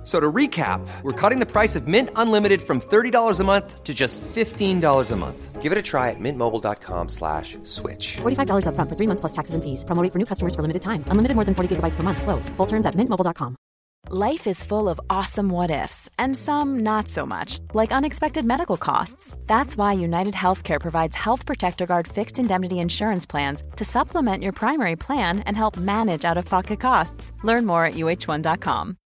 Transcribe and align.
F- 0.00 0.06
So 0.06 0.18
to 0.18 0.32
recap, 0.32 0.80
we're 1.02 1.12
cutting 1.12 1.40
the 1.40 1.46
price 1.46 1.76
of 1.76 1.86
Mint 1.86 2.08
Unlimited 2.16 2.62
from 2.62 2.80
$30 2.80 3.38
a 3.40 3.44
month 3.44 3.84
to 3.84 3.92
just 3.92 4.18
$15 4.34 5.10
a 5.10 5.16
month. 5.16 5.60
Give 5.60 5.72
it 5.72 5.78
a 5.78 5.82
try 5.82 6.08
at 6.08 6.16
mintmobile.com 6.18 7.08
slash 7.10 7.58
switch. 7.64 8.16
$45 8.22 8.64
upfront 8.64 8.88
for 8.88 8.96
three 8.96 9.06
months 9.06 9.20
plus 9.20 9.32
taxes 9.32 9.54
and 9.54 9.62
fees. 9.62 9.84
Promo 9.84 10.02
rate 10.02 10.10
for 10.12 10.18
new 10.18 10.24
customers 10.24 10.54
for 10.54 10.62
limited 10.62 10.80
time. 10.80 11.04
Unlimited 11.12 11.34
more 11.36 11.44
than 11.44 11.54
40 11.54 11.76
gigabytes 11.76 11.96
per 11.96 12.02
month. 12.02 12.22
Slows. 12.22 12.48
Full 12.56 12.66
terms 12.66 12.86
at 12.86 12.94
mintmobile.com. 12.96 13.54
Life 14.08 14.46
is 14.46 14.64
full 14.64 14.88
of 14.88 14.98
awesome 15.10 15.50
what 15.50 15.70
ifs, 15.70 16.08
and 16.18 16.34
some 16.34 16.80
not 16.80 17.06
so 17.08 17.26
much, 17.26 17.60
like 17.74 17.92
unexpected 17.92 18.44
medical 18.46 18.78
costs. 18.78 19.36
That's 19.46 19.76
why 19.76 19.92
United 19.92 20.32
Healthcare 20.34 20.80
provides 20.80 21.14
Health 21.14 21.44
Protector 21.44 21.84
Guard 21.86 22.08
fixed 22.08 22.38
indemnity 22.38 22.78
insurance 22.78 23.26
plans 23.26 23.62
to 23.76 23.84
supplement 23.84 24.42
your 24.42 24.52
primary 24.54 24.96
plan 24.96 25.40
and 25.40 25.54
help 25.56 25.76
manage 25.76 26.24
out 26.24 26.38
of 26.38 26.46
pocket 26.46 26.80
costs. 26.80 27.32
Learn 27.44 27.66
more 27.66 27.84
at 27.84 27.94
uh1.com. 27.94 28.96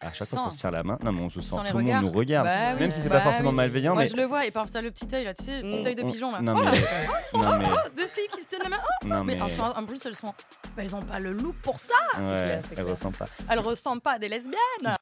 À 0.00 0.12
chaque 0.12 0.28
fois 0.28 0.44
qu'on 0.44 0.50
se 0.50 0.58
tient 0.58 0.70
la 0.70 0.84
main, 0.84 0.96
non 1.02 1.10
mais 1.12 1.22
on 1.22 1.28
se 1.30 1.40
sent, 1.40 1.56
tout 1.56 1.62
le 1.64 1.72
monde 1.72 1.82
regards. 1.82 2.02
nous 2.02 2.10
regarde. 2.12 2.46
Bah 2.46 2.54
oui, 2.74 2.80
Même 2.80 2.90
si 2.92 3.00
c'est 3.00 3.08
bah 3.08 3.16
pas 3.16 3.22
forcément 3.22 3.50
oui. 3.50 3.56
malveillant, 3.56 3.94
Moi 3.94 4.04
mais. 4.04 4.08
je 4.08 4.14
le 4.16 4.24
vois 4.26 4.46
et 4.46 4.52
t'as 4.52 4.80
le 4.80 4.92
petit 4.92 5.08
œil 5.12 5.24
là, 5.24 5.34
tu 5.34 5.42
sais, 5.44 5.60
le 5.60 5.70
petit 5.70 5.88
œil 5.88 5.94
de 5.96 6.04
on- 6.04 6.10
pigeon 6.12 6.30
là. 6.30 6.40
Non 6.40 6.54
Oh, 6.56 6.62
mais. 6.62 7.42
non 7.42 7.56
mais. 7.58 7.64
oh, 7.68 7.88
deux 7.96 8.06
filles 8.06 8.28
qui 8.32 8.40
se 8.42 8.46
tiennent 8.46 8.62
la 8.62 8.68
main. 8.68 8.78
Oh, 9.02 9.06
Non 9.08 9.24
mais 9.24 9.36
en 9.42 9.84
plus 9.84 10.06
elles 10.06 10.14
sont, 10.14 10.28
bah, 10.76 10.82
elles 10.84 10.94
ont 10.94 11.02
pas 11.02 11.18
le 11.18 11.32
look 11.32 11.56
pour 11.62 11.80
ça. 11.80 11.94
Ouais, 12.16 12.60
c'est 12.62 12.68
elle 12.70 12.84
clair. 12.84 12.86
ressent 12.86 13.10
pas. 13.10 13.24
Elles 13.50 13.58
ressemblent 13.58 14.00
pas 14.00 14.12
à 14.12 14.18
des 14.20 14.28
lesbiennes. 14.28 14.96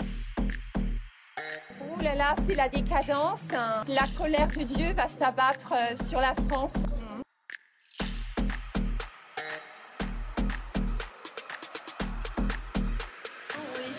Ouh 1.91 2.01
là 2.03 2.15
là, 2.15 2.35
c'est 2.47 2.55
la 2.55 2.69
décadence. 2.71 3.43
hein. 3.55 3.83
La 3.89 4.05
colère 4.17 4.49
de 4.49 4.63
Dieu 4.63 4.93
va 4.95 5.09
s'abattre 5.09 5.73
euh, 5.75 5.95
sur 6.09 6.21
la 6.21 6.35
France. 6.49 6.73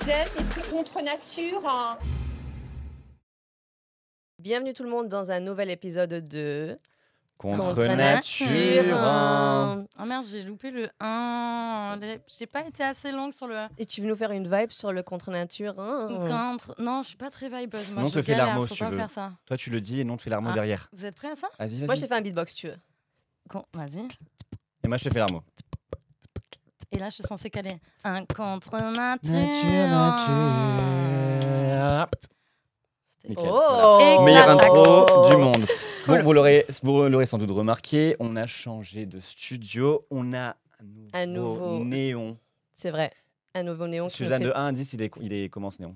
Aime 0.09 0.27
et 0.39 0.43
c'est 0.43 0.69
contre 0.69 1.01
nature. 1.01 1.61
hein. 1.67 1.97
Bienvenue 4.39 4.73
tout 4.73 4.83
le 4.83 4.89
monde 4.89 5.07
dans 5.09 5.31
un 5.31 5.39
nouvel 5.39 5.69
épisode 5.69 6.27
de 6.27 6.77
Contre, 7.37 7.85
nature. 7.95 8.95
hein. 8.97 9.85
Oh 9.99 10.05
merde, 10.05 10.25
j'ai 10.29 10.43
loupé 10.43 10.71
le 10.71 10.89
1. 10.99 11.99
J'ai 12.27 12.47
pas 12.47 12.65
été 12.65 12.83
assez 12.83 13.11
longue 13.11 13.31
sur 13.31 13.47
le 13.47 13.65
Et 13.77 13.85
tu 13.85 14.01
veux 14.01 14.07
nous 14.07 14.15
faire 14.15 14.31
une 14.31 14.47
vibe 14.51 14.71
sur 14.71 14.91
le 14.91 15.03
contre 15.03 15.31
nature 15.31 15.79
hein? 15.79 16.07
contre. 16.27 16.75
Non, 16.79 17.03
je 17.03 17.09
suis 17.09 17.17
pas 17.17 17.29
très 17.29 17.49
vibeuse. 17.49 17.91
Moi, 17.91 18.03
Non, 18.03 18.09
je 18.09 18.13
te 18.15 18.21
fais 18.21 18.31
galère, 18.31 18.47
l'armo 18.47 18.61
faut 18.61 18.73
si 18.73 18.77
tu 18.79 18.83
pas 18.83 18.89
veux. 18.91 18.97
faire 18.97 19.09
ça. 19.09 19.33
Toi 19.45 19.57
tu 19.57 19.69
le 19.69 19.81
dis 19.81 19.99
et 19.99 20.03
non, 20.03 20.17
tu 20.17 20.23
fais 20.23 20.29
l'armo 20.29 20.49
Ah. 20.51 20.53
derrière. 20.53 20.89
Vous 20.93 21.05
êtes 21.05 21.15
prêts 21.15 21.29
à 21.31 21.35
ça? 21.35 21.47
Vas-y, 21.59 21.77
Moi, 21.79 21.87
vas-y. 21.87 21.97
je 21.97 22.01
t'ai 22.01 22.07
fait 22.07 22.15
un 22.15 22.21
beatbox, 22.21 22.55
tu 22.55 22.67
veux. 22.67 22.77
Con- 23.49 23.65
Vas-y. 23.73 24.07
Et 24.83 24.87
moi 24.87 24.97
je 24.97 25.03
te 25.05 25.09
fais 25.13 25.19
l'armo. 25.19 25.43
Et 26.91 26.99
là, 26.99 27.09
je 27.09 27.15
suis 27.15 27.23
censée 27.23 27.49
caler 27.49 27.71
un 28.03 28.23
contre 28.25 28.71
nature. 28.71 29.31
Nickel. 33.27 33.45
Oh 33.51 33.97
Éclate. 33.99 34.21
Meilleure 34.25 34.49
intro 34.49 35.05
Oh. 35.11 35.29
du 35.29 35.35
monde. 35.37 35.65
Cool. 36.05 36.17
Bon, 36.19 36.23
vous 36.23 36.33
l'aurez, 36.33 36.65
vous 36.83 37.03
l'aurez 37.09 37.25
sans 37.25 37.37
doute 37.37 37.51
remarqué, 37.51 38.15
on 38.19 38.35
a 38.37 38.47
changé 38.47 39.05
de 39.05 39.19
studio. 39.19 40.05
On 40.09 40.33
a 40.33 40.55
un 40.79 40.83
nouveau, 40.85 41.09
Un 41.13 41.25
nouveau- 41.25 41.83
néon. 41.83 42.37
C'est 42.71 42.91
vrai. 42.91 43.11
Un 43.53 43.63
nouveau 43.63 43.87
néon 43.87 44.07
Suzanne 44.07 44.41
fait- 44.43 44.47
de 44.47 44.53
1 44.55 44.67
à 44.67 44.71
10, 44.71 44.93
il 44.93 45.01
est, 45.01 45.11
il 45.21 45.33
est 45.33 45.49
comment 45.49 45.71
ce 45.71 45.81
néon? 45.81 45.95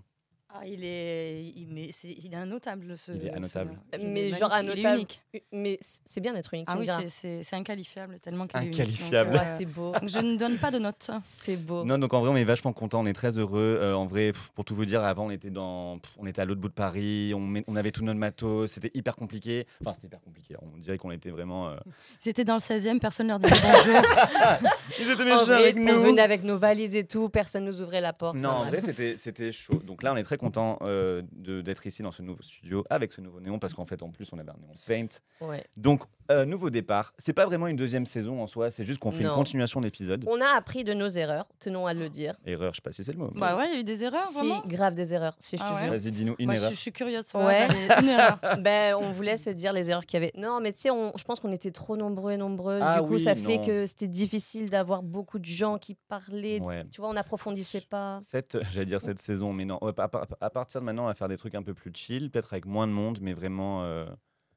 Ah, 0.53 0.67
il 0.67 0.83
est, 0.83 1.43
il, 1.55 1.67
mais 1.69 1.89
c'est, 1.93 2.09
il 2.23 2.33
est 2.33 2.37
annotable 2.37 2.97
ce. 2.97 3.13
Il 3.13 3.25
est 3.27 3.31
annotable. 3.31 3.71
ce- 3.93 3.99
il 3.99 4.07
Mais 4.09 4.27
est 4.29 4.37
genre 4.37 4.51
est 4.53 4.57
annotable. 4.59 4.95
unique. 4.97 5.21
Mais 5.53 5.79
c'est 5.81 6.19
bien 6.19 6.33
d'être 6.33 6.53
unique. 6.53 6.67
Ah 6.69 6.75
oui, 6.77 6.87
c'est, 7.07 7.41
inqualifiable 7.53 8.19
tellement 8.19 8.47
qu'il 8.47 8.59
est 8.59 8.63
unique. 8.65 8.75
Inqualifiable. 8.81 9.35
Euh, 9.37 9.39
c'est 9.45 9.65
beau. 9.65 9.91
donc 9.93 10.09
je 10.09 10.19
ne 10.19 10.35
donne 10.35 10.57
pas 10.57 10.69
de 10.69 10.77
notes. 10.79 11.09
C'est 11.21 11.55
beau. 11.55 11.85
Non, 11.85 11.97
donc 11.97 12.13
en 12.13 12.19
vrai, 12.19 12.29
on 12.31 12.35
est 12.35 12.43
vachement 12.43 12.73
content, 12.73 12.99
on 12.99 13.05
est 13.05 13.13
très 13.13 13.37
heureux. 13.37 13.77
Euh, 13.81 13.93
en 13.93 14.05
vrai, 14.07 14.33
pour 14.53 14.65
tout 14.65 14.75
vous 14.75 14.83
dire, 14.85 15.01
avant, 15.03 15.27
on 15.27 15.31
était 15.31 15.49
dans, 15.49 15.99
on 16.17 16.27
était 16.27 16.41
à 16.41 16.45
l'autre 16.45 16.59
bout 16.59 16.67
de 16.69 16.73
Paris, 16.73 17.31
on, 17.33 17.39
met- 17.39 17.63
on 17.67 17.75
avait 17.77 17.91
tout 17.91 18.03
notre 18.03 18.19
matos, 18.19 18.71
c'était 18.71 18.91
hyper 18.93 19.15
compliqué. 19.15 19.65
Enfin, 19.79 19.93
c'était 19.95 20.07
hyper 20.07 20.21
compliqué. 20.21 20.55
On 20.61 20.77
dirait 20.79 20.97
qu'on 20.97 21.11
était 21.11 21.29
vraiment. 21.31 21.69
euh, 21.69 21.75
C'était 22.19 22.43
dans 22.43 22.55
le 22.55 22.59
16e, 22.59 22.99
personne 22.99 23.27
ne 23.27 23.31
leur 23.31 23.39
disait 23.39 23.55
bonjour. 23.61 24.01
Ils 24.99 25.09
étaient 25.11 25.21
En 25.21 25.25
méchants 25.25 25.51
avec 25.51 25.77
on 25.77 25.79
nous. 25.93 26.01
venait 26.01 26.21
avec 26.21 26.43
nos 26.43 26.57
valises 26.57 26.95
et 26.95 27.05
tout, 27.05 27.29
personne 27.29 27.63
nous 27.63 27.81
ouvrait 27.81 28.01
la 28.01 28.11
porte. 28.13 28.35
Non, 28.37 28.49
en 28.49 28.63
vrai, 28.65 28.81
c'était 28.81 29.15
c'était 29.17 29.51
chaud. 29.53 29.81
Donc 29.85 30.03
là, 30.03 30.11
on 30.13 30.17
est 30.17 30.23
très 30.23 30.37
content 30.41 30.77
euh, 30.81 31.21
de- 31.31 31.61
d'être 31.61 31.85
ici 31.87 32.01
dans 32.03 32.11
ce 32.11 32.21
nouveau 32.21 32.41
studio 32.41 32.83
avec 32.89 33.13
ce 33.13 33.21
nouveau 33.21 33.39
néon 33.39 33.59
parce 33.59 33.73
qu'en 33.73 33.85
fait, 33.85 34.01
en 34.03 34.09
plus, 34.09 34.27
on 34.33 34.39
avait 34.39 34.49
un 34.51 34.57
néon 34.61 34.73
paint. 34.87 35.07
Ouais. 35.45 35.63
Donc, 35.77 36.03
euh, 36.29 36.45
nouveau 36.45 36.69
départ. 36.69 37.13
C'est 37.17 37.33
pas 37.33 37.45
vraiment 37.45 37.67
une 37.67 37.75
deuxième 37.75 38.05
saison 38.05 38.41
en 38.41 38.47
soi, 38.47 38.71
c'est 38.71 38.85
juste 38.85 38.99
qu'on 38.99 39.11
fait 39.11 39.23
Non. 39.23 39.29
une 39.31 39.35
continuation 39.35 39.81
d'épisodes. 39.81 40.23
On 40.27 40.39
a 40.41 40.55
appris 40.55 40.83
de 40.83 40.93
nos 40.93 41.07
erreurs, 41.09 41.45
tenons 41.59 41.87
à 41.87 41.93
le 41.93 42.09
dire. 42.09 42.35
Erreur, 42.45 42.71
je 42.73 42.77
sais 42.77 42.81
pas 42.81 42.91
si 42.91 43.03
c'est 43.03 43.11
le 43.13 43.17
mot. 43.19 43.29
bah 43.39 43.57
ouais, 43.57 43.67
il 43.69 43.73
y 43.73 43.77
a 43.77 43.79
eu 43.79 43.83
des 43.83 44.03
erreurs, 44.03 44.27
Si, 44.27 44.51
grave 44.67 44.93
des 44.93 45.13
erreurs, 45.13 45.35
si 45.39 45.57
je 45.57 45.61
te 45.63 45.67
Ah 45.69 45.73
ouais. 45.75 45.81
jure. 45.81 45.91
Vas-y, 45.91 46.11
dis-nous 46.11 46.35
une 46.39 46.45
Moi, 46.45 46.55
je, 46.55 46.61
erreur. 46.61 46.71
je 46.71 46.77
suis 46.77 46.91
curieuse. 46.91 47.25
Ouais. 47.33 47.67
Une 48.01 48.07
erreur. 48.09 48.37
Ben, 48.61 48.95
on 48.95 49.11
voulait 49.11 49.37
se 49.37 49.49
dire 49.49 49.73
les 49.73 49.89
erreurs 49.89 50.05
qu'il 50.05 50.19
y 50.19 50.23
avait. 50.23 50.31
Non, 50.37 50.59
mais 50.61 50.71
tu 50.71 50.79
sais, 50.81 50.89
on- 50.91 51.11
je 51.17 51.23
pense 51.23 51.39
qu'on 51.39 51.51
était 51.51 51.71
trop 51.71 51.97
nombreux 51.97 52.31
et 52.31 52.37
nombreuses. 52.37 52.81
Ah 52.83 53.01
du 53.01 53.07
coup, 53.07 53.13
oui, 53.15 53.19
ça 53.19 53.35
fait 53.35 53.59
que 53.65 53.85
c'était 53.85 54.07
difficile 54.07 54.69
d'avoir 54.69 55.03
beaucoup 55.03 55.39
de 55.39 55.45
gens 55.45 55.77
qui 55.77 55.95
parlaient. 56.07 56.61
Ouais. 56.61 56.83
Tu 56.91 57.01
vois, 57.01 57.09
on 57.09 57.13
n'approfondissait 57.13 57.81
pas. 57.89 58.19
Cette, 58.21 58.57
j'allais 58.71 58.85
dire 58.85 59.01
cette 59.01 59.19
saison, 59.19 59.51
mais 59.53 59.65
non. 59.65 59.77
À, 59.77 60.07
par- 60.07 60.27
à 60.39 60.49
partir 60.49 60.81
de 60.81 60.85
maintenant, 60.85 61.03
on 61.03 61.07
va 61.07 61.13
faire 61.15 61.27
des 61.29 61.37
trucs 61.37 61.55
un 61.55 61.63
peu 61.63 61.73
plus 61.73 61.91
chill, 61.93 62.29
peut-être 62.31 62.53
avec 62.53 62.65
moins 62.65 62.87
de 62.87 62.93
monde, 62.93 63.19
mais 63.21 63.33
vraiment 63.33 63.83
euh, 63.83 64.05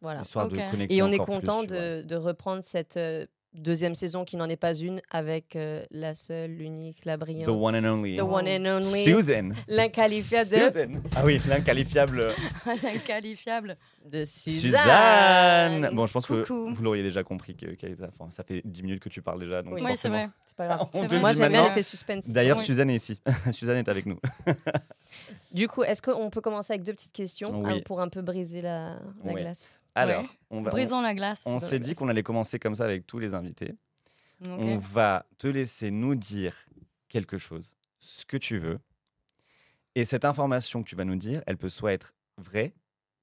Voilà. 0.00 0.20
histoire 0.22 0.48
de 0.48 0.56
connecter. 0.70 0.94
Et 0.94 1.02
on 1.02 1.08
est 1.10 1.16
plus, 1.16 1.24
content 1.26 1.62
de, 1.64 2.02
de 2.02 2.16
reprendre 2.16 2.62
cette 2.64 2.96
euh, 2.96 3.26
deuxième 3.54 3.94
saison 3.94 4.24
qui 4.24 4.36
n'en 4.36 4.48
est 4.48 4.56
pas 4.56 4.74
une 4.74 5.00
avec 5.10 5.54
euh, 5.54 5.84
la 5.92 6.14
seule, 6.14 6.50
l'unique, 6.50 7.04
la 7.04 7.16
The 7.16 7.20
brillante, 7.20 7.48
one 7.56 7.76
and 7.76 7.84
only. 7.84 8.16
the 8.16 8.22
one 8.22 8.48
and 8.48 8.66
only, 8.66 9.04
Susan. 9.04 9.50
l'inqualifiable 9.68 10.48
Susan. 10.50 11.00
Ah 11.14 11.22
oui, 11.24 11.40
l'inqualifiable 11.48 12.32
Inqualifiable. 12.84 13.76
de 14.10 14.24
Suzanne. 14.24 14.60
Suzanne. 15.80 15.90
Bon, 15.94 16.04
je 16.06 16.12
pense 16.12 16.26
que 16.26 16.44
vous 16.52 16.82
l'auriez 16.82 17.04
déjà 17.04 17.22
compris 17.22 17.54
que, 17.56 17.66
enfin, 18.08 18.28
ça 18.30 18.42
fait 18.42 18.60
10 18.64 18.82
minutes 18.82 19.02
que 19.02 19.08
tu 19.08 19.22
parles 19.22 19.38
déjà. 19.38 19.62
Donc 19.62 19.74
Oui. 19.74 19.82
Oui, 19.84 19.92
c'est 19.96 20.08
vrai. 20.08 20.28
C'est 20.44 20.56
pas 20.56 20.66
grave. 20.66 20.88
Moi, 21.20 21.32
j'aime 21.32 21.52
bien 21.52 21.64
l'effet 21.68 21.82
suspense. 21.82 22.28
D'ailleurs, 22.28 22.58
Oui. 22.58 22.64
Suzanne 22.64 22.90
est 22.90 22.96
ici. 22.96 23.20
Suzanne 23.52 23.78
est 23.78 23.88
avec 23.88 24.06
nous. 24.06 24.18
Du 25.52 25.68
coup, 25.68 25.82
est-ce 25.82 26.02
qu'on 26.02 26.30
peut 26.30 26.40
commencer 26.40 26.72
avec 26.72 26.82
deux 26.84 26.92
petites 26.94 27.12
questions 27.12 27.62
Oui. 27.62 27.70
hein, 27.72 27.80
pour 27.84 28.00
un 28.00 28.08
peu 28.08 28.22
briser 28.22 28.62
la, 28.62 28.98
glace 29.24 29.80
Alors, 29.94 30.22
Ouais. 30.22 30.28
on, 30.50 30.62
va, 30.62 30.70
on, 30.70 30.72
Brisons 30.72 31.00
la 31.00 31.14
glace. 31.14 31.42
on 31.46 31.58
s'est 31.60 31.78
dit 31.78 31.94
qu'on 31.94 32.08
allait 32.08 32.22
commencer 32.22 32.58
comme 32.58 32.74
ça 32.74 32.84
avec 32.84 33.06
tous 33.06 33.18
les 33.18 33.34
invités. 33.34 33.74
On 34.48 34.76
va 34.76 35.26
te 35.38 35.46
laisser 35.46 35.90
nous 35.90 36.14
dire 36.14 36.56
quelque 37.08 37.38
chose, 37.38 37.76
ce 38.00 38.24
que 38.26 38.36
tu 38.36 38.58
veux. 38.58 38.78
Et 39.94 40.04
cette 40.04 40.24
information 40.24 40.82
que 40.82 40.88
tu 40.88 40.96
vas 40.96 41.04
nous 41.04 41.16
dire, 41.16 41.42
elle 41.46 41.56
peut 41.56 41.68
soit 41.68 41.92
être 41.92 42.14
vraie, 42.36 42.74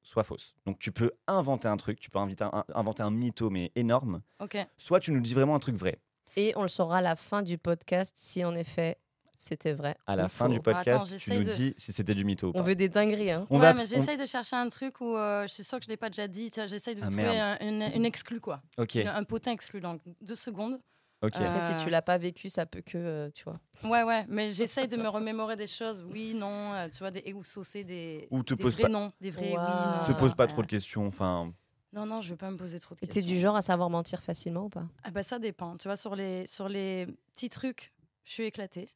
soit 0.01 0.23
fausse. 0.23 0.55
Donc 0.65 0.79
tu 0.79 0.91
peux 0.91 1.11
inventer 1.27 1.67
un 1.67 1.75
truc, 1.77 1.99
tu 1.99 2.09
peux 2.09 2.17
inviter 2.19 2.45
un- 2.45 2.63
inventer 2.73 3.03
un 3.03 3.11
mytho, 3.11 3.49
mais 3.49 3.71
énorme. 3.75 4.21
Ok. 4.39 4.57
Soit 4.77 4.99
tu 5.01 5.11
nous 5.11 5.19
dis 5.19 5.33
vraiment 5.33 5.55
un 5.55 5.59
truc 5.59 5.75
vrai. 5.75 5.99
Et 6.37 6.53
on 6.55 6.61
le 6.61 6.69
saura 6.69 6.99
à 6.99 7.01
la 7.01 7.17
fin 7.17 7.41
du 7.41 7.57
podcast 7.57 8.15
si 8.17 8.45
en 8.45 8.55
effet 8.55 8.97
c'était 9.33 9.73
vrai. 9.73 9.95
À 10.07 10.15
la 10.15 10.29
fin 10.29 10.47
du 10.49 10.59
podcast, 10.59 11.05
tu 11.05 11.11
j'essaye 11.13 11.39
nous 11.39 11.45
de- 11.45 11.51
dis 11.51 11.73
si 11.77 11.91
c'était 11.91 12.13
du 12.15 12.23
mytho 12.25 12.47
ou 12.47 12.49
On 12.51 12.53
pas. 12.53 12.61
veut 12.61 12.75
des 12.75 12.89
dingueries. 12.89 13.31
Hein. 13.31 13.47
On 13.49 13.55
ouais, 13.55 13.61
va- 13.61 13.73
mais 13.73 13.81
on- 13.81 13.85
j'essaye 13.85 14.17
de 14.17 14.25
chercher 14.25 14.55
un 14.55 14.69
truc 14.69 15.01
où 15.01 15.15
euh, 15.15 15.43
je 15.43 15.53
suis 15.53 15.63
sûre 15.63 15.79
que 15.79 15.85
je 15.85 15.89
l'ai 15.89 15.97
pas 15.97 16.09
déjà 16.09 16.27
dit. 16.27 16.49
Tu 16.51 16.61
J'essaye 16.67 16.95
de 16.95 17.01
Ah, 17.03 17.07
trouver 17.07 17.39
un- 17.39 17.57
une, 17.61 17.81
une 17.95 18.05
exclue, 18.05 18.39
quoi. 18.39 18.61
Ok, 18.77 18.95
Une- 18.95 19.07
Un 19.07 19.23
potin 19.23 19.51
exclu. 19.51 19.79
Donc, 19.81 20.01
deux 20.21 20.35
secondes. 20.35 20.79
ok. 21.23 21.37
Euh, 21.37 21.45
Après, 21.49 21.61
si 21.61 21.83
tu 21.83 21.89
l'as 21.89 22.01
pas 22.01 22.17
vécu, 22.17 22.49
ça 22.49 22.65
peut 22.65 22.81
que, 22.81 22.97
euh, 22.97 23.29
tu 23.31 23.43
vois. 23.45 23.59
Ouais, 23.83 24.03
ouais, 24.03 24.25
mais 24.29 24.51
j'essaye 24.51 24.87
de 24.87 24.97
me 24.97 25.07
remémorer 25.07 25.55
des 25.55 25.67
choses. 25.67 26.03
Oui, 26.11 26.33
non, 26.35 26.73
euh, 26.73 26.87
tu 26.89 26.99
vois, 26.99 27.11
des, 27.11 27.33
ou 27.33 27.43
saucer 27.43 27.83
des, 27.83 28.27
Ou 28.31 28.43
te 28.43 28.53
des 28.53 28.61
pose 28.63 28.73
vrais 28.73 28.83
pas- 28.83 28.89
noms, 28.89 29.11
des 29.21 29.31
vrais 29.31 29.49
oui, 29.49 29.53
Waouh. 29.55 29.97
non. 30.07 30.13
te 30.13 30.19
pose 30.19 30.35
pas 30.35 30.43
ouais. 30.45 30.49
trop 30.51 30.61
de 30.61 30.67
questions. 30.67 31.07
Enfin, 31.07 31.51
Non, 31.93 32.05
non, 32.05 32.21
je 32.21 32.29
vais 32.29 32.37
pas 32.37 32.49
me 32.51 32.55
poser 32.57 32.79
trop 32.79 32.95
de 32.95 32.99
questions. 33.01 33.13
T'es 33.21 33.25
du 33.27 33.37
genre 33.39 33.55
à 33.55 33.61
savoir 33.61 33.89
mentir 33.89 34.21
facilement 34.23 34.63
ou 34.65 34.69
pas? 34.69 34.85
Ah 35.03 35.11
bah 35.11 35.23
ça 35.23 35.39
dépend. 35.39 35.75
Tu 35.77 35.87
vois, 35.89 35.97
sur 35.97 36.15
les, 36.15 36.47
sur 36.47 36.69
les 36.69 37.05
petits 37.33 37.49
trucs, 37.49 37.91
je 38.23 38.31
suis 38.31 38.43
éclatée. 38.45 38.89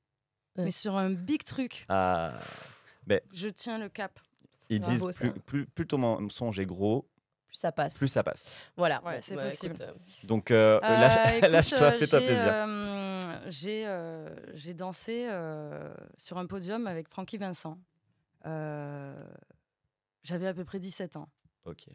Mais 0.57 0.71
sur 0.71 0.95
un 0.97 1.09
big 1.11 1.43
truc. 1.43 1.85
Ah, 1.89 2.33
Je 3.33 3.49
tiens 3.49 3.77
le 3.77 3.89
cap. 3.89 4.19
ils 4.69 4.79
disent 4.79 5.09
ça. 5.11 5.27
plus, 5.29 5.39
plus, 5.41 5.65
plus 5.67 5.87
ton 5.87 5.97
mensonge 5.97 6.59
est 6.59 6.65
gros, 6.65 7.07
Plus 7.47 7.57
ça 7.57 7.71
passe. 7.71 7.97
plus 7.99 8.07
ça 8.07 8.23
passe. 8.23 8.57
Voilà. 8.75 9.01
Ouais, 9.03 9.19
c'est 9.21 9.35
bah, 9.35 9.45
possible. 9.45 9.75
écoute, 9.75 9.87
euh, 9.87 10.27
Donc 10.27 10.51
euh, 10.51 10.79
Euh, 10.83 10.87
lâche- 10.87 11.33
écoute, 11.37 11.49
lâche-toi, 11.49 11.79
euh, 11.81 11.91
fais-toi 11.91 12.19
j'ai, 12.19 12.25
plaisir. 12.25 12.43
euh, 12.47 13.45
J'ai 13.47 13.87
euh, 13.87 14.35
j'ai 14.53 14.73
dansé 14.73 15.27
euh, 15.29 15.93
sur 16.17 16.37
un 16.37 16.45
podium 16.47 16.87
avec 16.87 17.07
Francky 17.09 17.37
Vincent. 17.37 17.77
Euh, 18.45 19.13
J'avais 20.23 20.47
à 20.47 20.53
peu 20.53 20.65
près 20.65 20.79
17 20.79 21.17
ans. 21.17 21.29
Ok. 21.65 21.85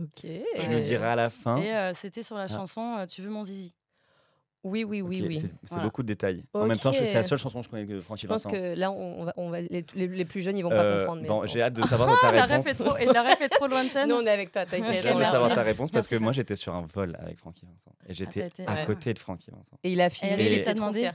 Ok. 0.00 0.26
Tu 0.60 0.68
nous 0.68 0.80
diras 0.80 1.12
à 1.12 1.16
la 1.16 1.30
fin. 1.30 1.56
Et 1.56 1.74
euh, 1.74 1.92
c'était 1.94 2.22
sur 2.22 2.36
la 2.36 2.42
Ah. 2.44 2.48
chanson 2.48 2.98
euh, 2.98 3.06
Tu 3.06 3.22
veux 3.22 3.30
mon 3.30 3.44
zizi 3.44 3.74
Oui, 4.68 4.84
oui, 4.84 5.00
oui, 5.02 5.24
oui. 5.26 5.36
C'est 5.38 5.50
Voilà. 5.70 5.84
beaucoup 5.84 6.02
de 6.02 6.08
détails. 6.08 6.44
En 6.54 6.66
même 6.66 6.76
temps, 6.76 6.92
c'est 6.92 7.12
la 7.14 7.22
seule 7.24 7.38
chanson 7.38 7.60
que 7.60 7.64
je 7.64 7.70
connais 7.70 7.84
de 7.86 8.00
Francky 8.00 8.22
Je 8.22 8.26
pense 8.28 8.44
Vincent. 8.44 8.50
que 8.56 8.74
là, 8.74 8.90
on 8.92 9.24
va, 9.24 9.34
on 9.36 9.50
va, 9.50 9.60
les, 9.60 9.84
les- 9.94 10.08
les 10.08 10.24
plus 10.24 10.42
jeunes, 10.42 10.56
ils 10.58 10.62
vont 10.62 10.68
pas 10.70 10.82
Euh, 10.84 10.98
comprendre. 11.00 11.22
Mais 11.22 11.28
bon, 11.28 11.42
c'est 11.42 11.48
j'ai 11.54 11.62
hâte 11.62 11.72
de 11.74 11.82
savoir 11.82 12.08
ta 12.20 12.32
La 12.32 12.46
réponse. 12.46 12.66
ref 12.66 12.80
est 12.80 12.84
trop, 12.84 12.96
et 12.96 13.06
la 13.06 13.22
ref 13.22 13.40
est 13.40 13.48
trop 13.48 13.66
lointaine. 13.68 14.08
Nous, 14.08 14.14
on 14.16 14.26
est 14.26 14.30
avec 14.30 14.52
toi, 14.52 14.64
J'ai 14.70 14.78
t'inquiète. 14.80 15.06
hâte 15.06 15.18
de 15.18 15.22
savoir 15.24 15.54
ta 15.54 15.62
réponse 15.70 15.90
parce 15.90 16.06
que 16.06 16.16
moi 16.16 16.32
j'étais 16.32 16.56
sur 16.56 16.74
un 16.74 16.86
vol 16.94 17.16
avec 17.20 17.38
Francky 17.38 17.66
Vincent 17.66 17.92
et 18.08 18.12
j'étais 18.14 18.40
t'as 18.40 18.46
été- 18.46 18.66
à 18.66 18.86
côté 18.86 19.14
de 19.14 19.18
Francky 19.18 19.50
Vincent. 19.50 19.76
Et 19.84 19.92
il 19.92 20.00
a 20.00 20.10
filmé. 20.10 20.34
Et- 20.42 20.56
il 20.58 20.62
t'a 20.62 20.74
demandé. 20.74 21.10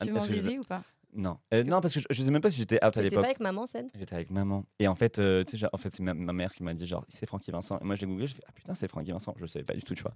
Ah, 0.00 0.04
Tu 0.06 0.12
je- 0.14 0.34
zizi 0.34 0.58
ou 0.58 0.64
pas 0.64 0.82
Non, 1.14 1.38
Euh, 1.54 1.64
non 1.64 1.80
parce 1.80 1.94
que 1.94 2.00
je, 2.00 2.06
je 2.10 2.22
sais 2.22 2.30
même 2.30 2.42
pas 2.42 2.50
si 2.50 2.58
j'étais 2.58 2.76
out 2.76 2.82
à 2.84 2.90
T'étais 2.90 3.04
l'époque. 3.04 3.20
pas 3.22 3.26
avec 3.28 3.40
maman, 3.40 3.64
scène 3.66 3.86
J'étais 3.98 4.14
avec 4.14 4.30
maman. 4.30 4.64
Et 4.78 4.86
en 4.86 4.94
fait, 4.94 5.18
euh, 5.18 5.42
tu 5.42 5.52
sais, 5.52 5.56
genre- 5.56 5.70
en 5.72 5.78
fait 5.78 5.92
c'est 5.92 6.02
ma, 6.02 6.12
ma 6.14 6.32
mère 6.34 6.52
qui 6.54 6.62
m'a 6.62 6.74
dit 6.74 6.86
genre 6.86 7.04
c'est 7.08 7.26
Francky 7.26 7.50
Vincent. 7.50 7.78
Et 7.80 7.84
moi 7.84 7.94
je 7.94 8.02
l'ai 8.02 8.06
googlé, 8.06 8.26
je 8.26 8.34
fais 8.34 8.42
ah 8.46 8.52
putain 8.54 8.74
c'est 8.74 8.86
Francky 8.88 9.10
Vincent. 9.10 9.34
Je 9.38 9.46
savais 9.46 9.64
pas 9.64 9.74
du 9.74 9.82
tout, 9.82 9.94
tu 9.94 10.02
vois. 10.02 10.12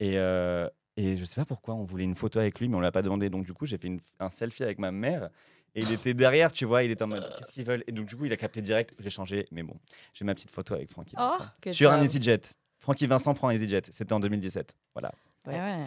Et 0.00 0.18
euh, 0.18 0.68
et 0.96 1.16
je 1.16 1.24
sais 1.24 1.36
pas 1.36 1.44
pourquoi 1.44 1.74
on 1.74 1.84
voulait 1.84 2.04
une 2.04 2.14
photo 2.14 2.38
avec 2.38 2.60
lui, 2.60 2.68
mais 2.68 2.76
on 2.76 2.80
l'a 2.80 2.92
pas 2.92 3.02
demandé. 3.02 3.30
Donc 3.30 3.44
du 3.44 3.52
coup 3.52 3.66
j'ai 3.66 3.78
fait 3.78 3.88
une- 3.88 4.00
un 4.20 4.30
selfie 4.30 4.62
avec 4.62 4.78
ma 4.78 4.90
mère. 4.92 5.28
Et 5.76 5.80
il 5.82 5.90
était 5.90 6.14
derrière, 6.14 6.52
tu 6.52 6.66
vois, 6.66 6.84
il 6.84 6.92
était 6.92 7.02
en 7.02 7.08
mode 7.08 7.28
qu'est-ce 7.36 7.52
qu'ils 7.52 7.64
veulent? 7.64 7.82
Et 7.88 7.92
donc 7.92 8.06
du 8.06 8.14
coup 8.14 8.24
il 8.26 8.32
a 8.32 8.36
capté 8.36 8.62
direct. 8.62 8.94
J'ai 9.00 9.10
changé, 9.10 9.44
mais 9.50 9.62
bon, 9.64 9.74
j'ai 10.12 10.24
ma 10.24 10.32
petite 10.34 10.50
photo 10.52 10.74
avec 10.74 10.88
Francky 10.88 11.16
Oh, 11.18 11.22
Vincent 11.22 11.46
Que 11.60 11.72
sur 11.72 11.90
un 11.90 12.00
EasyJet. 12.00 12.40
Francky 12.78 13.06
Vincent 13.08 13.34
prend 13.34 13.48
un 13.48 13.52
EasyJet. 13.52 13.82
C'était 13.90 14.12
en 14.12 14.20
2017. 14.20 14.72
Voilà. 14.94 15.10
Ouais. 15.46 15.54
Ouais. 15.58 15.86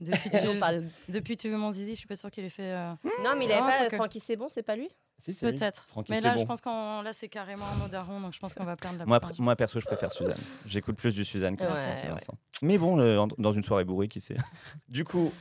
Depuis, 0.00 0.30
tu, 0.54 0.58
parle- 0.60 0.84
depuis 1.08 1.36
Tu 1.36 1.48
veux 1.48 1.56
mon 1.56 1.72
zizi, 1.72 1.92
je 1.94 1.98
suis 1.98 2.06
pas 2.06 2.16
sûre 2.16 2.30
qu'il 2.30 2.44
ait 2.44 2.48
fait. 2.50 2.72
euh, 2.72 2.92
Non, 3.24 3.34
mais 3.38 3.46
il 3.46 3.52
avait 3.52 3.88
pas. 3.88 3.96
Francky, 3.96 4.20
c'est 4.20 4.36
bon, 4.36 4.48
c'est 4.48 4.62
pas 4.62 4.76
lui? 4.76 4.88
Si. 5.20 5.34
Peut-être. 5.34 5.86
Mais 6.08 6.20
là, 6.20 6.34
bon. 6.34 6.40
je 6.40 6.46
pense 6.46 6.60
qu'on 6.60 7.02
là 7.02 7.12
c'est 7.12 7.28
carrément 7.28 7.64
daron, 7.90 8.20
donc 8.20 8.32
je 8.32 8.38
pense 8.40 8.54
qu'on 8.54 8.64
va 8.64 8.76
perdre 8.76 8.98
la 8.98 9.06
Moi, 9.06 9.18
pr- 9.18 9.40
moi, 9.40 9.54
perso, 9.56 9.78
je 9.80 9.86
préfère 9.86 10.12
Suzanne. 10.12 10.36
J'écoute 10.66 10.96
plus 10.96 11.14
du 11.14 11.24
Suzanne 11.24 11.56
que 11.56 11.62
Ouais. 11.64 12.08
Vincent. 12.08 12.34
Mais 12.62 12.78
bon, 12.78 12.98
euh, 12.98 13.24
dans 13.38 13.52
une 13.52 13.62
soirée 13.62 13.84
bourrée, 13.84 14.08
qui 14.08 14.20
sait. 14.20 14.36
Du 14.88 15.04
coup, 15.04 15.32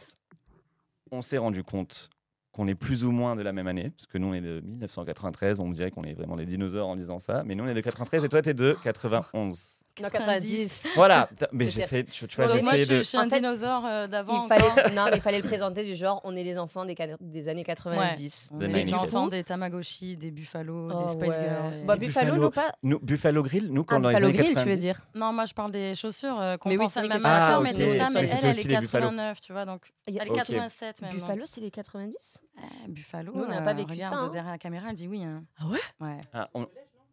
on 1.11 1.21
s'est 1.21 1.37
rendu 1.37 1.63
compte 1.63 2.09
qu'on 2.51 2.67
est 2.67 2.75
plus 2.75 3.03
ou 3.05 3.11
moins 3.11 3.35
de 3.35 3.41
la 3.41 3.51
même 3.53 3.67
année, 3.67 3.89
parce 3.91 4.07
que 4.07 4.17
nous, 4.17 4.27
on 4.27 4.33
est 4.33 4.41
de 4.41 4.59
1993. 4.61 5.59
On 5.59 5.67
me 5.67 5.73
dirait 5.73 5.91
qu'on 5.91 6.03
est 6.03 6.13
vraiment 6.13 6.35
des 6.35 6.45
dinosaures 6.45 6.87
en 6.87 6.95
disant 6.95 7.19
ça. 7.19 7.43
Mais 7.45 7.55
nous, 7.55 7.63
on 7.63 7.67
est 7.67 7.73
de 7.73 7.81
93 7.81 8.23
et 8.25 8.29
toi, 8.29 8.41
t'es 8.41 8.53
de 8.53 8.75
91. 8.83 9.83
Non, 10.03 10.09
90. 10.09 10.89
Voilà. 10.95 11.29
Mais 11.51 11.69
j'essaie, 11.69 12.03
tu, 12.03 12.27
tu 12.27 12.35
vois, 12.41 12.61
moi, 12.61 12.77
je 12.77 12.85
de. 12.85 12.97
je 12.97 13.01
suis 13.03 13.17
un 13.17 13.27
En 13.27 13.29
fait, 13.29 13.37
dinosaure 13.37 13.83
euh, 13.85 14.07
d'avant. 14.07 14.45
Il 14.45 14.47
fallait... 14.47 14.63
encore. 14.69 14.91
non, 14.93 15.05
mais 15.11 15.17
il 15.17 15.21
fallait 15.21 15.41
le 15.41 15.47
présenter 15.47 15.83
du 15.83 15.95
genre, 15.95 16.21
on 16.23 16.35
est 16.35 16.43
les 16.43 16.57
enfants 16.57 16.85
des, 16.85 16.95
des 17.19 17.49
années 17.49 17.63
90. 17.63 18.49
On 18.53 18.61
est 18.61 18.83
les 18.85 18.93
enfants 18.93 19.27
des 19.27 19.43
Tamagotchi, 19.43 20.17
des 20.17 20.31
Buffalo, 20.31 20.89
Oh, 20.91 21.03
des 21.05 21.11
Spice 21.11 21.35
ouais. 21.35 21.41
Girls. 21.41 21.85
Bah, 21.85 21.97
Des 21.97 22.05
Buffalo, 22.07 22.35
nous 22.35 22.49
pas. 22.51 22.73
Nous, 22.83 22.99
Buffalo 22.99 23.43
Grill, 23.43 23.71
nous, 23.71 23.83
quand 23.83 23.97
Ah, 23.97 23.99
dans 23.99 24.09
les 24.09 24.15
Buffalo 24.15 24.27
années 24.29 24.37
Grill, 24.37 24.55
90. 24.55 24.63
tu 24.63 24.69
veux 24.69 24.77
dire 24.81 25.01
Non, 25.15 25.33
moi 25.33 25.45
je 25.45 25.53
parle 25.53 25.71
des 25.71 25.95
chaussures 25.95 26.39
euh, 26.39 26.57
qu'on 26.57 26.69
Mais 26.69 26.75
oui, 26.77 26.83
pense 26.83 26.93
c'est 26.93 26.99
à 26.99 27.03
les 27.03 27.09
ma 27.09 27.19
Ah, 27.23 27.47
soeur 27.51 27.61
mettait 27.61 27.97
ça, 27.97 28.07
mais 28.13 28.21
elle, 28.21 28.29
elle 28.43 28.45
est 28.59 28.63
les 28.63 28.77
Buffalo. 28.79 29.05
89, 29.07 29.41
tu 29.41 29.51
vois, 29.53 29.65
donc 29.65 29.81
Il 30.07 30.13
y 30.15 30.19
a- 30.19 30.23
elle 30.23 30.27
est 30.27 30.31
Ok. 30.31 30.37
87 30.37 31.01
même. 31.01 31.13
Buffalo, 31.15 31.43
c'est 31.45 31.61
les 31.61 31.71
90 31.71 32.37
Ouais, 32.57 32.63
Buffalo. 32.87 33.31
On 33.35 33.47
n'a 33.47 33.61
pas 33.61 33.71
euh, 33.71 33.73
vécu 33.75 33.91
regarde, 33.91 34.13
ça, 34.13 34.19
hein. 34.21 34.29
derrière 34.29 34.51
la 34.51 34.57
caméra, 34.57 34.87
elle 34.89 34.95
dit 34.95 35.07
oui. 35.07 35.23
hein. 35.23 35.43
Ah 35.59 35.67
ouais? 35.67 35.79
Ouais. 36.01 36.19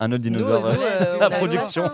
Un 0.01 0.13
autre 0.13 0.23
dinosaure. 0.23 0.61
Nous, 0.61 0.81
euh, 0.81 1.17
nous, 1.19 1.23
euh, 1.23 1.31
production. 1.39 1.91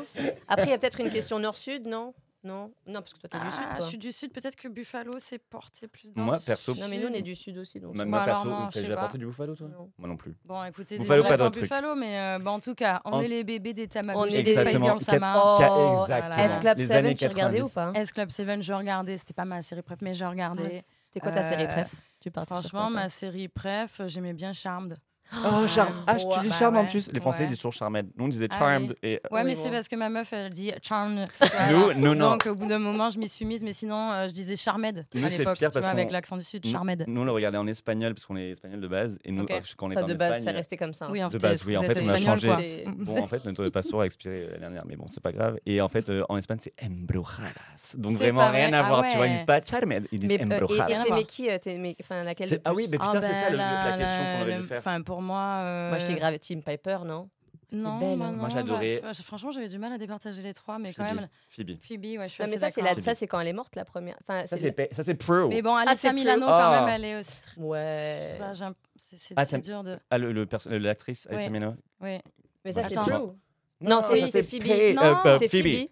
Après, 0.48 0.66
il 0.66 0.70
y 0.70 0.74
a 0.74 0.78
peut-être 0.78 1.00
une 1.00 1.10
question 1.10 1.38
nord-sud, 1.38 1.86
non? 1.86 2.14
Non? 2.44 2.72
Non, 2.88 3.00
parce 3.02 3.14
que 3.14 3.20
toi, 3.20 3.28
t'es 3.28 3.38
du 3.38 3.52
sud, 3.52 3.62
Ah, 3.70 3.76
toi. 3.76 3.84
je 3.84 3.88
suis 3.88 3.98
du 3.98 4.10
sud, 4.10 4.32
peut-être 4.32 4.56
que 4.56 4.66
Buffalo 4.66 5.16
s'est 5.20 5.38
porté 5.38 5.86
plus 5.86 6.12
dans 6.12 6.22
Moi, 6.22 6.38
perso- 6.44 6.74
Non, 6.74 6.88
mais 6.88 6.98
nous, 6.98 7.04
on 7.04 7.12
sud. 7.12 7.16
est 7.16 7.22
du 7.22 7.36
sud 7.36 7.56
aussi. 7.58 7.78
Donc 7.78 7.94
moi, 7.94 8.04
Bah, 8.04 8.24
perso, 8.24 8.44
non, 8.48 8.68
t'as 8.68 8.80
déjà 8.80 8.96
porté 8.96 9.16
du 9.18 9.26
Buffalo, 9.26 9.54
toi? 9.54 9.68
Non. 9.68 9.92
Moi 9.96 10.08
non 10.08 10.16
plus. 10.16 10.34
Bon, 10.44 10.64
écoutez, 10.64 10.98
Buffalo, 10.98 11.22
pas 11.22 11.36
trucs. 11.38 11.62
Buffalo, 11.62 11.94
mais 11.94 12.18
euh, 12.18 12.38
bah, 12.40 12.50
en 12.50 12.58
tout 12.58 12.74
cas, 12.74 13.00
on 13.04 13.10
En- 13.12 13.20
est 13.20 13.28
les 13.28 13.44
bébés 13.44 13.74
des 13.74 13.86
Tamagotchi, 13.86 14.34
On 14.34 14.36
est 14.36 14.42
des 14.42 14.56
Spice 14.56 14.82
Girls, 14.82 14.98
ça 14.98 15.18
marche. 15.20 15.62
Oh, 15.70 16.00
exactement. 16.02 16.36
S 16.44 16.58
Club 16.58 16.78
Les 16.78 16.86
7, 16.86 16.96
années 16.96 17.14
tu 17.14 17.26
regardais 17.28 17.58
90. 17.58 17.70
ou 17.70 17.74
pas? 17.74 17.92
S 18.00 18.12
Club 18.12 18.30
7, 18.32 18.62
je 18.62 18.72
regardais, 18.72 19.16
c'était 19.18 19.34
pas 19.34 19.44
ma 19.44 19.62
série 19.62 19.82
préf, 19.82 19.98
mais 20.02 20.12
j'ai 20.14 20.26
regardé. 20.26 20.82
C'était 21.04 21.20
quoi 21.20 21.30
ta 21.30 21.44
série 21.44 21.62
Euh, 21.62 21.68
préf 21.68 21.94
Tu 22.18 22.32
partais 22.32 22.54
sur 22.54 22.62
Franchement, 22.70 22.90
ma 22.90 23.08
série 23.08 23.46
préf, 23.46 24.00
j'aimais 24.06 24.32
bien 24.32 24.52
Charmed. 24.52 24.96
Oh, 25.44 25.66
Charm. 25.66 25.92
Ah, 26.06 26.16
tu 26.16 26.26
dis 26.48 26.48
bah 26.60 26.84
plus. 26.90 27.10
Les 27.12 27.20
Français 27.20 27.42
ouais. 27.44 27.48
disent 27.48 27.56
toujours 27.58 27.72
Charmed. 27.72 28.06
Nous, 28.16 28.24
on 28.24 28.28
disait 28.28 28.48
Ah 28.50 28.58
Charmed. 28.58 28.90
oui. 28.90 28.96
Et 29.02 29.12
Ouais, 29.30 29.40
oui, 29.40 29.40
mais 29.46 29.54
bon. 29.54 29.60
c'est 29.62 29.70
parce 29.70 29.88
que 29.88 29.96
ma 29.96 30.08
meuf, 30.08 30.32
elle 30.32 30.50
dit 30.50 30.72
Charmed. 30.82 31.26
nous, 31.70 31.92
nous, 31.94 32.14
non. 32.14 32.30
Donc, 32.32 32.46
au 32.46 32.54
bout 32.54 32.66
d'un 32.66 32.78
moment, 32.78 33.10
je 33.10 33.18
m'y 33.18 33.28
suis 33.28 33.44
mise, 33.44 33.62
mais 33.64 33.72
sinon, 33.72 34.12
euh, 34.12 34.28
je 34.28 34.32
disais 34.32 34.56
Charmed 34.56 35.06
Nous, 35.14 35.24
à 35.24 35.30
c'est 35.30 35.38
l'époque, 35.38 35.58
pire 35.58 35.70
tu 35.70 35.74
parce 35.74 35.86
vois, 35.86 35.92
avec 35.92 36.10
l'accent 36.10 36.36
du 36.36 36.44
sud, 36.44 36.64
Nous- 36.64 36.70
Charmed. 36.70 37.04
Nous, 37.06 37.20
on 37.20 37.24
le 37.24 37.32
regardait 37.32 37.58
en 37.58 37.66
espagnol 37.66 38.14
parce 38.14 38.26
qu'on 38.26 38.36
est 38.36 38.50
espagnol 38.50 38.80
de 38.80 38.88
base. 38.88 39.18
Et 39.24 39.32
nous, 39.32 39.44
euh, 39.44 39.60
quand 39.76 39.88
on 39.88 39.92
Enfin, 39.92 40.02
en 40.02 40.06
de 40.06 40.14
base, 40.14 40.36
Espagne. 40.36 40.44
c'est 40.52 40.56
resté 40.56 40.76
comme 40.76 40.92
ça. 40.94 41.10
Oui, 41.10 41.22
en 41.24 41.28
De 41.28 41.32
fait, 41.38 41.48
base, 41.48 41.64
oui, 41.66 41.76
en 41.76 41.82
fait, 41.82 42.00
on 42.02 42.08
a 42.08 42.16
changé. 42.18 42.84
Bon, 43.02 43.20
en 43.22 43.26
fait, 43.26 43.44
notre 43.44 43.68
passeport 43.70 44.02
a 44.02 44.06
expiré 44.06 44.46
l'année 44.46 44.58
dernière, 44.60 44.84
mais 44.86 44.96
bon, 44.96 45.06
c'est 45.08 45.22
pas 45.22 45.32
grave. 45.32 45.58
Et 45.66 45.80
en 45.80 45.88
fait, 45.88 46.08
euh, 46.10 46.22
en 46.28 46.36
Espagne, 46.36 46.58
c'est 46.60 46.74
embrujadas. 46.84 47.94
Donc 47.96 48.12
vraiment 48.12 48.50
rien 48.50 48.72
à 48.72 48.80
Ah 48.84 48.88
voir. 48.88 49.04
Tu 49.06 49.16
vois, 49.16 49.26
ils 49.26 49.32
disent 49.32 49.44
pas 49.44 49.60
Charmed, 49.62 50.06
ils 50.12 50.18
disent 50.18 50.28
Mais, 50.28 50.40
euh, 50.42 50.46
et- 50.58 50.62
embrujadas. 50.62 51.04
et 51.04 51.08
voir. 51.08 51.26
qui 51.26 51.48
euh, 51.50 51.58
Enfin, 52.00 52.24
laquelle 52.24 52.60
Ah 52.64 52.72
oui, 52.74 52.86
mais 52.90 52.98
putain, 52.98 53.10
Ah, 53.14 53.20
c'est 53.22 53.32
ça 53.32 53.50
le- 53.50 53.56
ben, 53.56 53.78
la 53.90 53.96
question 53.98 54.54
qu'on 54.54 54.60
dû 54.60 54.66
faire. 54.68 54.82
Moi. 55.22 55.40
euh, 55.64 55.88
Moi, 55.90 55.98
j'étais 55.98 56.14
grave 56.14 56.38
Team 56.38 56.62
Piper, 56.62 56.98
non? 57.04 57.28
Non, 57.74 57.98
belle, 57.98 58.18
bah 58.18 58.26
hein. 58.26 58.32
non, 58.32 58.36
Moi, 58.36 58.48
j'adorais- 58.50 59.00
bah, 59.02 59.14
franchement, 59.14 59.50
j'avais 59.50 59.68
du 59.68 59.78
mal 59.78 59.90
à 59.94 59.96
départager 59.96 60.42
les 60.42 60.52
trois, 60.52 60.78
mais 60.78 60.92
quand 60.92 61.06
Phoebe. 61.06 61.16
même. 61.20 61.28
Phoebe. 61.48 61.70
Phoebe, 61.80 62.04
ouais, 62.20 62.28
je 62.28 62.34
suis 62.34 62.42
Non, 62.44 62.50
mais 62.50 62.56
assez 62.56 62.58
ça, 62.66 62.68
c'est 62.70 62.82
d'accord. 62.82 62.96
la- 62.98 63.02
ça, 63.02 63.14
c'est 63.14 63.26
quand 63.26 63.40
elle 63.40 63.48
est 63.48 63.52
morte, 63.54 63.74
la 63.76 63.86
première. 63.86 64.16
Enfin, 64.20 64.44
Ça, 64.44 64.58
c'est 64.58 64.94
ça, 64.94 65.02
c'est 65.02 65.14
Pro. 65.14 65.48
Mais 65.48 65.62
bon, 65.62 65.74
Ah, 65.74 65.80
Alessia 65.86 66.10
c'est 66.10 66.14
Milano, 66.14 66.44
quand 66.44 66.52
Ah. 66.54 66.80
même, 66.84 66.88
elle 66.90 67.04
est 67.06 67.18
aussi. 67.18 67.38
Ouais. 67.56 68.36
un- 68.42 68.74
c'est- 68.94 69.32
Ah, 69.36 69.44
dur 69.58 69.82
de. 69.84 69.98
Ah, 70.10 70.18
le- 70.18 70.32
l'actrice, 70.78 71.26
Oui. 71.30 71.34
Alessia 71.36 71.50
Milano. 71.50 71.76
Oui. 72.02 72.18
Mais 72.62 72.72
ça, 72.74 72.82
c'est. 72.82 72.94
True. 72.94 73.32
Non, 73.80 74.00
c'est 74.02 74.42
Phoebe. 74.42 74.62
Pay- 74.64 74.92
Non, 74.94 75.02
euh, 75.02 75.14
euh, 75.24 75.38
C'est 75.38 75.48
Phoebe. 75.48 75.88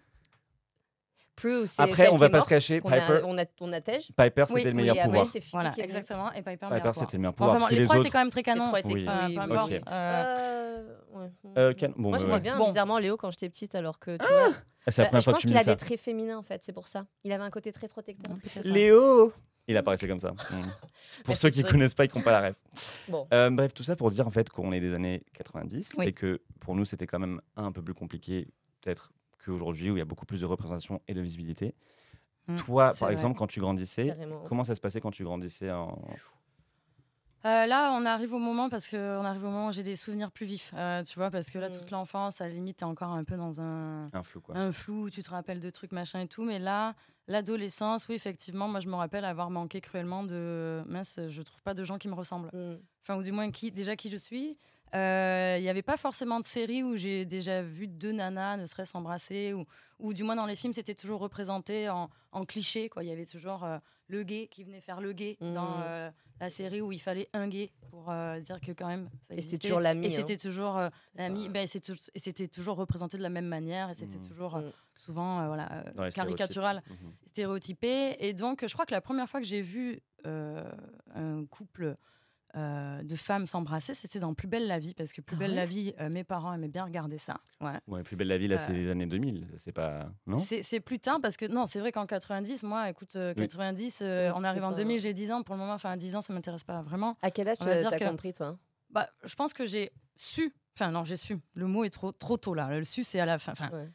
Phoebe. 1.37 1.59
Prue, 1.59 1.67
c'est 1.67 1.81
Après, 1.81 2.07
on 2.09 2.13
qui 2.13 2.17
va 2.19 2.29
pas 2.29 2.41
se 2.41 2.49
cacher, 2.49 2.77
a- 2.77 2.81
Piper. 2.81 3.21
On 3.25 3.37
a, 3.37 3.45
on 3.61 3.73
attège. 3.73 4.07
Piper, 4.15 4.43
Oui, 4.49 4.55
c'était 4.57 4.69
le 4.69 4.75
meilleur 4.75 4.95
et 4.97 5.01
pouvoir. 5.03 5.27
Voilà, 5.53 5.69
qui 5.71 5.81
exactement. 5.81 6.31
Et 6.33 6.41
Piper, 6.41 6.67
Piper, 6.69 6.91
c'était 6.93 7.17
le 7.17 7.19
meilleur 7.19 7.33
pouvoir. 7.33 7.69
les 7.69 7.77
les 7.77 7.83
trois 7.83 7.95
autres- 7.97 8.05
étaient 8.05 8.11
quand 8.11 8.19
même 8.19 8.29
très 8.29 8.39
Les 8.41 8.43
canons. 8.43 8.65
trois 8.65 8.79
étaient 8.79 9.07
importe. 9.07 9.71
Ok. 9.71 9.81
Euh, 9.87 10.83
Euh. 11.13 11.27
Euh, 11.57 11.73
Moi, 11.97 12.11
bah, 12.13 12.17
j'aimais 12.19 12.39
bien 12.39 12.57
Bon. 12.57 12.65
bizarrement 12.67 12.97
Léo 12.97 13.17
quand 13.17 13.31
j'étais 13.31 13.49
petite, 13.49 13.75
alors 13.75 13.99
que 13.99 14.17
tu 14.17 14.25
vois. 14.25 14.49
Ah, 14.87 14.91
C'est 14.91 15.01
la 15.01 15.05
Bah, 15.05 15.09
première 15.09 15.21
je 15.21 15.23
fois 15.25 15.33
que 15.33 15.35
pense 15.35 15.41
tu 15.41 15.47
me 15.47 15.51
qu'il 15.51 15.59
a 15.59 15.63
des 15.63 15.77
traits 15.77 15.99
féminins 15.99 16.37
en 16.37 16.41
fait, 16.41 16.61
c'est 16.63 16.73
pour 16.73 16.87
ça. 16.87 17.05
Il 17.23 17.31
avait 17.31 17.43
un 17.43 17.49
côté 17.49 17.71
très 17.71 17.87
protecteur. 17.87 18.33
Léo 18.63 19.33
Il 19.67 19.77
apparaissait 19.77 20.07
comme 20.07 20.19
ça. 20.19 20.31
Mm. 20.51 21.23
Pour 21.23 21.37
ceux 21.37 21.49
qui 21.49 21.61
vrai. 21.61 21.71
connaissent 21.71 21.93
pas, 21.93 22.05
ils 22.05 22.11
n'ont 22.15 22.21
pas 22.23 22.31
la 22.31 22.47
ref. 22.49 22.55
Bon. 23.07 23.27
Euh, 23.33 23.49
bref, 23.51 23.73
tout 23.73 23.83
ça 23.83 23.95
pour 23.95 24.09
dire 24.09 24.25
en 24.25 24.31
fait 24.31 24.49
qu'on 24.49 24.71
est 24.71 24.79
des 24.79 24.93
années 24.93 25.23
90 25.33 25.91
Oui. 25.97 26.07
et 26.07 26.13
que 26.13 26.41
pour 26.59 26.73
nous 26.75 26.85
c'était 26.85 27.05
quand 27.05 27.19
même 27.19 27.39
un 27.55 27.71
peu 27.71 27.81
plus 27.83 27.93
compliqué 27.93 28.47
peut-être 28.81 29.11
qu'aujourd'hui 29.45 29.89
où 29.91 29.95
il 29.95 29.99
y 29.99 30.01
a 30.01 30.05
beaucoup 30.05 30.25
plus 30.25 30.41
de 30.41 30.45
représentation 30.45 31.01
et 31.07 31.13
de 31.13 31.21
visibilité. 31.21 31.73
Mm, 32.47 32.57
Toi, 32.57 32.85
par 32.87 32.95
vrai. 32.95 33.11
exemple, 33.13 33.37
quand 33.37 33.47
tu 33.47 33.59
grandissais, 33.59 34.07
Carrément. 34.07 34.43
comment 34.47 34.63
ça 34.63 34.75
se 34.75 34.81
passait 34.81 34.99
quand 35.01 35.11
tu 35.11 35.23
grandissais 35.23 35.71
en... 35.71 35.99
Euh, 37.43 37.65
là, 37.65 37.91
on 37.99 38.05
arrive 38.05 38.33
au 38.35 38.39
moment 38.39 38.69
parce 38.69 38.87
que 38.87 39.17
on 39.19 39.25
arrive 39.25 39.43
au 39.43 39.49
moment 39.49 39.69
où 39.69 39.71
j'ai 39.71 39.81
des 39.81 39.95
souvenirs 39.95 40.31
plus 40.31 40.45
vifs, 40.45 40.71
euh, 40.75 41.01
tu 41.03 41.17
vois, 41.17 41.31
parce 41.31 41.49
que 41.49 41.57
là, 41.57 41.69
Mm. 41.69 41.71
toute 41.71 41.89
l'enfance, 41.89 42.39
à 42.39 42.47
la 42.47 42.53
limite, 42.53 42.77
t'es 42.77 42.83
encore 42.85 43.09
un 43.09 43.23
peu 43.23 43.35
dans 43.35 43.59
un, 43.61 44.09
un 44.13 44.21
flou 44.23 44.41
quoi 44.41 44.55
un 44.55 44.71
flou, 44.71 45.05
où 45.05 45.09
tu 45.09 45.23
te 45.23 45.29
rappelles 45.31 45.59
de 45.59 45.69
trucs 45.71 45.91
machin 45.91 46.19
et 46.19 46.27
tout, 46.27 46.43
mais 46.43 46.59
là, 46.59 46.93
l'adolescence, 47.27 48.07
oui, 48.09 48.15
effectivement, 48.15 48.67
moi, 48.67 48.79
je 48.79 48.87
me 48.87 48.93
rappelle 48.95 49.25
avoir 49.25 49.49
manqué 49.49 49.81
cruellement 49.81 50.23
de 50.23 50.83
mince, 50.85 51.19
je 51.29 51.41
trouve 51.41 51.63
pas 51.63 51.73
de 51.73 51.83
gens 51.83 51.97
qui 51.97 52.09
me 52.09 52.13
ressemblent, 52.13 52.49
Mm. 52.53 52.77
enfin 53.01 53.17
ou 53.17 53.23
du 53.23 53.31
moins 53.31 53.49
qui, 53.49 53.71
déjà 53.71 53.95
qui 53.95 54.11
je 54.11 54.17
suis. 54.17 54.55
Euh, 54.95 55.55
Il 55.57 55.63
n'y 55.63 55.69
avait 55.69 55.81
pas 55.81 55.97
forcément 55.97 56.39
de 56.39 56.45
série 56.45 56.83
où 56.83 56.97
j'ai 56.97 57.25
déjà 57.25 57.61
vu 57.61 57.87
deux 57.87 58.11
nanas 58.11 58.57
ne 58.57 58.65
serait-ce 58.65 58.91
s'embrasser 58.91 59.53
ou, 59.53 59.65
ou 59.99 60.13
du 60.13 60.23
moins 60.23 60.35
dans 60.35 60.45
les 60.45 60.55
films 60.55 60.73
c'était 60.73 60.95
toujours 60.95 61.21
représenté 61.21 61.89
en, 61.89 62.09
en 62.31 62.45
cliché 62.45 62.89
quoi. 62.89 63.03
Il 63.03 63.09
y 63.09 63.11
avait 63.13 63.25
toujours 63.25 63.63
euh, 63.63 63.77
le 64.07 64.23
gay 64.23 64.47
qui 64.51 64.63
venait 64.65 64.81
faire 64.81 64.99
le 64.99 65.13
gay 65.13 65.37
dans 65.39 65.77
Mhm. 65.77 65.83
euh, 65.83 66.11
la 66.41 66.49
série 66.49 66.81
où 66.81 66.91
il 66.91 66.99
fallait 66.99 67.29
un 67.33 67.47
gay 67.47 67.71
pour 67.89 68.09
euh, 68.11 68.39
dire 68.39 68.59
que 68.59 68.71
quand 68.73 68.87
même 68.87 69.09
ça 69.29 69.35
Et 69.35 69.41
c'était 69.41 69.59
toujours 69.59 69.79
l'ami, 69.79 70.07
Et 70.07 70.09
hein. 70.09 70.13
c'était 70.15 70.37
toujours 70.37 70.77
euh, 70.77 70.89
l'ami. 71.15 71.47
Ben, 71.49 71.67
tou- 71.67 71.93
et 72.13 72.19
c'était 72.19 72.47
toujours 72.47 72.75
représenté 72.77 73.17
de 73.17 73.23
la 73.23 73.29
même 73.29 73.47
manière 73.47 73.89
et 73.91 73.93
c'était 73.93 74.17
Mhm. 74.17 74.27
toujours 74.27 74.55
euh, 74.57 74.61
Mhm. 74.61 74.71
souvent 74.97 75.39
euh, 75.41 75.47
voilà 75.47 75.71
euh, 75.71 75.83
Dans 75.93 76.09
caricatural 76.09 76.81
stéréotypé. 77.27 78.17
Et 78.19 78.33
donc, 78.33 78.65
je 78.67 78.73
crois 78.73 78.85
que 78.85 78.91
la 78.93 79.01
première 79.01 79.29
fois 79.29 79.39
que 79.39 79.45
j'ai 79.47 79.61
vu 79.61 80.01
euh, 80.27 80.69
un 81.15 81.45
couple 81.45 81.95
euh, 82.55 83.01
de 83.03 83.15
femmes 83.15 83.45
s'embrasser, 83.45 83.93
c'était 83.93 84.19
dans 84.19 84.33
Plus 84.33 84.47
belle 84.47 84.67
la 84.67 84.79
vie, 84.79 84.93
parce 84.93 85.13
que 85.13 85.21
Plus 85.21 85.35
Ah 85.35 85.39
belle 85.39 85.49
ouais 85.51 85.55
la 85.55 85.65
vie, 85.65 85.93
euh, 85.99 86.09
mes 86.09 86.23
parents 86.23 86.53
aimaient 86.53 86.67
bien 86.67 86.83
regarder 86.83 87.17
ça. 87.17 87.39
Ouais. 87.61 87.79
Ouais, 87.87 88.03
plus 88.03 88.15
belle 88.15 88.27
la 88.27 88.37
vie, 88.37 88.47
là, 88.47 88.57
c'est 88.57 88.71
Euh, 88.71 88.75
les 88.75 88.89
années 88.89 89.05
2000. 89.05 89.47
C'est 89.57 89.71
pas. 89.71 90.09
Non? 90.27 90.37
C'est 90.37 90.63
c'est 90.63 90.79
plus 90.79 90.99
tard 90.99 91.19
parce 91.21 91.37
que 91.37 91.45
non, 91.45 91.65
c'est 91.65 91.79
vrai 91.79 91.91
qu'en 91.91 92.05
90, 92.05 92.63
moi, 92.63 92.89
écoute, 92.89 93.15
euh, 93.15 93.33
Oui. 93.37 93.43
90, 93.47 93.99
euh, 94.01 94.29
Oui, 94.31 94.35
on 94.39 94.43
arrive 94.43 94.63
en 94.63 94.69
c'était 94.69 94.81
pas- 94.81 94.87
2000, 94.87 94.99
j'ai 95.01 95.13
10 95.13 95.31
ans 95.31 95.43
pour 95.43 95.55
le 95.55 95.61
moment, 95.61 95.73
enfin 95.73 95.95
10 95.97 96.15
ans, 96.15 96.21
ça 96.21 96.33
m'intéresse 96.33 96.63
pas 96.63 96.81
vraiment. 96.81 97.17
À 97.21 97.31
quel 97.31 97.47
âge 97.47 97.57
tu 97.59 97.67
as 97.67 97.99
que- 97.99 98.07
compris, 98.09 98.33
toi? 98.33 98.57
Bah, 98.89 99.09
je 99.23 99.35
pense 99.35 99.53
que 99.53 99.65
j'ai 99.65 99.91
su, 100.17 100.53
enfin 100.77 100.91
non, 100.91 101.05
j'ai 101.05 101.15
su, 101.17 101.37
le 101.55 101.67
mot 101.67 101.83
est 101.85 101.89
trop, 101.89 102.11
trop 102.11 102.35
tôt 102.37 102.53
là, 102.53 102.67
le 102.77 102.83
su 102.83 103.03
c'est 103.03 103.19
à 103.21 103.25
la 103.25 103.39
fin. 103.39 103.53
Enfin, 103.53 103.69
Ouais. 103.71 103.89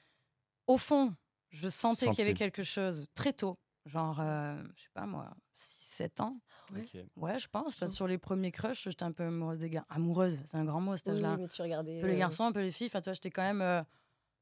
Au 0.66 0.78
fond, 0.78 1.12
je 1.50 1.68
sentais 1.68 2.08
qu'il 2.08 2.18
y 2.20 2.22
avait 2.22 2.34
quelque 2.34 2.62
chose 2.64 3.06
très 3.14 3.32
tôt, 3.32 3.58
genre, 3.84 4.18
euh, 4.20 4.60
je 4.74 4.82
sais 4.82 4.88
pas 4.94 5.06
moi, 5.06 5.30
6-7 5.54 6.20
ans. 6.20 6.40
Ouais, 7.16 7.38
je 7.38 7.48
pense, 7.48 7.64
parce 7.64 7.74
que 7.76 7.80
pense. 7.86 7.94
sur 7.94 8.06
les 8.06 8.18
premiers 8.18 8.50
crushs, 8.50 8.84
j'étais 8.84 9.02
un 9.04 9.12
peu 9.12 9.24
amoureuse 9.24 9.58
des 9.60 9.70
gars. 9.70 9.84
Amoureuse, 9.88 10.38
c'est 10.46 10.56
un 10.56 10.64
grand 10.64 10.80
mot 10.80 10.92
à 10.92 10.96
cet 10.96 11.06
Oui, 11.08 11.14
âge-là. 11.14 11.36
mais 11.36 11.48
tu 11.48 11.62
regardais. 11.62 11.98
un 11.98 12.00
peu 12.00 12.06
les 12.08 12.14
euh, 12.14 12.18
garçons, 12.18 12.44
un 12.44 12.52
peu 12.52 12.60
les 12.62 12.70
filles. 12.72 12.88
Enfin, 12.88 13.00
toi, 13.00 13.12
j'étais 13.12 13.30
quand 13.30 13.42
même. 13.42 13.62
euh, 13.62 13.82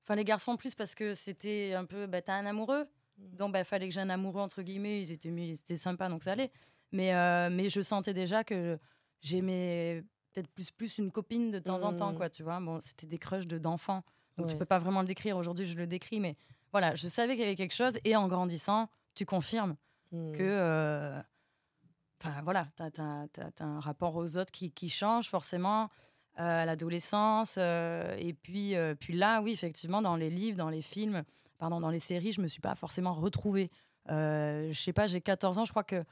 Enfin, 0.03 0.17
les 0.17 0.25
garçons 0.25 0.57
plus 0.57 0.75
parce 0.75 0.95
que 0.95 1.15
c'était 1.15 1.73
un 1.75 1.85
peu. 1.87 2.07
Bah, 2.07 2.21
t'as 2.21 2.35
un 2.35 2.45
amoureux. 2.47 2.87
Mm. 3.19 3.37
Donc, 3.37 3.53
bah, 3.53 3.65
fallait 3.65 3.89
que 3.89 3.95
j'ai 3.95 4.01
un 4.01 4.11
amoureux, 4.11 4.41
entre 4.43 4.61
guillemets. 4.63 5.01
Ils 5.01 5.13
étaient, 5.13 5.31
mis- 5.31 5.57
c'était 5.57 5.77
sympa, 5.77 6.09
donc 6.09 6.23
ça 6.23 6.33
allait. 6.33 6.51
Mais, 6.93 7.15
euh, 7.15 7.49
mais 7.51 7.69
je 7.71 7.81
sentais 7.81 8.13
déjà 8.13 8.45
que 8.45 8.79
j'aimais 9.23 10.05
peut-être 10.33 10.49
plus, 10.49 10.71
plus 10.71 10.99
une 10.99 11.11
copine 11.11 11.51
de 11.51 11.59
temps 11.59 11.83
en 11.83 11.95
temps, 11.95 12.13
Mm. 12.13 12.17
quoi, 12.17 12.29
tu 12.31 12.43
vois. 12.43 12.61
Bon, 12.61 12.81
c'était 12.81 13.07
des 13.07 13.19
crushs 13.19 13.47
de- 13.47 13.59
d'enfants. 13.59 14.03
Donc, 14.37 14.49
tu 14.49 14.53
Ouais. 14.55 14.59
peux 14.59 14.65
pas 14.67 14.79
vraiment 14.79 15.01
le 15.01 15.07
décrire. 15.07 15.37
Aujourd'hui, 15.37 15.65
je 15.65 15.77
le 15.77 15.87
décris, 15.87 16.21
mais 16.21 16.37
voilà, 16.73 16.95
je 16.97 17.07
savais 17.09 17.35
qu'il 17.35 17.43
y 17.45 17.47
avait 17.47 17.55
quelque 17.57 17.75
chose. 17.75 17.99
Et 18.05 18.17
en 18.17 18.27
grandissant, 18.29 18.89
tu 19.15 19.25
confirmes 19.25 19.77
hmm. 20.13 20.33
que. 20.33 20.43
euh, 20.43 21.23
Voilà, 22.43 22.69
tu 22.77 22.83
as, 23.01 23.65
un 23.65 23.81
rapport 23.81 24.17
aux 24.17 24.37
autres 24.37 24.51
qui, 24.51 24.71
qui 24.71 24.89
change 24.89 25.29
forcément 25.29 25.91
euh, 26.41 26.63
à 26.63 26.65
l'adolescence. 26.65 27.57
euh, 27.59 28.17
et 28.19 28.33
puis, 28.33 28.75
euh, 28.75 28.97
puis 28.99 29.15
là, 29.15 29.41
oui, 29.41 29.53
effectivement, 29.53 30.03
dans 30.03 30.17
les 30.17 30.31
livres, 30.31 30.57
dans 30.57 30.69
les 30.69 30.83
films, 30.83 31.23
pardon, 31.59 31.79
dans 31.79 31.91
les 31.91 32.01
séries, 32.01 32.33
je 32.33 32.41
me 32.41 32.49
suis 32.49 32.61
pas 32.61 32.75
forcément 32.75 33.15
retrouvée. 33.15 33.71
Je 34.09 34.73
sais 34.75 34.93
pas, 34.93 35.07
j'ai 35.07 35.21
14 35.21 35.59
ans, 35.59 35.65
je 35.65 35.71
crois 35.71 35.85
que. 35.85 36.03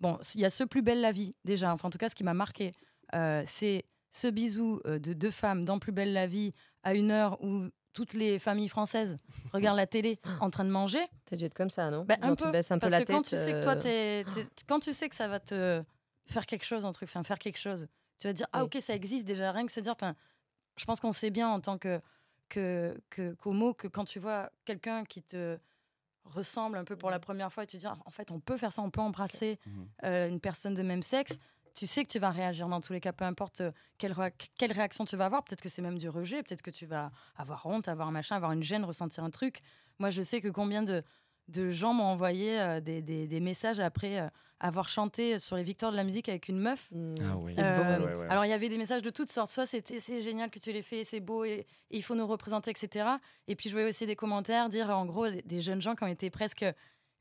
Bon, 0.00 0.18
il 0.34 0.40
y 0.40 0.44
a 0.44 0.50
ce 0.50 0.62
plus 0.62 0.82
belle 0.82 1.00
la 1.00 1.10
vie, 1.10 1.34
déjà. 1.44 1.72
Enfin, 1.72 1.88
en 1.88 1.90
tout 1.90 1.98
cas, 1.98 2.08
ce 2.08 2.14
qui 2.14 2.24
m'a 2.24 2.34
marqué, 2.34 2.72
c'est 3.46 3.84
ce 4.10 4.28
bisou 4.28 4.80
de 4.84 5.12
deux 5.12 5.30
femmes 5.30 5.64
dans 5.64 5.80
Plus 5.80 5.92
belle 5.92 6.12
la 6.12 6.26
vie 6.26 6.52
à 6.84 6.94
une 6.94 7.10
heure 7.10 7.42
où 7.42 7.68
toutes 7.94 8.12
les 8.12 8.38
familles 8.38 8.68
françaises 8.68 9.18
regardent 9.54 9.78
la 9.78 9.86
télé 9.86 10.18
en 10.40 10.50
train 10.50 10.64
de 10.64 10.70
manger. 10.70 11.00
T'as 11.24 11.36
dû 11.36 11.44
être 11.44 11.54
comme 11.54 11.70
ça, 11.70 11.90
non 11.90 12.04
Ben, 12.04 12.18
un 12.20 12.26
Genre, 12.28 12.36
peu, 12.36 12.44
Tu 12.44 12.50
baisses 12.52 12.70
un 12.70 12.74
peu 12.76 12.80
Parce 12.80 12.92
la 12.92 13.00
que 13.00 13.04
tête. 13.06 13.16
quand 13.16 13.22
tu 13.22 13.36
sais 13.36 13.52
que 13.52 13.62
toi, 13.62 13.76
t'es- 13.76 14.24
t'es- 14.34 14.46
quand 14.68 14.80
tu 14.80 14.92
sais 14.92 15.08
que 15.08 15.14
ça 15.16 15.28
va 15.28 15.40
te 15.40 15.82
faire 16.26 16.44
quelque 16.46 16.64
chose, 16.64 16.84
un 16.84 16.90
truc, 16.92 17.08
enfin, 17.08 17.22
faire 17.22 17.38
quelque 17.38 17.58
chose, 17.58 17.86
tu 18.18 18.26
vas 18.26 18.32
te 18.32 18.36
dire, 18.38 18.46
ah 18.52 18.60
Oui. 18.64 18.70
ok, 18.74 18.82
ça 18.82 18.94
existe 18.94 19.24
déjà, 19.26 19.50
rien 19.52 19.64
que 19.66 19.72
se 19.72 19.80
dire, 19.80 19.94
je 20.76 20.84
pense 20.84 21.00
qu'on 21.00 21.12
sait 21.12 21.30
bien 21.30 21.48
en 21.48 21.60
tant 21.60 21.78
que 21.78 21.98
que 22.50 23.00
que- 23.10 23.32
qu'homo 23.34 23.72
que 23.74 23.88
quand 23.88 24.04
tu 24.04 24.18
vois 24.18 24.50
quelqu'un 24.66 25.04
qui 25.04 25.22
te 25.22 25.58
ressemble 26.24 26.76
un 26.78 26.84
peu 26.84 26.96
pour 26.96 27.10
la 27.10 27.18
première 27.18 27.52
fois 27.52 27.64
et 27.64 27.66
tu 27.66 27.76
te 27.76 27.80
dis, 27.80 27.86
ah, 27.86 27.96
en 28.06 28.10
fait, 28.10 28.30
on 28.30 28.40
peut 28.40 28.56
faire 28.56 28.72
ça, 28.72 28.82
on 28.82 28.90
peut 28.90 29.00
embrasser 29.00 29.58
Mhm. 29.66 29.86
euh, 30.04 30.28
une 30.28 30.40
personne 30.40 30.74
de 30.74 30.82
même 30.82 31.02
sexe, 31.02 31.38
tu 31.74 31.86
sais 31.86 32.04
que 32.04 32.08
tu 32.10 32.18
vas 32.18 32.30
réagir 32.30 32.68
dans 32.68 32.80
tous 32.80 32.92
les 32.92 33.00
cas, 33.00 33.12
peu 33.12 33.24
importe 33.24 33.60
euh, 33.60 33.72
quelle, 33.98 34.14
quelle 34.58 34.72
réaction 34.72 35.04
tu 35.04 35.16
vas 35.16 35.26
avoir. 35.26 35.42
Peut-être 35.44 35.60
que 35.62 35.68
c'est 35.68 35.82
même 35.82 35.98
du 35.98 36.08
rejet, 36.08 36.42
peut-être 36.42 36.62
que 36.62 36.70
tu 36.70 36.86
vas 36.86 37.10
avoir 37.36 37.66
honte, 37.66 37.88
avoir 37.88 38.08
un 38.08 38.12
machin, 38.12 38.36
avoir 38.36 38.52
une 38.52 38.62
gêne, 38.62 38.84
ressentir 38.84 39.24
un 39.24 39.30
truc. 39.30 39.58
Moi, 39.98 40.10
je 40.10 40.22
sais 40.22 40.40
que 40.40 40.48
combien 40.48 40.82
de, 40.82 41.02
de 41.48 41.70
gens 41.70 41.92
m'ont 41.92 42.04
envoyé 42.04 42.60
euh, 42.60 42.80
des, 42.80 43.02
des- 43.02 43.26
des 43.26 43.40
messages 43.40 43.80
après 43.80 44.20
euh, 44.20 44.28
avoir 44.60 44.88
chanté 44.88 45.38
sur 45.38 45.56
les 45.56 45.62
victoires 45.62 45.90
de 45.90 45.96
la 45.96 46.04
musique 46.04 46.28
avec 46.28 46.48
une 46.48 46.58
meuf. 46.58 46.88
hmm, 46.92 47.14
Ah 47.20 47.36
oui. 47.36 47.48
c'était 47.50 47.62
Euh, 47.62 47.98
beau. 47.98 48.04
ouais, 48.06 48.14
ouais. 48.14 48.26
Alors, 48.30 48.44
il 48.46 48.48
y 48.48 48.52
avait 48.54 48.68
des 48.68 48.78
messages 48.78 49.02
de 49.02 49.10
toutes 49.10 49.30
sortes. 49.30 49.50
Soit 49.50 49.66
c'était 49.66 50.00
c'est 50.00 50.20
génial 50.22 50.48
que 50.50 50.58
tu 50.58 50.72
l'aies 50.72 50.80
fait, 50.80 51.04
c'est 51.04 51.20
beau 51.20 51.44
et, 51.44 51.66
et 51.90 51.96
il 51.96 52.02
faut 52.02 52.14
nous 52.14 52.26
représenter, 52.26 52.70
etc. 52.70 53.06
Et 53.48 53.56
puis, 53.56 53.68
je 53.68 53.74
voyais 53.74 53.88
aussi 53.88 54.06
des 54.06 54.16
commentaires 54.16 54.68
dire 54.68 54.88
en 54.90 55.04
gros 55.06 55.28
des, 55.28 55.42
des 55.42 55.60
jeunes 55.60 55.82
gens 55.82 55.94
qui 55.94 56.04
ont 56.04 56.08
été 56.08 56.30
presque 56.30 56.64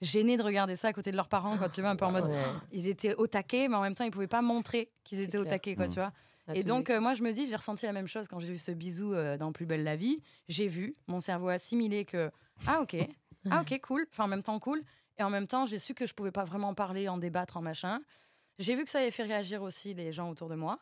gênés 0.03 0.37
de 0.37 0.43
regarder 0.43 0.75
ça 0.75 0.89
à 0.89 0.93
côté 0.93 1.11
de 1.11 1.15
leurs 1.17 1.29
parents, 1.29 1.57
quand 1.57 1.69
tu 1.69 1.81
vois, 1.81 1.89
un 1.89 1.95
peu 1.95 2.05
en 2.05 2.11
mode. 2.11 2.25
Ouais. 2.27 2.43
Ils 2.71 2.87
étaient 2.87 3.15
au 3.15 3.25
taquet, 3.27 3.67
mais 3.67 3.75
en 3.75 3.81
même 3.81 3.95
temps, 3.95 4.03
ils 4.03 4.11
pouvaient 4.11 4.27
pas 4.27 4.41
montrer 4.41 4.91
qu'ils 5.03 5.19
étaient 5.21 5.37
au 5.37 5.45
taquet, 5.45 5.75
quoi, 5.75 5.85
Mm. 5.85 5.89
tu 5.89 5.95
vois. 5.95 6.11
À 6.47 6.55
Et 6.55 6.63
donc, 6.63 6.89
euh, 6.89 6.99
moi, 6.99 7.13
je 7.13 7.23
me 7.23 7.31
dis, 7.31 7.47
j'ai 7.47 7.55
ressenti 7.55 7.85
la 7.85 7.93
même 7.93 8.07
chose 8.07 8.27
quand 8.27 8.39
j'ai 8.39 8.49
vu 8.49 8.57
ce 8.57 8.71
bisou 8.71 9.13
euh, 9.13 9.37
dans 9.37 9.51
Plus 9.53 9.65
belle 9.65 9.83
la 9.83 9.95
vie. 9.95 10.21
J'ai 10.49 10.67
vu, 10.67 10.93
mon 11.07 11.19
cerveau 11.21 11.47
a 11.47 11.53
assimilé 11.53 12.03
que, 12.05 12.29
ah, 12.67 12.81
ok, 12.81 12.97
ah, 13.49 13.61
ok, 13.61 13.79
cool, 13.81 14.05
enfin, 14.11 14.25
en 14.25 14.27
même 14.27 14.43
temps, 14.43 14.59
cool. 14.59 14.83
Et 15.17 15.23
en 15.23 15.29
même 15.29 15.47
temps, 15.47 15.65
j'ai 15.65 15.79
su 15.79 15.93
que 15.93 16.05
je 16.05 16.13
pouvais 16.13 16.31
pas 16.31 16.43
vraiment 16.43 16.69
en 16.69 16.73
parler, 16.73 17.07
en 17.07 17.17
débattre, 17.17 17.55
en 17.57 17.61
machin. 17.61 18.01
J'ai 18.59 18.75
vu 18.75 18.83
que 18.83 18.89
ça 18.89 18.99
avait 18.99 19.11
fait 19.11 19.23
réagir 19.23 19.61
aussi 19.63 19.93
les 19.93 20.11
gens 20.11 20.29
autour 20.29 20.49
de 20.49 20.55
moi. 20.55 20.79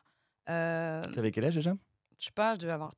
Euh, 0.50 1.04
T'avais 1.14 1.32
quel 1.32 1.46
âge 1.46 1.56
déjà? 1.56 1.76
je 2.18 2.26
sais 2.26 2.32
pas, 2.32 2.56
je 2.56 2.60
devais 2.60 2.74
avoir 2.74 2.94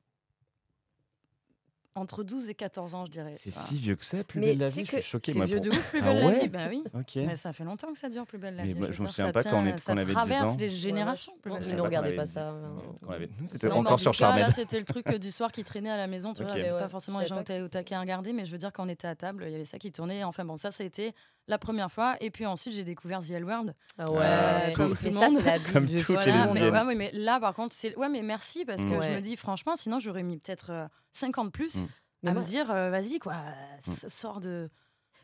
entre 1.96 2.24
12 2.24 2.48
et 2.50 2.54
14 2.54 2.94
ans, 2.94 3.04
je 3.06 3.10
dirais. 3.12 3.32
C'est 3.38 3.52
si 3.52 3.76
vieux 3.76 3.94
que 3.94 4.04
ça, 4.04 4.24
plus 4.24 4.40
Mais 4.40 4.48
belle 4.48 4.58
la 4.58 4.66
vie. 4.68 4.80
Je 4.80 4.84
suis 4.86 4.96
que 4.96 5.02
choqué. 5.02 5.32
C'est 5.32 5.44
vieux 5.44 5.56
pour- 5.60 5.64
de 5.66 5.70
ouf, 5.70 5.90
Plus 5.90 6.00
Ah 6.02 6.04
belle 6.06 6.18
la 6.20 6.26
ouais 6.26 6.40
vie. 6.40 6.48
Ben 6.48 6.68
oui. 6.70 6.84
Ok. 6.94 7.16
Mais 7.16 7.36
ça 7.36 7.52
fait 7.52 7.62
longtemps 7.64 7.92
que 7.92 7.98
ça 7.98 8.08
dure, 8.08 8.26
Plus 8.26 8.38
belle 8.38 8.56
la 8.56 8.64
Mais 8.64 8.72
vie. 8.72 8.80
veux 8.80 8.90
je 8.90 9.02
me 9.02 9.08
souviens 9.08 9.26
ça 9.26 9.32
pas 9.32 9.42
quand 9.44 9.62
on 9.62 9.66
est- 9.66 9.76
ça 9.78 9.92
avait 9.92 10.04
10 10.06 10.12
traverse 10.12 10.42
ans. 10.42 10.56
les 10.58 10.68
générations. 10.70 11.32
Ouais, 11.34 11.38
belle 11.44 11.52
mais 11.52 11.58
nous, 11.68 11.74
vie. 11.76 11.80
regardez 11.80 12.08
avait 12.08 12.16
pas 12.16 12.26
ça, 12.26 12.52
ouais, 12.52 12.58
hein. 12.64 13.26
Nous, 13.40 13.46
c'était 13.46 13.68
mais 13.68 13.72
encore 13.74 14.00
sur. 14.00 14.12
Là, 14.20 14.50
c'était 14.50 14.78
le 14.78 14.84
truc 14.84 15.06
euh, 15.08 15.18
du 15.18 15.30
soir 15.30 15.52
qui 15.52 15.62
traînait 15.62 15.90
à 15.90 15.96
la 15.96 16.06
maison. 16.06 16.32
Tu 16.34 16.42
vois, 16.42 16.52
c'était 16.56 16.72
Ouais, 16.72 16.80
pas 16.80 16.88
forcément 16.88 17.18
je 17.18 17.24
les 17.24 17.28
gens 17.28 17.36
pas 17.36 17.40
étaient 17.42 17.60
au 17.60 17.68
taquet 17.68 17.94
à 17.94 18.00
regarder, 18.00 18.32
mais 18.32 18.44
je 18.44 18.50
veux 18.50 18.58
dire 18.58 18.72
qu'on 18.72 18.88
était 18.88 19.06
à 19.06 19.14
table, 19.14 19.44
il 19.46 19.52
y 19.52 19.54
avait 19.54 19.64
ça 19.64 19.78
qui 19.78 19.92
tournait. 19.92 20.24
Enfin 20.24 20.44
bon, 20.44 20.56
ça, 20.56 20.70
ça 20.72 20.82
a 20.82 20.86
été 20.86 21.14
la 21.48 21.58
première 21.58 21.90
fois. 21.92 22.16
Et 22.20 22.30
puis 22.30 22.46
ensuite, 22.46 22.74
j'ai 22.74 22.84
découvert 22.84 23.20
The 23.20 23.30
L 23.30 23.44
World. 23.44 23.74
Ah 23.98 24.04
Ah, 24.06 24.10
ouais, 24.10 24.72
comme 24.74 24.90
mais 24.90 24.96
tout 24.96 25.04
le 25.04 25.10
ça, 25.12 25.28
monde. 25.28 25.42
la 25.44 25.58
Comme 25.72 25.86
du 25.86 25.96
toutes 26.02 26.08
les 26.08 26.14
voilà, 26.32 26.46
Voilà, 26.46 26.84
mais- 26.84 26.94
mais, 26.94 27.12
ouais, 27.12 27.18
là, 27.18 27.38
par 27.40 27.54
contre, 27.54 27.74
c'est 27.74 27.96
ouais, 27.96 28.08
mais 28.08 28.22
merci 28.22 28.64
parce 28.64 28.84
que 28.84 28.88
Mm. 28.90 29.02
je 29.02 29.08
me 29.10 29.20
dis 29.20 29.36
franchement, 29.36 29.76
sinon 29.76 29.98
j'aurais 30.00 30.22
mis 30.22 30.38
peut-être 30.38 30.70
euh, 30.70 30.86
50 31.12 31.52
plus 31.52 31.76
Mm. 31.76 31.86
À 32.28 32.32
moi- 32.32 32.40
me 32.40 32.46
dire, 32.46 32.70
euh, 32.70 32.88
vas-y 32.90 33.18
quoi, 33.18 33.34
s- 33.78 34.06
sors 34.08 34.40
de, 34.40 34.70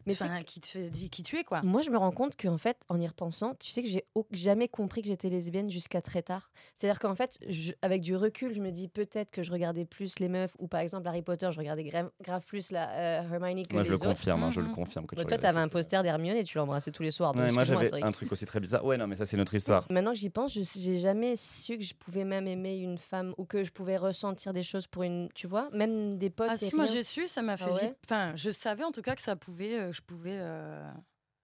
Mais 0.07 0.14
tu 0.14 0.23
enfin, 0.25 0.42
qui 0.42 0.61
te 0.61 0.88
dit 0.88 1.11
qui 1.11 1.23
tu 1.23 1.38
es 1.38 1.45
quoi. 1.45 1.61
Moi, 1.62 1.83
je 1.83 1.90
me 1.90 1.99
rends 1.99 2.11
compte 2.12 2.37
qu'en 2.40 2.59
fait, 2.59 2.76
en 2.88 3.00
y 3.00 3.07
repensant, 3.07 3.54
tu 3.61 3.71
sais 3.71 3.83
que 3.83 3.88
j'ai 3.88 4.04
jamais 4.33 4.69
compris 4.69 5.02
que 5.02 5.09
j'étais 5.09 5.28
lesbienne 5.28 5.71
jusqu'à 5.71 6.00
très 6.02 6.23
tard. 6.23 6.50
C'est-à-dire 6.75 6.99
qu'en 6.99 7.14
fait, 7.14 7.38
je- 7.49 7.73
avec 7.83 8.00
du 8.02 8.16
recul, 8.16 8.54
je 8.54 8.61
me 8.61 8.71
dis 8.71 8.88
peut-être 8.88 9.30
que 9.30 9.42
je 9.42 9.52
regardais 9.52 9.85
plus 9.85 10.19
les 10.19 10.28
meufs, 10.28 10.57
ou 10.59 10.69
par 10.69 10.80
exemple 10.80 11.07
Harry 11.09 11.23
Potter, 11.23 11.49
je 11.52 11.59
regardais 11.59 11.85
grave, 11.85 12.11
grave 12.23 12.45
plus 12.47 12.71
la 12.71 12.90
euh, 12.90 13.23
Hermione 13.23 13.66
que 13.66 13.75
Moi, 13.75 13.83
les 13.83 13.87
je 13.87 13.90
le 13.92 13.97
autres. 13.99 14.07
confirme. 14.09 14.42
hein, 14.45 14.50
Je 14.50 14.61
le 14.61 14.69
confirme 14.71 15.07
que 15.07 15.14
tu 15.14 15.16
Bah, 15.16 15.23
toi, 15.25 15.37
regardais 15.37 15.42
t'avais 15.49 15.61
un 15.64 15.69
poster 15.69 16.02
d'Hermione 16.02 16.37
et 16.37 16.45
tu 16.45 16.57
l'embrassais 16.59 16.90
tous 16.92 17.02
les 17.02 17.11
soirs. 17.11 17.35
donc 17.35 17.42
Ouais, 17.45 17.52
moi 17.52 17.64
j'avais 17.64 18.02
un 18.02 18.12
truc 18.12 18.33
aussi 18.33 18.47
très 18.47 18.61
bizarre. 18.61 18.85
Ouais, 18.85 18.97
non, 18.97 19.07
mais 19.07 19.16
ça 19.16 19.26
c'est 19.26 19.37
notre 19.37 19.54
histoire. 19.54 19.87
Maintenant 19.90 20.12
que 20.12 20.19
j'y 20.19 20.30
pense, 20.30 20.54
je 20.54 20.62
j'ai 20.76 20.99
jamais 20.99 21.37
su 21.37 21.76
que 21.76 21.85
je 21.85 21.95
pouvais 21.95 22.25
même 22.25 22.47
aimer 22.49 22.76
une 22.78 22.99
femme 22.99 23.35
ou 23.38 23.45
que 23.45 23.64
je 23.64 23.71
pouvais 23.73 23.97
ressentir 23.97 24.52
des 24.52 24.62
choses 24.62 24.87
pour 24.87 25.02
une. 25.02 25.28
Tu 25.35 25.47
vois, 25.47 25.69
même 25.73 26.14
des 26.14 26.30
potes. 26.30 26.49
Ah 26.50 26.57
si, 26.57 26.75
moi 26.75 26.87
j'ai 26.87 27.02
su, 27.02 27.28
ça 27.28 27.42
m'a 27.42 27.57
fait 27.57 27.64
Ah 27.69 27.75
ouais? 27.75 27.87
vite. 27.88 27.97
Enfin, 28.07 28.33
je 28.37 28.50
savais 28.50 28.85
en 28.85 28.92
tout 28.92 29.02
cas 29.02 29.14
que 29.14 29.23
ça 29.23 29.37
pouvait, 29.37 29.78
euh, 29.78 29.89
je 29.92 30.02
pouvais, 30.02 30.38
euh, 30.38 30.90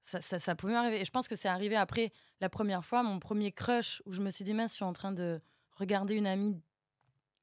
ça, 0.01 0.21
ça, 0.21 0.39
ça 0.39 0.55
pouvait 0.55 0.73
m'arriver. 0.73 1.01
Et 1.01 1.05
je 1.05 1.11
pense 1.11 1.29
que 1.29 1.35
c'est 1.35 1.49
arrivé 1.49 1.77
après 1.77 2.13
la 2.41 2.49
première 2.49 2.85
fois, 2.85 3.03
mon 3.03 3.19
premier 3.19 3.53
crush, 3.53 4.03
où 4.07 4.13
je 4.13 4.21
me 4.21 4.31
suis 4.31 4.45
dit, 4.45 4.55
mince, 4.55 4.73
je 4.73 4.77
suis 4.77 4.85
en 4.85 4.93
train 4.93 5.13
de 5.13 5.41
regarder 5.77 6.15
une 6.15 6.27
amie 6.27 6.61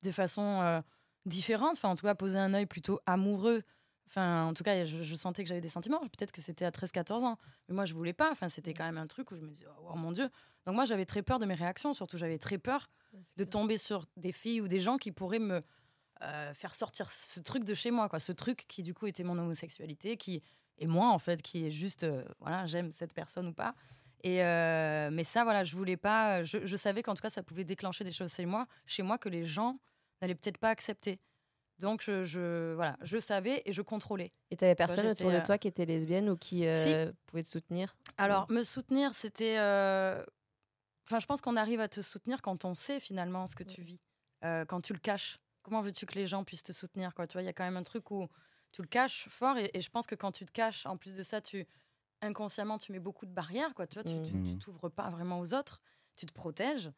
de 0.04 0.12
façon 0.12 0.62
euh, 0.62 0.82
différente. 1.26 1.74
Enfin, 1.74 1.90
en 1.90 1.96
tout 1.96 2.06
cas, 2.06 2.16
poser 2.16 2.40
un 2.40 2.54
œil 2.54 2.66
plutôt 2.66 3.00
amoureux. 3.06 3.62
Enfin, 4.08 4.46
en 4.46 4.54
tout 4.54 4.64
cas, 4.64 4.86
je, 4.86 5.02
je 5.02 5.16
sentais 5.16 5.44
que 5.44 5.50
j'avais 5.50 5.62
des 5.62 5.70
sentiments. 5.70 6.00
Peut-être 6.00 6.32
que 6.32 6.42
c'était 6.42 6.66
à 6.66 6.72
13-14 6.72 7.24
ans. 7.24 7.40
Mais 7.68 7.76
moi, 7.76 7.86
je 7.86 7.94
voulais 7.94 8.14
pas. 8.14 8.32
Enfin, 8.32 8.50
c'était 8.50 8.74
quand 8.74 8.86
même 8.86 8.98
un 8.98 9.08
truc 9.08 9.32
où 9.32 9.36
je 9.36 9.42
me 9.42 9.50
disais, 9.50 9.66
oh, 9.88 9.96
mon 9.96 10.12
Dieu. 10.12 10.30
Donc 10.66 10.76
moi, 10.76 10.86
j'avais 10.86 11.06
très 11.06 11.24
peur 11.24 11.40
de 11.40 11.46
mes 11.46 11.56
réactions. 11.56 11.94
Surtout, 11.94 12.18
j'avais 12.18 12.38
très 12.38 12.58
peur 12.58 12.90
de 13.38 13.44
tomber 13.44 13.78
sur 13.78 14.06
des 14.18 14.32
filles 14.32 14.62
ou 14.62 14.68
des 14.68 14.80
gens 14.80 14.98
qui 14.98 15.12
pourraient 15.12 15.40
me 15.40 15.64
euh, 16.24 16.54
faire 16.54 16.74
sortir 16.74 17.12
ce 17.12 17.40
truc 17.42 17.64
de 17.66 17.74
chez 17.74 17.92
moi, 17.92 18.08
quoi. 18.08 18.20
Ce 18.20 18.32
truc 18.32 18.66
qui 18.68 18.82
du 18.82 18.94
coup 18.94 19.08
était 19.08 19.24
mon 19.24 19.38
homosexualité, 19.38 20.16
qui 20.16 20.42
est 20.78 20.88
moi 20.88 21.10
en 21.10 21.20
fait, 21.20 21.42
qui 21.42 21.66
est 21.66 21.72
juste, 21.72 22.04
euh, 22.04 22.24
voilà, 22.40 22.66
j'aime 22.66 22.92
cette 22.92 23.14
personne 23.14 23.48
ou 23.48 23.54
pas. 23.54 23.76
Et 24.24 24.44
euh, 24.44 25.10
mais 25.12 25.24
ça, 25.24 25.44
voilà, 25.44 25.64
je 25.64 25.76
voulais 25.76 25.98
pas. 25.98 26.44
Je, 26.44 26.66
je 26.66 26.76
savais 26.78 27.04
qu'en 27.04 27.14
tout 27.14 27.22
cas, 27.22 27.30
ça 27.30 27.44
pouvait 27.44 27.66
déclencher 27.66 28.04
des 28.04 28.12
choses 28.12 28.34
chez 28.34 28.46
moi, 28.46 28.68
chez 28.86 29.04
moi 29.04 29.18
que 29.18 29.30
les 29.30 29.46
gens 29.46 29.80
n'allaient 30.22 30.36
peut-être 30.36 30.58
pas 30.58 30.70
accepter. 30.70 31.20
Donc 31.80 32.02
je, 32.04 32.24
je- 32.24 32.74
voilà, 32.76 32.98
je 33.02 33.18
savais 33.20 33.62
et 33.66 33.74
je 33.74 33.82
contrôlais. 33.82 34.32
Et 34.52 34.56
t'avais 34.56 34.76
personne 34.76 35.08
j'étais, 35.08 35.24
autour 35.24 35.32
de 35.32 35.38
euh, 35.38 35.44
toi 35.44 35.58
qui 35.58 35.68
était 35.68 35.86
lesbienne 35.86 36.30
ou 36.30 36.38
qui 36.38 36.66
euh, 36.68 37.12
pouvait 37.26 37.44
te 37.44 37.50
soutenir? 37.50 37.96
Alors, 38.18 38.50
me 38.50 38.64
soutenir, 38.64 39.14
c'était. 39.14 39.58
Enfin, 41.06 41.20
je 41.20 41.26
pense 41.26 41.42
qu'on 41.42 41.58
arrive 41.58 41.82
à 41.82 41.90
te 41.90 42.02
soutenir 42.02 42.42
quand 42.42 42.64
on 42.64 42.74
sait 42.74 43.00
finalement 43.00 43.46
ce 43.48 43.56
que 43.56 43.64
tu 43.64 43.82
vis, 43.82 44.00
quand 44.42 44.82
tu 44.82 44.94
le 44.94 45.00
caches. 45.00 45.40
Comment 45.64 45.82
veux-tu 45.82 46.06
que 46.06 46.16
les 46.16 46.28
gens 46.28 46.44
puissent 46.44 46.64
te 46.64 46.72
soutenir 46.74 47.14
quoi? 47.14 47.26
Tu 47.28 47.34
vois, 47.34 47.42
il 47.42 47.46
y 47.46 47.50
a 47.50 47.54
quand 47.54 47.64
même 47.64 47.78
un 47.78 47.84
truc 47.84 48.12
où 48.12 48.28
tu 48.74 48.82
le 48.82 48.88
caches 48.90 49.28
fort 49.30 49.58
et, 49.58 49.72
et 49.74 49.80
je 49.80 49.90
pense 49.90 50.06
que 50.08 50.16
quand 50.16 50.34
tu 50.34 50.46
te 50.46 50.52
caches, 50.52 50.86
en 50.86 50.98
plus 50.98 51.16
de 51.16 51.24
ça, 51.24 51.40
tu 51.40 51.66
inconsciemment 52.22 52.78
tu 52.78 52.92
mets 52.92 53.00
beaucoup 53.00 53.26
de 53.26 53.32
barrières 53.32 53.74
quoi. 53.74 53.88
Tu 53.88 53.96
vois, 53.96 54.04
tu 54.04 54.16
Mm. 54.18 54.24
tu- 54.26 54.32
tu 54.32 54.38
Mm. 54.56 54.58
t'ouvres 54.60 54.90
pas 54.90 55.10
vraiment 55.10 55.40
aux 55.40 55.54
autres, 55.54 55.82
tu 56.16 56.26
te 56.26 56.34
protèges. 56.34 56.92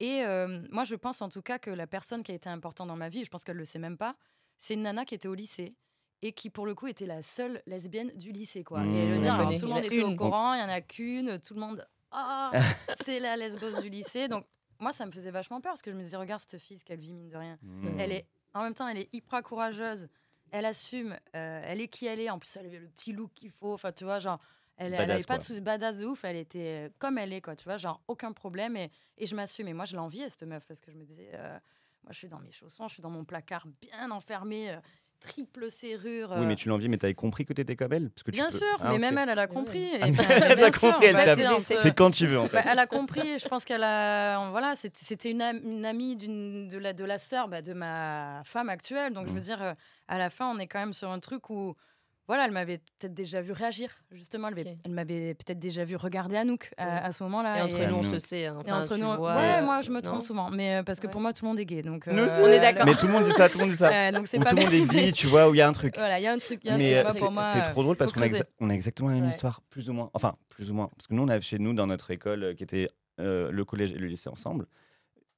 Et 0.00 0.22
euh, 0.24 0.62
moi, 0.70 0.84
je 0.84 0.94
pense 0.94 1.22
en 1.22 1.28
tout 1.28 1.42
cas 1.42 1.58
que 1.58 1.70
la 1.70 1.86
personne 1.86 2.22
qui 2.22 2.32
a 2.32 2.34
été 2.34 2.48
importante 2.48 2.88
dans 2.88 2.96
ma 2.96 3.08
vie, 3.08 3.24
je 3.24 3.30
pense 3.30 3.42
qu'elle 3.44 3.56
le 3.56 3.64
sait 3.64 3.78
même 3.80 3.96
pas, 3.98 4.16
c'est 4.58 4.74
une 4.74 4.82
nana 4.82 5.04
qui 5.04 5.14
était 5.14 5.28
au 5.28 5.34
lycée 5.34 5.74
et 6.22 6.32
qui 6.32 6.50
pour 6.50 6.66
le 6.66 6.74
coup 6.74 6.86
était 6.86 7.06
la 7.06 7.22
seule 7.22 7.62
lesbienne 7.66 8.10
du 8.16 8.30
lycée 8.32 8.62
quoi. 8.64 8.80
Mmh. 8.80 8.94
Et 8.94 9.06
le 9.08 9.16
On 9.16 9.18
dire, 9.20 9.34
alors, 9.34 9.54
tout 9.56 9.66
le 9.66 9.72
monde 9.72 9.84
était 9.84 10.02
au 10.02 10.14
courant, 10.16 10.54
il 10.54 10.60
y 10.60 10.62
en 10.64 10.68
a 10.68 10.80
qu'une, 10.80 11.38
tout 11.40 11.54
le 11.54 11.60
monde 11.60 11.84
ah, 12.10 12.50
c'est 13.04 13.20
la 13.20 13.36
lesbos 13.36 13.82
du 13.82 13.88
lycée. 13.88 14.28
Donc 14.28 14.46
moi, 14.80 14.92
ça 14.92 15.04
me 15.04 15.10
faisait 15.10 15.30
vachement 15.32 15.60
peur 15.60 15.72
parce 15.72 15.82
que 15.82 15.90
je 15.90 15.96
me 15.96 16.02
disais, 16.02 16.16
regarde 16.16 16.40
cette 16.40 16.58
fille, 16.60 16.78
ce 16.78 16.84
qu'elle 16.84 17.00
vit, 17.00 17.12
mine 17.12 17.28
de 17.28 17.36
rien. 17.36 17.58
Mm. 17.62 17.98
Elle 18.00 18.12
est, 18.12 18.26
en 18.54 18.62
même 18.62 18.74
temps, 18.74 18.86
elle 18.88 18.98
est 18.98 19.08
hyper 19.12 19.42
courageuse. 19.42 20.08
Elle 20.52 20.64
assume. 20.66 21.16
euh, 21.34 21.62
elle 21.64 21.80
est 21.80 21.88
qui 21.88 22.06
elle 22.06 22.20
est. 22.20 22.30
En 22.30 22.38
plus, 22.38 22.56
elle 22.56 22.66
avait 22.66 22.78
le 22.78 22.88
petit 22.88 23.12
look 23.12 23.30
qu'il 23.34 23.50
faut. 23.50 23.72
Enfin, 23.74 23.92
tu 23.92 24.04
vois, 24.04 24.18
genre, 24.20 24.38
elle, 24.76 24.92
elle 24.94 24.98
Badass, 25.00 25.14
avait 25.16 25.24
pas 25.24 25.38
de 25.38 25.42
sous 25.42 25.60
badass 25.60 25.98
de 25.98 26.06
ouf. 26.06 26.24
Elle 26.24 26.36
était 26.36 26.86
euh, 26.86 26.88
comme 26.98 27.18
elle 27.18 27.32
est, 27.32 27.40
quoi. 27.40 27.56
Tu 27.56 27.64
vois, 27.64 27.76
genre, 27.78 28.00
aucun 28.08 28.32
problème. 28.32 28.76
Et, 28.76 28.90
et 29.18 29.26
je 29.26 29.34
m'assume. 29.34 29.68
Et 29.68 29.72
moi, 29.74 29.84
je 29.84 29.96
l'enviais, 29.96 30.28
cette 30.28 30.44
meuf, 30.44 30.64
parce 30.66 30.80
que 30.80 30.90
je 30.90 30.96
me 30.96 31.04
disais, 31.04 31.30
euh, 31.34 31.50
moi, 32.04 32.10
je 32.12 32.16
suis 32.18 32.28
dans 32.28 32.38
mes 32.40 32.52
chaussons, 32.52 32.88
je 32.88 32.94
suis 32.94 33.02
dans 33.02 33.10
mon 33.10 33.24
placard 33.24 33.66
bien 33.80 34.10
enfermé, 34.10 34.70
euh, 34.70 34.76
triple 35.20 35.68
serrure. 35.68 36.32
Oui, 36.38 36.46
mais 36.46 36.54
tu 36.54 36.68
l'envies, 36.68 36.88
mais 36.88 36.96
t'avais 36.96 37.12
compris 37.14 37.44
que 37.44 37.52
t'étais 37.52 37.74
comme 37.74 37.92
elle 37.92 38.08
parce 38.10 38.22
que 38.22 38.30
tu 38.30 38.36
Bien 38.36 38.48
peux- 38.50 38.58
sûr, 38.58 38.76
Ah, 38.78 38.92
mais 38.92 38.98
même 38.98 39.18
elle, 39.18 39.28
elle 39.30 39.38
a 39.40 39.48
compris. 39.48 39.82
et 39.82 39.98
Ah, 40.00 40.06
enfin, 40.10 40.22
elle 40.28 40.56
bien 40.56 40.66
a 40.66 40.70
compris, 40.70 41.06
elle 41.08 41.16
fait, 41.60 41.76
c'est 41.76 41.96
quand 41.96 42.12
tu 42.12 42.28
veux, 42.28 42.38
en 42.38 42.46
fait. 42.46 42.52
bah, 42.52 42.62
elle 42.70 42.78
a 42.78 42.86
compris. 42.86 43.36
Je 43.40 43.48
pense 43.48 43.64
qu'elle 43.64 43.82
a. 43.82 44.48
Voilà, 44.50 44.76
c'était 44.76 45.30
une, 45.32 45.42
am- 45.42 45.60
une 45.64 45.84
amie 45.84 46.14
d'une- 46.14 46.68
de 46.68 46.78
la, 46.78 46.92
de 46.92 47.04
la 47.04 47.18
sœur 47.18 47.48
bah, 47.48 47.62
de 47.62 47.72
ma 47.72 48.42
femme 48.44 48.68
actuelle. 48.68 49.12
Donc, 49.12 49.26
je 49.26 49.32
veux 49.32 49.40
dire, 49.40 49.60
euh, 49.60 49.74
à 50.08 50.18
la 50.18 50.30
fin, 50.30 50.50
on 50.54 50.58
est 50.58 50.66
quand 50.66 50.80
même 50.80 50.94
sur 50.94 51.10
un 51.10 51.20
truc 51.20 51.50
où. 51.50 51.74
Voilà, 52.26 52.44
elle 52.44 52.50
m'avait 52.52 52.76
peut-être 52.98 53.14
déjà 53.14 53.40
vu 53.40 53.52
réagir, 53.52 53.88
justement. 54.12 54.48
Elle, 54.48 54.58
avait- 54.58 54.76
m'avait 54.86 55.32
peut-être 55.34 55.58
déjà 55.58 55.82
vu 55.86 55.96
regarder 55.96 56.36
Anouk 56.36 56.74
à, 56.76 56.84
Ouais. 56.84 56.92
à 57.04 57.10
ce 57.12 57.22
moment-là. 57.22 57.56
Et 57.56 57.62
entre 57.62 57.82
nous, 57.88 57.94
on 57.94 58.02
nous. 58.02 58.10
se 58.12 58.18
sait. 58.18 58.44
hein. 58.44 58.60
et 58.66 58.70
entre 58.70 58.98
nous- 58.98 59.16
vois, 59.16 59.34
ouais, 59.36 59.60
euh, 59.60 59.64
moi 59.64 59.80
je 59.80 59.88
me 59.88 59.94
non 59.94 60.00
trompe 60.02 60.22
souvent, 60.22 60.50
mais 60.50 60.76
euh, 60.76 60.82
parce 60.82 61.00
que 61.00 61.06
Ouais. 61.06 61.10
pour 61.10 61.22
moi 61.22 61.32
tout 61.32 61.46
le 61.46 61.48
monde 61.48 61.58
est 61.58 61.64
gay, 61.64 61.80
donc 61.80 62.06
Nous 62.06 62.18
euh, 62.18 62.26
aussi. 62.26 62.40
On 62.42 62.46
est 62.48 62.60
d'accord. 62.60 62.84
Mais 62.84 62.92
tout 62.94 63.06
le 63.06 63.12
monde 63.14 63.22
dit 63.24 63.32
ça, 63.32 63.48
tout 63.48 63.56
le 63.56 63.64
monde 63.64 63.70
dit 63.72 63.78
ça. 63.78 64.12
Donc 64.12 64.26
c'est 64.26 64.36
Ou 64.36 64.42
pas 64.42 64.50
tout 64.50 64.56
le 64.56 64.62
monde 64.64 64.74
est 64.74 64.84
bi, 64.84 65.12
tu 65.14 65.26
vois, 65.26 65.48
où 65.48 65.54
il 65.54 65.58
y 65.58 65.62
a 65.62 65.68
un 65.68 65.72
truc. 65.72 65.96
Voilà, 65.96 66.18
il 66.18 66.22
y 66.22 66.26
a 66.26 66.32
un 66.34 66.38
truc, 66.38 66.60
il 66.64 66.68
y 66.68 66.70
a 66.70 66.74
un 66.74 66.76
Mais 66.76 66.96
truc. 66.96 67.06
euh, 67.06 67.10
c'est 67.14 67.18
pour 67.20 67.30
moi, 67.32 67.50
c'est 67.54 67.60
euh, 67.60 67.70
trop 67.72 67.82
drôle 67.82 67.96
parce 67.96 68.12
qu'on 68.12 68.20
a, 68.20 68.26
on 68.60 68.68
a 68.68 68.74
exactement 68.74 69.08
la 69.08 69.14
même 69.14 69.28
histoire, 69.30 69.62
plus 69.70 69.88
ou 69.88 69.94
moins. 69.94 70.10
Enfin, 70.12 70.34
plus 70.50 70.70
ou 70.70 70.74
moins. 70.74 70.88
Parce 70.98 71.06
que 71.06 71.14
nous, 71.14 71.22
on 71.22 71.28
a 71.28 71.40
chez 71.40 71.58
nous, 71.58 71.72
dans 71.72 71.86
notre 71.86 72.10
école, 72.10 72.44
euh, 72.44 72.54
qui 72.54 72.62
était 72.62 72.90
euh, 73.20 73.50
le 73.50 73.64
collège 73.64 73.92
et 73.92 73.98
le 73.98 74.06
lycée 74.06 74.28
ensemble, 74.28 74.66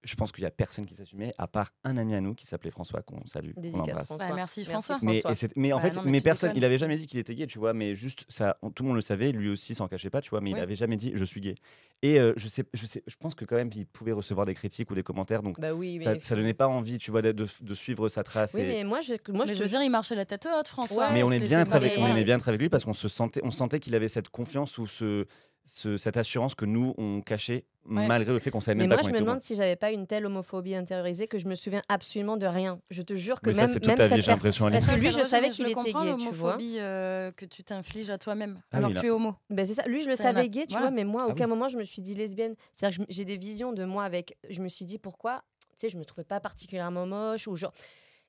je 0.02 0.14
pense 0.14 0.32
qu'il 0.32 0.42
y 0.42 0.46
a 0.46 0.50
personne 0.50 0.86
qui 0.86 0.94
s'assumait, 0.94 1.32
à 1.38 1.46
part 1.46 1.72
un 1.84 1.96
ami 1.96 2.14
à 2.14 2.20
nous 2.20 2.34
qui 2.34 2.46
s'appelait 2.46 2.70
François, 2.70 3.02
qu'on 3.02 3.24
salue, 3.26 3.52
qu'on 3.52 3.60
Dédicace 3.60 3.88
embrasse. 3.88 4.06
François. 4.06 4.28
Bah, 4.28 4.34
merci, 4.34 4.64
François. 4.64 4.98
Mais, 5.02 5.14
François. 5.20 5.32
et 5.32 5.34
c'est- 5.34 5.56
mais 5.56 5.72
en 5.72 5.76
Bah 5.76 5.90
fait, 5.90 5.96
non, 5.96 6.02
mais 6.06 6.20
personne, 6.20 6.52
il 6.54 6.64
avait 6.64 6.78
jamais 6.78 6.96
dit 6.96 7.06
qu'il 7.06 7.18
était 7.18 7.34
gay, 7.34 7.46
tu 7.46 7.58
vois, 7.58 7.74
mais 7.74 7.94
juste 7.94 8.24
ça, 8.28 8.56
on- 8.62 8.70
tout 8.70 8.82
le 8.82 8.88
monde 8.88 8.96
le 8.96 9.02
savait, 9.02 9.32
lui 9.32 9.48
aussi 9.50 9.74
s'en 9.74 9.88
cachait 9.88 10.10
pas, 10.10 10.20
tu 10.20 10.30
vois, 10.30 10.40
mais 10.40 10.50
il 10.50 10.56
avait 10.58 10.74
jamais 10.74 10.96
dit 10.96 11.12
je 11.14 11.24
suis 11.24 11.40
gay. 11.40 11.54
Et 12.02 12.18
euh, 12.18 12.32
je 12.36 12.48
sais, 12.48 12.64
je 12.72 12.86
sais, 12.86 13.02
je 13.06 13.16
pense 13.16 13.34
que 13.34 13.44
quand 13.44 13.56
même 13.56 13.70
il 13.74 13.86
pouvait 13.86 14.12
recevoir 14.12 14.46
des 14.46 14.54
critiques 14.54 14.90
ou 14.90 14.94
des 14.94 15.02
commentaires, 15.02 15.42
donc 15.42 15.60
Bah 15.60 15.74
oui, 15.74 15.98
ça, 16.02 16.18
ça 16.18 16.34
donnait 16.34 16.54
pas 16.54 16.66
envie, 16.68 16.96
tu 16.96 17.10
vois, 17.10 17.20
de, 17.20 17.32
de- 17.32 17.46
de 17.60 17.74
suivre 17.74 18.08
sa 18.08 18.22
trace. 18.22 18.54
Oui, 18.54 18.62
et- 18.62 18.66
mais 18.68 18.84
moi, 18.84 19.02
je, 19.02 19.12
moi, 19.30 19.44
Mais 19.46 19.54
je 19.54 19.62
veux 19.62 19.68
dire, 19.68 19.82
il 19.82 19.90
marchait 19.90 20.14
la 20.14 20.24
tête 20.24 20.48
haute, 20.50 20.68
François. 20.68 21.08
Ouais, 21.08 21.12
mais 21.12 21.22
on 21.22 21.30
est 21.30 21.40
bien 21.40 21.60
avec, 21.70 21.92
on 21.98 22.06
aimait 22.06 22.24
bien 22.24 22.36
être 22.38 22.48
avec 22.48 22.60
lui 22.60 22.70
parce 22.70 22.84
qu'on 22.84 22.94
se 22.94 23.08
sentait, 23.08 23.40
on 23.44 23.50
sentait 23.50 23.80
qu'il 23.80 23.94
avait 23.94 24.08
cette 24.08 24.30
confiance 24.30 24.78
ou 24.78 24.86
ce, 24.86 25.26
ce- 25.64 25.96
cette 25.96 26.16
assurance 26.16 26.54
que 26.54 26.64
nous 26.64 26.94
on 26.98 27.20
cachait 27.20 27.64
Ouais. 27.86 28.06
malgré 28.06 28.30
le 28.32 28.38
fait 28.38 28.50
qu'on 28.50 28.60
savait 28.60 28.74
Mais 28.74 28.82
même 28.82 28.88
moi, 28.90 28.96
pas 28.98 29.08
je 29.08 29.12
me 29.12 29.18
demande 29.18 29.42
si 29.42 29.54
j'avais 29.56 29.74
pas 29.74 29.90
une 29.90 30.06
telle 30.06 30.26
homophobie 30.26 30.74
intériorisée 30.74 31.26
que 31.26 31.38
je 31.38 31.48
me 31.48 31.54
souviens 31.54 31.82
absolument 31.88 32.36
de 32.36 32.44
rien. 32.46 32.78
Je 32.90 33.00
te 33.00 33.14
jure 33.16 33.40
que 33.40 33.48
Mais 33.48 33.54
ça, 33.54 33.62
même, 33.62 33.68
c'est 33.68 33.80
toute 33.80 33.86
même 33.88 33.96
ta 33.96 34.04
vie, 34.04 34.08
cette 34.10 34.20
j'ai 34.20 34.26
personne-. 34.32 34.70
Parce 34.70 34.84
que 34.84 34.90
Ça, 34.92 34.96
lui, 34.98 35.10
je 35.10 35.22
savais 35.22 35.46
mais 35.48 35.50
qu'il 35.50 35.64
le 35.64 35.70
était 35.70 35.92
gay, 35.94 36.16
tu 36.18 36.28
vois. 36.34 36.58
euh, 36.60 37.32
que 37.32 37.46
tu 37.46 37.64
t'infliges 37.64 38.10
à 38.10 38.18
toi-même, 38.18 38.60
Ah 38.70 38.76
alors 38.76 38.90
que 38.92 38.98
tu 38.98 39.06
es 39.06 39.10
homo. 39.10 39.34
Ben 39.48 39.64
c'est 39.64 39.72
ça. 39.74 39.86
Lui, 39.86 40.02
je 40.02 40.10
le 40.10 40.16
Ça, 40.16 40.24
savais 40.24 40.48
gay, 40.50 40.66
tu 40.66 40.72
Voilà. 40.72 40.88
vois, 40.88 40.90
mais 40.94 41.04
moi, 41.04 41.22
à 41.22 41.24
Ah 41.26 41.30
aucun 41.30 41.44
oui. 41.44 41.50
moment, 41.50 41.68
je 41.68 41.78
me 41.78 41.84
suis 41.84 42.02
dit 42.02 42.14
lesbienne. 42.14 42.54
C'est-à-dire 42.74 42.98
que 42.98 43.04
j'ai 43.08 43.24
des 43.24 43.38
visions 43.38 43.72
de 43.72 43.84
moi 43.86 44.04
avec. 44.04 44.36
Je 44.50 44.60
me 44.60 44.68
suis 44.68 44.84
dit 44.84 44.98
pourquoi. 44.98 45.42
Tu 45.70 45.86
sais, 45.86 45.88
je 45.88 45.96
me 45.96 46.04
trouvais 46.04 46.24
pas 46.24 46.38
particulièrement 46.40 47.06
moche 47.06 47.48
ou 47.48 47.56
genre. 47.56 47.72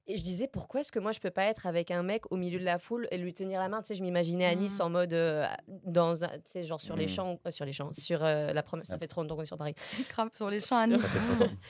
Et 0.07 0.17
je 0.17 0.23
disais 0.23 0.47
pourquoi 0.47 0.81
est-ce 0.81 0.91
que 0.91 0.99
moi 0.99 1.11
je 1.11 1.19
peux 1.19 1.29
pas 1.29 1.43
être 1.45 1.67
avec 1.67 1.91
un 1.91 2.01
mec 2.01 2.23
au 2.31 2.35
milieu 2.37 2.59
de 2.59 2.65
la 2.65 2.79
foule 2.79 3.07
et 3.11 3.17
lui 3.17 3.33
tenir 3.33 3.59
la 3.59 3.69
main? 3.69 3.81
Tu 3.81 3.89
sais, 3.89 3.95
je 3.95 4.01
m'imaginais 4.01 4.45
à 4.45 4.55
Nice 4.55 4.79
Mm. 4.79 4.81
en 4.81 4.89
mode 4.89 5.13
euh, 5.13 5.45
dans 5.67 6.25
un, 6.25 6.29
tu 6.29 6.41
sais, 6.45 6.63
genre 6.63 6.81
sur 6.81 6.95
les 6.95 7.05
Mm. 7.05 7.09
champs, 7.09 7.39
euh, 7.45 7.51
sur 7.51 7.65
les 7.65 7.73
champs, 7.73 7.93
sur 7.93 8.23
euh, 8.23 8.51
la 8.51 8.63
prom. 8.63 8.83
Ça 8.83 8.97
fait 8.97 9.07
trop 9.07 9.21
longtemps 9.21 9.35
qu'on 9.35 9.43
est 9.43 9.45
sur 9.45 9.57
Paris. 9.57 9.75
Sur 10.33 10.49
les 10.49 10.59
champs 10.59 10.79
à 10.79 10.87
Nice. 10.87 11.07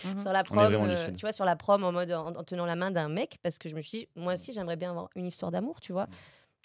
Mhm. 0.06 0.18
sur 0.18 0.32
la 0.32 0.44
prom, 0.46 0.60
euh, 0.74 1.12
tu 1.12 1.22
vois, 1.22 1.32
sur 1.34 1.46
la 1.46 1.56
prom 1.56 1.84
en 1.84 1.92
mode 1.92 2.12
en, 2.12 2.28
en 2.28 2.44
tenant 2.44 2.66
la 2.66 2.76
main 2.78 2.90
d'un 2.90 3.10
mec 3.10 3.38
parce 3.44 3.58
que 3.58 3.68
je 3.70 3.76
me 3.76 3.82
suis 3.82 4.00
dit 4.00 4.08
moi 4.16 4.34
aussi 4.34 4.54
j'aimerais 4.54 4.78
bien 4.78 4.92
avoir 4.92 5.10
une 5.16 5.26
histoire 5.26 5.52
d'amour, 5.52 5.82
tu 5.82 5.92
vois. 5.92 6.06
Donc, 6.06 6.16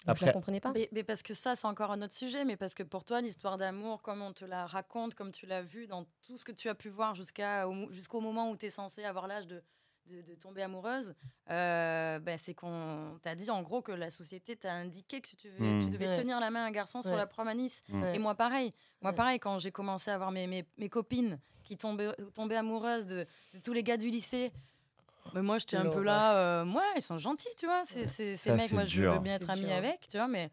je 0.05 0.11
Après- 0.11 0.25
la 0.27 0.31
comprenais 0.33 0.59
pas. 0.61 0.71
Mais, 0.73 0.87
mais 0.93 1.03
parce 1.03 1.21
que 1.21 1.33
ça, 1.33 1.55
c'est 1.57 1.67
encore 1.67 1.91
un 1.91 2.01
autre 2.01 2.13
sujet, 2.13 2.45
mais 2.45 2.55
parce 2.55 2.73
que 2.75 2.83
pour 2.83 3.03
toi, 3.03 3.19
l'histoire 3.19 3.57
d'amour, 3.57 4.01
comme 4.01 4.21
on 4.21 4.31
te 4.31 4.45
la 4.45 4.65
raconte, 4.65 5.15
comme 5.15 5.31
tu 5.31 5.45
l'as 5.47 5.61
vu 5.63 5.85
dans 5.85 6.05
tout 6.25 6.37
ce 6.37 6.45
que 6.45 6.53
tu 6.53 6.69
as 6.69 6.75
pu 6.75 6.87
voir 6.87 7.13
jusqu'à, 7.13 7.65
jusqu'au 7.89 8.21
moment 8.21 8.49
où 8.49 8.55
tu 8.55 8.67
es 8.67 8.69
censé 8.69 9.03
avoir 9.03 9.27
l'âge 9.27 9.47
de, 9.47 9.61
de, 10.07 10.21
de 10.21 10.35
tomber 10.35 10.61
amoureuse, 10.63 11.13
euh, 11.49 12.19
ben, 12.19 12.37
c'est 12.37 12.53
qu'on 12.53 13.19
t'a 13.21 13.35
dit 13.35 13.49
en 13.49 13.61
gros 13.61 13.81
que 13.81 13.91
la 13.91 14.09
société 14.09 14.55
t'a 14.55 14.73
indiqué 14.73 15.21
que 15.21 15.27
tu, 15.27 15.35
devais- 15.49 15.59
Mm. 15.59 15.83
tu 15.83 15.89
devais 15.89 16.07
Ouais. 16.07 16.15
tenir 16.17 16.39
la 16.39 16.49
main 16.49 16.63
à 16.63 16.67
un 16.67 16.71
garçon 16.71 17.01
sur 17.01 17.11
Ouais. 17.11 17.17
la 17.17 17.27
prom 17.27 17.47
à 17.47 17.53
Nice. 17.53 17.83
Mm. 17.89 18.01
Ouais. 18.03 18.15
Et 18.15 18.19
moi, 18.19 18.35
pareil. 18.35 18.73
Moi, 19.01 19.11
Ouais. 19.11 19.15
pareil, 19.15 19.39
quand 19.39 19.59
j'ai 19.59 19.71
commencé 19.71 20.09
à 20.11 20.15
avoir 20.15 20.31
mes, 20.31 20.47
mes, 20.47 20.65
mes 20.77 20.89
copines 20.89 21.39
qui 21.63 21.77
tombaient, 21.77 22.11
tombaient 22.33 22.55
amoureuses 22.55 23.05
de, 23.05 23.25
de 23.53 23.59
tous 23.63 23.73
les 23.73 23.83
gars 23.83 23.97
du 23.97 24.09
lycée, 24.09 24.51
mais 25.33 25.41
moi, 25.41 25.57
j'étais 25.57 25.77
un 25.77 25.89
peu 25.89 26.01
là, 26.01 26.37
euh, 26.37 26.65
ouais, 26.65 26.81
ils 26.95 27.01
sont 27.01 27.17
gentils, 27.17 27.49
tu 27.57 27.65
vois. 27.65 27.83
C'est, 27.85 28.07
c'est- 28.07 28.37
ces 28.37 28.49
Ça, 28.49 28.55
mecs, 28.55 28.71
moi, 28.71 28.85
je 28.85 29.01
veux 29.03 29.19
bien 29.19 29.35
être 29.35 29.49
amie 29.49 29.71
avec, 29.71 30.07
tu 30.07 30.17
vois, 30.17 30.27
mais 30.27 30.49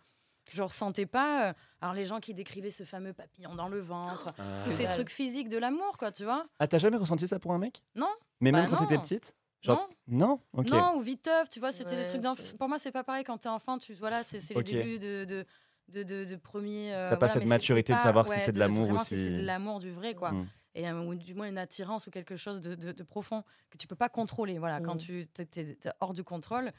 je 0.53 0.61
ressentais 0.63 1.07
pas. 1.07 1.49
euh, 1.49 1.53
alors, 1.81 1.95
les 1.95 2.05
gens 2.07 2.19
qui 2.21 2.35
décrivaient 2.35 2.71
ce 2.73 2.83
fameux 2.85 3.13
papillon 3.13 3.55
dans 3.55 3.69
le 3.69 3.81
ventre, 3.81 4.27
tous 4.65 4.73
ces 4.73 4.87
trucs 4.87 5.11
physiques 5.11 5.49
de 5.49 5.57
l'amour, 5.59 5.97
quoi, 5.97 6.11
tu 6.11 6.25
vois. 6.25 6.45
Ah, 6.59 6.67
t'as 6.67 6.79
jamais 6.79 6.97
ressenti 6.97 7.27
ça 7.29 7.39
pour 7.39 7.53
un 7.53 7.59
mec? 7.59 7.83
Non. 7.95 8.11
Mais 8.41 8.51
Bah 8.53 8.61
même 8.63 8.71
quand 8.71 8.77
t'étais 8.85 8.99
petite? 9.01 9.35
Genre- 9.65 9.89
Non. 10.07 10.41
Non. 10.55 10.63
Non, 10.65 10.97
ou 10.97 11.03
viteuf, 11.03 11.49
tu 11.49 11.59
vois, 11.61 11.73
c'était 11.73 11.97
des 11.97 12.05
trucs 12.05 12.23
c'est- 12.47 12.57
Pour 12.59 12.69
moi, 12.69 12.79
c'est 12.79 12.93
pas 12.93 13.05
pareil 13.05 13.25
quand 13.25 13.39
t'es 13.39 13.49
enfant, 13.49 13.79
tu 13.79 13.95
voilà, 13.95 14.23
c'est, 14.23 14.41
les 14.55 14.63
débuts 14.63 14.99
de. 14.99 15.25
de 15.25 15.47
de, 15.89 16.03
de, 16.03 16.25
de 16.25 16.37
premier. 16.37 16.95
euh, 16.95 17.11
T'as 17.11 17.17
pas 17.17 17.27
voilà, 17.27 17.33
cette 17.35 17.43
mais 17.43 17.45
c'est- 17.47 17.49
maturité 17.51 17.93
de 17.93 17.99
pas- 17.99 18.05
savoir 18.05 18.27
si 18.27 18.41
c'est 18.41 18.53
de 18.53 18.59
l'amour 18.59 18.89
ou 18.89 18.99
si 19.05 19.17
c'est 19.17 19.31
de 19.43 19.45
l'amour 19.45 19.81
du 19.81 19.91
vrai, 19.91 20.15
quoi. 20.15 20.33
Mm. 20.33 20.49
Et, 20.77 20.89
euh, 20.89 21.03
ou 21.05 21.15
du 21.15 21.35
moins 21.35 21.47
une 21.47 21.59
attirance 21.59 22.07
ou 22.07 22.11
quelque 22.11 22.37
chose 22.37 22.63
de, 22.63 22.75
de- 22.75 22.93
de 22.93 23.03
profond 23.03 23.45
que 23.69 23.77
tu 23.77 23.87
peux 23.87 23.95
pas 23.95 24.09
contrôler. 24.09 24.59
Voilà, 24.59 24.81
quand 24.81 24.95
Mm. 24.95 24.99
tu 24.99 25.27
t'es- 25.27 25.45
t'es 25.45 25.77
hors 26.01 26.15
du 26.15 26.25
contrôle. 26.25 26.73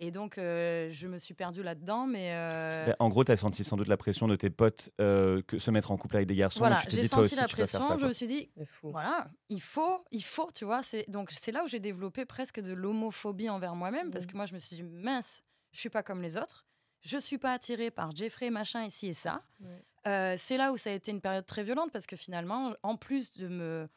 Et 0.00 0.10
donc, 0.10 0.38
euh, 0.38 0.88
je 0.92 1.08
me 1.08 1.18
suis 1.18 1.34
perdue 1.34 1.62
là-dedans, 1.62 2.06
mais. 2.06 2.32
euh, 2.34 2.86
Ben, 2.86 2.96
en 2.98 3.08
gros, 3.08 3.24
t'as 3.24 3.36
senti 3.36 3.64
sans 3.64 3.76
doute 3.76 3.88
la 3.88 3.96
pression 3.96 4.28
de 4.28 4.36
tes 4.36 4.50
potes 4.50 4.90
euh, 5.00 5.42
que 5.42 5.58
se 5.58 5.70
mettre 5.70 5.90
en 5.90 5.96
couple 5.96 6.16
avec 6.16 6.28
des 6.28 6.34
garçons. 6.36 6.60
voilà, 6.60 6.80
tu 6.82 6.90
j'ai 6.96 7.00
toi 7.08 7.18
senti 7.18 7.20
aussi, 7.22 7.36
la 7.36 7.46
tu 7.46 7.56
pression. 7.56 7.80
ça, 7.82 7.96
je 7.98 8.06
me 8.06 8.12
suis 8.12 8.26
dit, 8.26 8.50
voilà, 8.82 9.30
il 9.48 9.60
faut, 9.60 10.04
il 10.12 10.22
faut, 10.22 10.50
tu 10.52 10.64
vois. 10.64 10.82
C'est 10.82 11.08
donc 11.10 11.30
c'est 11.32 11.52
là 11.52 11.64
où 11.64 11.66
j'ai 11.68 11.80
développé 11.80 12.24
presque 12.24 12.60
de 12.60 12.72
l'homophobie 12.72 13.48
envers 13.50 13.74
moi-même 13.74 14.10
parce 14.10 14.24
Mhm. 14.26 14.30
que 14.30 14.36
moi 14.36 14.46
je 14.46 14.54
me 14.54 14.58
suis 14.58 14.76
dit 14.76 14.82
mince, 14.82 15.42
je 15.72 15.80
suis 15.80 15.90
pas 15.90 16.02
comme 16.02 16.22
les 16.22 16.36
autres, 16.36 16.66
je 17.00 17.18
suis 17.18 17.38
pas 17.38 17.52
attirée 17.52 17.90
par 17.90 18.14
Jeffrey 18.14 18.50
machin 18.50 18.84
ici 18.84 19.08
et 19.08 19.12
ça. 19.14 19.42
Ouais. 19.60 19.82
Euh, 20.06 20.34
c'est 20.36 20.56
là 20.56 20.72
où 20.72 20.76
ça 20.76 20.90
a 20.90 20.92
été 20.92 21.10
une 21.10 21.20
période 21.20 21.44
très 21.46 21.62
violente 21.64 21.90
parce 21.92 22.06
que 22.06 22.16
finalement, 22.16 22.72
en 22.82 22.96
plus 22.96 23.32
de 23.32 23.48
me 23.48 23.88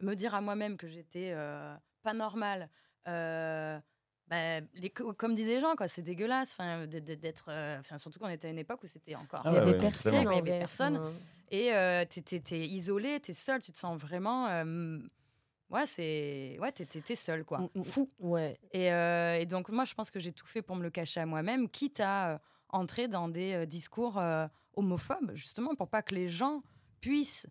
me 0.00 0.14
dire 0.14 0.34
à 0.34 0.40
moi-même 0.40 0.76
que 0.78 0.88
j'étais 0.88 1.32
euh, 1.34 1.74
pas 2.02 2.14
normale. 2.14 2.70
euh, 3.08 3.78
bah, 4.30 4.60
les, 4.74 4.90
co- 4.90 5.12
comme 5.12 5.34
disaient 5.34 5.56
les 5.56 5.60
gens, 5.60 5.74
quoi, 5.74 5.88
c'est 5.88 6.02
dégueulasse. 6.02 6.52
Enfin, 6.52 6.86
d'être, 6.86 7.46
euh, 7.48 7.80
enfin, 7.80 7.98
surtout 7.98 8.20
qu'on 8.20 8.28
était 8.28 8.46
à 8.46 8.50
une 8.50 8.58
époque 8.58 8.82
où 8.84 8.86
c'était 8.86 9.16
encore. 9.16 9.42
Ah 9.44 9.50
Il 9.50 9.52
y 9.52 9.56
ouais, 9.56 9.62
avait 9.62 9.72
ouais, 9.72 9.78
personne. 9.78 10.14
Il 10.14 10.34
y 10.34 10.38
avait 10.38 10.58
personne. 10.60 11.00
Et 11.50 11.74
euh, 11.74 12.04
t'es, 12.04 12.60
isolé, 12.60 13.18
t'es 13.18 13.32
seul, 13.32 13.60
tu 13.60 13.72
te 13.72 13.78
sens 13.78 14.00
vraiment. 14.00 14.46
euh, 14.46 14.98
ouais, 15.70 15.84
c'est. 15.84 16.56
Ouais, 16.60 16.70
t'es, 16.70 17.14
seul, 17.16 17.44
quoi. 17.44 17.58
Mm, 17.58 17.68
mm. 17.74 17.84
Fou. 17.84 18.08
Ouais. 18.20 18.56
Et, 18.72 18.92
euh, 18.92 19.36
et 19.38 19.46
donc, 19.46 19.68
moi, 19.68 19.84
je 19.84 19.94
pense 19.94 20.10
que 20.12 20.20
j'ai 20.20 20.32
tout 20.32 20.46
fait 20.46 20.62
pour 20.62 20.76
me 20.76 20.82
le 20.84 20.90
cacher 20.90 21.18
à 21.20 21.26
moi-même, 21.26 21.68
quitte 21.68 21.98
à 22.00 22.34
euh, 22.34 22.38
entrer 22.68 23.08
dans 23.08 23.28
des 23.28 23.54
euh, 23.54 23.66
discours 23.66 24.16
euh, 24.18 24.46
homophobes, 24.74 25.32
justement, 25.34 25.74
pour 25.74 25.88
pas 25.88 26.02
que 26.02 26.14
les 26.14 26.28
gens 26.28 26.62
puissent. 27.00 27.48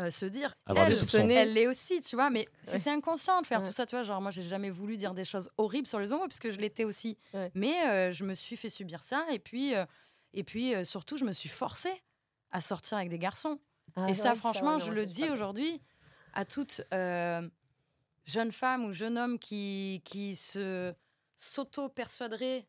Euh, 0.00 0.10
se 0.10 0.24
dire, 0.26 0.54
Avoir 0.66 0.86
elle, 0.86 1.30
elle 1.30 1.52
l'est 1.52 1.66
aussi, 1.66 2.00
tu 2.00 2.16
vois, 2.16 2.30
mais 2.30 2.48
c'était 2.62 2.90
inconscient 2.90 3.42
de 3.42 3.46
faire 3.46 3.60
Ouais. 3.60 3.66
tout 3.66 3.72
ça, 3.72 3.84
tu 3.86 3.94
vois. 3.94 4.02
Genre, 4.02 4.20
moi, 4.20 4.30
j'ai 4.30 4.42
jamais 4.42 4.70
voulu 4.70 4.96
dire 4.96 5.12
des 5.14 5.24
choses 5.24 5.50
horribles 5.58 5.86
sur 5.86 5.98
les 5.98 6.12
homos, 6.12 6.26
puisque 6.28 6.50
je 6.50 6.58
l'étais 6.58 6.84
aussi. 6.84 7.18
Ouais. 7.34 7.50
Mais 7.54 7.86
euh, 7.88 8.12
je 8.12 8.24
me 8.24 8.34
suis 8.34 8.56
fait 8.56 8.70
subir 8.70 9.04
ça, 9.04 9.26
et 9.30 9.38
puis, 9.38 9.74
euh, 9.74 9.84
et 10.32 10.44
puis 10.44 10.74
euh, 10.74 10.84
surtout, 10.84 11.16
je 11.18 11.24
me 11.24 11.32
suis 11.32 11.48
forcée 11.50 12.02
à 12.50 12.60
sortir 12.60 12.96
avec 12.98 13.08
des 13.10 13.18
garçons. 13.18 13.58
Ah, 13.96 14.08
Et 14.08 14.14
ça, 14.14 14.34
franchement, 14.34 14.78
je 14.78 14.92
le 14.92 15.04
dis 15.06 15.28
aujourd'hui 15.28 15.80
à 16.32 16.44
toute 16.46 16.80
euh, 16.94 17.46
jeune 18.24 18.52
femme 18.52 18.86
ou 18.86 18.92
jeune 18.92 19.18
homme 19.18 19.38
qui, 19.38 20.00
qui 20.06 20.36
se 20.36 20.94
s'auto-persuaderait. 21.36 22.66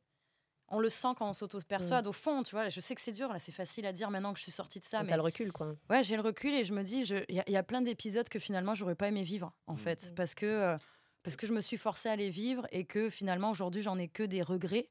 On 0.74 0.80
le 0.80 0.90
sent 0.90 1.10
quand 1.18 1.30
on 1.30 1.34
s'auto-persuade, 1.34 2.08
au 2.08 2.12
fond, 2.12 2.44
tu 2.44 2.56
vois. 2.56 2.70
Je 2.70 2.80
sais 2.82 2.96
que 2.96 3.02
c'est 3.02 3.12
dur, 3.12 3.32
là, 3.32 3.40
c'est 3.40 3.52
facile 3.52 3.86
à 3.86 3.92
dire 3.92 4.10
maintenant 4.10 4.34
que 4.34 4.40
je 4.40 4.44
suis 4.44 4.52
sortie 4.52 4.80
de 4.80 4.86
ça. 4.86 5.00
T'as 5.00 5.04
Mais 5.04 5.16
le 5.16 5.22
recul, 5.22 5.52
quoi. 5.52 5.76
ouais, 5.90 6.04
j'ai 6.04 6.16
le 6.16 6.22
recul 6.22 6.54
et 6.54 6.64
je 6.66 6.74
me 6.74 6.84
dis, 6.84 7.06
je- 7.06 7.24
il 7.30 7.36
y, 7.36 7.40
a- 7.40 7.44
il 7.48 7.54
y 7.54 7.58
a 7.58 7.64
plein 7.64 7.82
d'épisodes 7.82 8.28
que 8.28 8.40
finalement, 8.40 8.76
j'aurais 8.76 8.96
pas 8.96 9.08
aimé 9.08 9.24
vivre, 9.24 9.54
en 9.68 9.76
fait. 9.76 10.10
Mm. 10.12 10.16
Parce 10.16 10.36
que, 10.36 10.46
euh, 10.46 10.78
parce 11.22 11.36
que 11.36 11.48
je 11.48 11.54
me 11.54 11.62
suis 11.62 11.78
forcée 11.78 12.10
à 12.10 12.16
les 12.16 12.30
vivre 12.30 12.66
et 12.72 12.86
que 12.86 13.10
finalement, 13.10 13.52
aujourd'hui, 13.52 13.82
j'en 13.82 13.98
ai 13.98 14.08
que 14.08 14.24
des 14.24 14.42
regrets. 14.42 14.90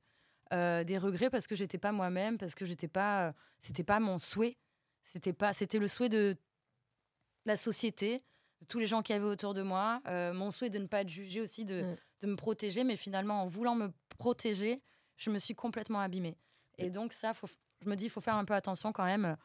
Euh, 0.53 0.85
des 0.85 0.99
regrets 0.99 1.31
parce 1.31 1.47
que 1.47 1.55
j'étais 1.55 1.79
pas 1.79 1.93
moi-même, 1.93 2.37
parce 2.39 2.55
que 2.55 2.65
j'étais 2.67 2.89
pas, 2.89 3.29
euh, 3.29 3.33
c'était 3.59 3.85
pas 3.85 4.01
mon 4.01 4.19
souhait, 4.19 4.59
c'était 5.03 5.33
pas, 5.33 5.53
c'était 5.55 5.79
le 5.79 5.89
souhait 5.89 6.11
de 6.11 6.37
la 7.47 7.57
société, 7.57 8.23
de 8.61 8.67
tous 8.67 8.79
les 8.79 8.87
gens 8.87 9.03
qui 9.03 9.13
avaient 9.13 9.25
autour 9.27 9.55
de 9.55 9.63
moi, 9.63 10.01
mon 10.07 10.51
souhait 10.51 10.71
de 10.71 10.79
ne 10.79 10.87
pas 10.87 11.01
être 11.01 11.09
jugée 11.09 11.41
aussi, 11.41 11.65
de, 11.65 11.97
de 12.21 12.27
me 12.27 12.37
protéger, 12.37 12.85
mais 12.85 12.97
finalement 12.97 13.43
en 13.43 13.47
voulant 13.47 13.75
me 13.75 13.91
protéger, 14.19 14.81
je 15.17 15.31
me 15.31 15.39
suis 15.39 15.55
complètement 15.55 16.01
abîmée. 16.01 16.37
Et 16.79 16.91
donc 16.91 17.13
ça, 17.13 17.35
faut, 17.35 17.49
je 17.83 17.89
me 17.89 17.97
dis, 17.97 18.05
il 18.05 18.11
faut 18.11 18.21
faire 18.21 18.37
un 18.37 18.45
peu 18.45 18.55
attention 18.55 18.93
quand 18.93 19.05
même. 19.05 19.37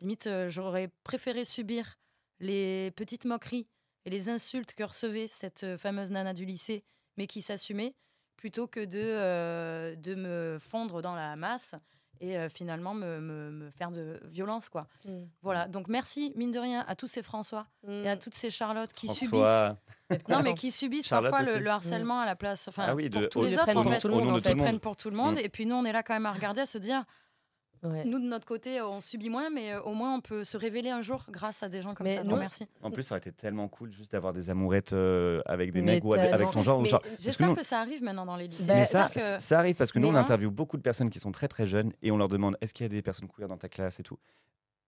Limite, 0.00 0.26
euh, 0.26 0.50
j'aurais 0.50 0.88
préféré 1.04 1.44
subir 1.44 1.98
les 2.40 2.90
petites 2.92 3.24
moqueries 3.24 3.68
et 4.04 4.10
les 4.10 4.28
insultes 4.28 4.74
que 4.74 4.82
recevait 4.82 5.28
cette 5.28 5.64
euh, 5.64 5.78
fameuse 5.78 6.10
nana 6.10 6.34
du 6.34 6.44
lycée, 6.44 6.84
mais 7.16 7.26
qui 7.26 7.40
s'assumait, 7.40 7.94
plutôt 8.36 8.66
que 8.66 8.84
de, 8.84 8.98
euh, 8.98 9.94
de 9.94 10.14
me 10.14 10.58
fondre 10.58 11.02
dans 11.02 11.14
la 11.14 11.36
masse 11.36 11.76
et 12.20 12.36
euh, 12.38 12.48
finalement 12.48 12.94
me, 12.94 13.20
me- 13.20 13.50
me 13.50 13.70
faire 13.70 13.90
de 13.90 14.20
violence. 14.24 14.68
quoi. 14.68 14.86
Mm. 15.04 15.22
Voilà, 15.42 15.66
donc 15.68 15.88
merci, 15.88 16.32
mine 16.36 16.52
de 16.52 16.58
rien, 16.58 16.84
à 16.86 16.94
tous 16.94 17.06
ces 17.08 17.22
François 17.22 17.66
et 17.88 18.08
à 18.08 18.16
toutes 18.16 18.34
ces 18.34 18.50
Charlottes 18.50 18.92
qui 18.92 19.08
subissent... 19.08 19.76
Non, 20.28 20.40
mais 20.44 20.52
qui 20.54 20.70
subissent 20.70 21.06
Charlotte 21.06 21.30
parfois 21.30 21.58
le, 21.58 21.66
harcèlement 21.70 22.20
à 22.20 22.26
la 22.26 22.36
place. 22.36 22.68
Enfin, 22.68 22.84
Ah 22.88 22.94
oui, 22.94 23.08
pour 23.08 23.22
de- 23.22 23.26
tous 23.26 23.38
au- 23.38 23.44
les 23.44 23.54
autres, 23.54 23.68
en 23.76 23.82
pour 23.82 23.92
fait. 23.92 24.50
Ils 24.50 24.56
prennent 24.56 24.78
pour 24.80 24.94
tout 24.96 25.08
le 25.10 25.16
monde. 25.16 25.36
Mm. 25.36 25.44
Et 25.44 25.48
puis 25.48 25.64
nous, 25.66 25.74
on 25.74 25.84
est 25.84 25.92
là 25.92 26.02
quand 26.02 26.12
même 26.14 26.26
à 26.26 26.32
regarder, 26.32 26.60
à 26.60 26.66
se 26.66 26.76
dire, 26.78 27.04
Ouais. 27.82 28.04
nous 28.04 28.20
de 28.20 28.24
notre 28.26 28.46
côté, 28.46 28.80
on 28.80 29.00
subit 29.00 29.28
moins, 29.28 29.50
mais 29.50 29.72
euh, 29.72 29.80
au 29.82 29.92
moins 29.94 30.14
on 30.14 30.20
peut 30.20 30.44
se 30.44 30.56
révéler 30.56 30.90
un 30.90 31.02
jour 31.02 31.24
grâce 31.30 31.62
à 31.64 31.68
des 31.68 31.82
gens 31.82 31.94
comme 31.94 32.06
Mais 32.06 32.16
ça. 32.16 32.22
merci. 32.24 32.66
En 32.82 32.90
plus, 32.92 33.02
ça 33.02 33.14
aurait 33.14 33.18
été 33.20 33.32
tellement 33.32 33.66
cool 33.68 33.90
juste 33.92 34.12
d'avoir 34.12 34.32
des 34.32 34.50
amourettes 34.50 34.92
euh, 34.92 35.42
avec 35.46 35.72
des 35.72 35.80
Mais 35.82 35.94
mecs 35.94 36.04
ou 36.04 36.14
avec, 36.14 36.50
ton 36.52 36.62
genre. 36.62 36.82
que 36.82 36.88
J'espère 37.18 37.48
nous- 37.48 37.56
que 37.56 37.64
ça 37.64 37.80
arrive 37.80 38.02
maintenant 38.02 38.24
dans 38.26 38.36
les 38.36 38.46
lycées. 38.46 38.66
Bah, 38.68 38.84
ça, 38.84 39.08
que- 39.12 39.42
ça 39.42 39.58
arrive 39.58 39.74
parce 39.74 39.90
que 39.90 39.98
nous, 39.98 40.06
on 40.08 40.14
interviewe 40.14 40.50
beaucoup 40.50 40.76
de 40.76 40.82
personnes 40.82 41.10
qui 41.10 41.18
sont 41.18 41.32
très 41.32 41.48
très 41.48 41.66
jeunes 41.66 41.92
et 42.02 42.10
on 42.12 42.16
leur 42.16 42.28
demande 42.28 42.56
est-ce 42.60 42.72
qu'il 42.72 42.84
y 42.84 42.86
a 42.86 42.88
des 42.88 43.02
personnes 43.02 43.28
queer 43.28 43.48
dans 43.48 43.58
ta 43.58 43.68
classe 43.68 43.98
et 43.98 44.02
tout. 44.04 44.18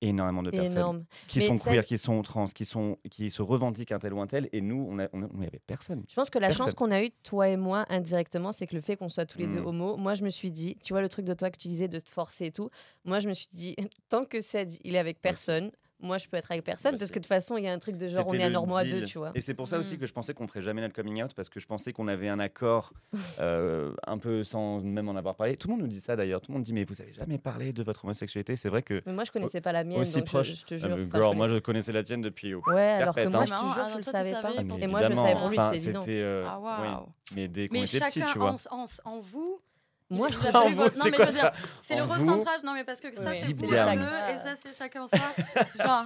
Énormément 0.00 0.42
de 0.42 0.50
personnes 0.50 0.72
Énorme. 0.76 1.04
qui 1.28 1.38
Mais 1.38 1.46
sont 1.46 1.56
ça- 1.56 1.70
queer, 1.70 1.84
qui 1.86 1.96
sont 1.98 2.20
trans, 2.22 2.44
qui, 2.46 2.64
sont, 2.64 2.98
qui 3.10 3.30
se 3.30 3.40
revendiquent 3.42 3.92
un 3.92 3.98
tel 3.98 4.12
ou 4.12 4.20
un 4.20 4.26
tel. 4.26 4.48
Et 4.52 4.60
nous, 4.60 4.86
on 4.90 4.96
n'y 5.38 5.46
avait 5.46 5.60
personne. 5.66 6.04
Je 6.08 6.14
pense 6.14 6.28
que 6.30 6.38
la 6.38 6.48
Personne. 6.48 6.66
chance 6.66 6.74
qu'on 6.74 6.90
a 6.90 7.02
eue, 7.02 7.10
toi 7.22 7.48
et 7.48 7.56
moi, 7.56 7.86
indirectement, 7.88 8.52
c'est 8.52 8.66
que 8.66 8.74
le 8.74 8.82
fait 8.82 8.96
qu'on 8.96 9.08
soit 9.08 9.24
tous 9.24 9.38
les 9.38 9.46
deux 9.46 9.60
Mm. 9.60 9.66
homos, 9.66 9.96
moi, 9.96 10.14
je 10.14 10.22
me 10.24 10.28
suis 10.30 10.50
dit, 10.50 10.76
tu 10.82 10.92
vois, 10.92 11.00
le 11.00 11.08
truc 11.08 11.24
de 11.24 11.32
toi 11.34 11.50
que 11.50 11.58
tu 11.58 11.68
disais 11.68 11.88
de 11.88 11.98
te 11.98 12.10
forcer 12.10 12.46
et 12.46 12.52
tout, 12.52 12.68
moi, 13.04 13.18
je 13.20 13.28
me 13.28 13.32
suis 13.32 13.48
dit, 13.52 13.76
tant 14.10 14.24
que 14.26 14.40
Ced, 14.40 14.72
il 14.84 14.94
est 14.94 14.98
avec 14.98 15.22
personne, 15.22 15.70
moi, 16.00 16.18
je 16.18 16.28
peux 16.28 16.36
être 16.36 16.50
avec 16.50 16.64
personne, 16.64 16.92
Moi 16.92 16.98
parce 16.98 17.10
que 17.10 17.18
de 17.18 17.22
toute 17.24 17.28
façon, 17.28 17.56
il 17.56 17.64
y 17.64 17.68
a 17.68 17.72
un 17.72 17.78
truc 17.78 17.96
de 17.96 18.08
genre, 18.08 18.26
on 18.28 18.34
est 18.34 18.50
normo 18.50 18.76
à 18.76 18.84
deux, 18.84 19.04
tu 19.04 19.18
vois. 19.18 19.30
Et 19.34 19.40
c'est 19.40 19.54
pour 19.54 19.68
ça 19.68 19.78
aussi 19.78 19.94
Mm. 19.96 19.98
que 20.00 20.06
je 20.06 20.12
pensais 20.12 20.34
qu'on 20.34 20.46
ferait 20.46 20.60
jamais 20.60 20.80
notre 20.82 20.94
coming 20.94 21.22
out 21.22 21.32
parce 21.34 21.48
que 21.48 21.60
je 21.60 21.66
pensais 21.66 21.92
qu'on 21.92 22.08
avait 22.08 22.28
un 22.28 22.38
accord 22.40 22.92
euh, 23.40 23.94
un 24.06 24.18
peu 24.18 24.44
sans 24.44 24.80
même 24.80 25.08
en 25.08 25.16
avoir 25.16 25.34
parlé. 25.34 25.56
Tout 25.56 25.68
le 25.68 25.72
monde 25.74 25.82
nous 25.82 25.88
dit 25.88 26.00
ça 26.00 26.16
d'ailleurs. 26.16 26.40
Tout 26.40 26.50
le 26.52 26.54
monde 26.58 26.64
dit 26.64 26.72
mais 26.72 26.84
vous 26.84 27.00
avez 27.00 27.12
jamais 27.12 27.38
parlé 27.38 27.72
de 27.72 27.82
votre 27.82 28.04
homosexualité. 28.04 28.56
C'est 28.56 28.68
vrai 28.68 28.82
que 28.82 29.02
Mais 29.06 29.12
moi, 29.12 29.24
je 29.24 29.30
connaissais 29.32 29.60
pas 29.60 29.72
la 29.72 29.84
mienne, 29.84 30.00
aussi 30.00 30.16
donc 30.16 30.26
proche. 30.26 30.52
je, 30.54 30.64
te 30.64 30.74
Ah, 30.74 30.88
enfin, 30.88 31.30
je 31.32 31.36
moi 31.36 31.48
je 31.48 31.58
connaissais 31.58 31.92
la 31.92 32.02
tienne 32.02 32.20
depuis. 32.22 32.54
oh. 32.54 32.62
Ouais, 32.66 32.80
alors 32.82 33.14
que 33.14 33.26
moi, 33.28 33.42
hein. 33.42 33.46
je 33.46 33.52
te 33.52 33.58
jure, 33.58 33.74
je 33.74 33.80
Ah, 33.80 33.96
le 33.96 34.02
savais 34.02 34.32
pas. 34.32 34.52
Ah, 34.58 34.62
mais 34.62 34.80
Et 34.80 34.86
moi, 34.86 35.02
je 35.02 35.08
le 35.08 35.14
savais 35.14 35.30
évidemment, 35.30 35.40
pour 35.40 35.48
lui, 35.50 35.58
c'était 35.78 35.90
évident. 35.90 36.00
euh, 36.08 36.44
Ah. 36.48 37.06
Mais 37.34 37.48
dès 37.48 37.68
qu'on 37.68 37.76
était 37.76 37.86
petit, 37.86 38.20
chacun 38.20 38.32
tu 38.32 38.38
vois. 38.38 38.56
en 39.04 39.20
vous. 39.20 39.60
Moi, 40.10 40.28
je 40.30 40.36
vous, 40.36 40.42
votre- 40.74 40.96
non, 40.98 41.04
c'est 41.04 41.10
mais 41.10 41.16
quoi 41.16 41.26
je 41.26 41.32
veux 41.32 41.38
ça 41.38 41.50
dire, 41.50 41.68
C'est 41.80 41.96
le 41.96 42.02
recentrage. 42.02 42.62
Non, 42.62 42.74
mais 42.74 42.84
parce 42.84 43.00
que 43.00 43.14
ça, 43.16 43.34
c'est 43.34 43.52
vous 43.54 43.66
deux 43.66 43.74
et 43.74 44.38
ça, 44.38 44.54
c'est 44.56 44.76
chacun 44.76 45.02
en 45.02 45.06
soi. 45.06 45.18
Genre, 45.84 46.04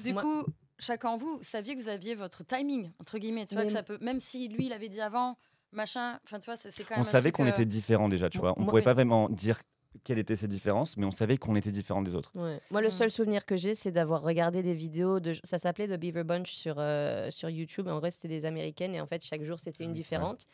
du 0.00 0.14
coup, 0.14 0.44
chacun 0.78 1.10
en 1.10 1.16
vous, 1.16 1.38
saviez 1.42 1.76
que 1.76 1.82
vous 1.82 1.88
aviez 1.88 2.14
votre 2.14 2.44
timing, 2.44 2.90
entre 3.00 3.18
guillemets. 3.18 3.46
Tu 3.46 3.54
vois, 3.54 3.64
que 3.64 3.72
ça 3.72 3.82
peut, 3.82 3.98
même 4.00 4.20
si 4.20 4.48
lui, 4.48 4.66
il 4.66 4.72
avait 4.72 4.88
dit 4.88 5.00
avant, 5.00 5.36
machin, 5.72 6.18
enfin, 6.24 6.38
tu 6.38 6.46
vois, 6.46 6.56
c'est 6.56 6.70
quand 6.84 6.90
même. 6.94 6.98
On 6.98 7.02
un 7.02 7.04
savait 7.04 7.32
qu'on 7.32 7.46
euh, 7.46 7.50
était 7.50 7.64
différents 7.66 8.08
déjà, 8.08 8.30
tu 8.30 8.38
vois. 8.38 8.54
On 8.56 8.60
moi- 8.62 8.70
pouvait 8.70 8.80
oui. 8.80 8.84
pas 8.84 8.94
vraiment 8.94 9.28
dire 9.28 9.58
quelles 10.04 10.18
étaient 10.18 10.36
ces 10.36 10.48
différences, 10.48 10.96
mais 10.96 11.04
on 11.06 11.10
savait 11.10 11.36
qu'on 11.36 11.56
était 11.56 11.72
différents 11.72 12.02
des 12.02 12.14
autres. 12.14 12.30
Ouais. 12.36 12.60
Moi, 12.70 12.80
le 12.80 12.88
Mm. 12.88 12.92
seul 12.92 13.10
souvenir 13.10 13.44
que 13.44 13.56
j'ai, 13.56 13.74
c'est 13.74 13.90
d'avoir 13.90 14.22
regardé 14.22 14.62
des 14.62 14.74
vidéos 14.74 15.18
de. 15.20 15.32
Ça 15.44 15.58
s'appelait 15.58 15.88
The 15.88 15.98
Beaver 16.00 16.24
Bunch 16.24 16.52
sur, 16.52 16.76
euh, 16.78 17.30
sur 17.30 17.50
YouTube. 17.50 17.88
En 17.88 17.98
vrai, 17.98 18.10
c'était 18.10 18.28
des 18.28 18.46
américaines 18.46 18.94
et 18.94 19.00
en 19.00 19.06
fait, 19.06 19.22
chaque 19.24 19.42
jour, 19.42 19.58
c'était 19.58 19.84
une 19.84 19.90
Ouais. 19.90 19.94
différente. 19.94 20.46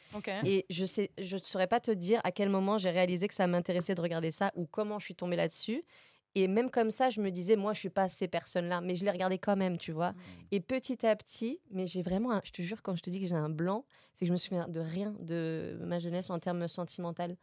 Et 0.44 0.64
je 0.70 0.84
sais, 0.86 1.10
je 1.18 1.36
ne 1.36 1.40
saurais 1.42 1.66
pas 1.66 1.80
te 1.80 1.90
dire 1.90 2.20
à 2.24 2.32
quel 2.32 2.48
moment 2.48 2.78
j'ai 2.78 2.90
réalisé 2.90 3.28
que 3.28 3.34
ça 3.34 3.46
m'intéressait 3.46 3.94
de 3.94 4.00
regarder 4.00 4.30
ça 4.30 4.52
ou 4.56 4.66
comment 4.66 4.98
je 4.98 5.04
suis 5.04 5.14
tombée 5.14 5.36
là-dessus. 5.36 5.84
Et 6.34 6.48
même 6.48 6.70
comme 6.70 6.90
ça, 6.90 7.08
je 7.08 7.22
me 7.22 7.30
disais, 7.30 7.56
moi, 7.56 7.72
je 7.72 7.78
suis 7.80 7.88
pas 7.88 8.10
ces 8.10 8.28
personnes-là, 8.28 8.82
mais 8.82 8.94
je 8.94 9.06
les 9.06 9.10
regardais 9.10 9.38
quand 9.38 9.56
même, 9.56 9.78
tu 9.78 9.92
vois. 9.92 10.12
Et 10.50 10.60
petit 10.60 11.06
à 11.06 11.16
petit, 11.16 11.60
mais 11.70 11.86
j'ai 11.86 12.02
vraiment, 12.02 12.30
un- 12.32 12.42
je 12.44 12.50
te 12.52 12.60
jure, 12.60 12.82
quand 12.82 12.94
je 12.94 13.02
te 13.02 13.08
dis 13.08 13.20
que 13.22 13.26
j'ai 13.26 13.34
un 13.36 13.48
blanc, 13.48 13.86
c'est 14.12 14.20
que 14.24 14.26
je 14.26 14.32
me 14.32 14.36
souviens 14.36 14.68
de 14.68 14.80
rien 14.80 15.14
de 15.20 15.78
ma 15.80 15.98
jeunesse 15.98 16.28
en 16.28 16.38
termes 16.38 16.68
sentimental. 16.68 17.36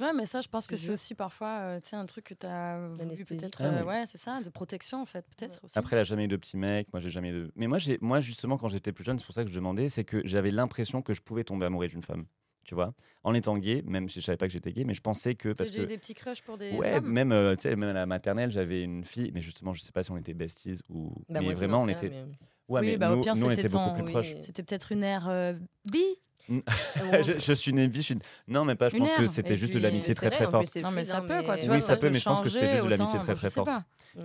Ouais, 0.00 0.12
mais 0.12 0.26
ça, 0.26 0.40
je 0.40 0.48
pense 0.48 0.66
que 0.66 0.76
c'est 0.76 0.90
aussi 0.90 1.14
parfois 1.14 1.58
euh, 1.60 1.80
tu 1.80 1.90
sais, 1.90 1.96
un 1.96 2.06
truc 2.06 2.24
que 2.24 2.34
tu 2.34 2.46
as 2.46 2.78
peut-être. 2.98 3.60
Ah 3.62 3.66
euh, 3.66 3.80
oui. 3.82 3.86
ouais, 3.88 4.04
c'est 4.06 4.18
ça, 4.18 4.40
de 4.40 4.48
protection 4.50 5.00
en 5.02 5.06
fait, 5.06 5.24
peut-être 5.36 5.60
aussi. 5.64 5.78
Après, 5.78 5.96
elle 5.96 6.00
a 6.00 6.04
jamais 6.04 6.24
eu 6.24 6.28
de 6.28 6.36
petit 6.36 6.56
mec. 6.56 6.88
Moi, 6.92 7.00
j'ai 7.00 7.10
jamais 7.10 7.28
eu 7.30 7.32
de. 7.32 7.52
Mais 7.56 7.66
moi, 7.66 7.78
j'ai, 7.78 7.98
moi, 8.00 8.20
justement, 8.20 8.56
quand 8.58 8.68
j'étais 8.68 8.92
plus 8.92 9.04
jeune, 9.04 9.18
c'est 9.18 9.24
pour 9.26 9.34
ça 9.34 9.44
que 9.44 9.50
je 9.50 9.54
demandais, 9.54 9.88
c'est 9.88 10.04
que 10.04 10.20
j'avais 10.24 10.50
l'impression 10.50 11.02
que 11.02 11.14
je 11.14 11.20
pouvais 11.22 11.44
tomber 11.44 11.66
amoureux 11.66 11.88
d'une 11.88 12.02
femme. 12.02 12.26
Tu 12.64 12.74
vois, 12.74 12.94
en 13.24 13.34
étant 13.34 13.58
gay, 13.58 13.82
même 13.84 14.08
si 14.08 14.20
je 14.20 14.24
savais 14.24 14.38
pas 14.38 14.46
que 14.46 14.52
j'étais 14.52 14.72
gay, 14.72 14.84
mais 14.84 14.94
je 14.94 15.02
pensais 15.02 15.34
que 15.34 15.50
Tu 15.50 15.54
parce 15.54 15.68
as 15.68 15.74
eu 15.74 15.76
que 15.76 15.82
des 15.82 15.98
petits 15.98 16.14
crushs 16.14 16.40
pour 16.40 16.56
des 16.56 16.70
ouais, 16.72 16.94
femmes 16.94 17.12
même 17.12 17.30
euh, 17.30 17.54
tu 17.56 17.68
sais, 17.68 17.76
même 17.76 17.90
à 17.90 17.92
la 17.92 18.06
maternelle, 18.06 18.50
j'avais 18.50 18.82
une 18.82 19.04
fille, 19.04 19.30
mais 19.34 19.42
justement, 19.42 19.74
je 19.74 19.82
sais 19.82 19.92
pas 19.92 20.02
si 20.02 20.10
on 20.10 20.16
était 20.16 20.32
besties 20.32 20.80
ou. 20.88 21.12
Bah, 21.28 21.40
mais 21.42 21.52
vraiment, 21.52 21.82
on 21.82 21.88
était. 21.88 22.08
mais- 22.08 22.24
Ouais, 22.66 22.80
Oui, 22.80 22.86
mais 22.86 22.96
bah, 22.96 23.12
au 23.12 23.16
nous, 23.16 23.22
pire, 23.22 23.34
nous, 23.34 23.42
on 23.44 23.48
c'était 23.50 23.60
était 23.66 23.68
beaucoup 23.76 23.90
ton- 23.90 23.94
plus 23.96 24.04
oui. 24.04 24.10
proches. 24.12 24.34
C'était 24.40 24.62
peut-être 24.62 24.92
une 24.92 25.02
ère 25.04 25.28
euh, 25.28 25.52
bi 25.92 26.02
je, 27.22 27.32
je 27.40 27.52
suis 27.52 27.72
bi, 27.72 27.90
je 27.94 28.00
suis- 28.02 28.18
Non, 28.48 28.64
mais 28.64 28.74
pas. 28.74 28.88
Je 28.90 28.96
Une 28.96 29.04
pense 29.04 29.12
que 29.12 29.26
c'était 29.26 29.56
juste 29.56 29.72
de 29.74 29.78
l'amitié 29.78 30.14
très 30.14 30.30
très 30.30 30.44
forte. 30.50 30.76
Non, 30.82 30.90
mais 30.90 31.04
ça 31.04 31.20
peut, 31.20 31.42
quoi. 31.42 31.56
Tu 31.56 31.62
Oui, 31.62 31.68
vois, 31.68 31.80
ça 31.80 31.94
peut, 31.96 32.06
peut 32.08 32.12
mais 32.12 32.18
je 32.18 32.24
pense 32.24 32.40
que 32.40 32.48
c'était 32.48 32.70
juste 32.70 32.84
de 32.84 32.88
l'amitié 32.90 33.18
très, 33.18 33.34
très 33.34 33.50
forte. 33.50 33.70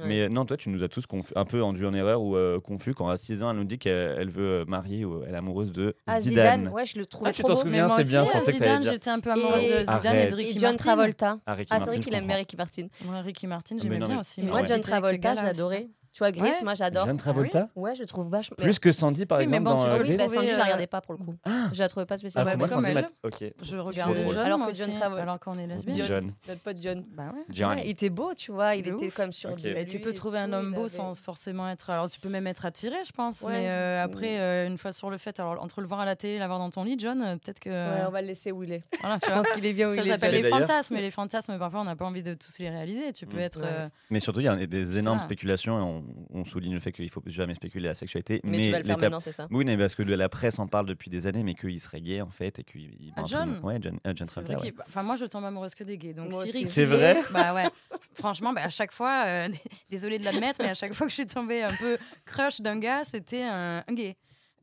Mais 0.05 0.21
euh, 0.21 0.29
non, 0.29 0.45
toi, 0.45 0.55
tu 0.55 0.69
nous 0.69 0.83
as 0.83 0.87
tous 0.87 1.05
un 1.35 1.45
peu 1.45 1.63
enduit 1.63 1.85
en 1.87 1.93
erreur 1.95 2.21
ou 2.21 2.35
euh, 2.35 2.59
confus 2.59 2.93
quand 2.93 3.09
à 3.09 3.17
6 3.17 3.41
ans, 3.41 3.49
elle 3.51 3.57
nous 3.57 3.63
dit 3.63 3.79
qu'elle 3.79 4.15
elle 4.19 4.29
veut 4.29 4.61
euh, 4.61 4.65
marier 4.65 5.03
ou 5.03 5.23
elle 5.23 5.33
est 5.33 5.37
amoureuse 5.37 5.71
de 5.71 5.95
Ah, 6.05 6.21
Zidane. 6.21 6.59
Zidane, 6.61 6.73
ouais, 6.73 6.85
je 6.85 6.99
le 6.99 7.07
trouvais 7.07 7.31
Ah, 7.31 7.33
tu 7.33 7.41
trop 7.41 7.47
t'en 7.49 7.53
beau. 7.55 7.61
souviens 7.61 7.81
Mais 7.83 7.87
moi 7.87 7.97
c'est 7.97 8.07
bien, 8.07 8.23
Zidane, 8.39 8.83
j'étais 8.85 9.09
un 9.09 9.19
peu 9.19 9.31
amoureuse 9.31 9.63
de 9.63 9.77
Zidane 9.79 10.15
et 10.17 10.27
de 10.27 10.35
Ricky 10.35 10.59
John 10.59 10.71
Martin. 10.73 10.77
Travolta. 10.77 11.39
Ah, 11.47 11.53
Ricky 11.55 11.69
Ah, 11.71 11.75
c'est 11.75 11.79
Martin, 11.79 11.91
vrai 11.95 11.99
qu'il 12.01 12.13
aime 12.13 12.19
bien 12.27 12.35
comprends. 12.35 12.37
Ricky 12.37 12.55
Martin. 12.57 12.87
Ouais, 13.11 13.21
Ricky 13.21 13.47
Martin, 13.47 13.75
mais 13.77 13.81
j'aimais 13.81 13.97
bien 14.05 14.19
aussi. 14.19 14.43
Moi. 14.43 14.63
John 14.63 14.81
Travolta, 14.81 15.33
j'adorais. 15.35 15.87
Tu 16.11 16.19
vois, 16.19 16.31
Gris, 16.31 16.41
Ouais. 16.41 16.51
moi, 16.63 16.73
j'adore. 16.73 17.05
Jeanne 17.05 17.17
Travolta 17.17 17.69
Ouais, 17.75 17.93
je 17.95 18.03
trouve 18.03 18.29
vachement. 18.29 18.55
Plus 18.57 18.79
que 18.79 18.91
Sandy, 18.91 19.25
par 19.27 19.37
Oui, 19.37 19.45
mais 19.47 19.57
exemple, 19.57 19.77
bon, 19.77 19.83
tu 19.83 19.89
dans 19.89 19.95
peux 19.95 19.99
euh, 19.99 20.03
Oui, 20.03 20.09
Glee 20.09 20.17
bah, 20.17 20.27
Sandy, 20.27 20.47
je 20.47 20.51
la 20.53 20.59
euh, 20.59 20.63
regardais 20.63 20.87
pas 20.87 21.01
pour 21.01 21.13
le 21.13 21.19
coup. 21.23 21.35
Je 21.71 21.79
la 21.79 21.87
trouvais 21.87 22.05
pas 22.07 22.15
Ah, 22.15 22.17
spécialement. 22.17 22.49
pour 22.51 22.57
moi, 22.59 22.67
bah, 22.67 22.73
Sandy, 22.73 22.87
elle. 22.89 22.95
m'a- 22.95 23.07
Ok. 23.27 23.53
Je 23.63 23.77
regarde 23.77 24.15
drôle. 24.17 24.33
John, 24.33 24.43
Alors 24.45 24.67
que 24.67 24.73
John 24.73 24.89
Travolta- 24.91 25.21
alors 25.21 25.39
qu'on 25.39 25.53
est 25.53 25.67
lesbienne. 25.67 26.05
John. 26.07 26.31
Notre 26.47 26.61
pote 26.61 26.77
John. 26.81 27.05
Bah 27.15 27.23
ouais. 27.33 27.43
Johnny. 27.49 27.75
Ouais, 27.81 27.87
il 27.87 27.91
était 27.91 28.09
beau, 28.09 28.33
tu 28.33 28.51
vois. 28.51 28.75
Il 28.75 28.83
De 28.83 28.91
était 28.93 29.05
ouf. 29.07 29.15
comme 29.15 29.31
sur 29.31 29.51
Ok. 29.51 29.57
du 29.57 29.67
Et 29.67 29.85
tu 29.85 29.99
peux 29.99 30.11
trouver 30.13 30.39
un 30.39 30.51
homme 30.51 30.73
beau 30.73 30.81
avait- 30.81 30.89
sans 30.89 31.13
forcément 31.21 31.69
être. 31.69 31.89
Alors, 31.91 32.09
tu 32.09 32.19
peux 32.19 32.29
même 32.29 32.47
être 32.47 32.65
attiré, 32.65 32.95
je 33.05 33.11
pense. 33.11 33.41
Ouais. 33.41 33.51
Mais 33.51 33.69
euh, 33.69 34.03
après, 34.03 34.39
euh, 34.39 34.67
une 34.67 34.77
fois 34.79 34.91
sur 34.91 35.09
le 35.11 35.17
fait, 35.19 35.39
alors 35.39 35.61
entre 35.63 35.79
le 35.81 35.87
voir 35.87 35.99
à 35.99 36.05
la 36.05 36.15
télé 36.15 36.33
et 36.33 36.39
l'avoir 36.39 36.57
dans 36.59 36.71
ton 36.71 36.83
lit, 36.83 36.95
John, 36.97 37.21
euh, 37.21 37.35
peut-être 37.35 37.59
que. 37.59 37.69
Ouais, 37.69 38.03
on 38.07 38.11
va 38.11 38.21
le 38.21 38.27
laisser 38.27 38.51
où 38.51 38.63
il 38.63 38.71
est. 38.73 38.81
Voilà, 39.01 39.19
tu 39.19 39.25
Je 39.29 39.33
vois. 39.33 39.43
pense 39.43 39.51
qu'il 39.51 39.65
est 39.65 39.73
bien 39.73 39.87
où 39.87 39.91
Ça 39.91 40.01
il 40.01 40.07
est. 40.07 40.11
s'appelle 40.11 40.33
Et 40.35 40.41
les 40.41 40.49
fantasmes. 40.49 40.95
Et 40.95 41.01
les 41.01 41.11
fantasmes, 41.11 41.57
parfois, 41.59 41.81
on 41.81 41.85
n'a 41.85 41.95
pas 41.95 42.05
envie 42.05 42.23
de 42.23 42.33
tous 42.33 42.57
les 42.59 42.69
réaliser. 42.69 43.13
Tu 43.13 43.27
peux 43.27 43.37
Mm. 43.37 43.41
être. 43.41 43.61
Mais 44.09 44.19
surtout, 44.19 44.39
il 44.39 44.45
y 44.45 44.47
a 44.49 44.55
des 44.65 44.97
énormes 44.97 45.19
ça. 45.19 45.25
spéculations 45.25 45.98
on, 46.31 46.39
on 46.39 46.45
souligne 46.45 46.73
le 46.73 46.79
fait 46.79 46.91
qu'il 46.91 47.09
faut 47.09 47.21
jamais 47.25 47.53
spéculer 47.55 47.87
la 47.87 47.95
sexualité. 47.95 48.41
Mais 48.43 48.61
tu 48.61 48.71
vas 48.71 48.79
le 48.79 48.85
faire 48.85 48.97
maintenant, 48.97 49.19
c'est 49.19 49.31
ça 49.31 49.47
Oui, 49.51 49.65
mais 49.65 49.77
parce 49.77 49.95
que 49.95 50.03
la 50.03 50.29
presse 50.29 50.59
en 50.59 50.67
parle 50.67 50.85
depuis 50.85 51.09
des 51.09 51.27
années, 51.27 51.43
mais 51.43 51.55
qu'il 51.55 51.79
serait 51.79 52.01
gay 52.01 52.21
en 52.21 52.29
fait 52.29 52.59
et 52.59 52.63
qu'il. 52.63 52.81
il- 52.99 53.13
Ah, 53.15 53.23
John 53.25 53.59
Ouais, 53.63 53.77
John, 53.81 53.99
euh, 54.07 54.13
John 54.15 54.27
Travolta, 54.27 54.61
ouais. 54.63 54.73
Enfin, 54.87 55.03
moi, 55.03 55.15
je 55.15 55.25
tombe 55.25 55.45
amoureuse 55.45 55.75
que 55.75 55.83
des 55.83 55.97
gays. 55.97 56.13
Donc, 56.13 56.31
C'est 56.33 56.81
est 56.81 56.85
vrai 56.85 57.15
gay, 57.15 57.21
Bah 57.31 57.53
ouais. 57.53 57.65
Franchement, 58.13 58.53
bah, 58.53 58.61
à 58.63 58.69
chaque 58.69 58.91
fois, 58.91 59.23
euh, 59.27 59.47
désolée 59.89 60.19
de 60.19 60.25
l'admettre, 60.25 60.59
mais 60.61 60.69
à 60.69 60.73
chaque 60.73 60.93
fois 60.93 61.07
que 61.07 61.11
je 61.11 61.15
suis 61.15 61.25
tombée 61.25 61.63
un 61.63 61.73
peu 61.73 61.97
crush 62.25 62.61
d'un 62.61 62.77
gars, 62.79 63.03
c'était 63.03 63.43
un, 63.43 63.83
un 63.87 63.93
gay. 63.93 64.15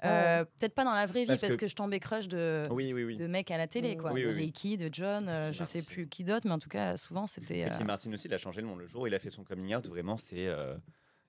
Euh, 0.05 0.45
Peut-être 0.59 0.75
pas 0.75 0.85
dans 0.85 0.93
la 0.93 1.07
vraie 1.07 1.21
vie, 1.21 1.27
Parce 1.27 1.41
parce, 1.41 1.55
que- 1.55 1.61
que... 1.61 1.67
je 1.69 1.75
tombais 1.75 1.99
crush 2.01 2.29
de, 2.29 2.65
Oui, 2.71 2.93
oui, 2.93 3.05
oui. 3.05 3.17
de 3.17 3.27
mecs 3.27 3.51
à 3.51 3.57
la 3.57 3.67
télé, 3.67 3.97
quoi. 3.97 4.13
Oui, 4.13 4.25
de. 4.25 4.29
Ricky, 4.29 4.77
de 4.77 4.91
John, 4.93 5.27
euh, 5.27 5.55
je 5.55 5.65
sais 5.65 5.83
plus 5.83 6.07
qui 6.07 6.23
d'autre, 6.23 6.47
mais 6.47 6.53
en 6.53 6.59
tout 6.59 6.69
cas, 6.69 6.99
souvent, 6.99 7.27
c'était. 7.27 7.65
Ricky 7.65 7.83
euh, 7.83 7.87
Martin 7.87 8.13
aussi, 8.13 8.29
il 8.29 8.35
a 8.35 8.39
changé 8.39 8.61
le 8.61 8.67
monde. 8.67 8.81
Le 8.81 8.87
jour 8.87 9.03
où 9.03 9.07
il 9.07 9.15
a 9.15 9.19
fait 9.19 9.31
son 9.31 9.43
coming 9.43 9.75
out, 9.75 9.89
vraiment, 9.89 10.19
c'est. 10.19 10.49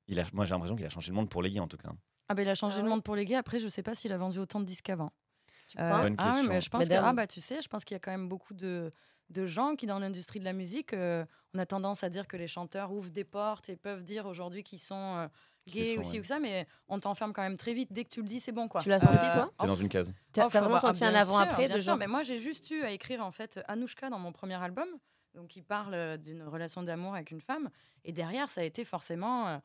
Euh, 0.10 0.14
il 0.14 0.20
a, 0.20 0.26
moi, 0.34 0.46
j'ai 0.46 0.52
l'impression 0.54 0.76
qu'il 0.76 0.86
a 0.86 0.90
changé 0.90 1.12
le 1.12 1.16
monde 1.16 1.30
pour 1.30 1.42
les 1.42 1.50
gays 1.50 1.60
en 1.60 1.68
tout 1.68 1.78
cas. 1.78 1.90
Ah, 2.30 2.34
bah, 2.36 2.42
il 2.42 2.50
a 2.50 2.56
changé 2.56 2.78
Ah 2.80 2.84
le 2.84 2.90
monde 2.90 3.04
pour 3.04 3.16
les 3.16 3.26
gays. 3.26 3.36
Après, 3.36 3.60
je 3.60 3.68
sais 3.68 3.84
pas 3.84 3.96
s'il 3.96 4.12
a 4.12 4.18
vendu 4.18 4.40
autant 4.40 4.60
de 4.60 4.66
disques 4.66 4.90
avant. 4.90 5.12
Crois 5.76 6.02
Bonne 6.04 6.16
ah 6.18 6.26
question. 6.26 6.44
mais 6.44 6.62
je 6.62 6.70
pense 6.70 6.88
que, 6.88 6.94
ah 6.94 7.14
bah 7.14 7.28
tu 7.28 7.42
sais, 7.42 7.62
je 7.62 7.68
pense 7.68 7.84
qu'il 7.84 7.96
y 7.96 7.98
a 7.98 8.00
quand 8.00 8.12
même 8.12 8.30
beaucoup 8.30 8.54
de, 8.54 8.90
de 9.30 9.46
gens 9.46 9.76
qui, 9.76 9.86
dans 9.86 10.00
l'industrie 10.00 10.40
de 10.40 10.46
la 10.46 10.54
musique, 10.54 10.94
euh, 10.94 11.26
on 11.54 11.60
a 11.60 11.66
tendance 11.66 12.04
à 12.06 12.10
dire 12.10 12.26
que 12.28 12.38
les 12.38 12.48
chanteurs 12.48 12.92
ouvrent 12.94 13.10
des 13.12 13.26
portes 13.26 13.68
et 13.70 13.76
peuvent 13.76 14.04
dire 14.06 14.26
aujourd'hui 14.28 14.64
qu'ils 14.64 14.80
sont 14.80 14.96
euh, 15.18 15.28
gays 15.68 15.96
sont, 15.96 16.00
aussi 16.02 16.14
ouais. 16.14 16.20
ou 16.22 16.24
ça, 16.24 16.40
mais 16.40 16.68
on 16.88 17.00
t'enferme 17.02 17.34
quand 17.34 17.42
même 17.42 17.58
très 17.58 17.74
vite. 17.74 17.92
Dès 17.92 18.06
que 18.06 18.10
tu 18.10 18.22
le 18.22 18.28
dis, 18.28 18.40
c'est 18.40 18.54
bon 18.54 18.70
quoi. 18.70 18.82
Tu 18.82 18.88
l'as 18.88 19.02
senti, 19.02 19.26
Euh, 19.26 19.34
toi 19.34 19.52
T'es 19.60 19.68
dans 19.68 19.76
une 19.76 19.90
case. 19.90 20.14
Tu 20.34 20.40
as 20.40 20.46
Oh, 20.46 20.50
vraiment 20.50 20.70
bah, 20.70 20.80
senti 20.80 21.04
ah, 21.04 21.10
un 21.10 21.16
avant-après 21.16 21.68
de 21.68 21.78
genre. 21.80 21.98
mais 21.98 22.08
moi 22.08 22.24
j'ai 22.24 22.38
juste 22.38 22.72
eu 22.72 22.84
à 22.84 22.92
écrire 22.92 23.22
en 23.26 23.32
fait 23.32 23.60
Anouchka 23.68 24.10
dans 24.10 24.20
mon 24.20 24.32
premier 24.32 24.56
album, 24.56 24.88
donc 25.34 25.48
qui 25.50 25.62
parle 25.62 25.94
euh, 25.94 26.16
d'une 26.18 26.44
relation 26.44 26.82
d'amour 26.82 27.14
avec 27.14 27.32
une 27.32 27.42
femme, 27.42 27.70
et 28.06 28.14
derrière 28.14 28.48
ça 28.48 28.62
a 28.62 28.64
été 28.64 28.86
forcément 28.86 29.48
euh, 29.50 29.58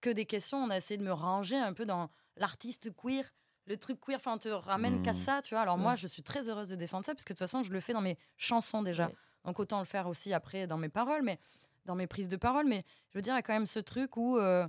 que 0.00 0.10
des 0.10 0.26
questions. 0.26 0.58
On 0.58 0.70
a 0.70 0.76
essayé 0.76 0.98
de 0.98 1.04
me 1.04 1.12
ranger 1.12 1.56
un 1.56 1.72
peu 1.72 1.84
dans 1.86 2.10
l'artiste 2.36 2.90
queer, 2.96 3.24
le 3.66 3.76
truc 3.76 4.00
queer. 4.00 4.16
Enfin, 4.16 4.34
on 4.34 4.38
te 4.38 4.48
ramène 4.48 5.02
qu'à 5.02 5.12
Mm. 5.12 5.16
ça, 5.16 5.40
tu 5.42 5.54
vois. 5.54 5.60
Alors 5.62 5.78
moi, 5.78 5.96
je 5.96 6.06
suis 6.06 6.22
très 6.22 6.48
heureuse 6.48 6.68
de 6.68 6.76
défendre 6.76 7.04
ça 7.04 7.14
parce 7.14 7.24
que 7.24 7.32
de 7.32 7.38
toute 7.38 7.46
façon, 7.46 7.62
je 7.62 7.72
le 7.72 7.80
fais 7.80 7.92
dans 7.92 8.00
mes 8.00 8.18
chansons 8.36 8.82
déjà. 8.82 9.06
Ouais. 9.06 9.14
Donc 9.44 9.58
autant 9.60 9.78
le 9.78 9.84
faire 9.86 10.06
aussi 10.08 10.32
après 10.34 10.66
dans 10.66 10.76
mes 10.78 10.88
paroles, 10.88 11.22
mais 11.22 11.38
dans 11.86 11.94
mes 11.94 12.06
prises 12.06 12.28
de 12.28 12.36
parole. 12.36 12.66
Mais 12.66 12.84
je 13.10 13.18
veux 13.18 13.22
dire, 13.22 13.32
il 13.34 13.36
y 13.36 13.38
a 13.38 13.42
quand 13.42 13.52
même 13.54 13.66
ce 13.66 13.78
truc 13.80 14.16
où 14.16 14.36
euh, 14.38 14.66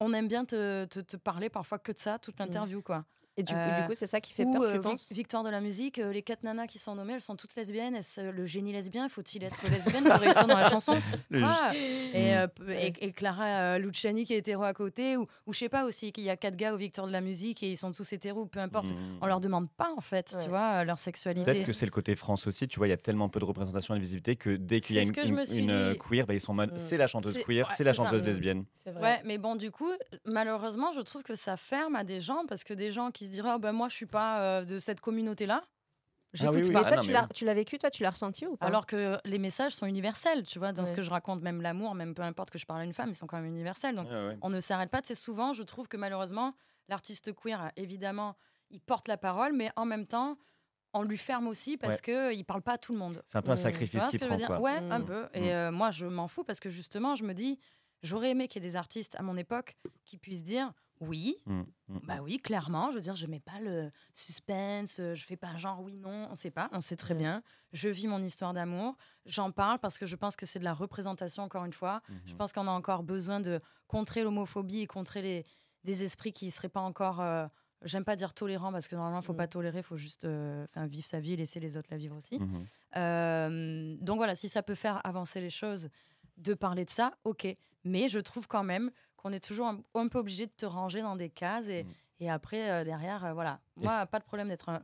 on 0.00 0.12
aime 0.14 0.28
bien 0.28 0.44
te, 0.44 0.84
te- 0.86 1.00
te 1.00 1.16
parler 1.16 1.50
parfois 1.50 1.78
que 1.78 1.92
de 1.92 1.98
ça 1.98 2.18
toute 2.18 2.38
l'interview, 2.38 2.82
quoi. 2.82 3.04
Et 3.36 3.42
du, 3.42 3.54
Euh, 3.54 3.80
du 3.80 3.86
coup, 3.86 3.94
c'est 3.94 4.06
ça 4.06 4.20
qui 4.20 4.32
fait 4.32 4.44
Ou 4.44 4.52
peur, 4.52 4.62
euh, 4.62 4.72
tu 4.74 4.80
penses? 4.80 5.12
Victoire 5.12 5.44
de 5.44 5.50
la 5.50 5.60
musique, 5.60 5.98
euh, 5.98 6.12
les 6.12 6.22
quatre 6.22 6.42
nanas 6.42 6.66
qui 6.66 6.78
sont 6.78 6.94
nommées, 6.94 7.14
elles 7.14 7.20
sont 7.20 7.36
toutes 7.36 7.54
lesbiennes. 7.56 7.94
Est-ce, 7.94 8.20
le 8.20 8.44
génie 8.44 8.72
lesbien, 8.72 9.08
faut-il 9.08 9.44
être 9.44 9.62
lesbienne 9.70 10.04
pour 10.04 10.14
réussir 10.16 10.46
dans 10.46 10.56
la 10.58 10.68
chanson? 10.68 10.98
Quoi? 11.30 11.74
et, 12.12 12.36
euh, 12.36 12.46
Clara 13.14 13.46
euh, 13.46 13.78
Luciani 13.78 14.24
qui 14.24 14.34
est 14.34 14.38
hétéro 14.38 14.64
à 14.64 14.72
côté, 14.74 15.16
ou, 15.16 15.26
ou 15.46 15.52
je 15.52 15.58
sais 15.60 15.68
pas 15.68 15.84
aussi 15.84 16.12
qu'il 16.12 16.24
y 16.24 16.30
a 16.30 16.36
quatre 16.36 16.56
gars 16.56 16.74
au 16.74 16.76
Victoire 16.76 17.06
de 17.06 17.12
la 17.12 17.20
musique 17.20 17.62
et 17.62 17.70
ils 17.70 17.76
sont 17.76 17.92
tous 17.92 18.12
hétéros, 18.12 18.46
peu 18.46 18.58
importe. 18.60 18.90
Mm. 18.92 19.18
On 19.22 19.26
leur 19.26 19.40
demande 19.40 19.70
pas 19.70 19.90
en 19.96 20.00
fait, 20.00 20.32
Ouais. 20.36 20.42
tu 20.42 20.48
vois, 20.48 20.84
leur 20.84 20.98
sexualité. 20.98 21.44
Peut-être 21.50 21.66
que 21.66 21.72
c'est 21.72 21.86
le 21.86 21.90
côté 21.92 22.16
France 22.16 22.46
aussi, 22.46 22.66
tu 22.68 22.78
vois, 22.78 22.88
il 22.88 22.90
y 22.90 22.94
a 22.94 22.96
tellement 22.98 23.28
peu 23.28 23.38
de 23.40 23.44
représentation 23.44 23.94
et 23.94 23.98
de 23.98 24.02
visibilité 24.02 24.36
que 24.36 24.56
dès 24.56 24.80
qu'il 24.80 24.96
y 24.96 24.98
a 24.98 25.02
une, 25.02 25.10
dit. 25.12 25.98
queer, 25.98 26.26
bah, 26.26 26.34
ils 26.34 26.40
sont 26.40 26.52
en 26.52 26.56
mode 26.56 26.72
Mm. 26.74 26.78
c'est 26.78 26.96
la 26.96 27.06
chanteuse 27.06 27.38
queer, 27.44 27.66
ouais, 27.68 27.74
c'est 27.76 27.84
la 27.84 27.94
ça. 27.94 28.02
chanteuse 28.02 28.22
Mm. 28.22 28.26
lesbienne. 28.26 28.64
C'est 28.82 28.90
vrai. 28.90 29.02
Ouais, 29.02 29.20
mais 29.24 29.38
bon, 29.38 29.56
du 29.56 29.70
coup, 29.70 29.90
malheureusement, 30.26 30.92
je 30.92 31.00
trouve 31.00 31.22
que 31.22 31.34
ça 31.34 31.56
ferme 31.56 31.96
à 31.96 32.04
des 32.04 32.20
gens 32.20 32.44
parce 32.48 32.64
que 32.64 32.74
des 32.74 32.92
gens 32.92 33.10
qui 33.10 33.19
se 33.26 33.32
diraient, 33.32 33.52
oh, 33.54 33.58
ben 33.58 33.72
moi, 33.72 33.88
je 33.88 33.94
suis 33.94 34.06
pas 34.06 34.40
euh, 34.40 34.64
de 34.64 34.78
cette 34.78 35.00
communauté-là. 35.00 35.62
J'écoute 36.32 36.56
oui, 36.56 36.62
oui. 36.68 36.72
pas. 36.72 36.80
Mais 36.80 36.86
Ah 36.86 36.88
toi, 36.90 36.96
non, 36.98 37.02
tu 37.02 37.08
mais 37.08 37.14
l'as 37.14 37.22
oui. 37.22 37.28
tu 37.34 37.44
l'as 37.44 37.54
vécu, 37.54 37.78
toi, 37.78 37.90
tu 37.90 38.02
l'as 38.04 38.10
ressenti 38.10 38.46
ou 38.46 38.56
pas? 38.56 38.66
Alors 38.66 38.86
que 38.86 39.16
les 39.24 39.38
messages 39.40 39.74
sont 39.74 39.86
universels, 39.86 40.44
tu 40.44 40.60
vois, 40.60 40.72
dans 40.72 40.84
ce 40.84 40.92
que 40.92 41.02
je 41.02 41.10
raconte, 41.10 41.42
même 41.42 41.60
l'amour, 41.60 41.94
même 41.96 42.14
peu 42.14 42.22
importe 42.22 42.50
que 42.50 42.58
je 42.58 42.66
parle 42.66 42.82
à 42.82 42.84
une 42.84 42.92
femme, 42.92 43.08
ils 43.10 43.14
sont 43.16 43.26
quand 43.26 43.36
même 43.38 43.46
universels. 43.46 43.96
Donc, 43.96 44.08
Ouais, 44.08 44.28
ouais. 44.28 44.38
on 44.42 44.48
ne 44.48 44.60
s'arrête 44.60 44.90
pas. 44.90 45.00
C'est 45.02 45.16
souvent, 45.16 45.52
je 45.54 45.64
trouve 45.64 45.88
que 45.88 45.96
malheureusement, 45.96 46.54
l'artiste 46.88 47.32
queer, 47.34 47.72
évidemment, 47.76 48.36
il 48.70 48.80
porte 48.80 49.08
la 49.08 49.16
parole, 49.16 49.52
mais 49.54 49.70
en 49.74 49.84
même 49.86 50.06
temps, 50.06 50.38
on 50.92 51.02
lui 51.02 51.18
ferme 51.18 51.48
aussi 51.48 51.76
parce 51.76 51.96
Ouais. 51.96 52.00
que 52.00 52.34
il 52.34 52.44
parle 52.44 52.62
pas 52.62 52.74
à 52.74 52.78
tout 52.78 52.92
le 52.92 52.98
monde. 52.98 53.22
C'est 53.26 53.38
un 53.38 53.42
peu 53.42 53.50
un 53.50 53.54
Mm. 53.54 53.56
Sacrifice 53.56 54.06
qu'il 54.08 54.20
prend. 54.20 54.36
dire 54.36 54.46
Quoi. 54.46 54.60
Ouais, 54.60 54.76
un 54.90 55.00
Mm. 55.00 55.04
peu. 55.04 55.22
Mm. 55.24 55.28
Et 55.34 55.52
euh, 55.54 55.72
moi, 55.72 55.90
je 55.90 56.06
m'en 56.06 56.28
fous 56.28 56.44
parce 56.44 56.60
que 56.60 56.70
justement, 56.70 57.16
je 57.16 57.24
me 57.24 57.32
dis, 57.34 57.58
j'aurais 58.04 58.30
aimé 58.30 58.46
qu'il 58.46 58.62
y 58.62 58.66
ait 58.66 58.68
des 58.70 58.76
artistes 58.76 59.16
à 59.18 59.22
mon 59.22 59.36
époque 59.36 59.76
qui 60.04 60.16
puissent 60.16 60.44
dire 60.44 60.72
oui, 61.00 61.36
Mm, 61.46 61.62
mm, 61.88 61.98
bah 62.04 62.18
oui, 62.22 62.38
clairement. 62.38 62.90
Je 62.90 62.96
veux 62.96 63.00
dire, 63.00 63.16
je 63.16 63.26
mets 63.26 63.40
pas 63.40 63.58
le 63.60 63.90
suspense, 64.12 65.00
euh, 65.00 65.14
je 65.14 65.24
fais 65.24 65.36
pas 65.36 65.56
genre 65.56 65.80
oui, 65.82 65.96
non, 65.96 66.28
on 66.30 66.34
sait 66.34 66.50
pas, 66.50 66.68
on 66.72 66.80
sait 66.80 66.96
très 66.96 67.14
Ouais. 67.14 67.18
bien. 67.20 67.42
Je 67.72 67.88
vis 67.88 68.06
mon 68.06 68.22
histoire 68.22 68.52
d'amour, 68.52 68.96
j'en 69.26 69.50
parle 69.50 69.78
parce 69.78 69.98
que 69.98 70.06
je 70.06 70.16
pense 70.16 70.36
que 70.36 70.46
c'est 70.46 70.58
de 70.58 70.64
la 70.64 70.74
représentation, 70.74 71.42
encore 71.42 71.64
une 71.64 71.72
fois. 71.72 72.02
Je 72.26 72.34
pense 72.34 72.52
qu'on 72.52 72.66
a 72.66 72.70
encore 72.70 73.02
besoin 73.02 73.40
de 73.40 73.60
contrer 73.86 74.22
l'homophobie 74.22 74.80
et 74.80 74.86
contrer 74.86 75.22
les, 75.22 75.46
des 75.84 76.02
esprits 76.04 76.32
qui 76.32 76.50
seraient 76.50 76.68
pas 76.68 76.80
encore. 76.80 77.20
euh, 77.20 77.46
J'aime 77.82 78.04
pas 78.04 78.14
dire 78.14 78.34
tolérants 78.34 78.72
parce 78.72 78.88
que 78.88 78.94
normalement, 78.94 79.20
il 79.20 79.24
faut 79.24 79.32
pas 79.32 79.48
tolérer, 79.48 79.78
il 79.78 79.82
faut 79.84 79.96
juste 79.96 80.24
euh, 80.26 80.66
vivre 80.76 81.06
sa 81.06 81.18
vie 81.18 81.32
et 81.32 81.36
laisser 81.36 81.60
les 81.60 81.78
autres 81.78 81.88
la 81.90 81.96
vivre 81.96 82.14
aussi. 82.14 82.38
Euh, 82.96 83.96
donc 84.00 84.16
voilà, 84.18 84.34
si 84.34 84.48
ça 84.48 84.62
peut 84.62 84.74
faire 84.74 85.00
avancer 85.06 85.40
les 85.40 85.48
choses 85.50 85.88
de 86.36 86.54
parler 86.54 86.84
de 86.84 86.90
ça, 86.90 87.14
ok. 87.24 87.46
Mais 87.84 88.08
je 88.08 88.18
trouve 88.18 88.46
quand 88.46 88.64
même 88.64 88.90
qu'on 89.16 89.32
est 89.32 89.44
toujours 89.44 89.66
un, 89.68 89.80
un 89.94 90.08
peu 90.08 90.18
obligé 90.18 90.46
de 90.46 90.52
te 90.56 90.66
ranger 90.66 91.02
dans 91.02 91.16
des 91.16 91.28
cases 91.30 91.68
et, 91.68 91.84
Mm. 91.84 91.92
et 92.20 92.30
après, 92.30 92.70
euh, 92.70 92.84
derrière, 92.84 93.24
euh, 93.24 93.32
voilà. 93.32 93.60
Moi, 93.80 94.06
pas 94.06 94.18
de 94.18 94.24
problème 94.24 94.48
d'être 94.48 94.68
un 94.70 94.80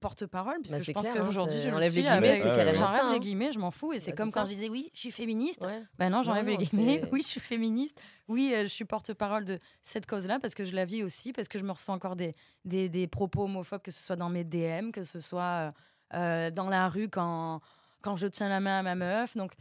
porte-parole, 0.00 0.56
puisque 0.62 0.78
Bah, 0.78 0.82
je 0.82 0.92
pense 0.92 1.06
clair, 1.08 1.20
hein, 1.22 1.26
qu'aujourd'hui, 1.26 1.58
je 1.58 1.68
enlève 1.68 1.94
les 1.94 2.00
guillemets, 2.02 2.08
avec- 2.30 2.36
c'est 2.38 2.44
carrément 2.50 2.72
J'enlève 2.72 3.00
ça, 3.00 3.06
hein. 3.06 3.12
les 3.12 3.20
guillemets, 3.20 3.52
je 3.52 3.58
m'en 3.58 3.70
fous. 3.70 3.92
Et 3.92 3.98
c'est 3.98 4.12
Bah, 4.12 4.16
comme 4.18 4.30
quand 4.32 4.40
ça. 4.40 4.46
je 4.46 4.54
disais 4.54 4.68
oui, 4.70 4.90
je 4.94 5.00
suis 5.00 5.10
féministe. 5.10 5.62
Ouais. 5.66 5.82
Ben 5.98 6.08
non, 6.08 6.22
j'enlève 6.22 6.46
les 6.46 6.56
guillemets. 6.56 7.02
Oui, 7.12 7.20
je 7.22 7.26
suis 7.26 7.40
féministe. 7.40 8.00
Oui, 8.26 8.52
euh, 8.54 8.62
je 8.62 8.68
suis 8.68 8.86
porte-parole 8.86 9.44
de 9.44 9.58
cette 9.82 10.06
cause-là 10.06 10.38
parce 10.40 10.54
que 10.54 10.64
je 10.64 10.74
la 10.74 10.86
vis 10.86 11.02
aussi, 11.02 11.32
parce 11.34 11.48
que 11.48 11.58
je 11.58 11.64
me 11.64 11.72
reçois 11.72 11.94
encore 11.94 12.16
des, 12.16 12.34
des, 12.64 12.88
des 12.88 13.06
propos 13.08 13.44
homophobes, 13.44 13.82
que 13.82 13.90
ce 13.90 14.02
soit 14.02 14.16
dans 14.16 14.30
mes 14.30 14.44
DM, 14.44 14.90
que 14.90 15.04
ce 15.04 15.20
soit 15.20 15.72
dans 16.12 16.68
la 16.70 16.88
rue 16.88 17.08
quand, 17.08 17.60
quand 18.02 18.16
je 18.16 18.26
tiens 18.26 18.48
la 18.48 18.60
main 18.60 18.78
à 18.78 18.82
ma 18.82 18.94
meuf. 18.94 19.36
Donc 19.36 19.52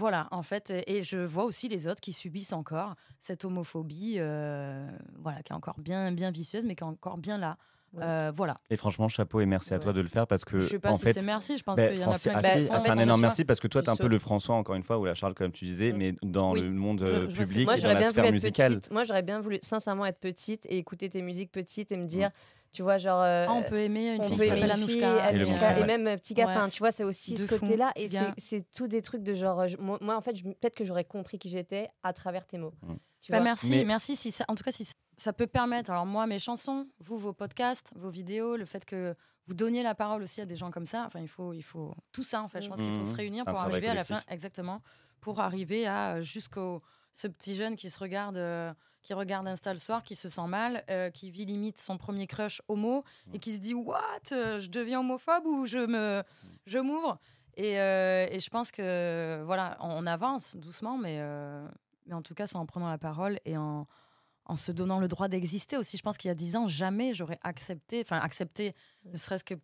voilà, 0.00 0.28
en 0.30 0.42
fait, 0.42 0.72
et 0.86 1.02
je 1.02 1.18
vois 1.18 1.44
aussi 1.44 1.68
les 1.68 1.86
autres 1.86 2.00
qui 2.00 2.14
subissent 2.14 2.54
encore 2.54 2.94
cette 3.20 3.44
homophobie, 3.44 4.14
euh, 4.16 4.90
voilà, 5.18 5.42
qui 5.42 5.52
est 5.52 5.54
encore 5.54 5.78
bien, 5.78 6.10
bien 6.10 6.30
vicieuse, 6.30 6.64
mais 6.64 6.74
qui 6.74 6.82
est 6.82 6.86
encore 6.86 7.18
bien 7.18 7.36
là. 7.36 7.58
Euh, 7.98 8.30
voilà. 8.34 8.60
Et 8.70 8.76
franchement, 8.76 9.08
chapeau 9.08 9.40
et 9.40 9.46
merci 9.46 9.72
à 9.74 9.76
Ouais. 9.78 9.82
toi 9.82 9.92
de 9.92 10.00
le 10.00 10.06
faire 10.08 10.26
parce 10.26 10.44
que 10.44 10.60
je 10.60 10.66
sais 10.66 10.78
pas 10.78 10.90
en 10.92 10.94
si 10.94 11.02
fait, 11.04 11.12
c'est 11.12 11.22
merci, 11.22 11.58
je 11.58 11.64
pense 11.64 11.76
Ben, 11.76 11.88
qu'il 11.90 11.98
y 12.00 12.04
en 12.04 12.12
a 12.12 12.18
plein 12.18 12.40
ah 12.70 12.78
qui 12.78 12.84
c'est 12.84 12.90
un 12.92 12.98
énorme 12.98 13.20
merci 13.20 13.44
parce 13.44 13.58
que 13.58 13.66
toi, 13.66 13.80
tu 13.80 13.86
t'es 13.86 13.90
un 13.90 13.96
peu 13.96 14.06
le 14.06 14.18
François, 14.20 14.54
encore 14.54 14.76
une 14.76 14.84
fois, 14.84 14.98
ou 14.98 15.04
la 15.06 15.14
Charles, 15.14 15.34
comme 15.34 15.50
tu 15.50 15.64
disais, 15.64 15.92
Mm. 15.92 15.96
mais 15.96 16.14
dans 16.22 16.52
Oui. 16.52 16.60
le 16.62 16.70
monde 16.70 17.00
Je- 17.00 17.06
euh, 17.06 17.30
je 17.30 17.42
public 17.42 17.64
Moi, 17.64 17.74
et 17.74 17.76
dans 17.76 17.82
j'aurais 17.82 17.94
la 17.94 18.00
bien 18.00 18.08
voulu 18.10 18.20
sphère 18.22 18.32
musicale. 18.32 18.76
petite. 18.78 18.92
Moi, 18.92 19.02
j'aurais 19.04 19.22
bien 19.22 19.40
voulu 19.40 19.58
sincèrement 19.62 20.06
être 20.06 20.20
petite 20.20 20.66
et 20.66 20.78
écouter 20.78 21.08
tes 21.08 21.20
musiques 21.22 21.50
petites 21.50 21.90
et 21.90 21.96
me 21.96 22.06
dire, 22.06 22.30
tu 22.72 22.82
vois, 22.82 22.96
genre. 22.98 23.20
euh, 23.22 23.46
Ah, 23.48 23.52
on 23.54 23.62
peut 23.64 23.80
aimer 23.80 24.14
une 24.14 24.22
fille 24.22 24.38
qui 24.38 24.46
s'appelle 24.46 24.70
Anouchka. 24.70 25.32
Et 25.80 25.84
même 25.84 26.04
petit 26.20 26.34
gars. 26.34 26.44
Ouais. 26.46 26.50
Enfin, 26.52 26.68
tu 26.68 26.78
vois, 26.78 26.92
c'est 26.92 27.02
aussi 27.02 27.34
De 27.34 27.38
ce 27.40 27.46
côté-là. 27.46 27.90
Et 27.96 28.06
c'est 28.38 28.70
tout 28.70 28.86
des 28.86 29.02
trucs 29.02 29.24
de 29.24 29.34
genre. 29.34 29.66
je- 29.66 29.76
moi, 29.78 29.98
en 30.16 30.20
fait, 30.20 30.36
je- 30.36 30.44
peut-être 30.44 30.76
que 30.76 30.84
j'aurais 30.84 31.04
compris 31.04 31.40
qui 31.40 31.48
j'étais 31.48 31.88
à 32.04 32.12
travers 32.12 32.46
tes 32.46 32.58
mots. 32.58 32.72
Mm. 32.82 32.94
Tu 33.22 33.32
Bah, 33.32 33.38
vois 33.38 33.44
merci, 33.44 33.68
Mais- 33.70 33.84
merci. 33.84 34.16
Si 34.16 34.30
ça, 34.30 34.44
en 34.48 34.54
tout 34.54 34.62
cas, 34.64 34.70
si 34.70 34.84
ça- 34.84 34.94
ça 35.20 35.32
peut 35.34 35.46
permettre, 35.46 35.90
alors 35.90 36.06
moi, 36.06 36.26
mes 36.26 36.38
chansons, 36.38 36.88
vous, 36.98 37.18
vos 37.18 37.34
podcasts, 37.34 37.92
vos 37.94 38.08
vidéos, 38.08 38.56
le 38.56 38.64
fait 38.64 38.84
que 38.86 39.14
vous 39.46 39.54
donniez 39.54 39.82
la 39.82 39.94
parole 39.94 40.22
aussi 40.22 40.40
à 40.40 40.46
des 40.46 40.56
gens 40.56 40.70
comme 40.70 40.86
ça, 40.86 41.04
enfin, 41.06 41.20
il 41.20 41.28
faut, 41.28 41.52
il 41.52 41.62
faut 41.62 41.94
tout 42.12 42.24
ça, 42.24 42.42
en 42.42 42.48
fait. 42.48 42.62
Je 42.62 42.68
pense 42.68 42.80
qu'il 42.80 42.92
faut 42.92 43.04
se 43.04 43.10
Mhm. 43.10 43.16
réunir 43.16 43.44
pour 43.44 43.58
arriver 43.58 43.88
à 43.88 43.94
la 43.94 44.04
fin, 44.04 44.22
exactement, 44.28 44.80
pour 45.20 45.40
arriver 45.40 45.86
à 45.86 46.14
euh, 46.16 46.22
jusqu'au 46.22 46.80
ce 47.12 47.26
petit 47.28 47.54
jeune 47.54 47.76
qui 47.76 47.90
se 47.90 47.98
regarde, 47.98 48.38
euh, 48.38 48.72
qui 49.02 49.12
regarde 49.12 49.46
Insta 49.46 49.72
le 49.74 49.78
soir, 49.78 50.02
qui 50.02 50.14
se 50.14 50.28
sent 50.28 50.46
mal, 50.46 50.84
euh, 50.88 51.10
qui 51.10 51.30
vit 51.30 51.44
limite 51.44 51.78
son 51.78 51.98
premier 51.98 52.26
crush 52.26 52.62
homo 52.68 53.04
et 53.34 53.38
qui 53.38 53.52
se 53.54 53.58
dit 53.58 53.74
what, 53.74 53.98
je 54.30 54.68
deviens 54.68 55.00
homophobe 55.00 55.44
ou 55.44 55.66
je 55.66 55.78
me, 55.86 56.22
je 56.66 56.78
m'ouvre? 56.78 57.18
Et, 57.56 57.78
euh, 57.80 58.26
et 58.30 58.40
je 58.40 58.48
pense 58.48 58.70
que 58.70 59.42
voilà, 59.44 59.76
on 59.80 60.06
avance 60.06 60.56
doucement, 60.56 60.96
mais, 60.96 61.16
euh, 61.20 61.68
mais 62.06 62.14
en 62.14 62.22
tout 62.22 62.34
cas, 62.34 62.46
c'est 62.46 62.56
en 62.56 62.64
prenant 62.64 62.88
la 62.88 62.96
parole 62.98 63.38
et 63.44 63.58
en, 63.58 63.86
en 64.44 64.56
se 64.56 64.72
donnant 64.72 64.98
le 64.98 65.08
droit 65.08 65.28
d'exister 65.28 65.76
aussi. 65.76 65.96
Je 65.96 66.02
pense 66.02 66.18
qu'il 66.18 66.28
y 66.28 66.32
a 66.32 66.34
dix 66.34 66.56
ans, 66.56 66.66
jamais 66.66 67.14
j'aurais 67.14 67.38
accepté, 67.42 68.00
enfin 68.00 68.18
accepté, 68.18 68.74
ne 69.04 69.16
serait-ce 69.16 69.44
que 69.44 69.54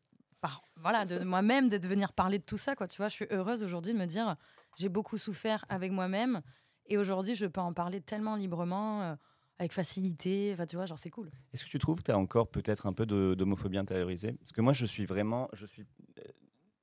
voilà, 0.77 1.05
de 1.05 1.19
moi-même, 1.25 1.69
de 1.69 1.87
venir 1.87 2.13
parler 2.13 2.39
de 2.39 2.45
tout 2.45 2.59
ça. 2.59 2.77
Quoi. 2.77 2.89
Tu 2.89 2.97
vois, 2.99 3.09
je 3.09 3.15
suis 3.15 3.27
heureuse 3.31 3.63
aujourd'hui 3.63 3.93
de 3.93 3.99
me 3.99 4.07
dire, 4.07 4.37
j'ai 4.79 4.89
beaucoup 4.89 5.19
souffert 5.19 5.65
avec 5.69 5.93
moi-même 5.93 6.43
et 6.87 6.99
aujourd'hui, 6.99 7.35
je 7.35 7.47
peux 7.47 7.61
en 7.61 7.73
parler 7.73 8.01
tellement 8.01 8.37
librement, 8.37 9.03
euh, 9.03 9.17
avec 9.59 9.73
facilité. 9.73 10.51
Enfin, 10.55 10.67
tu 10.67 10.77
vois, 10.77 10.87
genre, 10.87 10.99
c'est 10.99 11.11
cool. 11.11 11.31
Est-ce 11.53 11.65
que 11.65 11.71
tu 11.71 11.79
trouves 11.79 11.99
que 11.99 12.05
tu 12.05 12.11
as 12.11 12.19
encore 12.19 12.49
peut-être 12.49 12.87
un 12.87 12.93
peu 12.93 13.07
d'homophobie 13.07 13.79
intériorisée? 13.79 14.33
Parce 14.35 14.53
que 14.53 14.61
moi, 14.61 14.73
je 14.73 14.87
suis 14.87 15.07
vraiment 15.07 15.49
je 15.53 15.67
suis 15.67 15.85
euh, 16.19 16.23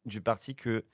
du 0.06 0.22
parti 0.22 0.56
que 0.56 0.86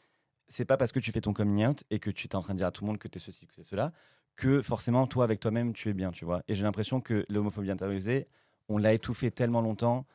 c'est 0.48 0.66
pas 0.66 0.78
parce 0.78 0.92
que 0.92 1.00
tu 1.00 1.12
fais 1.12 1.22
ton 1.22 1.34
coming 1.34 1.66
out 1.66 1.84
et 1.90 2.00
que 2.00 2.10
tu 2.10 2.28
es 2.28 2.36
en 2.36 2.42
train 2.42 2.54
de 2.54 2.60
dire 2.60 2.68
à 2.68 2.72
tout 2.72 2.84
le 2.84 2.88
monde 2.88 2.98
que 2.98 3.08
tu 3.08 3.18
es 3.18 3.22
ceci, 3.22 3.46
que 3.46 3.54
c'est 3.56 3.64
cela, 3.64 3.94
que 4.40 4.62
forcément, 4.62 5.06
toi, 5.06 5.26
avec 5.26 5.42
toi-même, 5.42 5.74
tu 5.74 5.90
es 5.90 5.94
bien, 5.94 6.12
tu 6.12 6.24
vois. 6.24 6.44
Et 6.48 6.56
j'ai 6.56 6.64
l'impression 6.64 7.02
que 7.02 7.26
l'homophobie 7.30 7.72
intériorisée, 7.72 8.26
on 8.70 8.78
l'a 8.78 8.94
étouffée 8.94 9.32
tellement 9.32 9.60
longtemps 9.62 10.06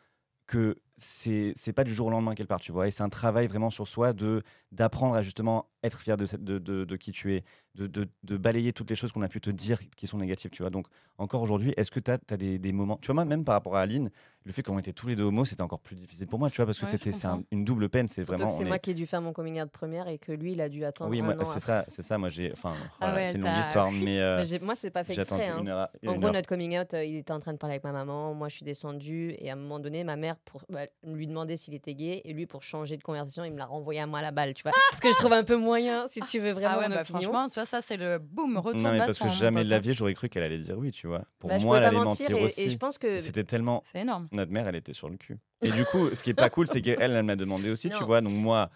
que 0.46 0.78
c'est 0.96 1.52
c'est 1.56 1.74
pas 1.74 1.84
du 1.84 1.94
jour 1.94 2.06
au 2.08 2.10
lendemain 2.10 2.34
qu'elle 2.34 2.46
part, 2.48 2.60
tu 2.60 2.72
vois. 2.72 2.88
Et 2.88 2.90
c'est 2.90 3.02
un 3.02 3.10
travail 3.10 3.48
vraiment 3.48 3.70
sur 3.70 3.88
soi 3.88 4.14
de 4.14 4.42
d'apprendre 4.72 5.14
à 5.16 5.22
justement 5.22 5.68
être 5.82 6.00
fier 6.00 6.16
de, 6.16 6.26
cette- 6.26 6.44
de, 6.44 6.58
de, 6.58 6.96
qui 6.96 7.12
tu 7.12 7.34
es, 7.34 7.44
de, 7.76 7.86
de, 7.88 8.36
balayer 8.38 8.72
toutes 8.72 8.90
les 8.90 8.96
choses 8.96 9.12
qu'on 9.12 9.22
a 9.22 9.28
pu 9.28 9.40
te 9.42 9.50
dire 9.50 9.78
qui 9.96 10.06
sont 10.06 10.18
négatives, 10.18 10.50
tu 10.52 10.62
vois. 10.62 10.70
Donc, 10.70 10.86
encore 11.18 11.42
aujourd'hui, 11.42 11.74
est-ce 11.76 11.90
que 11.90 12.00
tu 12.00 12.10
as, 12.10 12.36
des, 12.38 12.58
des 12.58 12.72
moments, 12.72 12.98
tu 13.02 13.12
vois, 13.12 13.24
même 13.26 13.44
par 13.44 13.54
rapport 13.54 13.76
à 13.76 13.82
Aline, 13.82 14.10
le 14.46 14.52
fait 14.52 14.62
qu'on 14.62 14.78
était 14.78 14.92
tous 14.92 15.06
les 15.06 15.16
deux 15.16 15.22
homos, 15.24 15.46
c'était 15.46 15.62
encore 15.62 15.80
plus 15.80 15.96
difficile 15.96 16.26
pour 16.26 16.38
moi, 16.38 16.50
tu 16.50 16.56
vois, 16.56 16.66
parce 16.66 16.78
que 16.78 16.84
Ouais, 16.84 16.90
c'était 16.90 17.12
c'est 17.12 17.26
un- 17.26 17.42
une 17.50 17.64
double 17.64 17.88
peine, 17.88 18.08
c'est 18.08 18.22
vraiment. 18.22 18.48
c'est 18.48 18.64
moi 18.64 18.76
est- 18.76 18.78
qui 18.80 18.90
ai 18.90 18.94
dû 18.94 19.06
faire 19.06 19.22
mon 19.22 19.32
coming 19.32 19.60
out 19.62 19.70
première 19.70 20.06
et 20.08 20.18
que 20.18 20.32
lui, 20.32 20.52
il 20.52 20.60
a 20.60 20.68
dû 20.68 20.84
attendre 20.84 21.10
Oui, 21.10 21.22
c'est 21.44 21.60
ça, 21.60 21.84
c'est 21.88 22.02
ça, 22.02 22.18
moi 22.18 22.28
j'ai. 22.28 22.52
Enfin, 22.52 22.74
Ah 22.76 22.86
voilà, 23.00 23.14
ouais, 23.14 23.24
c'est 23.24 23.38
une 23.38 23.44
longue 23.44 23.58
histoire, 23.60 23.90
mais. 23.92 24.20
euh, 24.20 24.44
moi, 24.60 24.74
c'est 24.74 24.90
pas 24.90 25.02
fait 25.02 25.14
exprès. 25.14 25.48
hein. 25.48 25.60
une 25.60 25.68
heure. 25.68 25.88
En 26.06 26.14
gros, 26.16 26.26
heure. 26.26 26.32
notre 26.34 26.46
coming 26.48 26.78
out, 26.78 26.92
euh, 26.92 27.04
il 27.04 27.16
était 27.16 27.32
en 27.32 27.38
train 27.40 27.52
de 27.54 27.58
parler 27.58 27.74
avec 27.74 27.84
ma 27.84 27.92
maman. 27.92 28.34
Moi, 28.34 28.48
je 28.50 28.56
suis 28.56 28.64
descendue. 28.64 29.34
Et 29.38 29.48
à 29.48 29.54
un 29.54 29.56
moment 29.56 29.80
donné, 29.80 30.04
ma 30.04 30.16
mère, 30.16 30.36
pour 30.44 30.62
bah, 30.68 30.80
lui 31.06 31.26
demander 31.26 31.56
s'il 31.56 31.72
était 31.74 31.94
gay, 31.94 32.20
et 32.24 32.32
lui, 32.34 32.44
pour 32.46 32.62
changer 32.62 32.98
de 32.98 33.02
conversation, 33.02 33.44
il 33.44 33.52
me 33.52 33.58
l'a 33.58 33.66
renvoyé 33.66 34.00
à 34.00 34.06
moi 34.06 34.18
à 34.18 34.22
la 34.22 34.30
balle, 34.30 34.52
tu 34.52 34.62
vois. 34.62 34.72
Parce 34.90 35.00
que 35.00 35.08
je 35.08 35.14
trouve 35.16 35.32
un 35.32 35.44
peu 35.44 35.56
moyen, 35.56 36.06
si 36.06 36.20
tu 36.20 36.38
veux 36.38 36.52
vraiment 36.52 36.74
ah 36.74 36.78
ouais, 36.80 36.88
mon 36.90 36.94
bah, 36.96 37.00
opinion. 37.00 37.22
franchement, 37.22 37.48
tu 37.48 37.54
vois, 37.54 37.64
ça, 37.66 37.80
c'est 37.80 37.96
le 37.96 38.18
boum, 38.18 38.58
retour 38.58 38.80
Non, 38.80 38.92
mais 38.92 38.98
parce 38.98 39.18
que 39.18 39.28
jamais 39.28 39.64
de 39.64 39.70
la 39.70 39.78
vie, 39.78 39.94
j'aurais 39.94 40.14
cru 40.14 40.28
qu'elle 40.28 40.42
allait 40.42 40.58
dire 40.58 40.76
oui, 40.78 40.90
tu 40.90 41.06
vois. 41.06 41.22
Pour 41.38 41.48
Bah, 41.48 41.58
moi, 41.60 41.78
elle 41.78 41.84
allait 41.84 41.96
mentir. 41.98 42.38
aussi. 42.40 42.60
et 42.60 42.68
je 42.68 42.76
pense 42.76 42.98
que. 42.98 43.06
Et 43.06 43.20
C'était 43.20 43.44
tellement. 43.44 43.82
C'est 43.90 44.00
énorme. 44.00 44.28
Notre 44.34 44.52
mère, 44.52 44.66
elle 44.68 44.76
était 44.76 44.92
sur 44.92 45.08
le 45.08 45.16
cul. 45.16 45.38
Et 45.62 45.70
du 45.70 45.84
coup, 45.86 46.14
ce 46.14 46.22
qui 46.22 46.30
est 46.30 46.34
pas 46.34 46.50
cool, 46.50 46.66
c'est 46.68 46.82
qu'elle, 46.82 47.12
elle 47.12 47.22
m'a 47.22 47.36
demandé 47.36 47.70
aussi, 47.70 47.88
tu 47.88 48.04
vois. 48.04 48.20
Donc 48.20 48.34
moi, 48.34 48.70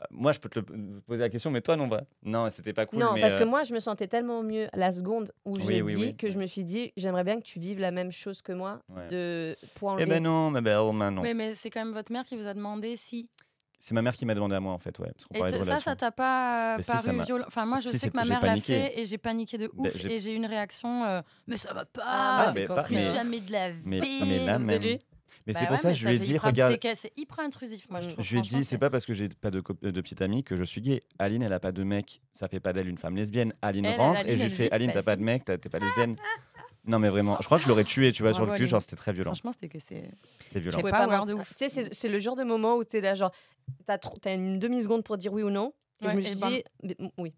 euh, 0.00 0.04
moi, 0.10 0.32
je 0.32 0.38
peux 0.38 0.48
te 0.48 0.58
le- 0.60 1.00
poser 1.06 1.20
la 1.20 1.28
question, 1.28 1.50
mais 1.50 1.60
toi, 1.60 1.76
non, 1.76 1.88
bah, 1.88 2.02
non, 2.22 2.48
c'était 2.50 2.72
pas 2.72 2.86
cool. 2.86 3.00
non, 3.00 3.12
mais, 3.14 3.20
parce 3.20 3.36
que 3.36 3.42
euh, 3.42 3.46
moi, 3.46 3.64
je 3.64 3.74
me 3.74 3.80
sentais 3.80 4.06
tellement 4.06 4.42
mieux 4.42 4.68
la 4.72 4.92
seconde 4.92 5.32
où 5.44 5.58
j'ai 5.58 5.82
oui, 5.82 5.94
dit 5.94 6.00
oui. 6.00 6.16
que 6.16 6.30
je 6.30 6.38
me 6.38 6.46
suis 6.46 6.64
dit, 6.64 6.92
j'aimerais 6.96 7.24
bien 7.24 7.36
que 7.36 7.44
tu 7.44 7.58
vives 7.58 7.80
la 7.80 7.90
même 7.90 8.12
chose 8.12 8.40
que 8.40 8.52
moi, 8.52 8.80
ouais. 8.88 9.08
de 9.08 9.56
pour 9.74 9.90
Eh 9.90 9.92
enlever. 9.92 10.06
ben 10.06 10.22
non, 10.22 10.50
ma 10.50 10.60
belle, 10.60 10.76
non. 10.76 11.22
Oui, 11.22 11.34
mais 11.34 11.54
c'est 11.54 11.70
quand 11.70 11.84
même 11.84 11.94
votre 11.94 12.12
mère 12.12 12.24
qui 12.24 12.36
vous 12.36 12.46
a 12.46 12.54
demandé 12.54 12.96
si. 12.96 13.28
C'est 13.82 13.94
ma 13.94 14.02
mère 14.02 14.14
qui 14.14 14.26
m'a 14.26 14.34
demandé 14.34 14.54
à 14.54 14.60
moi, 14.60 14.72
en 14.74 14.78
fait, 14.78 14.96
ouais. 14.98 15.10
Parce 15.12 15.24
qu'on 15.24 15.34
Et 15.34 15.38
parlait 15.38 15.58
de 15.58 15.62
t- 15.64 15.68
ça, 15.68 15.80
ça 15.80 15.96
t'a 15.96 16.10
pas 16.12 16.76
euh, 16.76 16.82
si, 16.82 16.92
paru 16.92 17.24
violent? 17.24 17.44
Enfin, 17.48 17.64
moi, 17.64 17.80
je 17.80 17.88
Si, 17.88 17.98
sais 17.98 18.10
que 18.10 18.16
ma 18.16 18.24
mère 18.26 18.44
l'a 18.44 18.56
fait 18.58 19.00
et 19.00 19.06
j'ai 19.06 19.16
paniqué 19.18 19.56
de 19.56 19.70
Ben, 19.72 19.86
ouf. 19.86 20.04
et 20.04 20.20
j'ai 20.20 20.32
eu 20.32 20.36
une 20.36 20.44
réaction, 20.46 21.04
euh, 21.04 21.22
mais 21.46 21.56
ça 21.56 21.72
va 21.72 21.86
pas. 21.86 22.02
Ah, 22.04 22.44
Ah, 22.46 22.52
c'est 22.52 22.60
mais 22.60 22.66
pas- 22.66 22.76
contraire. 22.82 22.98
mais- 22.98 23.12
jamais 23.18 23.40
de 23.40 23.50
la 23.50 23.70
vie. 23.70 23.78
Mais, 23.84 24.00
mais 24.00 24.46
là, 24.46 24.58
C'est 24.58 24.64
même. 24.78 24.98
Mais 25.46 25.54
Bah 25.54 25.58
c'est 25.60 25.66
pour 25.66 25.76
ouais, 25.76 25.80
ça 25.82 25.88
que 25.92 25.94
je 25.98 26.06
lui 26.06 26.14
ai 26.16 26.18
dit, 26.18 26.30
hyper- 26.32 26.42
regarde, 26.44 26.78
c'est 26.94 27.12
hyper 27.18 27.38
intrusif, 27.40 27.88
moi, 27.88 28.02
je 28.02 28.10
trouve. 28.10 28.22
Je 28.22 28.30
lui 28.32 28.38
ai 28.40 28.42
dit, 28.42 28.62
c'est 28.62 28.76
pas 28.76 28.90
parce 28.90 29.06
que 29.06 29.14
j'ai 29.14 29.30
pas 29.30 29.50
de, 29.50 29.60
cop- 29.62 29.80
de 29.82 30.00
petite 30.02 30.20
amie 30.20 30.44
que 30.44 30.54
je 30.54 30.64
suis 30.64 30.82
gay. 30.82 31.02
Aline, 31.18 31.42
elle 31.42 31.52
a 31.54 31.58
pas 31.58 31.72
de 31.72 31.82
mec, 31.82 32.20
ça 32.30 32.46
fait 32.46 32.60
pas 32.60 32.74
d'elle 32.74 32.88
une 32.88 32.98
femme 32.98 33.16
lesbienne. 33.16 33.54
Aline 33.62 33.86
Elle, 33.86 33.92
elle, 33.94 33.98
rentre 33.98 34.20
Aline, 34.20 34.32
et 34.32 34.36
je 34.36 34.42
lui 34.44 34.50
fais 34.50 34.70
Aline, 34.70 34.88
bah 34.88 34.92
t'as 34.96 35.02
pas 35.02 35.16
de 35.16 35.22
mec, 35.22 35.44
t'es 35.46 35.56
pas 35.56 35.78
lesbienne. 35.80 36.16
Non, 36.90 36.98
mais 36.98 37.08
vraiment, 37.08 37.36
je 37.40 37.46
crois 37.46 37.58
que 37.58 37.64
je 37.64 37.68
l'aurais 37.68 37.84
tué, 37.84 38.12
tu 38.12 38.22
vois, 38.22 38.32
sur 38.34 38.42
le 38.44 38.50
cul. 38.58 38.66
Genre, 38.66 38.82
c'était 38.82 38.96
très 38.96 39.12
violent. 39.12 39.30
Franchement, 39.32 39.52
c'était 39.52 39.68
que 39.68 39.78
c'est. 39.78 40.10
C'était 40.46 40.60
violent. 40.60 40.78
Pas 40.90 40.98
de 41.06 41.10
mentir. 41.20 41.36
ouf. 41.42 41.48
Tu 41.50 41.54
sais, 41.56 41.68
c'est- 41.68 41.88
c'est 41.94 42.08
le 42.08 42.18
genre 42.18 42.36
de 42.36 42.44
moment 42.44 42.76
où 42.76 42.84
tu 42.84 42.96
es 42.98 43.00
là, 43.00 43.14
genre, 43.14 43.32
t'as 43.86 44.34
une 44.34 44.58
demi-seconde 44.58 45.04
pour 45.04 45.16
dire 45.16 45.32
oui 45.32 45.42
ou 45.42 45.50
non. 45.50 45.72
Et 46.02 46.06
je 46.10 46.16
me 46.16 46.20
suis 46.20 46.34
dit, 46.50 46.64
mais- 46.82 46.96
mm, 46.98 47.08
oui. 47.18 47.32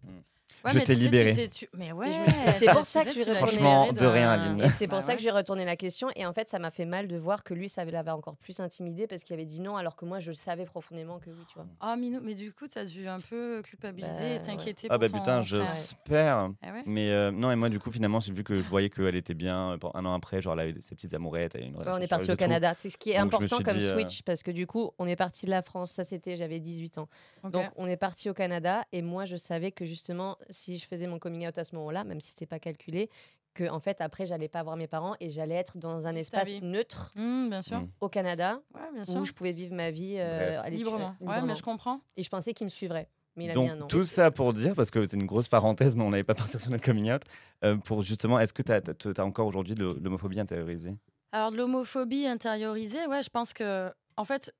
Ouais, 0.63 0.71
Je 0.71 0.77
mais 0.79 0.85
t'ai 0.85 0.93
tu 0.95 1.01
sais, 1.01 1.07
tu 1.09 1.15
libéré. 1.15 1.49
tu- 1.49 1.69
Mais 1.73 1.91
ouais. 1.91 2.09
c'est 2.57 2.71
pour 2.71 2.85
ça 2.85 3.03
que 3.03 3.11
je 3.11 3.25
l'as 3.25 3.35
Franchement, 3.35 3.91
de 3.91 4.05
rien, 4.05 4.31
Aline. 4.31 4.61
Et 4.63 4.69
c'est 4.69 4.87
pour 4.87 4.99
Bah 4.99 5.01
ça 5.01 5.15
que 5.15 5.21
j'ai 5.21 5.29
retourné 5.31 5.65
la 5.65 5.75
question. 5.75 6.07
Et 6.15 6.25
en 6.25 6.31
fait, 6.33 6.47
ça 6.49 6.57
m'a 6.59 6.71
fait 6.71 6.85
mal 6.85 7.07
de 7.09 7.17
voir 7.17 7.43
que 7.43 7.53
lui, 7.53 7.67
ça 7.67 7.83
l'avait 7.83 8.11
encore 8.11 8.37
plus 8.37 8.59
intimidé 8.61 9.05
parce 9.05 9.23
qu'il 9.25 9.33
avait 9.33 9.45
dit 9.45 9.59
non, 9.59 9.75
alors 9.75 9.95
que 9.97 10.05
moi, 10.05 10.19
je 10.21 10.29
le 10.31 10.35
savais 10.35 10.63
profondément 10.65 11.19
que 11.19 11.29
oui, 11.31 11.43
tu 11.49 11.55
vois. 11.55 11.65
Ah, 11.81 11.97
Minou, 11.97 12.21
mais 12.23 12.33
du 12.33 12.53
coup, 12.53 12.67
t'as 12.67 12.85
dû 12.85 13.07
un 13.09 13.19
peu 13.19 13.61
culpabiliser 13.63 14.11
Bah, 14.29 14.35
et 14.35 14.41
t'inquiéter. 14.41 14.87
Ah, 14.89 14.97
bah 14.97 15.09
ton 15.09 15.17
putain, 15.17 15.41
frère. 15.43 15.65
j'espère. 15.75 16.49
Ah 16.61 16.71
ouais 16.71 16.83
Mais 16.85 17.09
euh, 17.11 17.31
non, 17.31 17.51
et 17.51 17.55
moi, 17.55 17.67
du 17.69 17.79
coup, 17.79 17.91
finalement, 17.91 18.21
c'est 18.21 18.31
vu 18.31 18.43
que 18.45 18.61
je 18.61 18.69
voyais 18.69 18.89
qu'elle 18.89 19.15
était 19.15 19.33
bien 19.33 19.71
euh, 19.73 19.77
un 19.93 20.05
an 20.05 20.13
après, 20.13 20.41
genre, 20.41 20.53
elle 20.53 20.69
avait 20.69 20.81
ses 20.81 20.95
petites 20.95 21.13
amourettes. 21.13 21.55
elle 21.55 21.63
a 21.63 21.65
une 21.65 21.71
Ouais, 21.73 21.79
relation 21.79 21.99
on 21.99 22.01
est 22.03 22.07
parti 22.07 22.31
au. 22.31 22.35
Canada. 22.35 22.73
C'est 22.77 22.89
ce 22.89 22.97
qui 22.97 23.11
est 23.11 23.19
Donc, 23.19 23.33
important 23.33 23.59
comme 23.61 23.77
dit, 23.77 23.85
euh, 23.85 23.93
switch 23.95 24.21
parce 24.23 24.43
que 24.43 24.51
du 24.51 24.65
coup, 24.67 24.91
on 24.97 25.07
est 25.07 25.15
parti 25.17 25.45
de 25.45 25.51
la 25.51 25.61
France. 25.61 25.91
Ça, 25.91 26.03
c'était, 26.03 26.35
j'avais 26.37 26.59
18 26.59 26.99
ans. 26.99 27.09
Donc, 27.43 27.65
on 27.75 27.87
est 27.87 27.97
parti 27.97 28.29
au 28.29 28.33
Canada 28.33 28.83
et 28.93 29.01
moi, 29.01 29.25
je 29.25 29.35
savais 29.35 29.71
que 29.71 29.83
justement, 29.85 30.37
si 30.53 30.77
je 30.77 30.87
faisais 30.87 31.07
mon 31.07 31.19
coming 31.19 31.47
out 31.47 31.57
à 31.57 31.63
ce 31.63 31.75
moment-là, 31.75 32.03
même 32.03 32.21
si 32.21 32.29
c'était 32.29 32.45
pas 32.45 32.59
calculé, 32.59 33.09
que 33.53 33.69
en 33.69 33.79
fait, 33.79 34.01
après, 34.01 34.25
j'allais 34.25 34.47
pas 34.47 34.63
voir 34.63 34.77
mes 34.77 34.87
parents 34.87 35.15
et 35.19 35.29
j'allais 35.29 35.55
être 35.55 35.77
dans 35.77 36.07
un 36.07 36.15
espace 36.15 36.49
vie. 36.49 36.61
neutre 36.61 37.11
Mmh, 37.15 37.49
bien 37.49 37.61
sûr. 37.61 37.81
Mm. 37.81 37.89
au 38.01 38.09
Canada 38.09 38.61
Ouais, 38.73 38.91
bien 38.93 39.03
sûr. 39.03 39.15
où 39.21 39.25
je 39.25 39.31
pouvais 39.33 39.51
vivre 39.51 39.75
ma 39.75 39.91
vie 39.91 40.15
euh, 40.17 40.61
à 40.61 40.69
Librement. 40.69 41.15
Ouais, 41.19 41.41
mais 41.41 41.55
je 41.55 41.61
comprends. 41.61 42.01
Et 42.17 42.23
je 42.23 42.29
pensais 42.29 42.53
qu'il 42.53 42.65
me 42.65 42.69
suivrait. 42.69 43.09
Mais 43.35 43.45
il 43.45 43.51
a 43.51 43.53
Donc, 43.55 43.63
mis 43.65 43.69
un 43.71 43.81
an. 43.81 43.87
tout 43.87 44.05
ça 44.05 44.29
pour 44.31 44.53
dire, 44.53 44.75
parce 44.75 44.91
que 44.91 45.05
c'est 45.05 45.17
une 45.17 45.25
grosse 45.25 45.47
parenthèse, 45.47 45.95
mais 45.95 46.03
on 46.03 46.11
n'avait 46.11 46.23
pas 46.23 46.35
partir 46.55 46.61
sur 46.61 46.69
notre 46.71 46.83
coming 46.83 47.11
out, 47.11 47.21
euh, 47.63 47.77
pour 47.77 48.01
justement, 48.01 48.39
est-ce 48.39 48.53
que 48.53 48.61
tu 48.61 48.71
as, 48.71 49.23
encore 49.25 49.47
aujourd'hui 49.47 49.75
de 49.75 49.85
l'homophobie 50.01 50.39
intériorisée? 50.39 50.95
Alors, 51.31 51.51
de 51.51 51.57
l'homophobie 51.57 52.27
intériorisée, 52.27 53.07
ouais, 53.07 53.23
je 53.23 53.29
pense 53.29 53.53
que, 53.53 53.91
en 54.17 54.25
fait, 54.25 54.53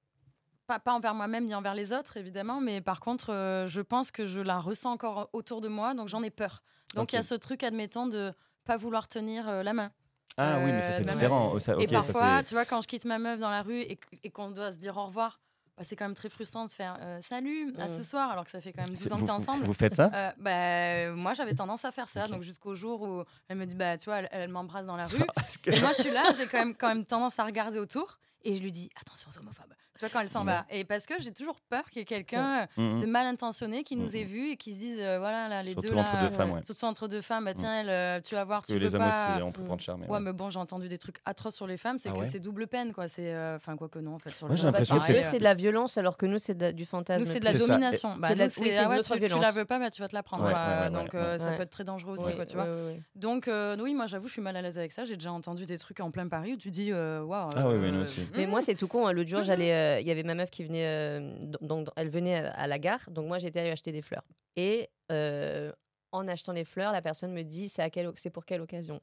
pas, 0.68 0.80
pas 0.80 0.94
envers 0.94 1.14
moi-même 1.14 1.46
ni 1.46 1.54
envers 1.56 1.76
les 1.76 1.94
autres, 1.94 2.18
évidemment, 2.18 2.60
mais 2.62 2.82
par 2.82 3.00
contre, 3.00 3.32
euh, 3.32 3.68
je 3.68 3.82
pense 3.82 4.12
que 4.12 4.26
je 4.26 4.40
la 4.42 4.60
ressens 4.60 4.92
encore 4.92 5.30
autour 5.34 5.62
de 5.62 5.68
moi, 5.68 5.94
donc 5.94 6.08
j'en 6.08 6.24
ai 6.24 6.30
peur. 6.30 6.64
Donc, 6.96 7.12
il 7.14 7.16
y 7.16 7.20
a 7.20 7.24
ce 7.24 7.34
truc, 7.36 7.64
admettons, 7.64 8.08
de 8.08 8.34
pas 8.66 8.78
vouloir 8.78 9.08
tenir 9.08 9.48
euh, 9.50 9.64
la 9.64 9.74
main. 9.74 9.92
Ah 10.38 10.58
oui, 10.60 10.72
mais 10.72 10.82
ça 10.82 10.90
Euh, 10.90 10.98
c'est 10.98 11.06
différent. 11.06 11.52
Oh, 11.54 11.60
ça- 11.60 11.74
et 11.74 11.76
ok, 11.84 11.90
ça, 11.90 11.96
parfois, 11.98 12.38
c'est- 12.40 12.44
tu 12.46 12.54
vois, 12.56 12.66
quand 12.66 12.82
je 12.82 12.88
quitte 12.88 13.06
ma 13.06 13.20
meuf 13.20 13.40
dans 13.40 13.50
la 13.50 13.62
rue 13.62 13.82
et, 13.82 13.98
qu- 13.98 14.20
et 14.24 14.30
qu'on 14.32 14.52
doit 14.52 14.72
se 14.72 14.78
dire 14.78 14.96
au 14.98 15.06
revoir, 15.06 15.40
bah, 15.78 15.84
c'est 15.84 15.96
quand 15.96 16.06
même 16.06 16.14
très 16.14 16.30
frustrant 16.30 16.66
de 16.66 16.72
faire 16.72 16.98
euh, 17.02 17.20
salut 17.22 17.74
à 17.80 17.88
ce 17.88 18.04
soir, 18.04 18.30
alors 18.32 18.46
que 18.46 18.52
ça 18.52 18.62
fait 18.62 18.72
quand 18.74 18.82
même 18.84 18.92
12 18.92 19.00
c'est- 19.00 19.12
ans 19.12 19.16
que 19.16 19.22
vous, 19.22 19.26
t'es 19.28 19.32
ensemble. 19.32 19.66
vous 19.66 19.74
faites 19.74 19.96
ça 19.96 20.10
Euh, 20.14 20.32
bah, 20.38 21.16
moi, 21.16 21.34
j'avais 21.34 21.56
tendance 21.56 21.84
à 21.86 21.92
faire 21.92 22.08
ça, 22.10 22.28
donc 22.28 22.42
jusqu'au 22.44 22.74
jour 22.76 23.02
où 23.02 23.24
elle 23.48 23.58
me 23.58 23.66
dit, 23.66 23.76
bah, 23.76 23.98
tu 23.98 24.06
vois, 24.06 24.18
elle, 24.20 24.30
elle 24.32 24.50
m'embrasse 24.52 24.86
dans 24.86 24.96
la 24.98 25.06
rue. 25.08 25.24
Et 25.66 25.80
moi, 25.82 25.92
je 25.96 26.02
suis 26.02 26.12
là, 26.12 26.32
j'ai 26.38 26.48
quand 26.48 26.60
même, 26.60 26.76
quand 26.76 26.88
même 26.88 27.06
tendance 27.06 27.38
à 27.40 27.44
regarder 27.44 27.80
autour 27.80 28.18
et 28.44 28.56
je 28.56 28.62
lui 28.62 28.72
dis 28.72 28.90
attention 29.02 29.30
aux 29.34 29.38
homophobes. 29.40 29.74
Tu 30.04 30.10
vois, 30.10 30.20
quand 30.20 30.24
elle 30.26 30.30
s'en 30.30 30.42
Ouais. 30.46 30.52
va. 30.52 30.66
Et 30.70 30.84
parce 30.84 31.06
que 31.06 31.14
j'ai 31.22 31.32
toujours 31.32 31.56
peur 31.70 31.84
qu'il 31.90 32.00
y 32.00 32.02
ait 32.02 32.06
quelqu'un 32.06 32.68
Mhm. 32.78 33.00
de 33.02 33.06
mal 33.06 33.26
intentionné 33.26 33.84
qui 33.84 33.96
nous 33.96 34.10
Mhm. 34.10 34.16
ait 34.16 34.24
vus 34.26 34.50
et 34.52 34.58
qui 34.58 34.74
se 34.74 34.80
dise 34.80 34.98
euh, 35.00 35.18
voilà, 35.20 35.48
là, 35.48 35.64
les 35.64 35.72
Surtout 35.72 35.88
deux. 35.90 35.96
entre 35.96 36.16
là, 36.16 36.28
deux 36.28 36.36
femmes, 36.36 36.52
ouais. 36.52 36.64
Surtout 36.64 36.86
entre 36.86 37.08
deux 37.08 37.22
femmes, 37.22 37.46
bah 37.46 37.54
tiens, 37.54 37.80
elle, 37.80 37.90
euh, 37.90 38.20
tu 38.20 38.36
vas 38.36 38.44
voir, 38.44 38.62
Que 38.66 38.74
tu 38.74 38.80
les 38.80 38.88
veux 38.88 38.96
hommes 38.96 39.02
pas. 39.02 39.34
aussi, 39.36 39.42
on 39.44 39.52
peut 39.54 39.64
prendre 39.64 39.82
cher. 39.82 39.98
Mais 39.98 40.08
Ouais, 40.08 40.14
ouais. 40.14 40.20
mais 40.20 40.34
bon, 40.34 40.50
j'ai 40.50 40.60
entendu 40.60 40.90
des 40.90 40.98
trucs 40.98 41.18
atroces 41.26 41.56
sur 41.56 41.68
les 41.68 41.78
femmes, 41.78 42.00
c'est 42.00 42.10
Ah 42.10 42.20
que 42.20 42.26
c'est 42.26 42.40
double 42.40 42.68
peine, 42.68 42.92
quoi. 42.94 43.08
C'est, 43.08 43.34
euh, 43.34 43.56
enfin, 43.56 43.78
quoi 43.78 43.88
que 43.88 44.00
non, 44.00 44.16
en 44.16 44.20
fait, 44.20 44.32
sur 44.32 44.48
Moi, 44.48 44.56
les 44.56 44.62
j'ai 44.62 44.68
l'impression 44.68 44.96
Parce 44.96 45.08
que 45.08 45.14
que 45.14 45.22
c'est 45.22 45.40
de 45.40 45.44
la 45.44 45.54
violence, 45.54 45.98
alors 45.98 46.18
que 46.18 46.26
nous, 46.26 46.38
c'est 46.38 46.58
du 46.76 46.86
fantasme. 46.86 47.24
nous, 47.24 47.30
c'est 47.32 47.40
de 47.40 47.46
la 47.46 47.54
domination. 47.54 48.16
Bah, 48.18 48.28
c'est 48.28 48.34
de 48.34 48.40
la- 48.40 48.50
c'est 48.50 48.62
ah 48.78 48.84
tu, 49.00 49.20
la 49.20 49.28
violence. 49.28 49.54
veux 49.56 49.66
pas, 49.66 49.80
bah, 49.80 49.90
tu 49.90 50.02
vas 50.02 50.08
te 50.10 50.16
la 50.16 50.24
prendre. 50.24 50.44
Donc, 50.92 51.14
euh, 51.16 51.38
ça 51.40 51.52
peut 51.52 51.62
être 51.64 51.70
très 51.70 51.84
dangereux 51.86 52.14
aussi, 52.20 52.36
quoi, 52.36 52.46
tu 52.46 52.56
vois. 52.56 52.68
Donc, 53.16 53.48
euh, 53.48 53.78
oui, 53.80 53.94
moi, 53.94 54.08
j'avoue, 54.08 54.28
je 54.28 54.34
suis 54.34 54.42
mal 54.42 54.56
à 54.58 54.62
l'aise 54.62 54.78
avec 54.78 54.92
ça. 54.92 55.04
J'ai 55.06 55.16
déjà 55.16 55.32
entendu 55.32 55.66
des 55.66 55.78
trucs 55.78 56.00
en 56.02 56.12
plein 56.12 56.28
Paris 56.28 56.54
où 56.54 56.58
tu 56.58 56.72
dis, 56.72 56.92
euh, 56.92 57.22
waouh. 57.24 57.50
Ah 57.56 57.68
oui, 57.70 57.76
oui, 57.80 57.88
euh, 57.88 57.92
nous 57.92 58.02
aussi. 58.02 58.28
Mais 58.36 58.46
hmm, 58.46 58.50
moi, 58.50 58.62
c'est 58.62 58.76
tout 58.76 58.88
con. 58.88 59.08
L'autre 59.12 59.30
jour, 59.30 59.44
j'allais, 59.44 59.72
euh, 59.98 60.02
y 60.02 60.12
avait 60.12 60.24
ma 60.24 60.36
meuf 60.36 60.50
qui 60.50 60.64
venait, 60.64 60.86
euh, 60.86 61.36
donc 61.62 61.88
elle 61.96 62.10
venait 62.10 62.36
à 62.36 62.52
à 62.52 62.68
la 62.68 62.80
gare, 62.80 63.10
donc 63.10 63.28
moi 63.28 63.38
j'étais 63.40 63.60
allée 63.60 63.72
acheter 63.72 63.92
des 63.92 64.02
fleurs. 64.02 64.24
Et 64.56 64.90
euh, 65.12 65.72
en 66.12 66.28
achetant 66.28 66.54
les 66.54 66.64
fleurs, 66.64 66.92
la 66.92 67.02
personne 67.02 67.34
me 67.34 67.44
dit 67.44 67.68
c'est 67.70 67.92
c'est 68.16 68.30
pour 68.30 68.46
quelle 68.46 68.62
occasion? 68.62 69.02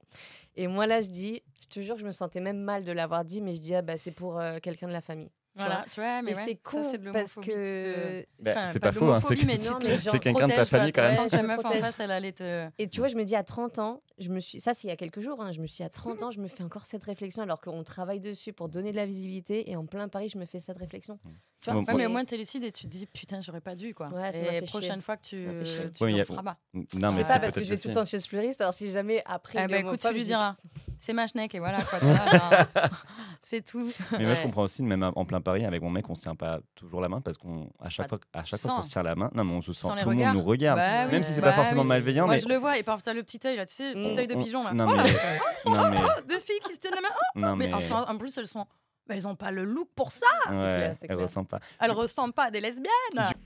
Et 0.57 0.69
moi 0.69 0.87
là, 0.87 1.01
je 1.01 1.09
dis, 1.09 1.43
je 1.61 1.67
te 1.67 1.81
jure, 1.81 1.99
je 1.99 2.07
me 2.07 2.13
sentais 2.13 2.41
même 2.41 2.61
mal 2.61 2.85
de 2.85 2.93
l'avoir 2.93 3.25
dit, 3.25 3.41
mais 3.43 3.55
je 3.55 3.61
dis 3.61 3.75
ah 3.75 3.83
bah 3.83 3.97
c'est 3.97 4.13
pour 4.13 4.39
euh, 4.39 4.59
quelqu'un 4.63 4.89
de 4.89 4.93
la 4.93 5.01
famille. 5.03 5.31
Voilà, 5.57 5.85
tu 5.93 6.01
vois, 6.01 6.23
mais 6.23 6.35
ouais, 6.35 6.43
c'est 6.45 6.55
con 6.57 6.81
parce 7.13 7.35
te- 7.35 7.41
que 7.41 8.25
Bah, 8.43 8.69
c'est 8.71 8.79
pas 8.79 8.93
pas 8.93 8.93
faux, 8.93 9.11
hein, 9.13 9.21
c'est 9.21 9.35
quelqu'un 10.21 10.47
de 10.47 10.53
ta 10.53 10.65
famille, 10.65 10.93
quand 10.93 11.03
même. 11.03 11.17
sens 11.17 11.31
que 11.31 11.37
la 11.37 11.43
Je 11.43 11.47
meuf 11.47 11.65
en 11.65 11.73
face, 11.73 12.01
elle 12.01 12.11
allait 12.13 12.33
te. 12.33 12.69
Et 12.79 12.89
tu 12.89 13.01
vois, 13.01 13.09
je 13.09 13.17
me 13.17 13.25
dis 13.25 13.35
à 13.35 13.43
30 13.43 13.79
ans, 13.79 14.03
je 14.19 14.29
me 14.29 14.39
suis 14.41 14.61
ça 14.61 14.75
c'est 14.75 14.87
il 14.87 14.91
y 14.91 14.93
a 14.93 14.97
quelques 14.97 15.21
jours, 15.21 15.43
hein, 15.43 15.51
je 15.53 15.61
me 15.61 15.67
suis 15.67 15.83
à 15.83 15.89
30 15.89 16.23
ans, 16.23 16.31
je 16.31 16.41
me 16.41 16.49
fais 16.49 16.63
encore 16.63 16.87
cette 16.87 17.05
réflexion 17.05 17.43
alors 17.43 17.61
qu'on 17.61 17.83
travaille 17.83 18.21
dessus 18.21 18.53
pour 18.53 18.69
donner 18.69 18.93
de 18.93 18.97
la 18.97 19.07
visibilité 19.07 19.71
et 19.71 19.77
en 19.77 19.87
plein 19.87 20.09
Paris, 20.09 20.29
je 20.29 20.39
me 20.39 20.45
fais 20.47 20.61
cette 20.61 20.79
réflexion. 20.79 21.19
Tu 21.63 21.67
vois, 21.67 21.75
Bon, 21.75 21.81
Ouais, 21.81 21.85
c'est- 21.93 21.95
mais 21.95 22.07
au 22.07 22.09
moins, 22.11 22.25
t'es 22.25 22.39
lucide 22.39 22.65
et 22.65 22.73
tu 22.73 22.85
te 22.85 22.89
dis, 22.89 23.05
putain, 23.05 23.43
j'aurais 23.43 23.61
pas 23.61 23.75
dû, 23.75 23.93
quoi. 23.95 24.09
Ouais, 24.09 24.33
ça 24.33 24.43
et 24.55 24.63
prochaine 24.63 24.93
chier. 24.95 25.01
fois 25.03 25.17
que 25.19 25.23
tu, 25.27 25.37
tu 25.95 26.03
Ouais, 26.05 26.13
le 26.13 26.21
a- 26.23 26.25
feras 26.25 26.43
pas. 26.43 26.57
Non, 26.73 26.85
je 26.95 26.97
mais 27.03 27.09
sais 27.11 27.25
c'est 27.25 27.33
pas 27.35 27.39
parce 27.41 27.55
que 27.55 27.63
je 27.65 27.69
vais 27.69 27.77
tout 27.77 27.89
le 27.89 27.95
temps 27.95 28.05
chez 28.07 28.19
ce 28.19 28.27
fleuriste, 28.29 28.63
alors 28.63 28.73
si 28.73 28.91
jamais 28.91 29.23
après 29.27 29.59
Ah 29.59 29.69
bah 29.69 29.77
écoute, 29.79 30.01
tu 30.01 30.11
lui 30.13 30.21
je 30.21 30.25
diras. 30.25 30.55
C'est 30.99 31.13
ma 31.13 31.27
schneck 31.27 31.55
et 31.55 31.59
voilà, 31.59 31.81
quoi. 31.83 31.99
tu 32.01 32.07
c'est 33.43 33.63
tout. 33.65 33.93
Mais 34.13 34.25
moi, 34.25 34.35
je 34.35 34.43
comprends 34.43 34.63
aussi, 34.63 34.83
même 34.83 35.03
en 35.03 35.25
plein 35.27 35.41
Paris, 35.43 35.65
avec 35.67 35.83
mon 35.83 35.91
mec, 35.91 36.09
on 36.09 36.15
se 36.15 36.23
tient 36.23 36.35
pas 36.35 36.61
toujours 36.75 37.01
la 37.03 37.09
main 37.11 37.21
parce 37.21 37.37
qu'on, 37.37 37.69
à 37.79 37.91
chaque 37.91 38.09
Bah, 38.11 38.17
fois, 38.33 38.41
à 38.41 38.45
chaque 38.45 38.61
tu 38.61 38.67
fois 38.67 38.77
qu'on 38.77 38.83
se 38.83 38.91
tient 38.91 39.03
la 39.03 39.15
main, 39.15 39.31
non, 39.35 39.45
mais 39.45 39.53
on 39.53 39.61
se 39.63 39.73
sent, 39.75 39.89
tout 40.03 40.09
le 40.11 40.17
monde 40.17 40.35
nous 40.35 40.43
regarde. 40.43 40.79
Bah 40.79 41.09
même 41.09 41.23
si 41.23 41.33
c'est 41.35 41.41
bah 41.43 41.49
pas 41.51 41.57
forcément 41.57 41.83
oui. 41.83 41.89
malveillant, 41.89 42.25
Moi, 42.25 42.37
mais. 42.37 42.41
je 42.41 42.49
le 42.49 42.57
vois, 42.57 42.79
et 42.79 42.83
parfois, 42.83 43.03
t'as 43.03 43.13
le 43.15 43.23
petit 43.23 43.41
œil, 43.47 43.57
là, 43.57 43.67
tu 43.67 43.75
sais, 43.75 43.93
le 43.95 44.01
petit 44.03 44.19
œil 44.19 44.27
de 44.27 44.35
on- 44.35 44.43
pigeon, 44.43 44.65
là. 44.65 44.73
Non, 44.73 44.87
Oh 44.89 44.97
non, 45.75 45.91
mais. 45.91 45.99
Deux 46.29 46.39
filles 46.41 46.61
qui 46.67 46.73
se 46.75 46.79
tiennent 46.79 46.95
la 46.95 47.03
main. 47.03 47.49
Non, 47.51 47.57
Mais 47.57 47.71
en 47.75 48.17
plus, 48.17 48.39
elles 48.39 48.47
sont. 48.47 48.65
Mais 49.11 49.17
elles 49.17 49.29
ont 49.29 49.35
pas 49.35 49.51
le 49.51 49.65
look 49.65 49.89
pour 49.95 50.13
ça. 50.13 50.27
Ouais, 50.47 50.53
clair, 50.55 50.93
c'est 50.95 51.07
elle 51.11 51.17
clair. 51.17 51.27
ressent 51.27 51.45
pas. 51.45 51.59
Elles 51.81 51.91
ressemblent 51.91 52.33
pas 52.33 52.45
à 52.45 52.51
des 52.51 52.61
lesbiennes. 52.61 52.91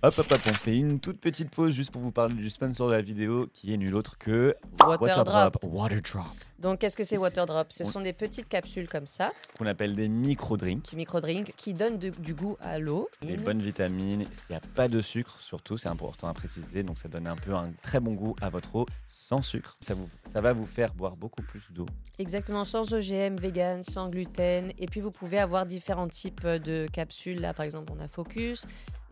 Hop, 0.02 0.18
hop, 0.18 0.26
hop, 0.30 0.40
on 0.46 0.52
fait 0.52 0.76
une 0.76 1.00
toute 1.00 1.18
petite 1.20 1.50
pause 1.50 1.72
juste 1.74 1.90
pour 1.90 2.02
vous 2.02 2.12
parler 2.12 2.34
du 2.34 2.50
sponsor 2.50 2.88
de 2.88 2.92
la 2.92 3.02
vidéo 3.02 3.48
qui 3.52 3.72
est 3.72 3.76
nul 3.76 3.96
autre 3.96 4.18
que 4.18 4.54
Waterdrop. 4.86 5.58
Waterdrop, 5.64 6.26
Donc 6.64 6.78
qu'est-ce 6.78 6.96
que 6.96 7.04
c'est 7.04 7.18
Waterdrop? 7.18 7.66
Ce 7.70 7.84
sont 7.84 8.00
des 8.00 8.14
petites 8.14 8.48
capsules 8.48 8.88
comme 8.88 9.06
ça, 9.06 9.32
qu'on 9.58 9.66
appelle 9.66 9.94
des 9.94 10.08
micro-drinks. 10.08 10.82
qui 10.84 10.96
micro-drink, 10.96 11.52
qui 11.58 11.74
donnent 11.74 11.98
de- 11.98 12.08
du 12.08 12.32
goût 12.32 12.56
à 12.58 12.78
l'eau. 12.78 13.10
Des 13.20 13.36
bonnes 13.36 13.60
vitamines, 13.60 14.24
s'il 14.32 14.46
n'y 14.52 14.56
a 14.56 14.60
pas 14.74 14.88
de 14.88 15.02
sucre, 15.02 15.38
surtout, 15.42 15.76
c'est 15.76 15.90
important 15.90 16.26
à 16.26 16.32
préciser, 16.32 16.82
donc 16.82 16.98
ça 16.98 17.06
donne 17.08 17.26
un 17.26 17.36
peu 17.36 17.52
un 17.54 17.70
très 17.82 18.00
bon 18.00 18.12
goût 18.12 18.34
à 18.40 18.48
votre 18.48 18.74
eau 18.76 18.86
sans 19.10 19.42
sucre. 19.42 19.76
Ça, 19.80 19.92
vous, 19.92 20.08
ça 20.32 20.40
va 20.40 20.54
vous 20.54 20.64
faire 20.64 20.94
boire 20.94 21.12
beaucoup 21.18 21.42
plus 21.42 21.62
d'eau. 21.70 21.84
Exactement, 22.18 22.64
sans 22.64 22.94
OGM, 22.94 23.36
vegan, 23.38 23.84
sans 23.84 24.08
gluten. 24.08 24.72
Et 24.78 24.86
puis 24.86 25.00
vous 25.00 25.10
pouvez 25.10 25.38
avoir 25.38 25.66
différents 25.66 26.08
types 26.08 26.46
de 26.46 26.86
capsules. 26.90 27.40
Là, 27.42 27.52
par 27.52 27.66
exemple, 27.66 27.92
on 27.94 28.00
a 28.02 28.08
Focus. 28.08 28.64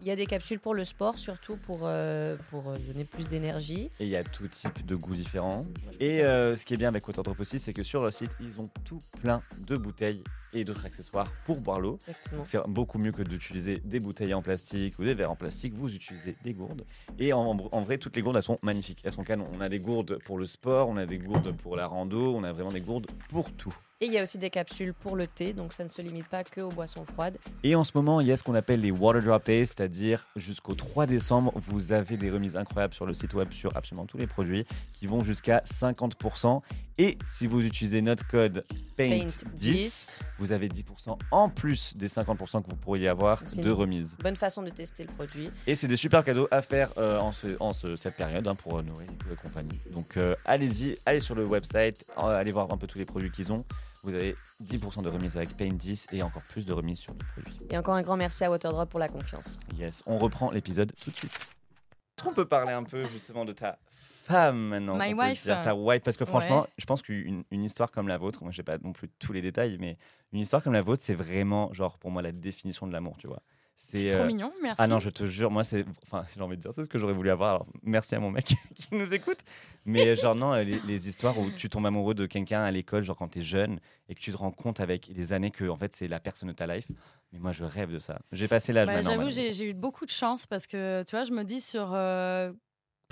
Il 0.03 0.09
y 0.09 0.11
a 0.11 0.17
des 0.17 0.27
capsules 0.27 0.59
pour 0.59 0.75
le 0.75 0.83
sport, 0.83 1.17
surtout 1.17 1.57
pour, 1.57 1.83
euh, 1.85 2.35
pour 2.51 2.69
euh, 2.69 2.79
donner 2.79 3.05
plus 3.05 3.29
d'énergie. 3.29 3.89
Et 4.01 4.05
il 4.05 4.09
y 4.09 4.17
a 4.17 4.25
tout 4.25 4.49
type 4.49 4.85
de 4.85 4.97
goûts 4.97 5.15
différents. 5.15 5.65
Et 6.01 6.25
euh, 6.25 6.57
ce 6.57 6.67
qui 6.67 6.75
est 6.75 6.77
bien 6.77 6.89
avec 6.89 7.07
Waterdrop 7.07 7.39
aussi, 7.39 7.61
c'est 7.61 7.73
que 7.73 7.85
sur 7.85 8.01
leur 8.01 8.13
site, 8.13 8.33
ils 8.41 8.61
ont 8.61 8.69
tout 8.85 8.99
plein 9.21 9.45
de 9.65 9.77
bouteilles 9.77 10.25
et 10.55 10.65
d'autres 10.65 10.87
accessoires 10.87 11.31
pour 11.45 11.61
boire 11.61 11.81
l'eau. 11.81 11.99
C'est 12.45 12.59
beaucoup 12.69 12.99
mieux 12.99 13.13
que 13.13 13.23
d'utiliser 13.23 13.81
des 13.85 14.01
bouteilles 14.01 14.35
en 14.35 14.43
plastique 14.43 14.99
ou 14.99 15.05
des 15.05 15.15
verres 15.15 15.31
en 15.31 15.37
plastique. 15.37 15.75
Vous 15.75 15.95
utilisez 15.95 16.37
des 16.45 16.53
gourdes. 16.53 16.85
Et 17.19 17.33
en, 17.33 17.41
en 17.41 17.83
vrai, 17.83 17.99
toutes 17.99 18.17
les 18.17 18.23
gourdes, 18.23 18.37
elles 18.37 18.43
sont 18.43 18.59
magnifiques. 18.63 19.01
Elles 19.05 19.13
sont 19.13 19.25
canon. 19.25 19.47
On 19.53 19.61
a 19.61 19.69
des 19.69 19.81
gourdes 19.81 20.19
pour 20.25 20.39
le 20.39 20.47
sport, 20.47 20.89
on 20.89 20.97
a 20.97 21.07
des 21.07 21.19
gourdes 21.19 21.53
pour 21.57 21.77
la 21.77 21.87
rando, 21.87 22.35
on 22.35 22.45
a 22.45 22.53
vraiment 22.53 22.73
des 22.73 22.81
gourdes 22.81 23.07
pour 23.29 23.53
tout. 23.53 23.75
Et 24.03 24.07
il 24.07 24.13
y 24.13 24.19
a 24.19 24.25
aussi 24.25 24.37
des 24.37 24.51
capsules 24.51 24.95
pour 24.95 25.15
le 25.15 25.29
thé, 25.29 25.53
donc 25.53 25.73
ça 25.73 25.85
ne 25.85 25.89
se 25.89 26.03
limite 26.03 26.27
pas 26.27 26.43
que 26.43 26.61
aux 26.61 26.71
boissons 26.71 27.05
froides. 27.05 27.39
Et 27.63 27.77
en 27.77 27.85
ce 27.85 27.93
moment, 27.95 28.21
il 28.21 28.27
y 28.27 28.33
a 28.33 28.37
ce 28.37 28.43
qu'on 28.43 28.57
appelle 28.57 28.81
les 28.81 28.91
Water 28.91 29.23
Drop 29.23 29.47
Days, 29.47 29.67
c'est-à-dire 29.67 30.27
jusqu'au 30.35 30.75
3 30.75 31.07
décembre, 31.07 31.53
vous 31.55 31.93
avez 31.93 32.17
des 32.17 32.29
remises 32.29 32.57
incroyables 32.57 32.95
sur 32.95 33.07
le 33.07 33.15
site 33.15 33.33
web 33.35 33.53
sur 33.53 33.77
absolument 33.77 34.07
tous 34.07 34.19
les 34.19 34.27
produits 34.27 34.65
qui 34.93 35.07
vont 35.07 35.23
jusqu'à 35.23 35.59
50%. 35.59 36.63
Et 36.99 37.17
si 37.25 37.47
vous 37.47 37.65
utilisez 37.65 38.03
notre 38.03 38.27
code 38.27 38.65
Paint 38.97 39.29
PAINT10, 39.29 39.55
10. 39.55 40.21
Vous 40.43 40.51
avez 40.53 40.69
10% 40.69 41.17
en 41.31 41.49
plus 41.49 41.95
des 41.95 42.09
50% 42.09 42.63
que 42.63 42.71
vous 42.71 42.77
pourriez 42.77 43.07
avoir 43.07 43.43
de 43.45 43.63
une- 43.63 43.71
remise. 43.71 44.17
Bonne 44.21 44.35
façon 44.35 44.63
de 44.63 44.71
tester 44.71 45.05
le 45.05 45.13
produit. 45.13 45.51
Et 45.69 45.77
c'est 45.77 45.87
des 45.87 45.95
super 45.97 46.25
cadeaux 46.25 46.49
à 46.51 46.63
faire 46.63 46.91
euh, 46.99 47.19
en, 47.21 47.31
ce- 47.31 47.57
en 47.61 47.73
ce- 47.73 47.95
cette 47.95 48.17
période 48.17 48.47
hein, 48.49 48.57
pour 48.57 48.83
Noël 48.83 49.09
et 49.31 49.37
compagnie. 49.37 49.79
Donc 49.95 50.17
euh, 50.17 50.35
allez-y, 50.45 50.95
allez 51.07 51.21
sur 51.21 51.37
le 51.37 51.47
website, 51.47 52.05
euh, 52.19 52.23
allez 52.41 52.51
voir 52.51 52.73
un 52.73 52.77
peu 52.77 52.89
tous 52.89 52.99
les 52.99 53.05
produits 53.05 53.31
qu'ils 53.31 53.53
ont. 53.53 53.65
Vous 54.03 54.13
avez 54.15 54.35
10% 54.65 55.03
de 55.05 55.09
remise 55.09 55.37
avec 55.37 55.57
Paint 55.57 55.75
10 55.75 56.09
et 56.11 56.25
encore 56.25 56.43
plus 56.43 56.67
de 56.67 56.73
remise 56.73 56.99
sur 56.99 57.15
d'autres 57.15 57.31
produits. 57.35 57.55
Et 57.71 57.79
encore 57.79 57.95
un 57.95 58.03
grand 58.03 58.17
merci 58.17 58.43
à 58.43 58.51
Waterdrop 58.51 58.89
pour 58.91 58.99
la 58.99 59.09
confiance. 59.09 59.61
Yes, 59.79 60.03
on 60.07 60.19
reprend 60.19 60.51
l'épisode 60.51 60.93
tout 61.01 61.13
de 61.13 61.17
suite. 61.17 61.31
Est-ce 61.33 62.25
qu'on 62.25 62.35
peut 62.35 62.47
parler 62.49 62.73
un 62.73 62.83
peu 62.83 63.07
justement 63.09 63.45
de 63.45 63.53
ta 63.53 63.79
femme 64.25 64.69
maintenant 64.69 64.97
My 64.99 65.13
wife. 65.15 65.43
dire, 65.45 65.63
Ta 65.63 65.75
wife, 65.75 66.03
parce 66.03 66.17
que 66.17 66.25
franchement, 66.25 66.63
Ouais. 66.63 66.69
je 66.79 66.85
pense 66.85 67.03
qu'une 67.03 67.45
une 67.51 67.65
histoire 67.65 67.91
comme 67.91 68.09
la 68.09 68.19
vôtre, 68.19 68.43
moi 68.43 68.51
je 68.53 68.57
sais 68.57 68.63
pas 68.63 68.79
non 68.79 68.93
plus 68.93 69.09
tous 69.19 69.33
les 69.33 69.43
détails, 69.43 69.77
mais 69.81 69.97
une 70.33 70.41
histoire 70.41 70.63
comme 70.63 70.73
la 70.73 70.83
vôtre, 70.83 71.03
c'est 71.05 71.15
vraiment 71.15 71.73
genre 71.73 71.99
pour 71.99 72.11
moi 72.11 72.23
la 72.23 72.33
définition 72.33 72.87
de 72.87 72.93
l'amour, 72.93 73.17
tu 73.19 73.27
vois. 73.27 73.43
C'est 73.75 74.13
euh, 74.13 74.19
trop 74.19 74.27
mignon, 74.27 74.53
merci. 74.63 74.77
Ah 74.81 74.87
non, 74.87 75.01
je 75.01 75.11
te 75.11 75.27
jure, 75.27 75.51
moi, 75.51 75.65
c'est. 75.65 75.85
Enfin, 76.05 76.25
si 76.29 76.37
j'ai 76.39 76.43
envie 76.45 76.57
de 76.57 76.63
dire, 76.63 76.71
c'est 76.73 76.85
ce 76.85 76.89
que 76.89 76.99
j'aurais 76.99 77.15
voulu 77.15 77.31
avoir. 77.31 77.51
Alors, 77.51 77.67
merci 77.83 78.15
à 78.15 78.21
mon 78.21 78.31
mec 78.31 78.45
qui 78.77 78.95
nous 78.95 79.13
écoute. 79.13 79.39
Mais 79.87 80.15
genre, 80.15 80.37
non, 80.37 80.53
les, 80.55 80.79
les 80.87 81.09
histoires 81.09 81.37
où 81.39 81.51
tu 81.51 81.69
tombes 81.69 81.87
amoureux 81.87 82.15
de 82.15 82.27
quelqu'un 82.27 82.63
à 82.63 82.71
l'école, 82.71 83.03
genre 83.03 83.17
quand 83.17 83.27
t'es 83.29 83.43
jeune, 83.43 83.81
et 84.09 84.15
que 84.15 84.21
tu 84.21 84.31
te 84.31 84.37
rends 84.37 84.53
compte 84.53 84.79
avec 84.79 85.09
les 85.09 85.33
années 85.33 85.51
que, 85.51 85.69
en 85.69 85.77
fait, 85.77 85.97
c'est 85.97 86.07
la 86.07 86.21
personne 86.21 86.49
de 86.49 86.55
ta 86.55 86.67
life. 86.73 86.87
Mais 87.33 87.41
moi, 87.41 87.51
je 87.51 87.65
rêve 87.65 87.91
de 87.93 87.99
ça. 87.99 88.21
J'ai 88.31 88.47
passé 88.47 88.73
l'âge 88.73 88.87
Ouais, 88.87 88.95
maintenant. 88.97 89.11
J'avoue, 89.17 89.31
j'ai 89.31 89.53
j'ai 89.53 89.71
eu 89.71 89.75
beaucoup 89.75 90.05
de 90.07 90.11
chance 90.11 90.47
parce 90.47 90.69
que, 90.69 91.03
tu 91.03 91.17
vois, 91.17 91.25
je 91.25 91.33
me 91.33 91.43
dis 91.43 91.61
sur. 91.61 91.91
euh, 91.93 92.53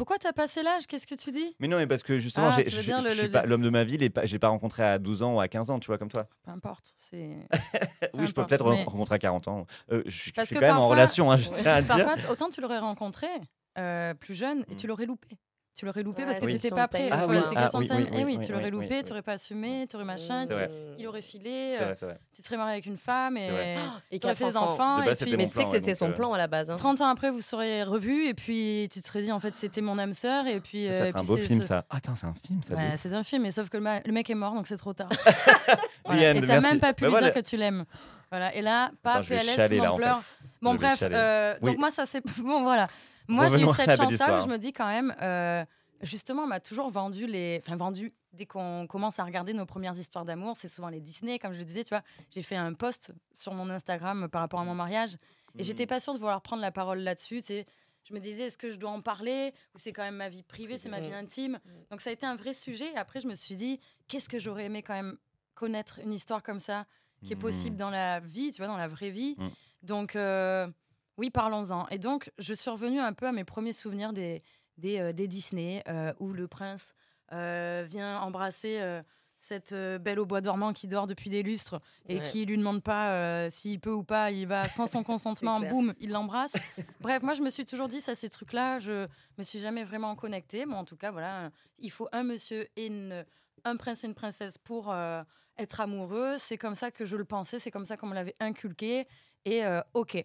Pourquoi 0.01 0.17
t'as 0.17 0.33
passé 0.33 0.63
l'âge? 0.63 0.87
Qu'est-ce 0.87 1.07
que 1.07 1.15
tu 1.15 1.31
dis? 1.31 1.55
Mais 1.61 1.69
non, 1.69 1.77
mais 1.77 1.87
parce 1.87 2.03
que 2.03 2.19
justement, 2.19 2.49
Ah, 2.51 2.63
je 2.65 2.71
suis 2.71 2.91
le- 2.91 3.29
pas 3.29 3.45
l'homme 3.45 3.61
de 3.61 3.69
ma 3.69 3.85
vie, 3.85 3.99
pas- 4.09 4.25
j'ai 4.25 4.39
pas 4.39 4.49
rencontré 4.49 4.83
à 4.83 4.99
12 4.99 5.23
ans 5.23 5.35
ou 5.35 5.41
à 5.41 5.47
15 5.47 5.71
ans, 5.71 5.79
tu 5.79 5.89
vois, 5.89 5.99
comme 5.99 6.11
toi. 6.11 6.27
Peu 6.43 6.51
importe. 6.53 6.95
C'est. 6.97 7.37
oui, 8.15 8.27
je 8.27 8.33
peux 8.33 8.47
peut-être 8.47 8.65
mais- 8.71 8.83
rencontrer 8.85 9.17
à 9.17 9.19
40 9.19 9.47
ans. 9.49 9.67
Euh, 9.93 10.03
je 10.07 10.31
Parce 10.33 10.47
suis 10.47 10.55
que 10.57 10.61
quand 10.61 10.67
même 10.67 10.71
en 10.77 10.79
parfois- 10.79 10.89
relation, 10.95 11.31
hein, 11.31 11.37
je 11.37 11.51
tiens 11.55 11.75
à 11.75 11.83
dire. 11.83 12.07
Parfois, 12.07 12.31
autant 12.31 12.49
tu 12.49 12.63
l'aurais 12.63 12.79
rencontré 12.79 13.27
euh, 13.79 14.15
plus 14.15 14.35
jeune 14.35 14.65
et 14.71 14.73
Mm. 14.73 14.77
tu 14.79 14.87
l'aurais 14.87 15.05
loupé. 15.05 15.29
Tu 15.81 15.87
l'aurais 15.87 16.03
loupé 16.03 16.21
Ouais, 16.21 16.27
parce 16.27 16.41
que 16.41 16.45
tu 16.45 16.53
n'étais 16.53 16.69
pas 16.69 16.89
prêt. 16.89 17.09
Ah 17.11 17.25
oui, 17.27 17.39
c'est 17.43 17.57
ah 17.57 17.71
oui, 17.73 17.87
oui, 17.89 18.07
Eh 18.13 18.17
oui, 18.17 18.37
oui, 18.37 18.45
tu 18.45 18.53
l'aurais 18.53 18.71
loupé, 18.71 18.97
oui. 18.99 19.03
tu 19.03 19.09
n'aurais 19.09 19.23
pas 19.23 19.33
assumé, 19.33 19.87
tu 19.89 19.97
aurais 19.97 20.05
machin. 20.05 20.47
Tu- 20.47 20.53
vrai. 20.53 20.71
Il 20.99 21.07
aurait 21.07 21.23
filé, 21.23 21.79
euh, 21.81 21.95
tu 22.35 22.43
te 22.43 22.47
serais 22.47 22.59
marié 22.59 22.75
avec 22.75 22.85
une 22.85 22.99
femme 22.99 23.39
et. 23.39 23.77
Et 24.11 24.19
tu 24.19 24.27
aurais 24.27 24.35
fait 24.35 24.45
des 24.45 24.59
enfants. 24.59 25.01
Et 25.01 25.15
puis, 25.15 25.37
Mais 25.39 25.49
tu 25.49 25.55
sais 25.55 25.65
que 25.65 25.71
c'était 25.71 25.95
son 25.95 26.11
euh, 26.11 26.13
plan 26.13 26.35
à 26.35 26.39
la 26.39 26.49
base. 26.49 26.71
hein. 26.71 26.77
30 26.77 27.01
ans 27.01 27.09
après, 27.09 27.31
vous 27.31 27.41
serez 27.41 27.83
revus 27.83 28.27
et 28.27 28.35
puis 28.35 28.91
tu 28.93 29.01
te 29.01 29.07
serais 29.07 29.23
dit 29.23 29.33
en 29.33 29.41
fait 29.41 29.55
c'était 29.55 29.81
mon 29.81 29.99
âme 29.99 30.13
sœur 30.13 30.47
et 30.47 30.61
puis. 30.61 30.85
Ça 30.93 31.05
euh, 31.05 31.13
un 31.15 31.25
beau 31.25 31.39
film, 31.39 31.63
ça. 31.63 31.87
Ah, 31.89 31.97
Attends, 31.97 32.15
c'est 32.15 32.27
un 32.27 32.35
film, 32.35 32.63
ça. 32.63 32.75
c'est 32.99 33.15
un 33.15 33.23
film, 33.25 33.45
mais 33.45 33.51
sauf 33.51 33.71
que 33.71 33.79
le, 33.79 34.13
mec 34.13 34.29
est 34.29 34.35
mort 34.35 34.53
donc 34.53 34.67
c'est 34.67 34.77
trop 34.77 34.93
tard. 34.93 35.09
Et 35.17 35.25
t'as 36.07 36.35
merci. 36.35 36.61
même 36.61 36.81
pas 36.81 36.93
pu 36.93 37.07
lui 37.07 37.15
dire 37.15 37.33
que 37.33 37.41
tu 37.41 37.57
l'aimes. 37.57 37.87
Voilà. 38.31 38.55
Et 38.55 38.61
là, 38.61 38.91
pas 39.03 39.23
PLS, 39.23 39.57
tout 39.57 39.73
le 39.73 39.77
monde 39.79 39.87
en 39.87 39.97
pleure. 39.97 40.23
Bon, 40.63 40.75
bref, 40.75 41.03
euh, 41.03 41.55
Oui. 41.63 41.69
donc 41.71 41.79
moi, 41.79 41.91
ça 41.91 42.07
c'est. 42.07 42.23
Bon, 42.45 42.63
voilà. 42.63 42.87
Moi, 43.29 43.49
j'ai 43.49 43.63
eu 43.63 43.69
cette 43.69 43.97
chance-là 43.97 44.39
où 44.39 44.43
je 44.43 44.49
me 44.49 44.59
dis 44.59 44.73
quand 44.73 44.87
même, 44.89 45.15
euh, 45.23 45.65
justement, 46.03 46.43
on 46.43 46.47
m'a 46.47 46.61
toujours 46.61 46.91
vendu 46.91 47.27
les. 47.27 47.61
Enfin, 47.65 47.77
vendu, 47.77 48.13
dès 48.33 48.47
qu'on 48.47 48.87
commence 48.89 49.19
à 49.19 49.25
regarder 49.25 49.53
nos 49.55 49.67
premières 49.67 49.97
histoires 49.97 50.25
d'amour, 50.25 50.57
c'est 50.57 50.69
souvent 50.69 50.89
les 50.89 51.01
Disney, 51.01 51.39
comme 51.39 51.53
je 51.53 51.59
le 51.59 51.65
disais, 51.65 51.85
tu 51.85 51.91
vois. 51.91 52.03
J'ai 52.31 52.43
fait 52.43 52.57
un 52.57 52.75
post 52.75 53.13
sur 53.33 53.55
mon 53.55 53.71
Instagram 53.71 54.29
par 54.29 54.43
rapport 54.43 54.61
à 54.61 54.65
mon 54.65 54.75
mariage 54.75 55.15
et 55.59 55.63
Mm. 55.63 55.65
j'étais 55.65 55.87
pas 55.87 55.99
sûre 56.01 56.13
de 56.13 56.19
vouloir 56.19 56.41
prendre 56.43 56.63
la 56.63 56.71
parole 56.73 56.99
là-dessus, 57.01 57.41
tu 57.41 57.47
sais. 57.49 57.65
Je 58.09 58.15
me 58.15 58.19
disais, 58.21 58.45
est-ce 58.45 58.59
que 58.59 58.71
je 58.71 58.77
dois 58.77 58.91
en 58.91 59.01
parler 59.03 59.53
ou 59.75 59.79
c'est 59.79 59.93
quand 59.93 60.03
même 60.03 60.17
ma 60.17 60.29
vie 60.29 60.43
privée, 60.43 60.79
c'est 60.79 60.89
ma 60.89 60.99
vie 61.01 61.13
intime? 61.13 61.61
Donc 61.91 62.01
ça 62.01 62.11
a 62.11 62.13
été 62.13 62.27
un 62.27 62.35
vrai 62.35 62.55
sujet. 62.55 62.91
Et 62.93 62.97
après, 62.97 63.21
je 63.21 63.29
me 63.29 63.35
suis 63.35 63.55
dit, 63.57 63.79
qu'est-ce 64.09 64.29
que 64.29 64.39
j'aurais 64.41 64.65
aimé 64.65 64.83
quand 64.83 64.95
même 64.95 65.17
connaître 65.55 66.01
une 66.03 66.13
histoire 66.13 66.43
comme 66.43 66.59
ça, 66.61 66.87
qui 67.25 67.35
est 67.35 67.37
possible 67.37 67.77
dans 67.77 67.91
la 67.91 68.19
vie, 68.21 68.51
tu 68.53 68.59
vois, 68.63 68.67
dans 68.69 68.79
la 68.79 68.89
vraie 68.89 69.11
vie? 69.11 69.35
Mm. 69.39 69.49
Donc, 69.83 70.17
euh, 70.17 70.67
oui, 71.17 71.31
parlons-en. 71.31 71.87
Et 71.89 71.99
donc, 71.99 72.31
je 72.39 72.55
suis 72.55 72.71
revenue 72.71 73.01
un 73.01 73.13
peu 73.13 73.27
à 73.27 73.33
mes 73.33 73.45
premiers 73.45 73.73
souvenirs 73.73 74.13
des, 74.13 74.43
des, 74.79 74.99
euh, 74.99 75.13
des 75.13 75.27
Disney, 75.29 75.83
euh, 75.89 76.13
où 76.21 76.33
le 76.33 76.49
prince 76.49 76.95
vient 77.33 78.19
embrasser 78.23 78.81
cette 79.37 79.73
belle 79.73 80.19
au 80.19 80.27
bois 80.27 80.41
dormant 80.41 80.73
qui 80.73 80.89
dort 80.89 81.07
depuis 81.07 81.31
des 81.31 81.45
lustres 81.45 81.81
et 82.09 82.19
Ouais. 82.19 82.25
qui 82.25 82.45
lui 82.45 82.59
demande 82.59 82.83
pas 82.83 83.49
s'il 83.51 83.79
peut 83.79 83.93
ou 83.93 84.03
pas, 84.03 84.33
il 84.33 84.49
va 84.49 84.69
sans 84.69 84.89
son 84.89 85.05
consentement, 85.05 85.61
boum, 85.61 85.95
il 86.01 86.11
l'embrasse. 86.11 86.55
Bref, 87.01 87.23
moi, 87.23 87.35
je 87.35 87.43
me 87.43 87.49
suis 87.51 87.65
toujours 87.65 87.87
dit, 87.87 88.01
ça, 88.01 88.17
ces 88.17 88.29
trucs-là, 88.29 88.81
je 88.81 89.07
me 89.39 89.45
suis 89.45 89.61
jamais 89.61 89.85
vraiment 89.85 90.17
connectée. 90.17 90.67
Bon, 90.67 90.75
en 90.75 90.85
tout 90.85 90.97
cas, 90.97 91.13
voilà, 91.13 91.51
il 91.79 91.93
faut 91.93 92.09
un 92.11 92.25
monsieur 92.25 92.67
et 92.75 92.87
une, 92.87 93.25
un 93.63 93.77
prince 93.77 94.03
et 94.03 94.09
une 94.09 94.15
princesse 94.15 94.59
pour 94.59 94.93
être 95.57 95.81
amoureux. 95.81 96.35
C'est 96.39 96.59
comme 96.59 96.75
ça 96.75 96.91
que 96.91 97.05
je 97.05 97.17
le 97.17 97.25
pensais, 97.25 97.61
c'est 97.61 97.71
comme 97.71 97.85
ça 97.85 97.97
qu'on 97.97 98.09
me 98.09 98.15
l'avait 98.15 98.35
inculqué. 98.41 99.07
Et 99.45 99.65
euh, 99.65 99.81
ok. 99.95 100.25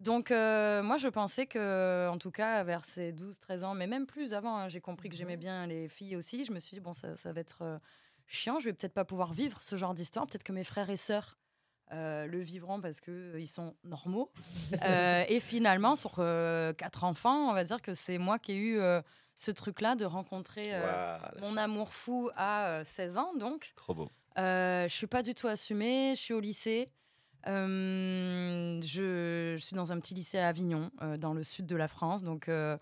Donc, 0.00 0.30
euh, 0.30 0.82
moi, 0.82 0.96
je 0.96 1.08
pensais 1.08 1.46
que, 1.46 2.08
en 2.08 2.16
tout 2.16 2.30
cas, 2.30 2.62
vers 2.64 2.84
ces 2.84 3.12
12-13 3.12 3.64
ans, 3.64 3.74
mais 3.74 3.86
même 3.86 4.06
plus 4.06 4.32
avant, 4.32 4.56
hein, 4.56 4.68
j'ai 4.68 4.80
compris 4.80 5.10
que 5.10 5.16
j'aimais 5.16 5.36
bien 5.36 5.66
les 5.66 5.88
filles 5.88 6.16
aussi. 6.16 6.44
Je 6.44 6.52
me 6.52 6.58
suis 6.58 6.74
dit, 6.74 6.80
bon, 6.80 6.94
ça, 6.94 7.16
ça 7.16 7.32
va 7.32 7.40
être 7.40 7.62
euh, 7.62 7.78
chiant, 8.26 8.58
je 8.60 8.66
vais 8.66 8.72
peut-être 8.72 8.94
pas 8.94 9.04
pouvoir 9.04 9.34
vivre 9.34 9.62
ce 9.62 9.76
genre 9.76 9.92
d'histoire. 9.92 10.26
Peut-être 10.26 10.42
que 10.42 10.52
mes 10.52 10.64
frères 10.64 10.88
et 10.88 10.96
sœurs 10.96 11.36
euh, 11.92 12.26
le 12.26 12.38
vivront 12.38 12.80
parce 12.80 13.00
qu'ils 13.00 13.48
sont 13.48 13.74
normaux. 13.84 14.32
Et 15.28 15.40
finalement, 15.40 15.96
sur 15.96 16.14
quatre 16.78 17.04
enfants, 17.04 17.50
on 17.50 17.52
va 17.52 17.64
dire 17.64 17.82
que 17.82 17.92
c'est 17.92 18.16
moi 18.16 18.38
qui 18.38 18.52
ai 18.52 18.56
eu 18.56 18.80
ce 19.40 19.50
truc-là 19.50 19.96
de 19.96 20.04
rencontrer 20.04 20.72
mon 21.40 21.56
amour 21.56 21.94
fou 21.94 22.30
à 22.36 22.66
euh, 22.66 22.84
16 22.84 23.16
ans, 23.16 23.32
donc. 23.34 23.72
Trop 23.76 23.94
beau. 23.94 24.10
Je 24.36 24.86
suis 24.88 25.06
pas 25.06 25.22
du 25.22 25.34
tout 25.34 25.46
assumée, 25.46 26.12
je 26.14 26.20
suis 26.20 26.34
au 26.34 26.40
lycée. 26.40 26.86
Euh, 27.46 28.80
je, 28.82 29.54
je 29.56 29.62
suis 29.62 29.76
dans 29.76 29.92
un 29.92 30.00
petit 30.00 30.14
lycée 30.14 30.38
à 30.38 30.48
Avignon, 30.48 30.90
euh, 31.02 31.16
dans 31.16 31.34
le 31.34 31.44
sud 31.44 31.66
de 31.66 31.76
la 31.76 31.88
France, 31.88 32.22
donc 32.22 32.48
euh, 32.48 32.76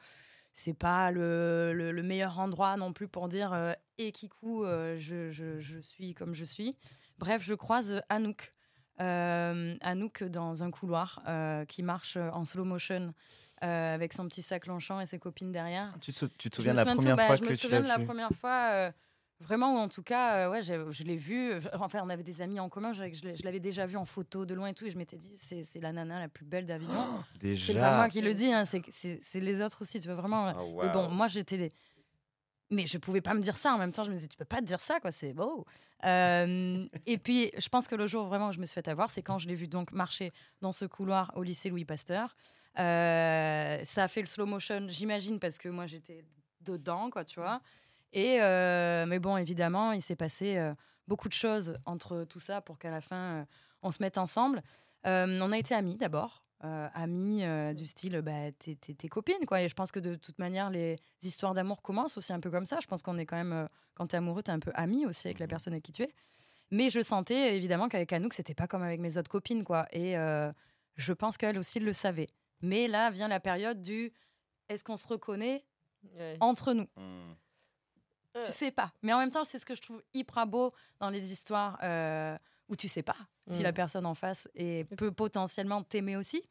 c'est 0.52 0.74
pas 0.76 1.10
le, 1.10 1.72
le- 1.74 1.92
le 1.92 2.02
meilleur 2.02 2.38
endroit 2.38 2.76
non 2.76 2.92
plus 2.92 3.08
pour 3.08 3.28
dire 3.28 3.52
euh, 3.52 3.72
et 3.98 4.12
kikou, 4.12 4.64
je, 4.64 5.30
je- 5.30 5.58
je 5.60 5.78
suis 5.78 6.14
comme 6.14 6.34
je 6.34 6.44
suis. 6.44 6.76
Bref, 7.18 7.42
je 7.44 7.54
croise 7.54 8.00
Anouk, 8.08 8.52
Anouk 8.98 10.24
dans 10.24 10.62
un 10.62 10.70
couloir 10.70 11.20
qui 11.68 11.82
marche 11.82 12.16
en 12.16 12.44
slow 12.44 12.64
motion 12.64 13.12
avec 13.60 14.12
son 14.12 14.26
petit 14.28 14.42
sac 14.42 14.66
Longchamp 14.66 15.00
et 15.00 15.06
ses 15.06 15.18
copines 15.18 15.50
derrière. 15.50 15.92
Tu 16.00 16.12
te, 16.12 16.16
sou- 16.18 16.28
tu 16.38 16.48
te 16.50 16.54
Je 16.56 16.62
souviens 16.62 16.74
me 16.74 16.74
de 16.74 16.76
la 16.76 16.84
de 16.84 16.90
tout, 16.90 16.96
première 17.00 17.16
bah, 17.16 17.26
fois 17.26 17.36
je 17.36 17.40
que 17.42 17.46
me 17.46 17.50
tu 17.50 17.56
souviens 17.56 17.82
de 17.82 17.88
la 17.88 17.98
première 17.98 18.30
fois, 18.32 18.92
vraiment, 19.40 19.74
ou 19.74 19.78
en 19.78 19.88
tout 19.88 20.02
cas, 20.02 20.46
euh, 20.46 20.50
ouais, 20.50 20.62
je 20.62 21.02
l'ai 21.04 21.16
vu. 21.16 21.52
euh, 21.52 21.60
Enfin, 21.74 22.00
on 22.04 22.08
avait 22.10 22.22
des 22.22 22.40
amis 22.40 22.60
en 22.60 22.68
commun, 22.68 22.92
je, 22.92 23.04
je 23.12 23.34
je 23.34 23.42
l'avais 23.44 23.60
déjà 23.60 23.86
vu 23.86 23.96
en 23.96 24.04
photo 24.04 24.44
de 24.46 24.54
loin 24.54 24.68
et 24.68 24.74
tout, 24.74 24.86
et 24.86 24.90
je 24.90 24.98
m'étais 24.98 25.16
dit, 25.16 25.36
c'est 25.38 25.80
la 25.80 25.92
nana 25.92 26.20
la 26.20 26.28
plus 26.28 26.44
belle 26.44 26.66
d'Avignon. 26.66 27.22
Déjà. 27.40 27.72
c'est 27.72 27.78
pas 27.78 27.96
moi 27.96 28.08
qui 28.08 28.20
le 28.20 28.34
dis, 28.34 28.52
hein, 28.52 28.64
c'est 28.64 29.40
les 29.40 29.60
autres 29.62 29.82
aussi, 29.82 30.00
tu 30.00 30.08
vois, 30.08 30.16
vraiment. 30.16 30.46
Ah, 30.48 30.56
Mais 30.84 30.92
bon, 30.92 31.08
moi, 31.10 31.28
j'étais. 31.28 31.70
Mais 32.70 32.86
je 32.86 32.98
pouvais 32.98 33.22
pas 33.22 33.32
me 33.32 33.40
dire 33.40 33.56
ça 33.56 33.72
en 33.72 33.78
même 33.78 33.92
temps. 33.92 34.04
Je 34.04 34.10
me 34.10 34.14
disais, 34.16 34.28
tu 34.28 34.36
peux 34.36 34.44
pas 34.44 34.58
te 34.58 34.64
dire 34.66 34.80
ça, 34.80 35.00
quoi. 35.00 35.10
C'est 35.10 35.32
beau. 35.32 35.64
Euh, 36.04 36.84
et 37.06 37.16
puis, 37.16 37.50
je 37.56 37.68
pense 37.70 37.88
que 37.88 37.94
le 37.94 38.06
jour 38.06 38.26
vraiment 38.26 38.48
où 38.48 38.52
je 38.52 38.58
me 38.60 38.66
suis 38.66 38.74
fait 38.74 38.86
avoir, 38.88 39.08
c'est 39.08 39.22
quand 39.22 39.38
je 39.38 39.48
l'ai 39.48 39.54
vu 39.54 39.68
donc 39.68 39.90
marcher 39.92 40.32
dans 40.60 40.72
ce 40.72 40.84
couloir 40.84 41.32
au 41.34 41.42
lycée 41.42 41.70
Louis 41.70 41.86
Pasteur. 41.86 42.36
Euh, 42.78 43.78
ça 43.84 44.04
a 44.04 44.08
fait 44.08 44.20
le 44.20 44.26
slow 44.26 44.44
motion, 44.46 44.86
j'imagine, 44.88 45.38
parce 45.40 45.56
que 45.56 45.68
moi, 45.70 45.86
j'étais 45.86 46.24
dedans, 46.60 47.08
quoi, 47.10 47.24
tu 47.24 47.40
vois. 47.40 47.60
Et 48.12 48.40
euh, 48.42 49.06
mais 49.06 49.18
bon, 49.18 49.36
évidemment, 49.36 49.92
il 49.92 50.02
s'est 50.02 50.16
passé 50.16 50.56
euh, 50.56 50.74
beaucoup 51.06 51.28
de 51.28 51.34
choses 51.34 51.76
entre 51.86 52.24
tout 52.24 52.40
ça 52.40 52.60
pour 52.60 52.78
qu'à 52.78 52.90
la 52.90 53.00
fin, 53.00 53.16
euh, 53.40 53.44
on 53.82 53.90
se 53.90 54.02
mette 54.02 54.18
ensemble. 54.18 54.62
Euh, 55.06 55.38
on 55.42 55.52
a 55.52 55.58
été 55.58 55.74
amis 55.74 55.96
d'abord. 55.96 56.42
Euh, 56.64 56.88
amis 56.92 57.44
euh, 57.44 57.72
du 57.72 57.86
style 57.86 58.20
bah, 58.20 58.50
t'es, 58.58 58.74
t'es- 58.74 58.92
t'es 58.94 59.06
copine 59.06 59.46
quoi 59.46 59.62
et 59.62 59.68
je 59.68 59.74
pense 59.76 59.92
que 59.92 60.00
de 60.00 60.16
toute 60.16 60.40
manière 60.40 60.70
les 60.70 60.96
histoires 61.22 61.54
d'amour 61.54 61.82
commencent 61.82 62.16
aussi 62.18 62.32
un 62.32 62.40
peu 62.40 62.50
comme 62.50 62.66
ça 62.66 62.80
je 62.82 62.88
pense 62.88 63.00
qu'on 63.00 63.16
est 63.16 63.26
quand 63.26 63.36
même 63.36 63.52
euh, 63.52 63.66
quand 63.94 64.08
t'es 64.08 64.16
amoureux 64.16 64.42
t'es 64.42 64.50
un 64.50 64.58
peu 64.58 64.72
ami 64.74 65.06
aussi 65.06 65.28
avec 65.28 65.38
la 65.38 65.46
personne 65.46 65.72
avec 65.74 65.84
qui 65.84 65.92
tu 65.92 66.02
es 66.02 66.10
mais 66.72 66.90
je 66.90 67.00
sentais 67.00 67.56
évidemment 67.56 67.88
qu'avec 67.88 68.12
Anouk 68.12 68.34
c'était 68.34 68.56
pas 68.56 68.66
comme 68.66 68.82
avec 68.82 68.98
mes 68.98 69.16
autres 69.18 69.30
copines 69.30 69.62
quoi 69.62 69.86
et 69.92 70.18
euh, 70.18 70.50
je 70.96 71.12
pense 71.12 71.36
qu'elle 71.36 71.58
aussi 71.58 71.78
le 71.78 71.92
savait 71.92 72.26
mais 72.60 72.88
là 72.88 73.12
vient 73.12 73.28
la 73.28 73.38
période 73.38 73.80
du 73.80 74.12
est-ce 74.68 74.82
qu'on 74.82 74.96
se 74.96 75.06
reconnaît 75.06 75.64
Ouais. 76.16 76.36
entre 76.40 76.72
nous? 76.74 76.88
Hmm. 76.96 77.34
Euh. 78.38 78.44
tu 78.44 78.52
sais 78.52 78.70
pas. 78.70 78.92
Mais 79.02 79.12
en 79.12 79.18
même 79.18 79.30
temps, 79.30 79.44
c'est 79.44 79.58
ce 79.58 79.66
que 79.66 79.74
je 79.74 79.82
trouve 79.82 80.02
hyper 80.14 80.46
beau 80.46 80.72
dans 81.00 81.10
les 81.10 81.32
histoires 81.32 81.78
euh, 81.82 82.36
où 82.68 82.76
tu 82.76 82.88
sais 82.88 83.02
pas 83.02 83.16
si 83.50 83.60
Mm. 83.60 83.62
la 83.62 83.72
personne 83.72 84.06
en 84.06 84.14
face 84.14 84.48
est, 84.54 84.84
peut 84.96 85.10
potentiellement 85.12 85.82
t'aimer 85.82 86.16
aussi. 86.16 86.42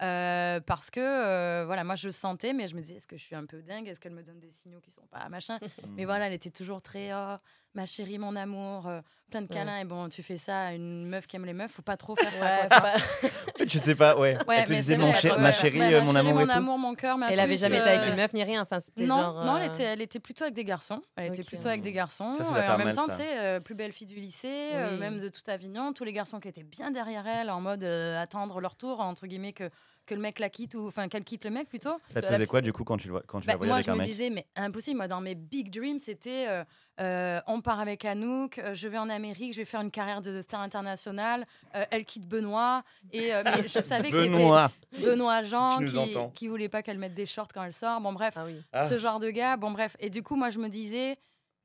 Euh, 0.00 0.60
parce 0.60 0.90
que 0.90 1.00
euh, 1.00 1.64
voilà, 1.66 1.82
moi 1.82 1.96
je 1.96 2.08
sentais, 2.10 2.52
mais 2.52 2.68
je 2.68 2.76
me 2.76 2.80
disais, 2.80 2.94
est-ce 2.94 3.08
que 3.08 3.16
je 3.16 3.22
suis 3.24 3.34
un 3.34 3.44
peu 3.46 3.60
dingue? 3.62 3.88
Est-ce 3.88 3.98
qu'elle 3.98 4.12
me 4.12 4.22
donne 4.22 4.38
des 4.38 4.52
signaux 4.52 4.80
qui 4.80 4.92
sont 4.92 5.06
pas 5.10 5.28
machin? 5.28 5.58
Mais 5.96 6.04
voilà, 6.04 6.28
elle 6.28 6.32
était 6.34 6.50
toujours 6.50 6.80
très, 6.82 7.12
oh, 7.12 7.36
ma 7.74 7.86
chérie, 7.86 8.18
mon 8.18 8.34
amour, 8.34 8.86
euh, 8.88 9.00
plein 9.30 9.42
de 9.42 9.46
Ouais. 9.46 9.54
câlins. 9.54 9.78
Et 9.78 9.84
bon, 9.84 10.08
tu 10.08 10.22
fais 10.22 10.36
ça 10.36 10.66
à 10.68 10.72
une 10.72 11.06
meuf 11.06 11.26
qui 11.26 11.36
aime 11.36 11.44
les 11.44 11.52
meufs, 11.52 11.70
faut 11.70 11.82
pas 11.82 11.96
trop 11.96 12.16
faire 12.16 12.32
ça. 12.32 12.66
Quoi, 12.66 12.80
pas- 12.80 12.94
Tu 13.68 13.78
sais 13.78 13.94
pas, 13.94 14.16
ouais. 14.18 14.38
Ouais, 14.48 14.56
Elle 14.60 14.64
te 14.64 14.72
disait 14.72 14.96
mon 14.96 15.08
ma 15.08 15.12
chérie, 15.12 15.30
Ouais, 15.32 15.36
euh, 15.38 15.40
ma 15.42 15.48
mon 15.48 15.52
chérie, 15.52 15.80
amour 15.82 15.92
et 16.40 16.44
mon 16.44 16.46
tout. 16.46 16.50
amour, 16.58 16.78
mon 16.78 16.94
cœur, 16.94 17.18
ma 17.18 17.30
Elle 17.30 17.40
avait 17.40 17.56
jamais 17.56 17.78
été 17.78 17.88
avec 17.88 18.00
euh, 18.00 18.10
une 18.10 18.16
meuf 18.16 18.32
ni 18.32 18.42
rien. 18.42 18.62
Enfin, 18.62 18.80
c'était 18.80 19.04
non, 19.04 19.16
genre. 19.16 19.44
non, 19.44 19.56
elle 19.58 19.66
était, 19.66 19.82
elle 19.84 20.00
était 20.00 20.18
plutôt 20.20 20.44
avec 20.44 20.54
des 20.54 20.64
garçons. 20.64 21.02
Elle 21.16 21.26
était 21.28 21.42
plutôt 21.44 21.68
avec 21.68 21.82
des 21.82 21.92
garçons. 21.92 22.34
Ça, 22.36 22.44
ça 22.44 22.50
Euh, 22.56 22.74
en 22.74 22.78
même 22.78 22.86
mal, 22.88 22.96
temps, 22.96 23.06
tu 23.06 23.14
sais, 23.16 23.38
euh, 23.38 23.60
plus 23.60 23.74
belle 23.74 23.92
fille 23.92 24.06
du 24.06 24.16
lycée, 24.16 24.70
euh, 24.74 24.92
Oui. 24.94 24.98
même 24.98 25.20
de 25.20 25.28
tout 25.28 25.42
Avignon, 25.48 25.92
tous 25.92 26.04
les 26.04 26.12
garçons 26.12 26.40
qui 26.40 26.48
étaient 26.48 26.62
bien 26.64 26.90
derrière 26.90 27.26
elle, 27.26 27.50
en 27.50 27.60
mode 27.60 27.84
euh, 27.84 28.20
attendre 28.20 28.60
leur 28.60 28.76
tour, 28.76 29.00
entre 29.00 29.26
guillemets, 29.26 29.52
que, 29.52 29.68
que 30.08 30.14
le 30.14 30.20
mec 30.20 30.38
la 30.40 30.48
quitte, 30.48 30.74
ou 30.74 30.88
enfin 30.88 31.06
qu'elle 31.08 31.22
quitte 31.24 31.44
le 31.44 31.50
mec 31.50 31.68
plutôt. 31.68 31.96
Ça 32.08 32.20
te 32.20 32.26
faisait 32.26 32.46
quoi 32.46 32.60
du 32.60 32.72
coup 32.72 32.82
quand 32.82 32.96
tu, 32.96 33.06
le 33.08 33.12
vois- 33.12 33.22
quand 33.26 33.40
tu 33.40 33.46
bah, 33.46 33.52
la 33.52 33.56
voyais 33.58 33.68
moi, 33.70 33.76
avec 33.76 33.86
je 33.86 33.90
un 33.90 33.94
me 33.94 33.98
mec 34.00 34.08
disais, 34.08 34.30
mais 34.30 34.46
impossible. 34.56 34.96
Moi, 34.96 35.06
dans 35.08 35.20
mes 35.20 35.34
big 35.34 35.70
dreams, 35.70 35.98
c'était 35.98 36.46
euh, 36.48 36.64
euh, 37.00 37.40
on 37.46 37.60
part 37.60 37.78
avec 37.78 38.04
Anouk, 38.04 38.58
euh, 38.58 38.74
je 38.74 38.88
vais 38.88 38.98
en 38.98 39.08
Amérique, 39.08 39.52
je 39.52 39.58
vais 39.58 39.64
faire 39.64 39.80
une 39.82 39.90
carrière 39.90 40.20
de 40.22 40.40
star 40.42 40.60
internationale. 40.60 41.46
euh, 41.76 41.84
elle 41.90 42.04
quitte 42.04 42.26
Benoît. 42.26 42.82
Et, 43.12 43.32
euh, 43.34 43.42
mais 43.44 43.62
je 43.68 43.68
savais 43.80 44.10
que 44.10 44.20
c'était 44.24 44.34
Benoît 44.36 44.72
Benoît 45.00 45.42
Jean 45.44 45.78
qui, 45.78 46.16
qui 46.34 46.48
voulait 46.48 46.68
pas 46.68 46.82
qu'elle 46.82 46.98
mette 46.98 47.14
des 47.14 47.26
shorts 47.26 47.48
quand 47.54 47.62
elle 47.62 47.72
sort. 47.72 48.00
Bon, 48.00 48.12
bref, 48.12 48.34
Ah 48.36 48.44
oui. 48.46 48.60
Ah. 48.72 48.88
ce 48.88 48.98
genre 48.98 49.20
de 49.20 49.30
gars. 49.30 49.56
Bon, 49.56 49.70
bref. 49.70 49.96
Et 50.00 50.10
du 50.10 50.22
coup, 50.22 50.34
moi, 50.36 50.50
je 50.50 50.58
me 50.58 50.68
disais, 50.68 51.16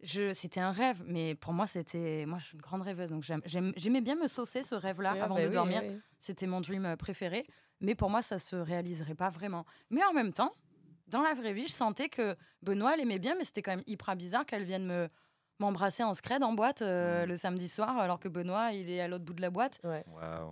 je, 0.02 0.34
c'était 0.34 0.60
un 0.60 0.72
rêve, 0.74 1.02
mais 1.08 1.34
pour 1.36 1.54
moi, 1.54 1.66
c'était. 1.66 2.26
Moi, 2.28 2.38
je 2.40 2.46
suis 2.48 2.56
une 2.56 2.62
grande 2.62 2.82
rêveuse, 2.82 3.10
donc 3.10 3.24
j'aime- 3.24 3.42
j'aime- 3.46 3.72
j'aimais 3.78 4.02
bien 4.02 4.16
me 4.16 4.28
saucer 4.28 4.62
ce 4.62 4.76
rêve-là 4.76 5.14
Oui, 5.14 5.22
avant 5.22 5.36
bah 5.36 5.42
de 5.44 5.48
oui, 5.48 5.54
dormir. 5.54 5.82
oui. 5.84 5.98
C'était 6.20 6.46
mon 6.48 6.60
dream 6.62 6.96
préféré. 6.98 7.46
Mais 7.84 7.94
pour 7.94 8.10
moi, 8.10 8.22
ça 8.22 8.40
se 8.40 8.56
réaliserait 8.56 9.14
pas 9.14 9.30
vraiment. 9.30 9.66
Mais 9.92 10.04
en 10.04 10.14
même 10.14 10.34
temps, 10.34 10.54
dans 11.08 11.22
la 11.22 11.36
vraie 11.36 11.54
vie, 11.54 11.68
je 11.68 11.74
sentais 11.74 12.10
que 12.10 12.36
Benoît 12.64 12.96
l'aimait 12.96 13.20
bien, 13.20 13.36
mais 13.38 13.44
c'était 13.44 13.62
quand 13.62 13.76
même 13.76 13.84
hyper 13.86 14.16
bizarre 14.16 14.46
qu'elle 14.46 14.64
vienne 14.64 14.86
me 14.86 15.10
m'embrasser 15.60 16.04
en 16.04 16.16
scred 16.16 16.44
en 16.44 16.54
boîte 16.54 16.82
euh, 16.82 17.28
le 17.28 17.38
samedi 17.38 17.70
soir, 17.70 17.98
alors 18.00 18.20
que 18.20 18.28
Benoît, 18.28 18.72
il 18.72 18.90
est 18.90 19.00
à 19.00 19.08
l'autre 19.08 19.24
bout 19.24 19.34
de 19.34 19.42
la 19.42 19.52
boîte. 19.52 19.80
Ouais. 19.84 20.04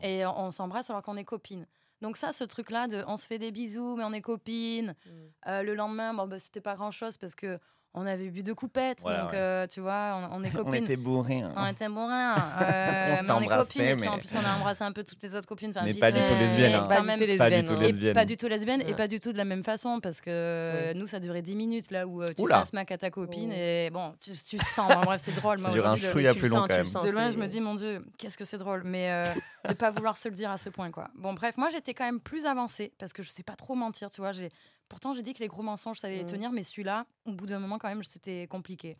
Et 0.03 0.25
on, 0.25 0.39
on 0.39 0.51
s'embrasse 0.51 0.89
alors 0.91 1.01
qu'on 1.01 1.17
est 1.17 1.25
copines. 1.25 1.65
Donc 2.01 2.17
ça, 2.17 2.31
ce 2.31 2.43
truc-là 2.43 2.87
de 2.87 3.03
on 3.07 3.15
se 3.15 3.25
fait 3.25 3.39
des 3.39 3.51
bisous, 3.51 3.95
mais 3.95 4.03
on 4.03 4.13
est 4.13 4.21
copines. 4.21 4.95
Mm. 5.05 5.09
Euh, 5.47 5.63
le 5.63 5.75
lendemain, 5.75 6.13
bon, 6.13 6.27
bah, 6.27 6.39
c'était 6.39 6.61
pas 6.61 6.75
grand-chose 6.75 7.17
parce 7.17 7.35
que 7.35 7.59
on 7.93 8.05
avait 8.05 8.29
bu 8.29 8.41
deux 8.41 8.55
coupettes. 8.55 9.01
Voilà, 9.01 9.23
donc, 9.23 9.31
ouais. 9.33 9.37
euh, 9.37 9.67
tu 9.67 9.81
vois, 9.81 10.29
on, 10.31 10.37
on 10.37 10.43
est 10.43 10.51
On 10.55 10.63
copines. 10.63 10.83
était 10.85 10.95
bourrés. 10.95 11.41
hein. 11.41 11.51
On 11.57 11.67
était 11.67 11.89
bourrins, 11.89 12.35
euh, 12.61 13.15
On 13.19 13.23
mais 13.23 13.31
on 13.33 13.41
est 13.41 13.47
copines. 13.47 13.81
Et 13.81 13.95
puis 13.97 14.07
en 14.07 14.17
plus, 14.17 14.33
on 14.35 14.45
a 14.45 14.55
embrassé 14.57 14.83
un 14.83 14.91
peu 14.93 15.03
toutes 15.03 15.21
les 15.21 15.35
autres 15.35 15.47
copines. 15.47 15.71
enfin, 15.71 15.81
Mais 15.83 15.91
vite 15.91 15.99
pas 15.99 16.11
du 16.11 16.19
tout 16.23 16.33
lesbienne, 16.35 16.73
hein. 16.73 16.87
Pas 16.87 17.01
du 17.01 17.07
même- 17.07 17.19
tout 17.19 17.25
Pas 17.37 17.49
du 17.49 17.55
lesbienne. 17.55 17.65
tout 17.65 17.73
hein. 17.73 17.81
et 17.81 17.87
lesbienne. 17.87 18.13
pas 18.13 18.25
du 18.25 18.37
tout 18.37 18.47
lesbienne 18.47 18.81
et 18.81 18.85
Ouais. 18.85 18.93
pas 18.95 19.07
du 19.07 19.19
tout 19.19 19.33
de 19.33 19.37
la 19.37 19.45
même 19.45 19.63
façon 19.63 19.99
parce 19.99 20.21
que 20.21 20.93
nous 20.95 21.07
ça 21.07 21.19
durait 21.19 21.41
10 21.41 21.55
minutes 21.55 21.91
là 21.91 22.07
où 22.07 22.21
euh, 22.23 22.31
tu 22.37 22.51
un 22.51 22.65
smack 22.65 22.91
à 22.91 22.97
ta 22.97 23.09
copine 23.09 23.49
Oh. 23.51 23.57
et 23.57 23.89
bon 23.91 24.13
tu, 24.23 24.31
tu 24.31 24.57
sens 24.59 24.91
bref 25.03 25.19
c'est 25.21 25.31
drôle 25.33 25.57
Ça 25.59 25.63
moi 25.63 25.71
dure 25.73 25.87
un 25.89 25.97
chouïa 25.97 26.33
tu 26.33 26.39
plus 26.39 26.49
long 26.49 26.59
sens, 26.59 26.67
quand 26.69 26.75
même. 26.77 26.85
sens. 26.85 27.05
de 27.05 27.09
loin, 27.11 27.29
je 27.31 27.37
me 27.37 27.47
dis, 27.47 27.59
mon 27.61 27.75
Dieu, 27.75 28.05
qu'est-ce 28.17 28.37
que 28.37 28.45
c'est 28.45 28.57
drôle. 28.57 28.83
Mais 28.85 29.09
euh, 29.11 29.25
de 29.69 29.73
pas 29.73 29.91
vouloir 29.91 30.15
se 30.17 30.27
le 30.29 30.33
dire 30.35 30.49
à 30.51 30.57
ce 30.57 30.69
point, 30.69 30.91
quoi. 30.91 31.09
Bon, 31.15 31.33
bref, 31.33 31.57
moi, 31.57 31.69
j'étais 31.69 31.93
quand 31.93 32.05
même 32.05 32.19
plus 32.19 32.45
avancée 32.45 32.91
parce 32.99 33.13
que 33.13 33.21
je 33.23 33.29
sais 33.29 33.43
pas 33.43 33.55
trop 33.55 33.75
mentir, 33.75 34.09
tu 34.09 34.21
vois. 34.21 34.31
J'ai... 34.31 34.49
Pourtant, 34.91 35.13
j'ai 35.13 35.21
dit 35.21 35.33
que 35.33 35.39
les 35.39 35.47
gros 35.47 35.63
mensonges, 35.63 35.99
ça 35.99 36.07
allait 36.07 36.17
les 36.17 36.23
Mhm. 36.23 36.29
tenir, 36.29 36.51
mais 36.51 36.63
celui-là, 36.63 37.05
au 37.25 37.31
bout 37.31 37.45
d'un 37.45 37.59
moment, 37.59 37.77
quand 37.79 37.87
même, 37.87 38.03
c'était 38.03 38.45
compliqué. 38.47 38.97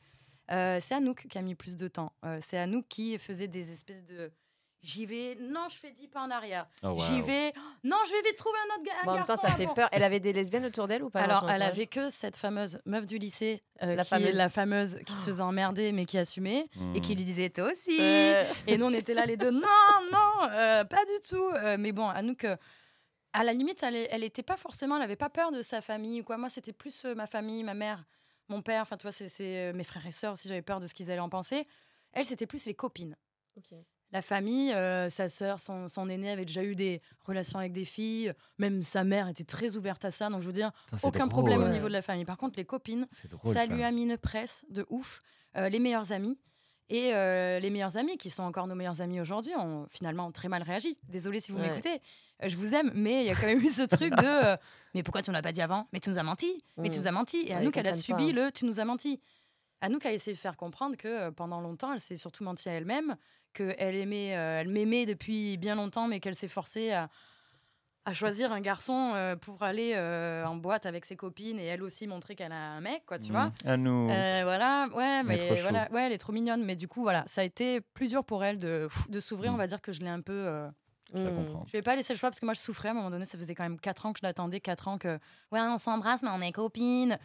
Euh, 0.49 0.77
c'est 0.79 0.95
Anouk 0.95 1.27
qui 1.29 1.37
a 1.37 1.41
mis 1.41 1.53
plus 1.53 1.75
de 1.75 1.89
temps. 1.89 2.13
Euh, 2.23 2.37
c'est 2.41 2.57
Anouk 2.57 2.85
qui 2.87 3.17
faisait 3.17 3.49
des 3.49 3.73
espèces 3.73 4.05
de. 4.05 4.31
J'y 4.81 5.05
vais, 5.05 5.35
non, 5.39 5.67
je 5.69 5.75
fais 5.75 5.91
10 5.91 6.07
pas 6.07 6.21
en 6.23 6.31
arrière. 6.31 6.65
Oh, 6.81 6.95
J'y 6.97 7.21
vais, 7.21 7.53
non, 7.83 7.97
je 8.07 8.11
vais 8.13 8.29
vite 8.29 8.37
trouver 8.37 8.57
un 8.67 8.75
autre 8.75 8.83
gars. 8.83 8.93
Bon, 9.03 9.11
en 9.11 9.15
même 9.17 9.25
temps, 9.25 9.35
ça 9.35 9.51
fait 9.51 9.67
peur. 9.75 9.89
Elle 9.91 10.01
avait 10.01 10.19
des 10.21 10.33
lesbiennes 10.33 10.65
autour 10.65 10.87
d'elle 10.87 11.03
ou 11.03 11.09
pas 11.11 11.19
Alors, 11.19 11.47
elle 11.51 11.61
avait 11.61 11.85
que 11.87 12.09
cette 12.09 12.35
fameuse 12.37 12.81
meuf 12.85 13.05
du 13.05 13.17
lycée, 13.19 13.61
euh, 13.83 13.93
La 13.95 14.03
qui 14.03 14.15
est 14.15 14.17
fameuse. 14.17 14.35
la 14.37 14.49
fameuse 14.49 14.97
qui 15.05 15.13
se 15.13 15.25
faisait 15.25 15.43
emmerder, 15.43 15.91
mais 15.91 16.05
qui 16.07 16.17
assumait, 16.17 16.65
et 16.95 17.01
qui 17.01 17.13
Hmm. 17.13 17.17
lui 17.17 17.25
disait 17.25 17.49
Toi 17.51 17.71
aussi 17.73 17.95
Euh, 17.99 18.43
et 18.65 18.77
nous, 18.77 18.85
on 18.87 18.93
était 18.93 19.13
là 19.13 19.25
les 19.27 19.37
deux. 19.37 19.51
Non, 19.51 19.59
non, 20.11 20.49
euh, 20.49 20.83
pas 20.85 21.05
du 21.05 21.29
tout. 21.29 21.49
Euh, 21.53 21.75
mais 21.77 21.91
bon, 21.91 22.07
Anouk, 22.07 22.43
euh, 22.45 22.55
à 23.33 23.43
la 23.43 23.53
limite, 23.53 23.81
elle, 23.83 24.07
elle 24.09 24.23
était 24.23 24.43
pas 24.43 24.57
forcément, 24.57 24.97
elle 24.97 25.03
avait 25.03 25.15
pas 25.15 25.29
peur 25.29 25.51
de 25.51 25.61
sa 25.61 25.81
famille 25.81 26.21
ou 26.21 26.23
quoi. 26.23 26.37
Moi, 26.37 26.49
c'était 26.49 26.73
plus 26.73 27.05
euh, 27.05 27.15
ma 27.15 27.27
famille, 27.27 27.63
ma 27.63 27.73
mère, 27.73 28.03
mon 28.49 28.61
père. 28.61 28.81
Enfin, 28.81 28.97
tu 28.97 29.03
vois, 29.03 29.11
c'est 29.11 29.29
euh, 29.41 29.73
mes 29.73 29.83
frères 29.83 30.05
et 30.05 30.11
sœurs 30.11 30.33
aussi. 30.33 30.47
J'avais 30.47 30.61
peur 30.61 30.79
de 30.79 30.87
ce 30.87 30.93
qu'ils 30.93 31.11
allaient 31.11 31.19
en 31.19 31.29
penser. 31.29 31.67
Elle, 32.13 32.25
c'était 32.25 32.47
plus 32.47 32.65
les 32.65 32.73
copines. 32.73 33.15
La 34.11 34.21
famille, 34.21 34.73
euh, 34.73 35.09
sa 35.09 35.29
sœur, 35.29 35.59
son, 35.61 35.87
son 35.87 36.09
aîné 36.09 36.31
avait 36.31 36.43
déjà 36.43 36.63
eu 36.63 36.75
des 36.75 37.01
relations 37.21 37.59
avec 37.59 37.71
des 37.71 37.85
filles. 37.85 38.33
Même 38.57 38.83
sa 38.83 39.05
mère 39.05 39.29
était 39.29 39.45
très 39.45 39.77
ouverte 39.77 40.03
à 40.03 40.11
ça. 40.11 40.29
Donc, 40.29 40.41
je 40.41 40.47
veux 40.47 40.53
dire, 40.53 40.71
Putain, 40.91 41.07
aucun 41.07 41.27
drôle. 41.27 41.29
problème 41.29 41.63
au 41.63 41.69
niveau 41.69 41.87
de 41.87 41.93
la 41.93 42.01
famille. 42.01 42.25
Par 42.25 42.37
contre, 42.37 42.57
les 42.57 42.65
copines, 42.65 43.07
drôle. 43.29 43.53
ça 43.53 43.65
lui 43.65 43.83
a 43.83 43.91
mis 43.91 44.03
une 44.03 44.17
presse 44.17 44.65
de 44.69 44.85
ouf. 44.89 45.19
Euh, 45.55 45.69
les 45.69 45.79
meilleurs 45.79 46.11
amis. 46.11 46.37
Et 46.93 47.15
euh, 47.15 47.59
les 47.59 47.69
meilleurs 47.69 47.95
amis, 47.95 48.17
qui 48.17 48.29
sont 48.29 48.43
encore 48.43 48.67
nos 48.67 48.75
meilleurs 48.75 48.99
amis 49.01 49.21
aujourd'hui, 49.21 49.53
ont 49.55 49.87
finalement 49.89 50.29
très 50.33 50.49
mal 50.49 50.61
réagi. 50.61 50.97
Désolée 51.07 51.39
si 51.39 51.53
vous 51.53 51.57
Ouais. 51.57 51.69
m'écoutez. 51.69 52.01
Euh, 52.43 52.49
je 52.49 52.57
vous 52.57 52.73
aime, 52.75 52.91
mais 52.93 53.23
il 53.23 53.29
y 53.29 53.31
a 53.31 53.35
quand 53.35 53.47
même 53.47 53.61
eu 53.61 53.69
ce 53.69 53.83
truc 53.83 54.13
de 54.13 54.25
euh, 54.25 54.57
Mais 54.93 55.01
pourquoi 55.01 55.21
tu 55.21 55.29
ne 55.29 55.35
l'as 55.35 55.41
pas 55.41 55.53
dit 55.53 55.61
avant? 55.61 55.87
Mais 55.93 56.01
tu 56.01 56.09
nous 56.09 56.17
as 56.17 56.23
menti. 56.23 56.61
Mais 56.77 56.89
tu 56.89 56.97
Mm. 56.97 57.01
nous 57.01 57.07
as 57.07 57.11
menti. 57.11 57.37
Et 57.47 57.51
Ouais, 57.51 57.59
Anouk, 57.59 57.77
elle 57.77 57.87
a 57.87 57.93
subi 57.93 58.33
pas. 58.33 58.41
le 58.41 58.51
Tu 58.51 58.65
nous 58.65 58.81
as 58.81 58.85
menti. 58.85 59.21
Anouk 59.79 60.05
a 60.05 60.11
essayé 60.11 60.35
de 60.35 60.39
faire 60.41 60.57
comprendre 60.57 60.97
que 60.97 61.29
pendant 61.29 61.61
longtemps, 61.61 61.93
elle 61.93 62.01
s'est 62.01 62.17
surtout 62.17 62.43
menti 62.43 62.67
à 62.67 62.73
elle-même, 62.73 63.15
qu'elle 63.53 63.95
aimait, 63.95 64.27
elle 64.27 64.67
m'aimait 64.67 65.05
depuis 65.05 65.55
bien 65.57 65.75
longtemps, 65.75 66.07
mais 66.07 66.19
qu'elle 66.19 66.35
s'est 66.35 66.49
forcée 66.49 66.91
à, 66.91 67.09
à 68.05 68.13
choisir 68.13 68.51
un 68.51 68.61
garçon 68.61 69.11
euh, 69.13 69.35
pour 69.35 69.61
aller 69.63 69.93
euh, 69.95 70.43
en 70.45 70.55
boîte 70.55 70.85
avec 70.85 71.05
ses 71.05 71.15
copines 71.15 71.59
et 71.59 71.65
elle 71.65 71.83
aussi 71.83 72.07
montrer 72.07 72.35
qu'elle 72.35 72.51
a 72.51 72.71
un 72.73 72.81
mec, 72.81 73.03
quoi, 73.05 73.19
tu 73.19 73.31
vois. 73.31 73.47
Hmm. 73.63 73.67
À 73.67 73.77
nous. 73.77 74.09
Euh, 74.09 74.41
voilà, 74.43 74.87
ouais, 74.93 75.21
Elle 75.23 75.31
est 75.31 75.37
trop 75.37 75.53
mais 75.55 75.61
voilà, 75.61 75.91
ouais, 75.91 76.05
elle 76.07 76.11
est 76.13 76.17
trop 76.17 76.31
mignonne. 76.33 76.63
Mais 76.65 76.75
du 76.75 76.87
coup, 76.87 77.01
voilà, 77.03 77.23
ça 77.27 77.41
a 77.41 77.43
été 77.43 77.79
plus 77.81 78.07
dur 78.07 78.25
pour 78.25 78.43
elle 78.43 78.57
de, 78.57 78.89
de 79.09 79.19
s'ouvrir. 79.19 79.53
On 79.53 79.57
va 79.57 79.67
dire 79.67 79.81
que 79.81 79.91
je 79.91 79.99
l'ai 80.01 80.09
un 80.09 80.21
peu. 80.21 80.33
euh, 80.33 80.67
Je 81.13 81.19
Hmm. 81.27 81.35
comprends. 81.35 81.63
Je 81.67 81.73
vais 81.73 81.81
pas 81.81 81.95
laisser 81.95 82.13
le 82.13 82.17
choix 82.19 82.29
parce 82.29 82.39
que 82.39 82.45
moi, 82.45 82.53
je 82.55 82.59
souffrais 82.61 82.87
à 82.87 82.91
un 82.91 82.95
moment 82.95 83.09
donné. 83.11 83.25
Ça 83.25 83.37
faisait 83.37 83.53
quand 83.53 83.63
même 83.63 83.79
4 83.79 84.05
ans 84.05 84.13
que 84.13 84.19
je 84.19 84.25
l'attendais, 84.25 84.59
4 84.61 84.87
ans 84.87 84.97
que. 84.97 85.19
Ouais, 85.51 85.59
on 85.61 85.77
s'embrasse, 85.77 86.23
mais 86.23 86.29
on 86.33 86.41
est 86.41 86.51
copines. 86.53 87.17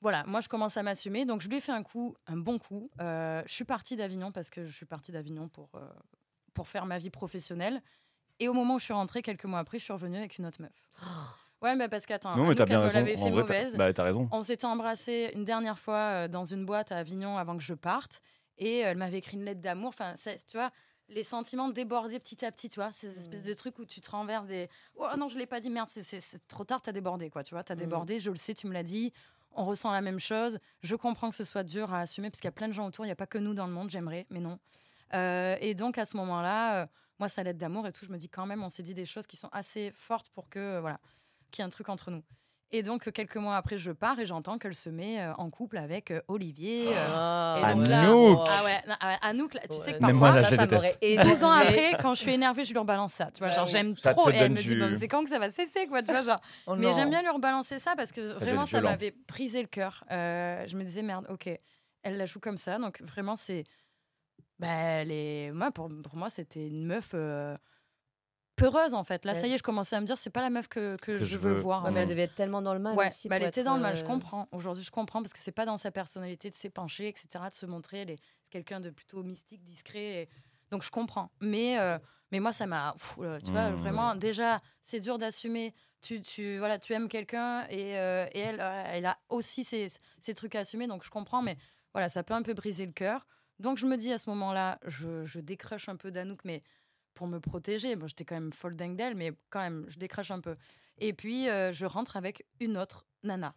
Voilà, 0.00 0.22
moi, 0.26 0.40
je 0.40 0.48
commence 0.48 0.76
à 0.76 0.82
m'assumer. 0.82 1.24
Donc, 1.24 1.40
je 1.40 1.48
lui 1.48 1.56
ai 1.56 1.60
fait 1.60 1.72
un 1.72 1.82
coup, 1.82 2.14
un 2.26 2.36
bon 2.36 2.58
coup. 2.58 2.90
Euh, 3.00 3.42
je 3.46 3.52
suis 3.52 3.64
partie 3.64 3.96
d'Avignon 3.96 4.32
parce 4.32 4.50
que 4.50 4.66
je 4.66 4.72
suis 4.74 4.84
partie 4.86 5.12
d'Avignon 5.12 5.48
pour, 5.48 5.70
euh, 5.76 5.80
pour 6.52 6.68
faire 6.68 6.84
ma 6.86 6.98
vie 6.98 7.10
professionnelle. 7.10 7.82
Et 8.40 8.48
au 8.48 8.52
moment 8.52 8.74
où 8.74 8.78
je 8.78 8.84
suis 8.84 8.92
rentrée, 8.94 9.22
quelques 9.22 9.44
mois 9.44 9.60
après, 9.60 9.78
je 9.78 9.84
suis 9.84 9.92
revenue 9.92 10.16
avec 10.18 10.38
une 10.38 10.46
autre 10.46 10.60
meuf. 10.60 10.72
Ouais, 11.62 11.74
mais 11.76 11.88
parce 11.88 12.04
qu'attends, 12.04 12.36
Non, 12.36 12.46
mais 12.46 12.54
t'as 12.54 12.66
bien 12.66 12.78
raison. 12.82 12.98
En 13.00 13.04
fait 13.06 13.14
vrai, 13.14 13.30
t'as- 13.30 13.30
mauvaise. 13.40 13.76
bah, 13.78 13.90
t'as 13.94 14.02
raison. 14.04 14.28
On 14.32 14.42
s'était 14.42 14.66
embrassé 14.66 15.30
une 15.34 15.46
dernière 15.46 15.78
fois 15.78 15.96
euh, 15.96 16.28
dans 16.28 16.44
une 16.44 16.66
boîte 16.66 16.92
à 16.92 16.98
Avignon 16.98 17.38
avant 17.38 17.56
que 17.56 17.62
je 17.62 17.72
parte. 17.72 18.20
Et 18.58 18.80
elle 18.80 18.98
m'avait 18.98 19.16
écrit 19.16 19.38
une 19.38 19.44
lettre 19.46 19.62
d'amour. 19.62 19.88
Enfin, 19.88 20.12
c'est- 20.14 20.44
tu 20.46 20.58
vois, 20.58 20.70
les 21.08 21.22
sentiments 21.22 21.70
débordaient 21.70 22.18
petit 22.20 22.44
à 22.44 22.50
petit, 22.50 22.68
tu 22.68 22.80
vois. 22.80 22.92
Ces 22.92 23.18
espèces 23.18 23.44
de 23.44 23.54
trucs 23.54 23.78
où 23.78 23.86
tu 23.86 24.02
te 24.02 24.10
renverses 24.10 24.44
des. 24.46 24.68
Oh 24.96 25.06
non, 25.16 25.26
je 25.28 25.38
l'ai 25.38 25.46
pas 25.46 25.58
dit, 25.58 25.70
merde, 25.70 25.88
c'est- 25.88 26.02
c'est 26.02 26.20
c'est 26.20 26.46
trop 26.48 26.64
tard, 26.64 26.82
t'as 26.82 26.92
débordé, 26.92 27.30
quoi. 27.30 27.42
Tu 27.42 27.54
vois, 27.54 27.64
t'as 27.64 27.74
Mhm. 27.76 27.80
débordé, 27.80 28.18
je 28.18 28.28
le 28.28 28.36
sais, 28.36 28.52
tu 28.52 28.66
me 28.66 28.74
l'as 28.74 28.82
dit. 28.82 29.10
On 29.52 29.64
ressent 29.64 29.90
la 29.90 30.02
même 30.02 30.20
chose. 30.20 30.58
Je 30.82 30.96
comprends 30.96 31.30
que 31.30 31.36
ce 31.36 31.44
soit 31.44 31.62
dur 31.64 31.94
à 31.94 32.00
assumer 32.00 32.28
parce 32.28 32.40
qu'il 32.42 32.48
y 32.48 32.52
a 32.52 32.52
plein 32.52 32.68
de 32.68 32.74
gens 32.74 32.86
autour. 32.86 33.06
Il 33.06 33.08
n'y 33.08 33.12
a 33.12 33.16
pas 33.16 33.26
que 33.26 33.38
nous 33.38 33.54
dans 33.54 33.66
le 33.66 33.72
monde, 33.72 33.88
j'aimerais, 33.88 34.26
mais 34.28 34.40
non. 34.40 34.58
Euh, 35.14 35.56
et 35.62 35.74
donc, 35.74 35.96
à 35.96 36.04
ce 36.04 36.16
moment-là, 36.18 36.82
euh, 36.82 36.86
moi, 37.24 37.30
sa 37.30 37.42
lettre 37.42 37.58
d'amour 37.58 37.86
et 37.86 37.92
tout, 37.92 38.04
je 38.04 38.12
me 38.12 38.18
dis 38.18 38.28
quand 38.28 38.44
même, 38.44 38.62
on 38.62 38.68
s'est 38.68 38.82
dit 38.82 38.92
des 38.92 39.06
choses 39.06 39.26
qui 39.26 39.38
sont 39.38 39.48
assez 39.50 39.92
fortes 39.96 40.28
pour 40.34 40.50
que, 40.50 40.58
euh, 40.58 40.80
voilà, 40.82 41.00
qu'il 41.50 41.62
y 41.62 41.64
ait 41.64 41.66
un 41.66 41.70
truc 41.70 41.88
entre 41.88 42.10
nous. 42.10 42.22
Et 42.70 42.82
donc, 42.82 43.08
euh, 43.08 43.12
quelques 43.12 43.36
mois 43.38 43.56
après, 43.56 43.78
je 43.78 43.92
pars 43.92 44.18
et 44.18 44.26
j'entends 44.26 44.58
qu'elle 44.58 44.74
se 44.74 44.90
met 44.90 45.22
euh, 45.22 45.32
en 45.36 45.48
couple 45.48 45.78
avec 45.78 46.10
euh, 46.10 46.20
Olivier. 46.28 46.88
euh, 46.88 46.92
Ah. 46.98 47.56
et 47.62 47.74
donc 47.74 47.88
là, 47.88 48.02
Anouk 48.10 48.38
ah 48.46 48.64
ouais, 48.64 48.78
non, 48.88 48.94
ah 49.00 49.18
Anouk, 49.22 49.54
là, 49.54 49.60
tu 49.70 49.78
sais 49.78 49.94
que 49.94 49.98
parfois, 50.00 50.18
moi, 50.18 50.32
là, 50.32 50.50
ça, 50.50 50.56
ça 50.56 50.66
m'aurait 50.66 50.98
énervé. 51.00 51.30
12 51.30 51.44
ans 51.44 51.50
après, 51.52 51.96
quand 52.02 52.14
je 52.14 52.20
suis 52.20 52.32
énervée, 52.34 52.64
je 52.64 52.72
lui 52.72 52.78
rebalance 52.78 53.14
ça. 53.14 53.30
Tu 53.32 53.38
vois, 53.38 53.48
Bah 53.48 53.54
genre, 53.54 53.64
oui. 53.64 53.70
j'aime 53.72 53.94
trop. 53.96 54.30
Et 54.30 54.34
elle 54.34 54.52
me 54.52 54.56
dit, 54.62 54.74
du- 54.74 54.94
c'est 54.96 55.08
quand 55.08 55.24
que 55.24 55.30
ça 55.30 55.38
va 55.38 55.50
cesser, 55.50 55.86
quoi, 55.86 56.02
tu 56.02 56.10
vois, 56.10 56.20
genre. 56.20 56.40
Oh 56.66 56.74
mais 56.76 56.92
j'aime 56.92 57.08
bien 57.08 57.22
lui 57.22 57.30
rebalancer 57.30 57.78
ça 57.78 57.94
parce 57.96 58.12
que 58.12 58.32
Ça 58.32 58.38
vraiment, 58.38 58.66
ça 58.66 58.82
m'avait 58.90 59.14
brisé 59.28 59.62
le 59.62 59.68
cœur. 59.68 60.04
Euh, 60.10 60.66
je 60.68 60.76
me 60.76 60.84
disais, 60.84 61.00
merde, 61.02 61.24
ok, 61.30 61.48
elle 62.02 62.18
la 62.18 62.26
joue 62.26 62.40
comme 62.40 62.58
ça. 62.58 62.76
Donc, 62.78 63.00
vraiment, 63.00 63.34
c'est. 63.36 63.64
Bah, 64.58 65.02
est... 65.04 65.50
moi, 65.52 65.70
pour, 65.70 65.88
pour 66.02 66.16
moi, 66.16 66.30
c'était 66.30 66.66
une 66.68 66.84
meuf. 66.86 67.10
euh, 67.14 67.56
peureuse 68.56 68.94
en 68.94 69.02
fait. 69.02 69.24
Là, 69.24 69.32
Ouais. 69.32 69.40
ça 69.40 69.46
y 69.48 69.52
est, 69.52 69.58
je 69.58 69.62
commençais 69.64 69.96
à 69.96 70.00
me 70.00 70.06
dire, 70.06 70.16
c'est 70.16 70.30
pas 70.30 70.40
la 70.40 70.48
meuf 70.50 70.68
que, 70.68 70.94
que 70.96 71.06
Que 71.18 71.18
je 71.18 71.24
je 71.24 71.38
veux 71.38 71.54
veux. 71.54 71.60
voir. 71.60 71.82
Ouais, 71.82 71.88
en 71.88 71.92
mais 71.92 72.02
elle 72.02 72.08
devait 72.08 72.22
être 72.22 72.36
tellement 72.36 72.62
dans 72.62 72.72
le 72.72 72.78
mal 72.78 72.96
Ouais, 72.96 73.08
aussi. 73.08 73.28
bah, 73.28 73.34
elle 73.36 73.42
pour 73.42 73.48
était 73.48 73.60
être, 73.62 73.66
dans 73.66 73.74
le 73.76 73.82
mal, 73.82 73.94
euh, 73.94 73.98
je 73.98 74.04
comprends. 74.04 74.48
Aujourd'hui, 74.52 74.84
je 74.84 74.92
comprends 74.92 75.22
parce 75.22 75.32
que 75.32 75.40
c'est 75.40 75.50
pas 75.52 75.66
dans 75.66 75.76
sa 75.76 75.90
personnalité 75.90 76.50
de 76.50 76.54
s'épancher, 76.54 77.08
etc., 77.08 77.26
de 77.50 77.54
se 77.54 77.66
montrer. 77.66 78.02
Elle 78.02 78.10
est 78.10 78.18
c'est 78.44 78.50
quelqu'un 78.52 78.78
de 78.80 78.90
plutôt 78.90 79.22
mystique, 79.24 79.64
discret. 79.64 80.22
et- 80.22 80.28
Donc, 80.70 80.84
je 80.84 80.90
comprends. 80.90 81.30
Mais, 81.40 81.80
euh, 81.80 81.98
mais 82.30 82.38
moi, 82.38 82.52
ça 82.52 82.66
m'a. 82.66 82.92
pff, 82.92 83.16
euh, 83.18 83.38
Tu 83.44 83.50
vois, 83.50 83.70
Mmh. 83.70 83.74
vraiment, 83.74 84.14
déjà, 84.14 84.60
c'est 84.82 85.00
dur 85.00 85.18
d'assumer. 85.18 85.74
Tu, 86.00 86.20
tu, 86.20 86.58
voilà, 86.58 86.78
tu 86.78 86.92
aimes 86.92 87.08
quelqu'un 87.08 87.66
et, 87.70 87.98
euh, 87.98 88.26
et 88.32 88.38
elle, 88.38 88.60
euh, 88.60 88.84
elle 88.86 89.06
a 89.06 89.18
aussi 89.30 89.64
ses, 89.64 89.88
ses 90.20 90.34
trucs 90.34 90.54
à 90.54 90.60
assumer. 90.60 90.86
Donc, 90.86 91.02
je 91.02 91.10
comprends. 91.10 91.42
Mais 91.42 91.56
voilà, 91.92 92.08
ça 92.08 92.22
peut 92.22 92.34
un 92.34 92.42
peu 92.42 92.54
briser 92.54 92.86
le 92.86 92.92
cœur. 92.92 93.26
Donc, 93.60 93.78
je 93.78 93.86
me 93.86 93.96
dis 93.96 94.12
à 94.12 94.18
ce 94.18 94.28
moment-là, 94.30 94.78
je, 94.86 95.24
je 95.24 95.40
décroche 95.40 95.88
un 95.88 95.96
peu 95.96 96.10
d'Anouk, 96.10 96.40
mais 96.44 96.62
pour 97.14 97.26
me 97.28 97.38
protéger. 97.38 97.96
Bon, 97.96 98.06
j'étais 98.08 98.24
quand 98.24 98.34
même 98.34 98.52
folle 98.52 98.74
dingue 98.76 98.96
d'elle, 98.96 99.14
mais 99.14 99.32
quand 99.50 99.60
même, 99.60 99.84
je 99.88 99.98
décroche 99.98 100.30
un 100.30 100.40
peu. 100.40 100.56
Et 100.98 101.12
puis, 101.12 101.48
euh, 101.48 101.72
je 101.72 101.86
rentre 101.86 102.16
avec 102.16 102.44
une 102.60 102.76
autre 102.76 103.06
nana. 103.22 103.54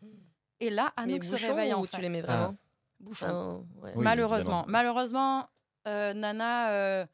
Et 0.60 0.70
là, 0.70 0.94
Mais 0.98 1.04
Anouk 1.04 1.24
se 1.24 1.32
bouchon 1.32 1.48
réveille 1.48 1.74
ou 1.74 1.78
enfin. 1.78 1.98
tu 1.98 2.02
l'aimais 2.02 2.22
vraiment 2.22 2.56
Bouchon. 3.00 3.28
Enfin, 3.28 3.66
ouais. 3.82 3.92
Oui, 3.96 4.04
Malheureusement. 4.04 4.62
évidemment. 4.64 4.66
Malheureusement, 4.72 5.50
euh, 5.88 6.14
Nana, 6.14 6.72
euh, 6.72 7.06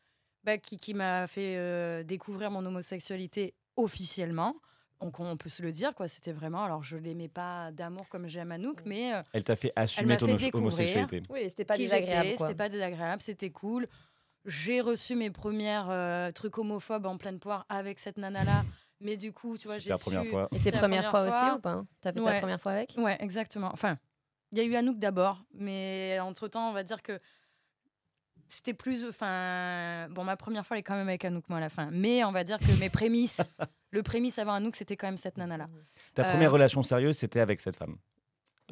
bah, 0.43 0.57
qui, 0.57 0.77
qui 0.77 0.93
m'a 0.93 1.27
fait 1.27 1.55
euh, 1.57 2.03
découvrir 2.03 2.51
mon 2.51 2.65
homosexualité 2.65 3.53
officiellement. 3.75 4.55
Donc, 5.01 5.19
on 5.19 5.35
peut 5.35 5.49
se 5.49 5.61
le 5.61 5.71
dire, 5.71 5.93
quoi. 5.93 6.07
C'était 6.07 6.31
vraiment. 6.31 6.63
Alors, 6.63 6.83
je 6.83 6.95
l'aimais 6.97 7.27
pas 7.27 7.71
d'amour 7.71 8.07
comme 8.09 8.27
j'aime 8.27 8.51
Anouk, 8.51 8.81
mais 8.85 9.13
euh, 9.13 9.21
Elle 9.33 9.43
t'a 9.43 9.55
fait 9.55 9.73
assumer 9.75 10.15
ton 10.17 10.27
fait 10.27 10.31
hom- 10.33 10.37
découvrir. 10.37 10.67
homosexualité. 10.67 11.23
Oui, 11.29 11.41
c'était 11.49 11.65
pas 11.65 11.77
désagréable. 11.77 12.29
C'était 12.37 12.55
pas 12.55 12.69
désagréable, 12.69 13.21
c'était 13.21 13.49
cool. 13.49 13.87
J'ai 14.45 14.81
reçu 14.81 15.15
mes 15.15 15.29
premières 15.29 15.89
euh, 15.89 16.31
trucs 16.31 16.57
homophobes 16.57 17.05
en 17.05 17.17
pleine 17.17 17.39
poire 17.39 17.65
avec 17.69 17.99
cette 17.99 18.17
nana-là. 18.17 18.63
Mais 18.99 19.17
du 19.17 19.33
coup, 19.33 19.57
tu 19.57 19.67
vois, 19.67 19.79
j'ai 19.79 19.89
la 19.89 19.97
su... 19.97 20.03
première 20.03 20.25
fois. 20.25 20.47
Et 20.53 20.59
tes 20.59 20.71
la 20.71 20.79
premières 20.79 21.09
première 21.11 21.29
fois 21.31 21.47
aussi 21.49 21.57
ou 21.57 21.59
pas? 21.59 21.83
T'as 21.99 22.13
fait 22.13 22.21
ta 22.21 22.39
première 22.39 22.61
fois 22.61 22.71
avec? 22.73 22.93
Ouais, 22.97 23.17
exactement. 23.19 23.69
Enfin, 23.73 23.97
il 24.53 24.57
y 24.59 24.61
a 24.61 24.63
eu 24.63 24.75
Anouk 24.75 24.99
d'abord, 24.99 25.43
mais 25.53 26.17
entre-temps, 26.21 26.69
on 26.69 26.73
va 26.73 26.83
dire 26.83 27.01
que 27.01 27.17
c'était 28.53 28.73
plus... 28.73 29.05
Enfin, 29.07 30.07
bon, 30.09 30.23
ma 30.23 30.35
première 30.37 30.65
fois, 30.65 30.77
elle 30.77 30.81
est 30.81 30.83
quand 30.83 30.95
même 30.95 31.07
avec 31.07 31.25
Anouk, 31.25 31.47
moi, 31.49 31.57
à 31.57 31.61
la 31.61 31.69
fin. 31.69 31.89
Mais 31.91 32.23
on 32.23 32.31
va 32.31 32.43
dire 32.43 32.57
que 32.59 32.79
mes 32.79 32.89
prémices, 32.89 33.41
le 33.91 34.03
prémisse 34.03 34.37
avant 34.39 34.53
Anouk, 34.53 34.75
c'était 34.75 34.95
quand 34.95 35.07
même 35.07 35.17
cette 35.17 35.37
nana-là. 35.37 35.67
Ta 36.15 36.23
Euh, 36.25 36.31
première 36.31 36.51
relation 36.51 36.83
sérieuse, 36.83 37.17
c'était 37.17 37.39
avec 37.39 37.59
cette 37.59 37.75
femme. 37.77 37.97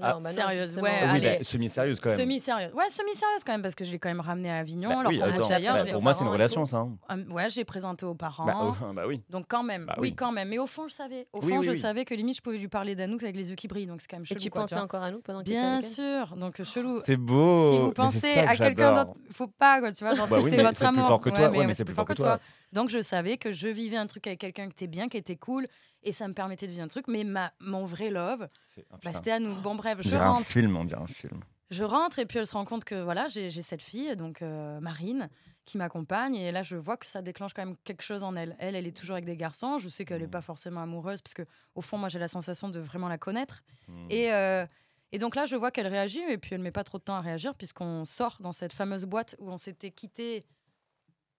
Ah, 0.02 0.18
bah 0.22 0.30
sérieuse, 0.30 0.76
ouais, 0.78 0.82
oui, 0.84 0.90
allez. 1.10 1.38
bah, 1.40 1.44
semi-sérieuse 1.44 2.00
quand 2.00 2.10
même. 2.12 2.20
Semi-sérieuse. 2.20 2.72
Ouais, 2.74 2.88
semi-sérieuse 2.90 3.44
quand 3.46 3.52
même, 3.52 3.62
parce 3.62 3.76
que 3.76 3.84
je 3.84 3.92
l'ai 3.92 4.00
quand 4.00 4.08
même 4.10 4.22
ramené 4.22 4.50
à 4.50 4.58
Avignon. 4.58 4.90
Bah 4.90 5.00
alors 5.02 5.12
oui, 5.12 5.20
qu'on 5.20 5.26
attends, 5.26 5.50
bah, 5.50 5.86
pour 5.92 6.02
moi, 6.02 6.14
c'est 6.14 6.22
une 6.24 6.30
et 6.30 6.32
relation, 6.32 6.66
ça. 6.66 6.78
hein. 6.78 6.98
Ah, 7.10 7.16
ouais, 7.30 7.50
j'ai 7.50 7.66
présenté 7.66 8.06
aux 8.06 8.16
parents. 8.16 8.46
Bah, 8.46 8.58
oh, 8.62 8.94
bah 8.94 9.04
oui. 9.06 9.22
Donc 9.30 9.46
quand 9.50 9.64
même, 9.64 9.86
Bah 9.88 9.96
oui. 9.98 10.10
oui. 10.10 10.16
quand 10.16 10.32
même. 10.32 10.48
Mais 10.48 10.60
au 10.60 10.66
fond, 10.68 10.88
je 10.88 10.94
savais. 10.94 11.28
Au 11.34 11.42
Oui, 11.42 11.50
fond, 11.52 11.58
oui, 11.60 11.66
je 11.66 11.72
oui. 11.72 11.78
savais 11.78 12.06
que 12.06 12.14
limite, 12.16 12.38
je 12.38 12.42
pouvais 12.42 12.58
lui 12.58 12.70
parler 12.70 12.96
d'Anouk 12.96 13.22
avec 13.22 13.36
les 13.36 13.50
yeux 13.50 13.56
qui 13.56 13.68
brillent. 13.68 13.86
Donc 13.86 14.00
c'est 14.02 14.08
quand 14.08 14.16
même 14.18 14.24
Et 14.24 14.28
chelou. 14.28 14.40
tu 14.40 14.50
quoi, 14.50 14.62
pensais 14.62 14.80
encore 14.80 15.04
à 15.04 15.12
nous 15.12 15.20
pendant 15.20 15.40
que 15.40 15.46
tu 15.46 15.52
étais 15.52 15.60
Bien 15.62 15.82
sûr. 15.82 16.36
Donc 16.38 16.64
chelou. 16.64 17.00
C'est 17.04 17.18
beau. 17.18 17.72
Si 17.74 17.80
vous 17.80 17.92
pensez 17.92 18.38
à 18.40 18.56
quelqu'un 18.56 18.94
d'autre, 18.94 19.14
faut 19.32 19.48
pas, 19.48 19.82
quoi, 19.82 19.92
tu 19.92 20.06
vois. 20.06 20.16
c'est- 20.16 20.26
votre 20.26 20.48
c'est 20.50 20.56
plus 20.78 20.86
amour. 20.86 21.08
fort 21.08 21.20
que 21.22 21.30
toi. 21.30 21.50
Mais 21.50 21.74
c'est 21.74 21.86
plus 21.86 21.94
fort 21.94 22.06
que 22.06 22.14
toi. 22.14 22.40
Donc 22.72 22.90
je 22.90 23.02
savais 23.02 23.36
que 23.38 23.52
je 23.52 23.68
vivais 23.68 23.98
un 23.98 24.08
truc 24.08 24.26
avec 24.28 24.40
quelqu'un 24.40 24.64
qui 24.68 24.72
était 24.72 24.88
bien, 24.88 25.10
qui 25.10 25.18
était 25.18 25.36
cool, 25.36 25.68
et 26.04 26.12
ça 26.12 26.28
me 26.28 26.34
permettait 26.34 26.66
de 26.68 26.72
vivre 26.72 26.84
un 26.84 26.88
truc. 26.88 27.08
Mais 27.08 27.24
ma, 27.24 27.54
mon 27.60 27.86
vrai 27.86 28.10
love, 28.10 28.48
ah, 28.92 28.98
bah, 29.04 29.14
c'était 29.14 29.32
à 29.32 29.40
nous. 29.40 29.56
Bon 29.62 29.76
bref, 29.76 29.98
je 30.02 30.10
dirait 30.10 30.22
un 30.24 30.32
rentre. 30.32 30.48
film, 30.48 30.76
on 30.76 30.84
dirait 30.86 31.02
un 31.02 31.08
film. 31.08 31.42
Je 31.70 31.84
rentre 31.84 32.20
et 32.20 32.26
puis 32.26 32.38
elle 32.40 32.48
se 32.48 32.54
rend 32.54 32.66
compte 32.66 32.84
que 32.84 32.96
voilà, 33.02 33.28
j'ai 33.30 33.50
cette 33.62 33.82
fille, 33.82 34.16
donc 34.18 34.42
euh, 34.42 34.80
Marine, 34.82 35.30
qui 35.64 35.78
m'accompagne. 35.78 36.36
Et 36.36 36.52
là, 36.52 36.64
je 36.64 36.76
vois 36.76 36.98
que 36.98 37.06
ça 37.06 37.22
déclenche 37.22 37.54
quand 37.54 37.66
même 37.66 37.78
quelque 37.86 38.02
chose 38.02 38.24
en 38.24 38.36
elle. 38.36 38.58
Elle, 38.60 38.76
elle 38.76 38.88
est 38.88 38.96
toujours 38.98 39.14
avec 39.14 39.24
des 39.26 39.38
garçons. 39.38 39.80
Je 39.80 39.88
sais 39.88 40.04
qu'elle 40.04 40.20
n'est 40.22 40.28
Mm. 40.28 40.32
pas 40.32 40.42
forcément 40.42 40.82
amoureuse, 40.82 41.22
parce 41.22 41.34
que 41.34 41.44
au 41.76 41.82
fond, 41.82 41.98
moi, 41.98 42.10
j'ai 42.10 42.20
la 42.20 42.28
sensation 42.28 42.68
de 42.68 42.80
vraiment 42.82 43.08
la 43.08 43.18
connaître. 43.18 43.64
Mm. 43.88 44.08
Et, 44.10 44.34
euh, 44.34 44.66
et 45.14 45.18
donc 45.18 45.36
là, 45.36 45.46
je 45.46 45.56
vois 45.56 45.72
qu'elle 45.72 45.88
réagit, 45.88 46.20
et 46.30 46.38
puis 46.38 46.56
elle 46.56 46.62
met 46.62 46.72
pas 46.72 46.84
trop 46.84 46.98
de 46.98 47.04
temps 47.04 47.16
à 47.16 47.22
réagir, 47.22 47.56
puisqu'on 47.56 48.04
sort 48.04 48.38
dans 48.42 48.52
cette 48.52 48.74
fameuse 48.74 49.06
boîte 49.06 49.38
où 49.40 49.50
on 49.50 49.58
s'était 49.58 49.92
quitté 49.92 50.46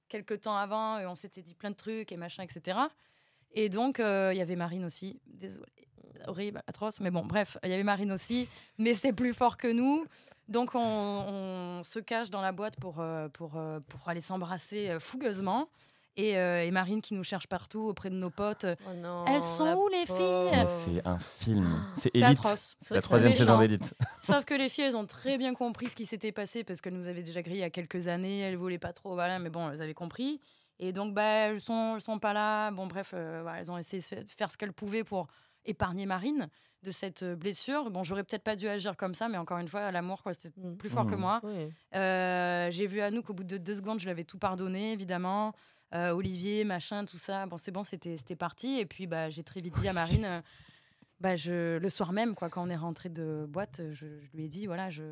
quelques 0.08 0.40
temps 0.42 0.56
avant, 0.56 0.98
et 0.98 1.04
on 1.06 1.16
s'était 1.16 1.42
dit 1.42 1.54
plein 1.54 1.70
de 1.70 1.76
trucs 1.76 2.10
et 2.12 2.16
machin, 2.16 2.42
etc. 2.42 2.78
Et 3.54 3.68
donc, 3.68 4.00
euh, 4.00 4.30
il 4.34 4.38
y 4.38 4.42
avait 4.42 4.56
Marine 4.56 4.84
aussi. 4.84 5.20
Désolée, 5.26 5.66
horrible, 6.26 6.62
atroce, 6.66 7.00
mais 7.00 7.10
bon, 7.10 7.24
bref, 7.24 7.58
il 7.64 7.70
y 7.70 7.74
avait 7.74 7.82
Marine 7.82 8.12
aussi, 8.12 8.48
mais 8.78 8.94
c'est 8.94 9.12
plus 9.12 9.34
fort 9.34 9.56
que 9.56 9.70
nous. 9.70 10.04
Donc, 10.48 10.74
on, 10.74 10.78
on 10.80 11.82
se 11.84 11.98
cache 11.98 12.30
dans 12.30 12.40
la 12.40 12.52
boîte 12.52 12.76
pour, 12.80 12.96
euh, 13.00 13.28
pour, 13.28 13.52
euh, 13.56 13.80
pour 13.88 14.08
aller 14.08 14.20
s'embrasser 14.20 14.96
fougueusement. 15.00 15.68
Et, 16.16 16.36
euh, 16.36 16.62
et 16.62 16.70
Marine 16.70 17.00
qui 17.00 17.14
nous 17.14 17.24
cherche 17.24 17.46
partout 17.46 17.80
auprès 17.80 18.10
de 18.10 18.14
nos 18.16 18.28
potes. 18.28 18.66
Oh 18.86 18.94
non, 18.94 19.24
Elles 19.26 19.40
sont 19.40 19.74
où, 19.74 19.88
les 19.88 20.04
filles? 20.04 20.66
C'est 20.68 21.06
un 21.06 21.18
film. 21.18 21.82
C'est 21.94 22.10
C'est 22.12 22.16
Elite. 22.16 22.38
atroce. 22.38 22.76
La 22.90 23.00
troisième 23.00 23.32
saison 23.32 23.58
d'Elite. 23.58 23.94
Sauf 24.20 24.44
que 24.44 24.52
les 24.52 24.68
filles, 24.68 24.84
elles 24.84 24.96
ont 24.96 25.06
très 25.06 25.38
bien 25.38 25.54
compris 25.54 25.88
ce 25.88 25.96
qui 25.96 26.04
s'était 26.04 26.32
passé 26.32 26.64
parce 26.64 26.82
qu'elles 26.82 26.92
nous 26.92 27.08
avaient 27.08 27.22
déjà 27.22 27.40
grillé 27.40 27.60
il 27.60 27.62
y 27.62 27.64
a 27.64 27.70
quelques 27.70 28.08
années. 28.08 28.40
Elles 28.40 28.56
voulaient 28.56 28.76
pas 28.78 28.92
trop, 28.92 29.14
voilà, 29.14 29.38
mais 29.38 29.48
bon, 29.48 29.70
elles 29.70 29.80
avaient 29.80 29.94
compris. 29.94 30.38
Et 30.84 30.92
donc, 30.92 31.14
bah, 31.14 31.22
elles 31.22 31.60
sont, 31.60 31.92
elles 31.94 32.00
sont 32.00 32.18
pas 32.18 32.32
là. 32.32 32.70
Bon, 32.72 32.86
bref, 32.88 33.12
euh, 33.14 33.40
voilà, 33.42 33.60
elles 33.60 33.70
ont 33.70 33.78
essayé 33.78 34.02
de 34.02 34.28
faire 34.30 34.50
ce 34.50 34.56
qu'elles 34.58 34.72
pouvaient 34.72 35.04
pour 35.04 35.28
épargner 35.64 36.06
Marine 36.06 36.48
de 36.82 36.90
cette 36.90 37.22
euh, 37.22 37.36
blessure. 37.36 37.88
Bon, 37.92 38.02
j'aurais 38.02 38.24
peut-être 38.24 38.42
pas 38.42 38.56
dû 38.56 38.66
agir 38.66 38.96
comme 38.96 39.14
ça, 39.14 39.28
mais 39.28 39.38
encore 39.38 39.58
une 39.58 39.68
fois, 39.68 39.92
l'amour, 39.92 40.24
quoi, 40.24 40.34
c'était 40.34 40.50
Mm. 40.60 40.76
plus 40.76 40.90
fort 40.90 41.06
que 41.06 41.14
Mm. 41.14 41.20
moi. 41.20 41.40
Oui. 41.44 41.70
Euh, 41.94 42.68
j'ai 42.72 42.88
vu 42.88 43.00
Anouk 43.00 43.30
au 43.30 43.32
bout 43.34 43.44
de 43.44 43.58
deux 43.58 43.76
secondes, 43.76 44.00
je 44.00 44.06
l'avais 44.06 44.24
tout 44.24 44.38
pardonné, 44.38 44.92
évidemment. 44.92 45.52
Euh, 45.94 46.10
Olivier, 46.10 46.64
machin, 46.64 47.04
tout 47.04 47.16
ça. 47.18 47.46
Bon, 47.46 47.58
c'est 47.58 47.70
bon, 47.70 47.84
c'était 47.84 48.16
c'était 48.16 48.34
parti. 48.34 48.78
Et 48.80 48.86
puis, 48.86 49.06
bah, 49.06 49.30
j'ai 49.30 49.44
très 49.44 49.60
vite 49.60 49.78
dit 49.78 49.86
à 49.86 49.92
Marine, 49.92 50.24
euh, 50.24 50.40
bah, 51.20 51.36
je, 51.36 51.76
le 51.78 51.88
soir 51.90 52.12
même, 52.12 52.34
quoi, 52.34 52.48
quand 52.50 52.66
on 52.66 52.70
est 52.70 52.76
rentré 52.76 53.08
de 53.08 53.46
boîte, 53.48 53.80
je, 53.92 54.06
je 54.20 54.30
lui 54.36 54.46
ai 54.46 54.48
dit, 54.48 54.66
voilà, 54.66 54.90
je 54.90 55.04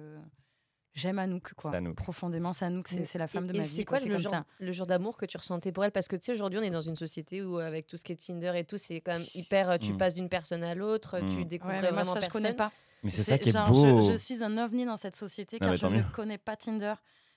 j'aime 0.95 1.19
Anouk, 1.19 1.55
quoi. 1.55 1.75
Anouk. 1.75 1.97
Profondément, 1.97 2.53
c'est 2.53 2.65
Anouk, 2.67 2.89
c'est 2.89 3.05
c'est 3.05 3.19
la 3.19 3.27
femme 3.29 3.45
Et- 3.45 3.49
de 3.49 3.55
et 3.55 3.59
ma 3.59 3.63
vie. 3.65 3.69
c'est 3.69 3.85
quoi 3.85 4.01
le 4.01 4.17
genre, 4.17 4.33
ça. 4.33 4.45
le 4.59 4.73
genre 4.73 4.87
d'amour 4.87 5.17
que 5.17 5.27
tu 5.27 5.37
ressentais 5.37 5.73
pour 5.73 5.85
elle? 5.85 5.93
Parce 5.93 6.09
que 6.09 6.17
tu 6.17 6.25
sais, 6.27 6.33
aujourd'hui, 6.33 6.59
on 6.59 6.63
est 6.63 6.71
dans 6.71 6.81
une 6.81 6.97
société 6.97 7.43
où, 7.43 7.59
avec 7.59 7.87
tout 7.87 7.97
ce 7.97 8.05
qui 8.05 8.13
est 8.13 8.17
Tinder 8.17 8.53
et 8.57 8.65
tout, 8.65 8.77
c'est 8.79 9.01
quand 9.01 9.13
même 9.19 9.27
hyper. 9.35 9.71
euh, 9.71 9.79
Tu 9.79 9.93
Mm. 9.93 9.97
passes 9.99 10.15
d'une 10.15 10.29
personne 10.29 10.63
à 10.65 10.75
l'autre, 10.75 11.19
tu 11.21 11.25
Mm. 11.41 11.45
découvres 11.45 11.73
Ouais, 11.75 11.81
mais 11.83 11.93
moi, 11.93 12.03
vraiment 12.03 12.13
ça, 12.15 12.21
je 12.21 12.27
personne. 12.27 12.43
connais 12.43 12.55
pas. 12.55 12.73
Mais 13.03 13.11
c'est 13.11 13.23
ça 13.23 13.39
qui 13.39 13.49
est 13.49 13.53
genre, 13.53 13.71
beau. 13.71 14.03
Je, 14.03 14.13
je 14.13 14.17
suis 14.17 14.43
un 14.45 14.59
ovni 14.59 14.85
dans 14.85 14.97
cette 14.97 15.17
société 15.17 15.59
Non, 15.61 15.69
car 15.69 15.77
je 15.77 15.87
ne 15.87 16.03
connais 16.03 16.39
pas 16.39 16.57
Tinder. 16.57 16.95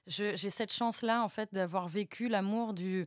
Je- 0.07 0.35
J'ai 0.35 0.49
cette 0.49 0.73
chance-là, 0.73 1.23
en 1.23 1.29
fait, 1.29 1.53
d'avoir 1.53 1.87
vécu 1.87 2.27
l'amour 2.27 2.73
du. 2.73 3.05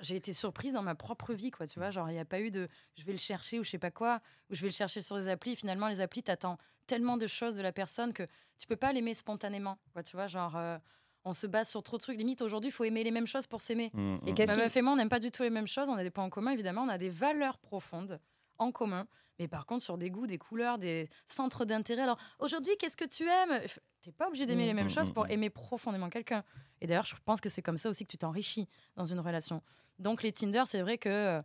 J'ai 0.00 0.16
été 0.16 0.32
surprise 0.32 0.72
dans 0.72 0.82
ma 0.82 0.94
propre 0.94 1.32
vie, 1.34 1.50
quoi. 1.50 1.66
Tu 1.66 1.78
vois, 1.78 1.90
genre, 1.90 2.08
il 2.10 2.14
n'y 2.14 2.18
a 2.18 2.24
pas 2.24 2.40
eu 2.40 2.50
de 2.50 2.68
je 2.96 3.04
vais 3.04 3.12
le 3.12 3.18
chercher 3.18 3.58
ou 3.58 3.64
je 3.64 3.70
sais 3.70 3.78
pas 3.78 3.90
quoi, 3.90 4.20
ou 4.50 4.54
je 4.54 4.60
vais 4.62 4.68
le 4.68 4.72
chercher 4.74 5.02
sur 5.02 5.16
les 5.18 5.28
applis. 5.28 5.56
Finalement, 5.56 5.88
les 5.88 6.00
applis, 6.00 6.22
t'attends 6.22 6.56
tellement 6.90 7.16
de 7.16 7.26
choses 7.26 7.54
de 7.54 7.62
la 7.62 7.72
personne 7.72 8.12
que 8.12 8.24
tu 8.58 8.66
peux 8.66 8.76
pas 8.76 8.92
l'aimer 8.92 9.14
spontanément, 9.14 9.78
quoi. 9.92 10.02
Tu 10.02 10.16
vois, 10.16 10.26
genre, 10.26 10.56
euh, 10.56 10.76
on 11.24 11.32
se 11.32 11.46
base 11.46 11.68
sur 11.68 11.82
trop 11.82 11.96
de 11.98 12.02
trucs. 12.02 12.18
Limite, 12.18 12.42
aujourd'hui, 12.42 12.70
il 12.70 12.72
faut 12.72 12.84
aimer 12.84 13.04
les 13.04 13.10
mêmes 13.12 13.26
choses 13.26 13.46
pour 13.46 13.60
s'aimer. 13.60 13.90
Mm, 13.94 14.16
Et 14.26 14.32
mm. 14.32 14.34
qu'est-ce 14.34 14.50
Ma 14.52 14.56
qui- 14.56 14.62
meuf 14.64 14.76
et 14.76 14.82
moi, 14.82 14.92
on 14.94 14.96
n'aime 14.96 15.08
pas 15.08 15.20
du 15.20 15.30
tout 15.30 15.42
les 15.42 15.50
mêmes 15.50 15.68
choses. 15.68 15.88
On 15.88 15.94
a 15.96 16.02
des 16.02 16.10
points 16.10 16.24
en 16.24 16.30
commun, 16.30 16.50
évidemment. 16.50 16.82
On 16.82 16.88
a 16.88 16.98
des 16.98 17.08
valeurs 17.10 17.58
profondes 17.58 18.18
en 18.58 18.72
commun. 18.72 19.06
Mais 19.38 19.48
par 19.48 19.64
contre, 19.66 19.82
sur 19.84 19.96
des 19.96 20.10
goûts, 20.10 20.26
des 20.26 20.36
couleurs, 20.38 20.76
des 20.78 21.08
centres 21.26 21.64
d'intérêt. 21.64 22.02
Alors, 22.02 22.18
aujourd'hui, 22.40 22.72
qu'est-ce 22.78 22.96
que 22.96 23.06
tu 23.06 23.26
aimes? 23.28 23.58
T'es 24.02 24.12
pas 24.12 24.26
obligé 24.28 24.44
d'aimer 24.46 24.64
Mm. 24.64 24.66
les 24.66 24.74
mêmes 24.74 24.90
choses 24.90 25.10
pour 25.10 25.30
aimer 25.30 25.48
profondément 25.50 26.08
quelqu'un. 26.10 26.42
Et 26.80 26.86
d'ailleurs, 26.86 27.06
je 27.06 27.14
pense 27.24 27.40
que 27.40 27.48
c'est 27.48 27.62
comme 27.62 27.76
ça 27.78 27.88
aussi 27.88 28.04
que 28.04 28.10
tu 28.10 28.18
t'enrichis 28.18 28.68
dans 28.96 29.04
une 29.04 29.20
relation. 29.20 29.62
Donc, 29.98 30.22
les 30.22 30.32
Tinder, 30.32 30.64
c'est 30.66 30.80
vrai 30.82 30.98
que. 30.98 31.08
euh, 31.08 31.40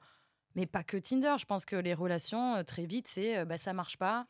Mais 0.58 0.66
pas 0.66 0.84
que 0.86 0.96
Tinder. 0.96 1.36
Je 1.38 1.44
pense 1.46 1.66
que 1.66 1.76
les 1.76 1.94
relations, 1.94 2.56
euh, 2.56 2.64
très 2.64 2.86
vite, 2.86 3.08
c'est 3.10 3.44
bah, 3.44 3.58
ça 3.58 3.74
marche 3.74 3.98
pas. 3.98 4.26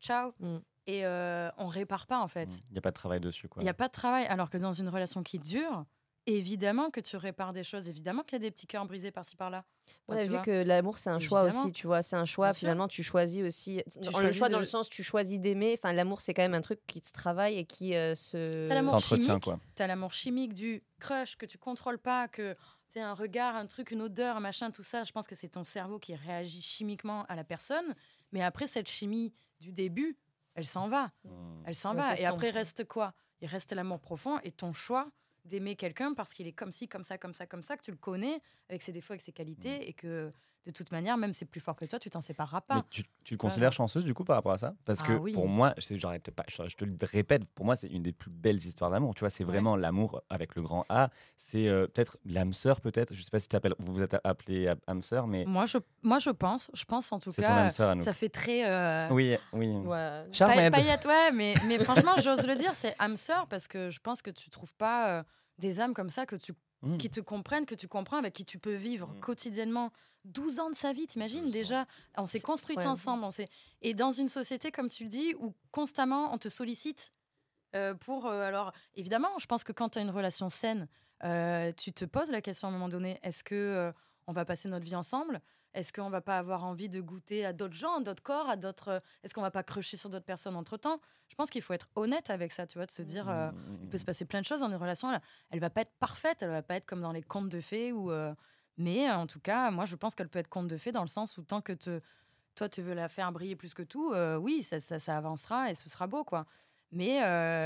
Ciao. 0.00 0.32
Mm. 0.40 0.58
Et 0.88 1.04
euh, 1.04 1.50
on 1.58 1.66
répare 1.66 2.06
pas, 2.06 2.20
en 2.20 2.28
fait. 2.28 2.48
Il 2.70 2.72
n'y 2.72 2.78
a 2.78 2.82
pas 2.82 2.90
de 2.90 2.96
travail 2.96 3.20
dessus. 3.20 3.48
Quoi. 3.48 3.60
Il 3.62 3.64
n'y 3.64 3.70
a 3.70 3.74
pas 3.74 3.88
de 3.88 3.92
travail. 3.92 4.24
Alors 4.26 4.50
que 4.50 4.58
dans 4.58 4.72
une 4.72 4.88
relation 4.88 5.22
qui 5.22 5.38
dure, 5.40 5.84
évidemment 6.26 6.90
que 6.90 7.00
tu 7.00 7.16
répares 7.16 7.52
des 7.52 7.62
choses. 7.62 7.88
Évidemment 7.88 8.22
qu'il 8.22 8.34
y 8.34 8.36
a 8.36 8.40
des 8.40 8.50
petits 8.50 8.66
cœurs 8.66 8.86
brisés 8.86 9.10
par-ci 9.10 9.36
par-là. 9.36 9.64
On 10.08 10.14
a 10.14 10.18
tu 10.18 10.24
vu 10.24 10.34
vois. 10.34 10.42
que 10.42 10.64
l'amour, 10.64 10.98
c'est 10.98 11.10
un 11.10 11.18
choix 11.18 11.42
Évidemment. 11.42 11.64
aussi, 11.64 11.72
tu 11.72 11.86
vois. 11.86 12.02
C'est 12.02 12.16
un 12.16 12.24
choix, 12.24 12.48
Bien 12.48 12.52
sûr. 12.52 12.58
finalement, 12.60 12.88
tu 12.88 13.02
choisis 13.02 13.42
aussi. 13.42 13.82
le 13.96 14.10
choisis 14.10 14.36
choix 14.36 14.48
dans 14.48 14.58
le 14.58 14.64
sens, 14.64 14.88
tu 14.88 15.02
choisis 15.02 15.38
d'aimer. 15.38 15.76
Enfin, 15.78 15.92
l'amour, 15.92 16.20
c'est 16.20 16.34
quand 16.34 16.42
même 16.42 16.54
un 16.54 16.60
truc 16.60 16.80
qui 16.86 17.00
se 17.04 17.12
travaille 17.12 17.56
et 17.58 17.64
qui 17.64 17.94
euh, 17.94 18.14
se. 18.14 18.66
T'as 18.66 18.74
l'amour 18.74 18.98
chimique, 19.00 19.42
quoi. 19.42 19.58
t'as 19.74 19.86
l'amour 19.86 20.12
chimique 20.12 20.54
du 20.54 20.82
crush 20.98 21.36
que 21.36 21.46
tu 21.46 21.58
contrôles 21.58 21.98
pas, 21.98 22.28
que 22.28 22.56
c'est 22.88 23.00
un 23.00 23.14
regard, 23.14 23.56
un 23.56 23.66
truc, 23.66 23.90
une 23.90 24.02
odeur, 24.02 24.36
un 24.36 24.40
machin, 24.40 24.70
tout 24.70 24.82
ça. 24.82 25.04
Je 25.04 25.12
pense 25.12 25.26
que 25.26 25.34
c'est 25.34 25.48
ton 25.48 25.64
cerveau 25.64 25.98
qui 25.98 26.14
réagit 26.14 26.62
chimiquement 26.62 27.24
à 27.28 27.36
la 27.36 27.44
personne. 27.44 27.94
Mais 28.32 28.42
après, 28.42 28.66
cette 28.66 28.88
chimie 28.88 29.32
du 29.60 29.72
début, 29.72 30.16
elle 30.54 30.66
s'en 30.66 30.88
va. 30.88 31.12
Mm. 31.24 31.62
Elle 31.66 31.74
s'en 31.74 31.90
Ouais, 31.94 32.02
va. 32.02 32.16
Et 32.18 32.24
après, 32.24 32.50
reste 32.50 32.84
quoi? 32.86 33.14
Il 33.40 33.48
reste 33.48 33.72
l'amour 33.72 34.00
profond 34.00 34.38
et 34.42 34.52
ton 34.52 34.72
choix 34.72 35.10
d'aimer 35.44 35.76
quelqu'un 35.76 36.14
parce 36.14 36.32
qu'il 36.32 36.46
est 36.46 36.52
comme 36.52 36.72
ci, 36.72 36.88
comme 36.88 37.04
ça, 37.04 37.18
comme 37.18 37.34
ça, 37.34 37.46
comme 37.46 37.62
ça, 37.62 37.76
que 37.76 37.82
tu 37.84 37.90
le 37.90 37.96
connais, 37.96 38.40
avec 38.68 38.82
ses 38.82 38.92
défauts, 38.92 39.12
avec 39.12 39.22
ses 39.22 39.32
qualités, 39.32 39.78
Mm. 39.78 39.82
et 39.82 39.92
que 39.92 40.30
de 40.66 40.72
toute 40.72 40.90
manière, 40.90 41.16
même 41.16 41.32
si 41.32 41.38
c'est 41.40 41.44
plus 41.46 41.60
fort 41.60 41.76
que 41.76 41.84
toi, 41.84 41.98
tu 41.98 42.10
t'en 42.10 42.20
sépareras 42.20 42.60
pas. 42.60 42.74
Mais 42.76 42.82
tu, 42.90 43.04
tu 43.24 43.36
te 43.36 43.40
considères 43.40 43.72
chanceuse 43.72 44.04
du 44.04 44.12
coup 44.14 44.24
par 44.24 44.36
rapport 44.36 44.52
à 44.52 44.58
ça? 44.58 44.74
Parce 44.84 44.98
Ah 45.02 45.06
que 45.06 45.12
oui. 45.14 45.32
pour 45.32 45.46
moi, 45.48 45.72
j'arrête 45.78 46.30
pas, 46.32 46.42
je, 46.48 46.68
je 46.68 46.76
te 46.76 46.84
le 46.84 46.96
répète, 47.02 47.44
pour 47.54 47.64
moi 47.64 47.76
c'est 47.76 47.86
une 47.86 48.02
des 48.02 48.12
plus 48.12 48.30
belles 48.30 48.56
histoires 48.56 48.90
d'amour. 48.90 49.14
Tu 49.14 49.20
vois, 49.20 49.30
c'est 49.30 49.44
Ouais. 49.44 49.50
vraiment 49.52 49.76
l'amour 49.76 50.22
avec 50.28 50.56
le 50.56 50.62
grand 50.62 50.84
A. 50.88 51.10
C'est 51.36 51.68
euh, 51.68 51.86
peut-être 51.86 52.18
l'âme 52.24 52.52
sœur, 52.52 52.80
peut-être. 52.80 53.14
Je 53.14 53.22
sais 53.22 53.30
pas 53.30 53.38
si 53.38 53.48
vous 53.78 53.92
vous 53.94 54.02
êtes 54.02 54.16
appelé 54.24 54.72
âme 54.86 55.02
sœur, 55.02 55.26
mais 55.26 55.44
Moi, 55.46 55.66
je, 55.66 55.78
moi, 56.02 56.18
je 56.18 56.30
pense, 56.30 56.70
je 56.74 56.84
pense 56.84 57.12
en 57.12 57.20
tout 57.20 57.30
ton 57.30 57.42
cas, 57.42 57.70
ça 57.70 58.12
fait 58.12 58.28
très. 58.28 58.68
euh, 58.68 59.08
Oui, 59.10 59.36
oui. 59.52 59.68
Ouais. 59.68 59.84
Pa- 59.86 60.24
Charmed. 60.32 60.72
Paillette, 60.72 61.04
ouais, 61.06 61.30
mais, 61.32 61.54
mais 61.68 61.78
franchement, 61.78 62.16
j'ose 62.18 62.46
le 62.46 62.56
dire, 62.56 62.74
c'est 62.74 62.94
âme 62.98 63.16
sœur 63.16 63.46
parce 63.46 63.68
que 63.68 63.90
je 63.90 64.00
pense 64.00 64.20
que 64.22 64.30
tu 64.30 64.50
trouves 64.50 64.74
pas 64.74 65.10
euh, 65.18 65.22
des 65.58 65.80
âmes 65.80 65.94
comme 65.94 66.10
ça 66.10 66.26
que 66.26 66.36
tu, 66.36 66.52
Mm. 66.82 66.98
qui 66.98 67.08
te 67.10 67.20
comprennent, 67.20 67.64
que 67.66 67.74
tu 67.74 67.88
comprends, 67.88 68.18
avec 68.18 68.34
qui 68.34 68.44
tu 68.44 68.58
peux 68.58 68.74
vivre 68.74 69.08
Mm. 69.08 69.20
quotidiennement 69.20 69.92
12 70.24 70.60
ans 70.60 70.68
de 70.70 70.74
sa 70.74 70.92
vie, 70.92 71.06
t'imagines 71.06 71.44
12 71.44 71.48
ans. 71.50 71.52
déjà? 71.52 71.86
On 72.18 72.26
s'est 72.26 72.40
construit 72.40 72.76
ouais. 72.76 72.86
ensemble, 72.86 73.24
on 73.24 73.30
s'est... 73.30 73.48
et 73.80 73.94
dans 73.94 74.10
une 74.10 74.28
société, 74.28 74.70
comme 74.70 74.88
tu 74.88 75.04
le 75.04 75.08
dis, 75.08 75.34
où 75.38 75.54
constamment 75.70 76.32
on 76.34 76.38
te 76.38 76.48
sollicite 76.48 77.12
euh, 77.74 77.94
pour. 77.94 78.26
euh, 78.26 78.42
alors, 78.42 78.72
évidemment, 78.94 79.38
je 79.38 79.46
pense 79.46 79.64
que 79.64 79.72
quand 79.72 79.90
tu 79.90 79.98
as 79.98 80.02
une 80.02 80.10
relation 80.10 80.48
saine, 80.48 80.86
euh, 81.24 81.72
tu 81.72 81.92
te 81.92 82.04
poses 82.04 82.30
la 82.30 82.40
question 82.42 82.68
à 82.68 82.70
un 82.70 82.74
moment 82.74 82.88
donné 82.88 83.18
est-ce 83.22 83.42
que 83.42 83.92
on 84.26 84.32
va 84.32 84.44
passer 84.44 84.68
notre 84.68 84.84
vie 84.84 84.96
ensemble? 84.96 85.40
Est-ce 85.76 85.92
qu'on 85.92 86.08
va 86.10 86.20
pas 86.22 86.38
avoir 86.38 86.64
envie 86.64 86.88
de 86.88 87.00
goûter 87.00 87.44
à 87.44 87.52
d'autres 87.52 87.74
gens, 87.74 87.98
à 87.98 88.02
d'autres 88.02 88.22
corps, 88.22 88.48
à 88.48 88.56
d'autres 88.56 88.88
euh, 88.88 89.00
Est-ce 89.22 89.34
qu'on 89.34 89.42
va 89.42 89.50
pas 89.50 89.62
crocher 89.62 89.96
sur 89.96 90.08
d'autres 90.10 90.24
personnes 90.24 90.56
entre 90.56 90.76
temps? 90.78 91.00
Je 91.28 91.34
pense 91.34 91.50
qu'il 91.50 91.62
faut 91.62 91.74
être 91.74 91.88
honnête 91.96 92.30
avec 92.30 92.50
ça, 92.52 92.66
tu 92.66 92.78
vois, 92.78 92.86
de 92.86 92.90
se 92.90 93.02
dire. 93.02 93.28
euh, 93.28 93.50
il 93.82 93.88
peut 93.88 93.98
se 93.98 94.04
passer 94.04 94.24
plein 94.24 94.40
de 94.40 94.46
choses 94.46 94.60
dans 94.60 94.68
une 94.68 94.76
relation. 94.76 95.12
Elle, 95.12 95.20
elle 95.50 95.60
va 95.60 95.70
pas 95.70 95.82
être 95.82 95.94
parfaite, 96.00 96.42
elle 96.42 96.50
va 96.50 96.62
pas 96.62 96.76
être 96.76 96.86
comme 96.86 97.02
dans 97.02 97.12
les 97.12 97.22
contes 97.22 97.50
de 97.50 97.60
fées 97.60 97.92
ou. 97.92 98.10
euh, 98.10 98.34
mais 98.78 99.10
en 99.10 99.26
tout 99.26 99.40
cas, 99.40 99.70
moi, 99.70 99.86
je 99.86 99.96
pense 99.96 100.14
qu'elle 100.14 100.28
peut 100.28 100.38
être 100.38 100.48
conte 100.48 100.68
de 100.68 100.76
fées 100.76 100.92
dans 100.92 101.02
le 101.02 101.08
sens 101.08 101.38
où 101.38 101.42
tant 101.42 101.60
que 101.62 101.72
te, 101.72 102.00
toi, 102.54 102.68
tu 102.68 102.82
veux 102.82 102.94
la 102.94 103.08
faire 103.08 103.32
briller 103.32 103.56
plus 103.56 103.74
que 103.74 103.82
tout, 103.82 104.12
euh, 104.14 104.36
oui, 104.36 104.62
ça, 104.62 104.80
ça, 104.80 104.98
ça 104.98 105.16
avancera 105.16 105.70
et 105.70 105.74
ce 105.74 105.88
sera 105.90 106.06
beau, 106.06 106.24
quoi. 106.24 106.46
Mais 106.92 107.20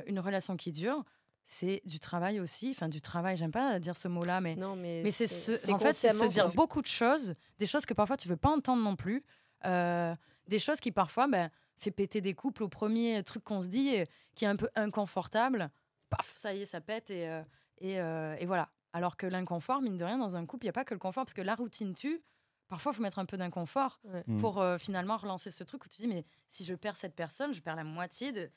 une 0.07 0.19
relation 0.21 0.57
qui 0.57 0.73
dure, 0.73 1.05
c'est 1.53 1.83
du 1.85 1.99
travail 1.99 2.39
aussi. 2.39 2.71
Enfin, 2.71 2.89
du 2.89 3.01
travail, 3.01 3.37
j'aime 3.37 3.51
pas 3.51 3.81
dire 3.81 3.97
ce 3.97 4.07
mot-là, 4.07 4.41
mais 4.41 4.55
Non, 4.55 4.77
mais, 4.77 5.03
mais 5.03 5.11
c'est 5.11 5.27
ce, 5.27 5.51
en 5.73 5.81
fait, 5.81 5.93
c'est 5.95 6.13
se 6.13 6.25
dire 6.27 6.49
beaucoup 6.55 6.81
de 6.81 6.87
choses, 6.87 7.33
des 7.59 7.67
choses 7.67 7.85
que 7.85 7.93
parfois 7.93 8.17
tu 8.17 8.29
veux 8.29 8.37
pas 8.37 8.51
entendre 8.51 8.81
non 8.85 8.95
plus, 8.95 9.25
euh, 9.65 10.15
des 10.47 10.61
choses 10.61 10.79
qui 10.79 10.93
parfois 10.93 11.27
ben, 11.27 11.51
fait 11.77 11.91
péter 11.91 12.21
des 12.21 12.35
couples 12.35 12.63
au 12.63 12.69
premier 12.69 13.21
truc 13.25 13.43
qu'on 13.43 13.61
se 13.61 13.67
dit, 13.67 13.97
euh, 13.97 14.05
qui 14.37 14.45
est 14.45 14.49
un 14.49 14.55
peu 14.55 14.69
inconfortable. 14.77 15.71
Paf, 16.09 16.31
ça 16.37 16.55
y 16.55 16.63
est, 16.63 16.67
ça 16.67 16.81
pète 16.81 17.11
et, 17.11 17.29
euh, 17.29 17.43
et, 17.79 18.01
euh, 18.01 18.37
et 18.39 18.47
voilà. 18.47 18.71
Alors 18.93 19.17
que 19.17 19.27
l'inconfort, 19.27 19.83
mine 19.83 19.97
de 19.97 20.05
rien, 20.05 20.19
dans 20.19 20.37
un 20.37 20.47
couple, 20.47 20.67
il 20.67 20.69
n'y 20.69 20.71
a 20.71 20.75
pas 20.75 20.85
que 20.85 20.95
le 20.95 21.01
confort, 21.01 21.25
parce 21.25 21.35
que 21.35 21.43
la 21.43 21.57
routine 21.57 21.95
tue. 21.95 22.23
parfois, 22.69 22.93
il 22.93 22.97
faut 22.97 23.03
mettre 23.03 23.19
un 23.19 23.27
peu 23.27 23.37
d'inconfort 23.37 23.99
Ouais. 24.05 24.23
Mm. 24.29 24.37
pour 24.41 24.61
euh, 24.61 24.79
finalement 24.79 25.17
relancer 25.17 25.51
ce 25.51 25.65
truc 25.65 25.85
où 25.85 25.89
tu 25.89 26.01
dis, 26.03 26.07
mais 26.09 26.25
si 26.47 26.65
je 26.65 26.75
perds 26.77 26.97
cette 26.97 27.17
personne, 27.17 27.53
je 27.53 27.61
perds 27.61 27.75
la 27.77 27.83
moitié 27.85 28.31
de, 28.31 28.49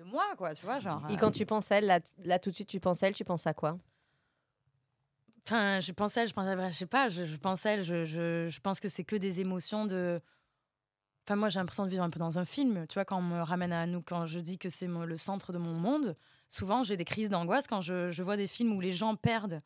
de 0.00 0.04
moi, 0.04 0.24
quoi, 0.36 0.54
tu 0.54 0.64
vois, 0.64 0.80
genre. 0.80 1.02
Et 1.10 1.14
euh, 1.14 1.16
quand 1.16 1.30
tu 1.30 1.44
penses 1.46 1.70
à 1.70 1.76
elle, 1.76 1.86
là, 1.86 2.00
là, 2.24 2.38
tout 2.38 2.50
de 2.50 2.54
suite, 2.54 2.68
tu 2.68 2.80
penses 2.80 3.02
à 3.02 3.08
elle, 3.08 3.14
tu 3.14 3.24
penses 3.24 3.46
à 3.46 3.54
quoi? 3.54 3.78
Enfin, 5.46 5.80
je 5.80 5.92
pense 5.92 6.16
à 6.16 6.22
elle, 6.22 6.28
je 6.28 6.34
pense 6.34 6.46
à, 6.46 6.70
je 6.70 6.76
sais 6.76 6.86
pas, 6.86 7.08
je, 7.08 7.24
je 7.24 7.36
pense 7.36 7.66
à 7.66 7.70
elle, 7.72 7.82
je, 7.82 8.04
je, 8.04 8.48
je 8.48 8.60
pense 8.60 8.78
que 8.80 8.88
c'est 8.88 9.04
que 9.04 9.16
des 9.16 9.40
émotions 9.40 9.86
de. 9.86 10.20
Enfin, 11.26 11.36
moi, 11.36 11.48
j'ai 11.48 11.58
l'impression 11.60 11.84
de 11.84 11.90
vivre 11.90 12.02
un 12.02 12.10
peu 12.10 12.18
dans 12.18 12.38
un 12.38 12.44
film. 12.44 12.86
Tu 12.88 12.94
vois, 12.94 13.04
quand 13.04 13.18
on 13.18 13.22
me 13.22 13.40
ramène 13.42 13.72
à 13.72 13.86
nous, 13.86 14.02
quand 14.02 14.26
je 14.26 14.38
dis 14.40 14.58
que 14.58 14.68
c'est 14.68 14.86
le 14.86 15.16
centre 15.16 15.52
de 15.52 15.58
mon 15.58 15.74
monde, 15.74 16.14
souvent 16.48 16.82
j'ai 16.82 16.96
des 16.96 17.04
crises 17.04 17.30
d'angoisse 17.30 17.66
quand 17.66 17.80
je, 17.80 18.10
je 18.10 18.22
vois 18.22 18.36
des 18.36 18.46
films 18.46 18.72
où 18.72 18.80
les 18.80 18.92
gens 18.92 19.14
perdent 19.16 19.60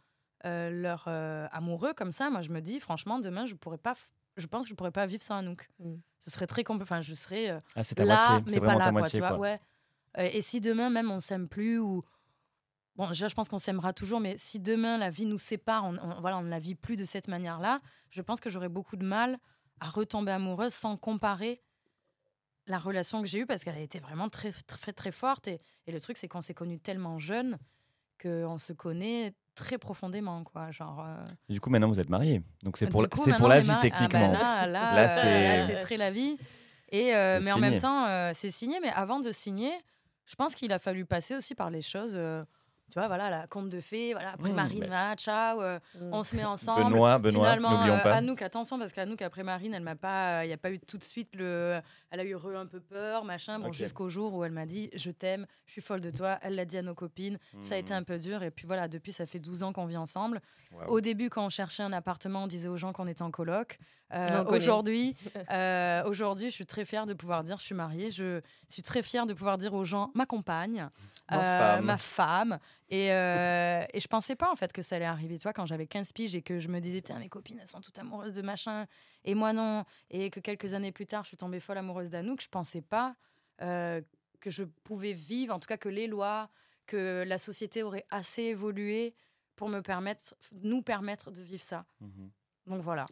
euh, 0.45 0.71
leur 0.71 1.05
euh, 1.07 1.47
amoureux 1.53 1.95
comme 1.95 2.13
ça. 2.13 2.29
Moi, 2.31 2.43
je 2.43 2.51
me 2.51 2.61
dis, 2.61 2.81
franchement, 2.81 3.19
demain, 3.19 3.47
je 3.47 3.55
pourrais 3.55 3.79
pas. 3.79 3.95
Je 4.37 4.47
pense 4.47 4.65
que 4.65 4.71
je 4.71 4.75
pourrais 4.75 4.91
pas 4.91 5.07
vivre 5.07 5.23
sans 5.23 5.37
Anouk. 5.37 5.69
Mm. 5.79 5.95
Ce 6.19 6.31
serait 6.31 6.47
très 6.49 6.65
compliqué. 6.65 6.83
Enfin, 6.83 7.03
je 7.03 7.15
serais 7.15 7.51
euh, 7.51 7.59
Ah, 7.77 7.85
ta 7.85 8.05
là, 8.05 8.15
moitié. 8.17 8.45
mais 8.47 8.53
C'est 8.53 8.61
pas 8.61 8.67
là, 8.75 8.79
ta 8.79 8.83
quoi, 8.85 8.93
moitié. 8.93 9.21
tu 9.21 9.27
vois, 9.27 9.29
quoi. 9.31 9.39
ouais. 9.39 9.61
Euh, 10.19 10.29
et 10.33 10.41
si 10.43 10.61
demain 10.61 10.91
même 10.91 11.11
on 11.11 11.21
s'aime 11.21 11.49
plus 11.49 11.79
ou 11.79 12.03
bon, 12.97 13.09
déjà 13.09 13.29
je 13.29 13.35
pense 13.35 13.49
qu'on 13.49 13.59
s'aimera 13.59 13.93
toujours, 13.93 14.21
mais 14.21 14.37
si 14.37 14.61
demain 14.61 14.99
la 14.99 15.11
vie 15.11 15.27
nous 15.27 15.39
sépare, 15.39 15.85
on, 15.85 15.97
on- 15.99 16.21
voilà, 16.21 16.39
on 16.39 16.43
ne 16.43 16.49
la 16.51 16.59
vit 16.61 16.75
plus 16.75 16.97
de 16.97 17.05
cette 17.05 17.29
manière-là, 17.29 17.81
je 18.11 18.23
pense 18.23 18.41
que 18.41 18.49
j'aurais 18.51 18.69
beaucoup 18.69 18.97
de 18.97 19.05
mal 19.07 19.39
à 19.81 19.89
retomber 19.91 20.31
amoureuse 20.33 20.73
sans 20.73 20.97
comparer 20.97 21.61
la 22.67 22.79
relation 22.79 23.21
que 23.21 23.27
j'ai 23.29 23.41
eue 23.41 23.47
parce 23.47 23.63
qu'elle 23.65 23.75
a 23.77 23.81
été 23.81 23.99
vraiment 24.01 24.29
très 24.29 24.53
très 24.67 24.93
très 24.93 25.13
forte 25.13 25.49
et, 25.49 25.61
et 25.87 25.93
le 25.93 26.01
truc 26.01 26.17
c'est 26.17 26.29
qu'on 26.29 26.41
s'est 26.41 26.55
connus 26.55 26.79
tellement 26.79 27.19
jeunes 27.19 27.59
qu'on 28.23 28.59
se 28.59 28.73
connaît 28.73 29.35
très 29.55 29.77
profondément 29.79 30.45
quoi 30.45 30.71
genre 30.71 31.05
euh, 31.07 31.23
Du 31.49 31.61
coup, 31.61 31.69
maintenant, 31.71 31.89
vous 31.89 32.01
êtes 32.01 32.09
mariés. 32.09 32.43
Donc, 32.63 32.77
c'est 32.77 32.87
pour, 32.89 33.03
la- 33.03 33.09
coup, 33.09 33.17
pour 33.37 33.49
vie. 33.61 33.69
Ah, 33.71 33.75
bah 33.75 33.81
techniquement. 33.83 34.33
là, 34.33 34.67
là, 34.67 34.95
Là, 34.95 35.03
euh, 35.19 35.23
c'est- 35.23 35.57
là, 35.59 35.67
c'est 35.67 35.79
très 35.81 35.97
la 35.97 36.11
vie. 36.11 36.37
Et, 36.91 37.15
euh, 37.15 37.39
mais 37.45 37.53
en 37.53 37.59
même 37.59 37.79
temps, 37.79 38.07
c'est 38.35 38.51
signé. 38.51 38.81
Mais 38.81 38.89
avant 38.91 39.21
de 39.21 39.31
signer, 39.31 39.71
je 40.27 40.35
pense 40.37 40.55
qu'il 40.55 40.73
a 40.73 40.79
fallu 40.79 41.05
passer 41.05 41.35
aussi 41.37 41.55
par 41.55 41.71
les 41.71 41.83
choses. 41.83 42.15
euh, 42.17 42.43
tu 42.93 42.99
vois, 42.99 43.09
voilà, 43.09 43.31
la 43.31 43.47
conte 43.47 43.69
de 43.71 43.81
fées, 43.81 44.13
voilà, 44.13 44.33
après 44.33 44.51
Mmh, 44.51 44.55
Marine, 44.55 44.79
mais- 44.81 44.87
voilà, 44.87 45.15
ciao, 45.17 45.61
euh, 45.61 45.79
Mm. 46.01 46.11
on 46.13 46.23
se 46.23 46.37
met 46.37 46.45
ensemble. 46.45 46.93
Benoît, 46.93 47.19
Benoît, 47.19 47.45
Finalement, 47.45 47.71
n'oublions 47.73 47.95
euh, 47.95 48.03
pas. 48.03 48.15
Anouk, 48.17 48.43
attention, 48.43 48.79
parce 48.79 48.93
qu'Anouk, 48.93 49.21
après 49.23 49.43
Marine, 49.43 49.75
elle 49.75 49.83
m'a 49.83 49.97
pas, 49.97 50.45
il 50.45 50.49
n'y 50.49 50.55
a 50.55 50.59
pas 50.59 50.71
eu 50.71 50.79
tout 50.79 50.99
de 50.99 51.05
suite 51.05 51.31
le. 51.35 51.81
Elle 52.11 52.21
a 52.21 52.25
eu 52.25 52.35
re- 52.37 52.57
un 52.57 52.67
peu 52.67 52.81
peur, 52.81 53.25
machin, 53.25 53.59
bon, 53.59 53.73
jusqu'au 53.73 54.09
jour 54.11 54.35
où 54.35 54.45
elle 54.45 54.53
m'a 54.53 54.67
dit 54.67 54.91
Je 54.95 55.11
t'aime, 55.11 55.47
je 55.67 55.73
suis 55.73 55.81
folle 55.83 56.01
de 56.01 56.11
toi. 56.11 56.39
Elle 56.43 56.55
l'a 56.55 56.65
dit 56.65 56.77
à 56.79 56.83
nos 56.83 56.95
copines. 56.95 57.39
Ça 57.61 57.75
a 57.75 57.79
été 57.79 57.93
Mhm. 57.93 57.99
un 58.01 58.03
peu 58.05 58.19
dur. 58.19 58.43
Et 58.43 58.51
puis 58.51 58.67
voilà, 58.67 58.87
depuis, 58.87 59.13
ça 59.13 59.27
fait 59.27 59.41
12 59.41 59.63
ans 59.65 59.73
qu'on 59.73 59.87
vit 59.87 59.97
ensemble. 59.97 60.41
Au 60.87 61.01
début, 61.01 61.31
quand 61.31 61.45
on 61.47 61.51
cherchait 61.51 61.83
un 61.83 61.93
appartement, 61.93 62.45
on 62.45 62.47
disait 62.47 62.69
aux 62.69 62.77
gens 62.77 62.93
qu'on 62.93 63.07
était 63.09 63.23
en 63.23 63.31
coloc. 63.31 63.79
Euh, 64.13 64.45
aujourd'hui, 64.45 65.17
euh, 65.51 66.05
aujourd'hui, 66.05 66.47
je 66.51 66.55
suis 66.55 66.67
très 66.67 66.85
fière 66.85 67.07
de 67.07 67.15
pouvoir 67.15 67.43
dire 67.43 67.59
je 67.59 67.65
suis 67.65 67.75
mariée. 67.75 68.11
Je 68.11 68.41
suis 68.69 68.83
très 68.83 69.03
fière 69.03 69.27
de 69.27 69.33
pouvoir 69.33 69.59
dire 69.59 69.75
aux 69.75 69.85
gens 69.85 70.11
ma 70.15 70.27
compagne, 70.27 70.89
Ma 71.31 71.37
euh, 71.39 71.59
femme. 71.77 71.85
ma 71.85 71.97
femme. 71.97 72.59
Et, 72.91 73.13
euh, 73.13 73.85
et 73.93 74.01
je 74.01 74.09
pensais 74.09 74.37
pas 74.37 74.51
en 74.53 74.57
fait 74.57 74.73
que 74.73 74.83
ça 74.83 74.97
allait 74.97 75.05
arriver. 75.05 75.39
Tu 75.39 75.43
vois, 75.45 75.53
quand 75.53 75.67
j'avais 75.67 75.87
15 75.87 76.13
piges 76.13 76.35
et 76.37 76.43
que 76.43 76.59
je 76.59 76.69
me 76.69 76.81
disais 76.81 77.01
putain 77.01 77.19
mes 77.19 77.29
copines 77.29 77.59
elles 77.59 77.69
sont 77.69 77.81
toutes 77.81 77.99
amoureuses 77.99 78.33
de 78.33 78.43
machin 78.43 78.87
et 79.25 79.35
moi 79.35 79.53
non. 79.53 79.85
Et 80.11 80.31
que 80.31 80.41
quelques 80.41 80.75
années 80.75 80.93
plus 80.93 81.07
tard, 81.07 81.25
je 81.25 81.29
suis 81.29 81.37
tombée 81.37 81.61
folle 81.61 81.79
amoureuse 81.79 82.11
d'Anouk. 82.11 82.43
Je 82.43 82.49
pensais 82.49 82.83
pas 82.83 83.17
euh, 83.63 84.03
que 84.41 84.51
je 84.51 84.65
pouvais 84.65 85.15
vivre, 85.15 85.55
en 85.55 85.59
tout 85.59 85.67
cas 85.67 85.79
que 85.79 85.89
les 85.89 86.07
lois, 86.07 86.51
que 86.87 87.25
la 87.27 87.39
société 87.39 87.83
aurait 87.83 88.05
assez 88.11 88.43
évolué 88.43 89.15
pour 89.57 89.69
me 89.69 89.81
permettre, 89.81 90.35
nous 90.53 90.83
permettre 90.83 91.31
de 91.31 91.41
vivre 91.41 91.63
ça. 91.63 91.87
Mhm. 92.01 92.31
Donc 92.67 92.83
voilà. 92.83 93.07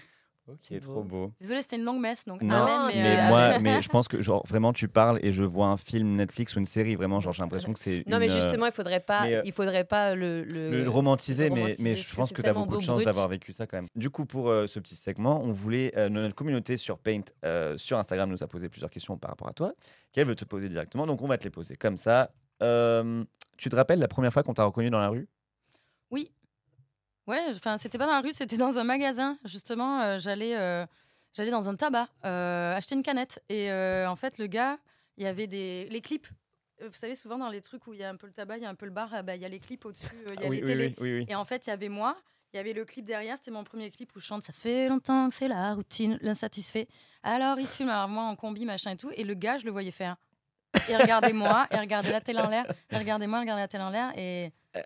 Ok, 0.53 0.59
C'est 0.63 0.81
trop 0.81 1.03
beau. 1.03 1.33
Désolée, 1.41 1.63
c'était 1.63 1.77
une 1.77 1.85
longue 1.85 2.01
messe, 2.01 2.25
donc 2.25 2.43
Non, 2.43 2.57
amen. 2.57 2.91
Mais, 2.95 3.03
mais 3.03 3.21
euh, 3.21 3.29
moi, 3.29 3.41
amen. 3.41 3.63
mais 3.63 3.83
je 3.83 3.89
pense 3.89 4.07
que 4.09 4.21
genre 4.21 4.47
vraiment 4.47 4.73
tu 4.73 4.87
parles 4.89 5.19
et 5.23 5.33
je 5.33 5.43
vois 5.45 5.67
un 5.69 5.77
film 5.77 6.17
Netflix 6.17 6.55
ou 6.55 6.59
une 6.59 6.67
série 6.67 6.95
vraiment 6.95 7.21
genre 7.21 7.33
j'ai 7.33 7.43
l'impression 7.43 7.73
que 7.73 7.79
c'est 7.79 8.05
Non, 8.07 8.17
une, 8.17 8.19
mais 8.21 8.29
justement, 8.29 8.67
il 8.67 8.73
faudrait 8.73 9.01
pas, 9.01 9.23
mais, 9.25 9.35
euh, 9.37 9.43
il 9.45 9.53
faudrait 9.53 9.85
pas 9.85 10.15
le, 10.15 10.45
le- 10.45 10.71
le 10.85 10.89
romantiser, 10.89 11.49
le 11.49 11.55
mais, 11.55 11.61
romantiser, 11.63 11.89
mais 11.91 11.97
je 11.97 12.15
pense 12.15 12.33
que 12.33 12.43
tu 12.43 12.49
as 12.49 12.53
beaucoup 12.55 12.77
de 12.77 12.83
chance 12.83 13.03
d'avoir 13.03 13.29
vécu 13.29 13.53
ça 13.53 13.67
quand 13.67 13.79
même. 13.79 13.87
Du 13.97 14.11
coup, 14.11 14.27
pour 14.27 14.51
euh, 14.51 14.67
ce 14.67 14.79
petit 14.79 14.95
segment, 14.97 15.41
on 15.43 15.53
voulait, 15.53 15.93
euh, 15.97 16.09
notre 16.09 16.35
communauté 16.35 16.77
sur 16.77 16.99
Paint, 16.99 17.23
euh, 17.45 17.77
sur 17.79 17.99
Instagram, 17.99 18.29
nous 18.31 18.43
a 18.43 18.47
posé 18.47 18.69
plusieurs 18.69 18.91
questions 18.91 19.17
par 19.17 19.31
rapport 19.31 19.49
à 19.49 19.53
toi, 19.53 19.73
qu'elle 20.13 20.27
veut 20.27 20.37
te 20.37 20.45
poser 20.45 20.69
directement, 20.69 21.07
donc 21.07 21.23
on 21.23 21.29
va 21.29 21.39
te 21.39 21.45
les 21.45 21.51
poser 21.51 21.77
comme 21.77 21.97
ça. 21.97 22.31
Euh, 22.63 23.25
tu 23.57 23.69
te 23.69 23.77
rappelles 23.77 23.99
la 23.99 24.09
première 24.09 24.33
fois 24.33 24.43
qu'on 24.43 24.55
t'a 24.55 24.65
reconnu 24.65 24.91
dans 24.91 25.01
la 25.01 25.09
rue? 25.09 25.29
Oui. 26.11 26.31
Ouais, 27.27 27.41
enfin, 27.51 27.79
c'était 27.79 27.99
pas 27.99 28.07
dans 28.07 28.13
la 28.13 28.21
rue, 28.21 28.33
c'était 28.33 28.57
dans 28.57 28.79
un 28.79 28.85
magasin. 28.85 29.39
Justement, 29.45 30.01
euh, 30.01 30.19
j'allais, 30.19 30.57
euh, 30.57 30.85
j'allais 31.35 31.51
dans 31.51 31.69
un 31.69 31.77
tabac 31.77 32.09
euh, 32.25 32.75
acheter 32.75 32.95
une 32.95 33.03
canette. 33.03 33.43
Et 33.49 33.71
en 33.73 34.17
fait, 34.17 34.39
le 34.39 34.47
gars, 34.47 34.79
il 35.17 35.25
y 35.25 35.27
avait 35.27 35.47
des 35.47 35.89
les 35.91 36.01
clips. 36.01 36.29
Vous 36.81 36.95
savez, 36.95 37.15
souvent 37.15 37.39
dans 37.39 37.49
les 37.49 37.61
trucs 37.61 37.87
où 37.87 37.95
il 37.95 38.01
y 38.01 38.05
a 38.05 38.11
un 38.11 38.17
peu 38.17 38.27
le 38.27 38.33
tabac, 38.33 38.57
il 38.57 38.65
y 38.65 38.67
a 38.67 38.69
un 38.69 38.75
peu 38.75 38.87
le 38.87 38.93
bar, 38.93 39.09
ah 39.13 39.23
bah, 39.23 39.37
il 39.37 39.43
y 39.43 39.45
a 39.45 39.49
les 39.49 39.61
clips 39.61 39.85
au-dessus, 39.85 40.09
il 40.35 40.43
y 40.43 40.45
a 40.45 40.49
oui, 40.49 40.57
les 40.57 40.63
oui, 40.63 40.69
télés. 40.69 40.95
oui, 40.99 41.13
oui, 41.13 41.19
oui. 41.21 41.27
Et 41.29 41.37
en 41.37 41.45
fait, 41.45 41.65
il 41.69 41.71
y 41.71 41.73
avait 41.73 41.89
moi, 41.89 42.17
il 42.53 42.57
y 42.57 42.59
avait 42.59 42.73
le 42.73 42.85
clip 42.85 43.05
derrière, 43.05 43.37
c'était 43.37 43.53
mon 43.53 43.63
premier 43.63 43.89
clip 43.89 44.11
où 44.17 44.21
je 44.21 44.25
chante 44.25 44.43
Ça 44.43 44.53
fait 44.53 44.89
longtemps 44.89 45.29
que 45.29 45.35
c'est 45.37 45.47
la 45.47 45.75
routine, 45.75 46.19
l'insatisfait. 46.23 46.89
Alors 47.23 47.61
il 47.61 47.69
se 47.69 47.77
filme, 47.77 47.89
alors 47.89 48.09
moi 48.09 48.25
en 48.25 48.35
combi, 48.35 48.65
machin 48.65 48.91
et 48.91 48.97
tout, 48.97 49.13
et 49.15 49.23
le 49.23 49.35
gars, 49.35 49.59
je 49.59 49.65
le 49.65 49.71
voyais 49.71 49.93
faire. 49.93 50.17
Il 50.89 50.97
regardait 50.97 51.33
moi, 51.33 51.67
il 51.73 51.79
regardait 51.79 52.11
la 52.13 52.21
télé 52.21 52.39
en 52.41 52.49
l'air, 52.49 52.65
il 52.91 52.99
regardait 52.99 53.27
moi, 53.27 53.39
il 53.39 53.43
regardait 53.43 53.63
la 53.63 53.69
télé 53.69 53.85
en 53.85 53.91
l'air, 53.91 54.13
et. 54.17 54.53
Euh, 54.75 54.81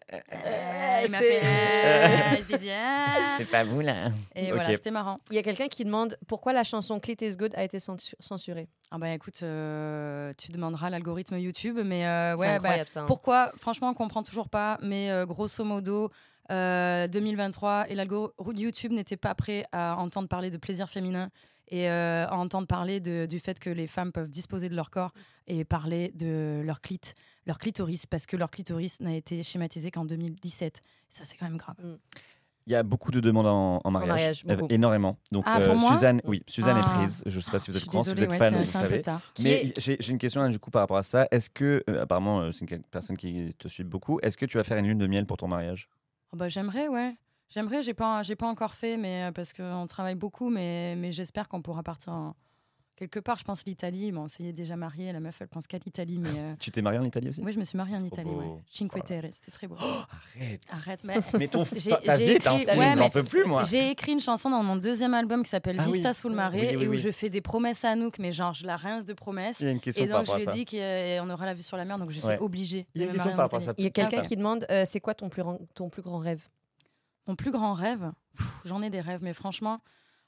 il 1.05 1.11
m'a 1.13 1.19
c'est- 1.19 1.41
fait. 1.41 1.47
euh, 1.47 2.37
je 2.43 2.47
lui 2.49 2.55
ai 2.55 2.59
dit. 2.59 2.71
C'est 3.39 3.51
pas 3.51 3.63
vous 3.63 3.81
là. 3.81 4.09
Et 4.35 4.49
Ok. 4.49 4.55
voilà, 4.55 4.75
c'était 4.75 4.91
marrant. 4.91 5.21
Il 5.31 5.37
y 5.37 5.39
a 5.39 5.43
quelqu'un 5.45 5.69
qui 5.69 5.85
demande 5.85 6.19
pourquoi 6.27 6.53
la 6.53 6.65
chanson 6.65 6.99
Clit 6.99 7.17
is 7.21 7.37
Good 7.37 7.55
a 7.55 7.63
été 7.63 7.79
censu- 7.79 8.15
censurée. 8.19 8.69
Ah 8.91 8.99
bah 8.99 9.11
écoute, 9.11 9.39
euh, 9.43 10.33
tu 10.39 10.51
demanderas 10.51 10.91
l'algorithme 10.91 11.39
YouTube, 11.39 11.79
mais 11.85 12.05
euh, 12.07 12.33
C'est 12.35 12.39
ouais, 12.41 12.47
bah, 12.49 12.55
incroyable 12.55 12.89
ça. 12.89 13.01
hein. 13.03 13.07
Pourquoi 13.07 13.53
Franchement, 13.59 13.91
on 13.91 13.95
comprend 13.95 14.25
toujours 14.25 14.49
pas, 14.49 14.79
mais 14.83 15.11
euh, 15.13 15.25
grosso 15.25 15.63
modo, 15.65 16.11
euh, 16.51 17.07
2023 17.07 17.87
et 17.89 17.95
l'algorithme 17.95 18.57
YouTube 18.59 18.91
n'était 18.93 19.17
pas 19.17 19.35
prêt 19.37 19.67
à 19.73 19.97
entendre 19.99 20.27
parler 20.29 20.51
de 20.51 20.57
plaisir 20.57 20.89
féminin 20.91 21.29
et 21.69 21.89
euh, 21.91 22.27
à 22.29 22.37
entendre 22.37 22.67
parler 22.67 23.01
de- 23.01 23.27
du 23.27 23.41
fait 23.41 23.59
que 23.59 23.71
les 23.71 23.87
femmes 23.87 24.13
peuvent 24.13 24.31
disposer 24.31 24.69
de 24.69 24.77
leur 24.77 24.91
corps 24.91 25.13
et 25.47 25.65
parler 25.65 26.13
de 26.15 26.63
leur 26.65 26.81
clit, 26.81 27.01
leur 27.47 27.59
clitoris, 27.59 28.07
parce 28.07 28.27
que 28.27 28.37
leur 28.37 28.51
clitoris 28.51 29.01
n'a 29.01 29.15
été 29.15 29.43
schématisé 29.43 29.91
qu'en 29.91 30.05
2017. 30.05 30.81
Ça, 31.09 31.25
c'est 31.25 31.37
quand 31.37 31.47
même 31.47 31.57
grave. 31.57 31.77
Il 32.69 32.73
y 32.73 32.75
a 32.77 32.83
beaucoup 32.83 33.13
de 33.13 33.21
demandes 33.21 33.47
en, 33.47 33.81
en 33.85 33.91
mariage, 33.93 34.45
mariage, 34.45 34.65
Euh, 34.65 34.67
énormément. 34.71 35.19
Donc 35.31 35.45
Ah, 35.47 35.73
moi 35.75 35.93
Suzanne, 35.95 36.21
oui, 36.25 36.43
Suzanne 36.49 36.81
Ah. 36.83 37.01
est 37.01 37.07
prise. 37.07 37.23
Je 37.25 37.39
sais 37.39 37.51
pas 37.53 37.61
si 37.61 37.71
vous 37.71 37.77
êtes 37.77 37.85
courant, 37.85 38.03
si 38.03 38.13
vous 38.13 38.21
êtes 38.23 38.29
ouais, 38.31 38.39
fan, 38.39 38.55
c'est- 38.55 38.59
vous 38.59 38.65
c'est 38.67 38.77
un 38.79 38.83
peu 38.83 38.89
savez. 38.89 39.03
tard. 39.03 39.21
Mais 39.41 39.73
j'ai 39.79 39.97
j'ai 40.01 40.13
une 40.13 40.19
question 40.19 40.41
là, 40.43 40.49
du 40.49 40.59
coup 40.59 40.73
par 40.73 40.83
rapport 40.83 40.97
à 40.97 41.05
ça. 41.05 41.29
Est-ce 41.31 41.49
que, 41.49 41.85
euh, 41.89 42.03
apparemment, 42.03 42.41
euh, 42.41 42.51
c'est 42.51 42.69
une 42.69 42.83
personne 42.83 43.17
qui 43.17 43.55
te 43.57 43.69
suit 43.69 43.85
beaucoup, 43.85 44.19
est-ce 44.23 44.37
que 44.37 44.47
tu 44.47 44.57
vas 44.57 44.65
faire 44.65 44.79
une 44.79 44.87
lune 44.89 44.99
de 44.99 45.07
miel 45.07 45.27
pour 45.27 45.37
ton 45.37 45.47
mariage? 45.47 45.89
Oh 46.33 46.37
bah, 46.37 46.49
j'aimerais, 46.49 46.89
ouais. 46.89 47.15
J'aimerais, 47.49 47.83
j'ai 47.83 47.95
pas, 47.95 48.23
j'ai 48.23 48.37
pas 48.37 48.49
encore 48.49 48.75
fait, 48.75 48.97
mais 48.97 49.25
euh, 49.29 49.33
parce 49.33 49.53
qu'on 49.53 49.87
travaille 49.87 50.17
beaucoup, 50.17 50.51
mais, 50.51 50.95
mais 50.97 51.13
j'espère 51.13 51.49
qu'on 51.49 51.63
pourra 51.63 51.83
partir 51.83 52.13
en- 52.13 52.35
quelque 52.97 53.21
part. 53.21 53.37
Je 53.39 53.45
pense 53.45 53.65
l'Italie. 53.67 54.11
Bon, 54.11 54.27
y 54.41 54.47
est 54.49 54.53
déjà 54.53 54.75
mariée, 54.75 55.13
la 55.13 55.21
meuf, 55.21 55.37
elle 55.41 55.47
pense 55.49 55.67
qu'à 55.69 55.79
l'Italie, 55.79 56.19
mais 56.19 56.29
euh, 56.41 56.55
Tu 56.59 56.71
t'es 56.73 56.83
mariée 56.83 56.99
en 56.99 57.05
Italie 57.05 57.29
aussi? 57.29 57.41
Oui, 57.43 57.53
je 57.53 57.59
me 57.59 57.65
suis 57.65 57.77
mariée 57.79 57.95
en 57.95 58.03
Italie, 58.03 58.31
beau. 58.31 58.41
ouais. 58.41 58.63
Cinque 58.69 58.91
Voilà. 58.93 59.05
Terre, 59.07 59.25
c'était 59.33 59.53
très 59.53 59.69
beau. 59.69 59.77
Arrête 59.79 60.63
Arrête, 60.71 61.05
mais 61.05 61.15
Mais 61.39 61.47
ton, 61.47 61.65
J'ai- 61.77 61.91
ta, 61.91 61.97
ta 61.99 62.19
j'ai 62.19 62.25
vie 62.25 62.31
est 62.33 62.47
un 62.49 62.53
écrit- 62.57 62.65
film, 62.67 62.79
ouais, 62.81 62.95
j'en 62.97 63.01
mais 63.05 63.11
peux 63.11 63.23
plus 63.23 63.45
moi. 63.45 63.63
j'ai 63.63 63.91
écrit 63.91 64.13
une 64.13 64.21
chanson 64.21 64.51
dans 64.51 64.63
mon 64.65 64.75
deuxième 64.77 65.15
album 65.15 65.43
qui 65.45 65.51
s'appelle 65.51 65.77
Ah 65.79 65.85
oui. 65.87 65.93
Vista 65.93 66.15
sous 66.15 66.29
le 66.29 66.35
marais 66.35 66.71
Oui, 66.71 66.77
oui, 66.79 66.83
et 66.85 66.89
où 66.89 66.93
oui. 66.93 66.99
je 66.99 67.11
fais 67.13 67.31
des 67.31 67.41
promesses 67.43 67.85
à 67.85 67.91
Anouk, 67.91 68.19
mais 68.19 68.33
genre 68.33 68.55
je 68.55 68.67
la 68.67 68.77
rince 68.77 69.05
de 69.05 69.13
promesses. 69.15 69.61
Il 69.61 69.67
y 69.67 69.69
a 69.69 69.73
une 69.73 69.81
question 69.81 70.05
Et 70.05 70.09
par 70.09 70.19
donc 70.19 70.27
je 70.27 70.33
rapport 70.33 70.53
lui 70.53 70.61
ai 70.63 70.67
ça. 70.67 70.81
dit 70.81 71.21
qu'on 71.21 71.31
aura 71.31 71.47
la 71.47 71.55
vue 71.55 71.63
sur 71.63 71.77
la 71.77 71.85
mer, 71.85 71.99
donc 71.99 72.11
j'étais 72.11 72.27
Ouais. 72.27 72.39
obligée. 72.41 72.87
Il 72.97 73.03
y 73.03 73.05
a 73.05 73.07
de 73.07 73.11
une 73.13 73.19
me 73.19 73.23
question 73.23 73.37
marier 73.37 73.37
par 73.37 73.45
en 73.45 73.47
rapport 73.47 73.59
à 73.59 73.63
Italie. 73.63 73.75
ça. 73.77 73.81
Il 73.81 73.85
y 73.85 73.87
a 73.87 73.91
quelqu'un 73.91 74.27
qui 74.29 74.37
demande 74.37 74.67
euh, 74.71 74.83
c'est 74.85 74.99
quoi 75.01 75.15
ton 75.15 75.29
plus, 75.29 75.43
grand- 75.43 75.61
ton 75.75 75.89
plus 75.91 76.03
grand 76.03 76.19
rêve? 76.19 76.43
Mon 77.27 77.35
plus 77.37 77.51
grand 77.51 77.75
rêve, 77.75 78.11
j'en 78.65 78.83
ai 78.83 78.91
des 78.91 79.01
rêves, 79.01 79.21
mais 79.23 79.33
franchement, 79.35 79.81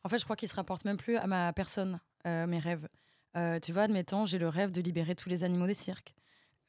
en 0.04 0.08
fait, 0.08 0.18
je 0.18 0.24
crois 0.24 0.36
qu'ils 0.36 0.48
se 0.48 0.54
rapportent 0.54 0.84
même 0.84 0.96
plus 0.96 1.16
à 1.16 1.26
ma 1.26 1.52
personne, 1.52 2.00
euh, 2.26 2.46
mes 2.46 2.58
rêves. 2.58 2.88
Euh, 3.36 3.60
tu 3.60 3.72
vois, 3.72 3.82
admettons, 3.82 4.26
j'ai 4.26 4.38
le 4.38 4.48
rêve 4.48 4.70
de 4.72 4.80
libérer 4.80 5.14
tous 5.14 5.28
les 5.28 5.44
animaux 5.44 5.66
des 5.66 5.74
cirques. 5.74 6.14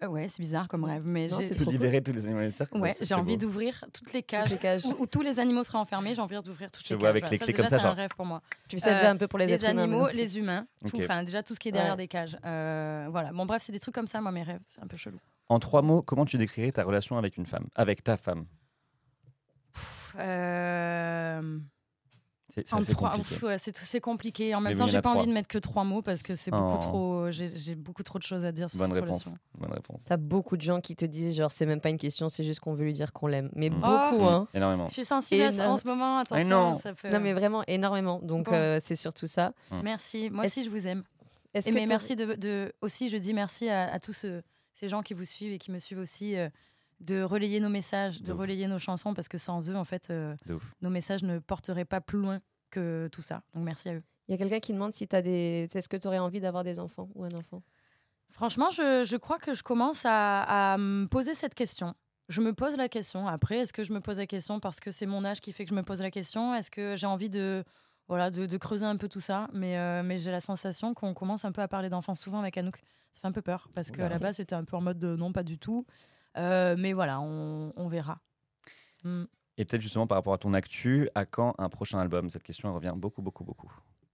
Euh, 0.02 0.08
ouais, 0.08 0.30
c'est 0.30 0.40
bizarre 0.42 0.68
comme 0.70 0.86
rêve, 0.86 1.02
mais 1.06 1.28
j'ai 1.28 1.42
c'est 1.42 1.56
De 1.56 1.66
libérer 1.66 2.02
tous 2.02 2.14
les 2.14 2.24
animaux 2.26 2.40
des 2.42 2.52
cirques. 2.52 2.74
ouais, 2.76 2.96
j'ai 3.02 3.16
envie 3.16 3.38
d'ouvrir 3.38 3.84
toutes 3.92 4.14
les 4.14 4.24
cages, 4.24 4.50
Les 4.50 4.58
cages. 4.58 4.86
Où, 4.86 4.96
où 5.00 5.06
tous 5.08 5.22
les 5.22 5.40
animaux 5.40 5.64
seraient 5.64 5.78
enfermés. 5.78 6.16
J'ai 6.16 6.22
envie 6.22 6.42
d'ouvrir 6.42 6.72
toutes 6.72 6.88
Je 6.88 6.94
les 6.94 7.00
vois 7.00 7.10
cages. 7.12 7.18
avec 7.24 7.30
les 7.32 7.38
clés 7.38 7.48
ça, 7.48 7.54
comme 7.54 7.66
déjà, 7.66 7.70
ça, 7.70 7.80
c'est 7.80 7.86
un 7.86 7.90
genre. 7.90 7.98
rêve 7.98 8.10
pour 8.16 8.26
moi. 8.26 8.42
Tu 8.70 8.78
fais 8.78 8.82
ça 8.82 8.94
déjà 8.94 9.10
un 9.10 9.18
peu 9.18 9.28
pour 9.28 9.40
les, 9.40 9.48
Les 9.48 9.54
êtres 9.56 9.70
humains, 9.72 9.84
animaux, 9.84 10.08
les 10.14 10.38
humains, 10.38 10.68
tout, 10.88 10.98
déjà 11.26 11.44
tout 11.44 11.54
ce 11.54 11.60
qui 11.60 11.68
est 11.68 11.72
derrière 11.74 11.94
Ouais. 11.94 11.98
des 11.98 12.08
cages. 12.08 12.38
Euh, 12.46 13.08
voilà. 13.12 13.34
Bon 13.34 13.46
bref, 13.46 13.62
c'est 13.62 13.74
des 13.74 13.80
trucs 13.80 13.94
comme 13.96 14.08
ça, 14.08 14.22
moi 14.22 14.32
mes 14.32 14.44
rêves, 14.44 14.62
c'est 14.70 14.82
un 14.82 14.88
peu 14.88 14.96
chelou. 14.96 15.20
En 15.50 15.60
trois 15.60 15.82
mots, 15.82 16.02
comment 16.02 16.24
tu 16.26 16.38
décrirais 16.38 16.72
ta 16.72 16.84
relation 16.84 17.18
avec 17.18 17.36
une 17.36 17.46
femme 17.46 17.68
Avec 17.76 18.02
ta 18.04 18.16
femme? 18.16 18.46
Euh, 20.18 21.60
C'est 22.52 22.68
compliqué. 22.68 23.06
ouf, 23.20 23.44
ouais, 23.44 23.58
c'est 23.60 23.78
c'est 23.78 24.02
compliqué. 24.02 24.56
En 24.56 24.62
même 24.62 24.76
temps, 24.76 24.88
j'ai 24.88 24.98
a 24.98 25.02
pas 25.04 25.12
envie 25.14 25.28
de 25.28 25.32
mettre 25.34 25.48
que 25.48 25.60
trois 25.60 25.84
mots 25.84 26.02
parce 26.02 26.24
que 26.24 26.34
c'est 26.34 26.50
beaucoup 26.50 26.78
Oh. 26.78 26.82
trop. 26.82 27.32
J'ai 27.32 27.76
beaucoup 27.76 28.02
trop 28.02 28.18
de 28.18 28.24
choses 28.24 28.44
à 28.44 28.52
dire 28.52 28.70
sur 28.72 28.80
Bonne 28.80 28.92
cette 28.92 29.04
réponse. 29.04 29.24
relation. 29.26 29.40
Bonne 29.58 29.72
réponse. 29.74 30.02
T'as 30.06 30.18
beaucoup 30.18 30.58
de 30.58 30.62
gens 30.64 30.82
qui 30.82 30.96
te 30.96 31.06
disent 31.06 31.36
genre 31.36 31.52
c'est 31.52 31.68
même 31.68 31.80
pas 31.80 31.90
une 31.90 32.00
question, 32.00 32.28
c'est 32.28 32.44
juste 32.44 32.60
qu'on 32.60 32.74
veut 32.74 32.86
lui 32.86 32.94
dire 32.94 33.14
qu'on 33.14 33.28
l'aime. 33.28 33.52
Mais 33.56 33.70
Mm. 33.70 33.74
beaucoup, 33.76 33.90
Oh. 34.20 34.24
hein. 34.24 34.48
Énormément. 34.56 34.88
Je 34.90 34.94
suis 34.94 35.06
sensible 35.06 35.44
à 35.44 35.52
ça 35.52 35.64
Énorme. 35.64 35.74
en 35.74 35.78
ce 35.78 35.88
moment. 35.88 36.18
Attention, 36.18 36.50
non. 36.50 36.78
ça 36.78 36.94
peut- 36.96 37.10
Non 37.10 37.20
mais 37.20 37.34
vraiment 37.34 37.64
énormément. 37.68 38.20
Donc 38.24 38.46
Bon. 38.48 38.54
euh, 38.54 38.78
c'est 38.82 38.96
surtout 38.96 39.28
ça. 39.28 39.54
Merci. 39.84 40.30
Moi 40.32 40.46
aussi, 40.46 40.64
je 40.64 40.70
vous 40.72 40.88
aime. 40.88 41.04
Et 41.54 41.72
mais 41.72 41.86
merci 41.88 42.16
de, 42.16 42.34
de- 42.36 42.72
aussi, 42.82 43.10
je 43.10 43.18
dis 43.18 43.34
merci 43.34 43.70
à, 43.70 43.92
à 43.94 44.00
tous 44.00 44.14
ceux- 44.14 44.42
ces 44.74 44.88
gens 44.90 45.02
qui 45.04 45.14
vous 45.14 45.26
suivent 45.26 45.52
et 45.52 45.58
qui 45.60 45.72
me 45.72 45.78
suivent 45.80 46.00
aussi 46.00 46.36
euh, 46.38 46.48
de 47.00 47.22
relayer 47.24 47.60
nos 47.60 47.70
messages, 47.70 48.22
de 48.22 48.32
relayer 48.34 48.68
nos 48.68 48.80
chansons 48.80 49.14
parce 49.14 49.28
que 49.28 49.38
sans 49.38 49.70
eux, 49.70 49.76
en 49.76 49.86
fait, 49.86 50.10
euh, 50.10 50.36
nos 50.82 50.90
messages 50.90 51.24
ne 51.24 51.40
porteraient 51.40 51.86
pas 51.86 52.02
plus 52.02 52.20
loin 52.20 52.40
que 52.72 53.10
tout 53.12 53.22
ça. 53.22 53.44
Donc 53.54 53.64
merci 53.64 53.90
à 53.90 53.96
eux. 53.96 54.04
Il 54.28 54.32
y 54.32 54.36
a 54.36 54.38
quelqu'un 54.38 54.60
qui 54.60 54.74
demande 54.74 54.94
si 54.94 55.08
t'as 55.08 55.22
des. 55.22 55.68
Est-ce 55.74 55.90
que 55.90 55.98
tu 55.98 56.08
aurais 56.08 56.20
envie 56.20 56.40
d'avoir 56.40 56.64
des 56.64 56.78
enfants 56.80 57.10
ou 57.16 57.24
un 57.24 57.32
enfant? 57.32 57.64
Franchement, 58.30 58.70
je, 58.70 59.04
je 59.04 59.18
crois 59.18 59.40
que 59.40 59.56
je 59.56 59.64
commence 59.64 60.04
à, 60.06 60.74
à 60.74 60.78
me 60.78 61.08
poser 61.08 61.34
cette 61.34 61.56
question. 61.56 61.96
Je 62.28 62.42
me 62.42 62.54
pose 62.54 62.78
la 62.78 62.88
question. 62.90 63.28
Après, 63.28 63.58
est-ce 63.58 63.74
que 63.74 63.84
je 63.84 63.92
me 63.92 64.02
pose 64.02 64.20
la 64.20 64.28
question 64.28 64.60
parce 64.60 64.80
que 64.80 64.92
c'est 64.92 65.08
mon 65.08 65.26
âge 65.26 65.42
qui 65.42 65.52
fait 65.52 65.64
que 65.64 65.72
je 65.72 65.76
me 65.76 65.82
pose 65.82 66.00
la 66.02 66.12
question? 66.12 66.54
Est-ce 66.54 66.70
que 66.70 66.96
j'ai 66.96 67.08
envie 67.08 67.30
de, 67.30 67.64
voilà, 68.08 68.30
de, 68.30 68.46
de 68.46 68.58
creuser 68.58 68.86
un 68.86 68.98
peu 68.98 69.10
tout 69.10 69.20
ça? 69.20 69.48
Mais, 69.52 69.80
euh, 69.80 70.04
mais 70.04 70.20
j'ai 70.20 70.30
la 70.30 70.42
sensation 70.42 70.94
qu'on 70.94 71.16
commence 71.16 71.44
un 71.44 71.52
peu 71.52 71.64
à 71.64 71.68
parler 71.68 71.90
d'enfants 71.90 72.14
souvent 72.14 72.40
avec 72.40 72.56
Anouk. 72.56 72.84
Ça 73.14 73.22
fait 73.22 73.28
un 73.28 73.32
peu 73.32 73.42
peur 73.42 73.68
parce 73.74 73.90
qu'à 73.90 74.08
la 74.10 74.20
base, 74.20 74.38
j'étais 74.38 74.54
un 74.54 74.64
peu 74.64 74.76
en 74.78 74.82
mode 74.82 75.00
de 75.00 75.16
non, 75.16 75.32
pas 75.32 75.42
du 75.42 75.58
tout. 75.58 75.88
Euh, 76.40 76.76
mais 76.78 76.94
voilà, 76.94 77.20
on, 77.22 77.74
on 77.76 77.88
verra. 77.88 78.20
Mm. 79.04 79.24
Et 79.58 79.66
peut-être 79.66 79.82
justement 79.82 80.08
par 80.08 80.18
rapport 80.18 80.34
à 80.34 80.38
ton 80.38 80.54
actu, 80.54 81.10
à 81.16 81.26
quand 81.26 81.54
un 81.58 81.70
prochain 81.70 82.00
album? 82.00 82.30
Cette 82.30 82.44
question 82.44 82.70
elle 82.70 82.76
revient 82.76 82.94
beaucoup, 82.96 83.22
beaucoup, 83.22 83.44
beaucoup. 83.44 83.72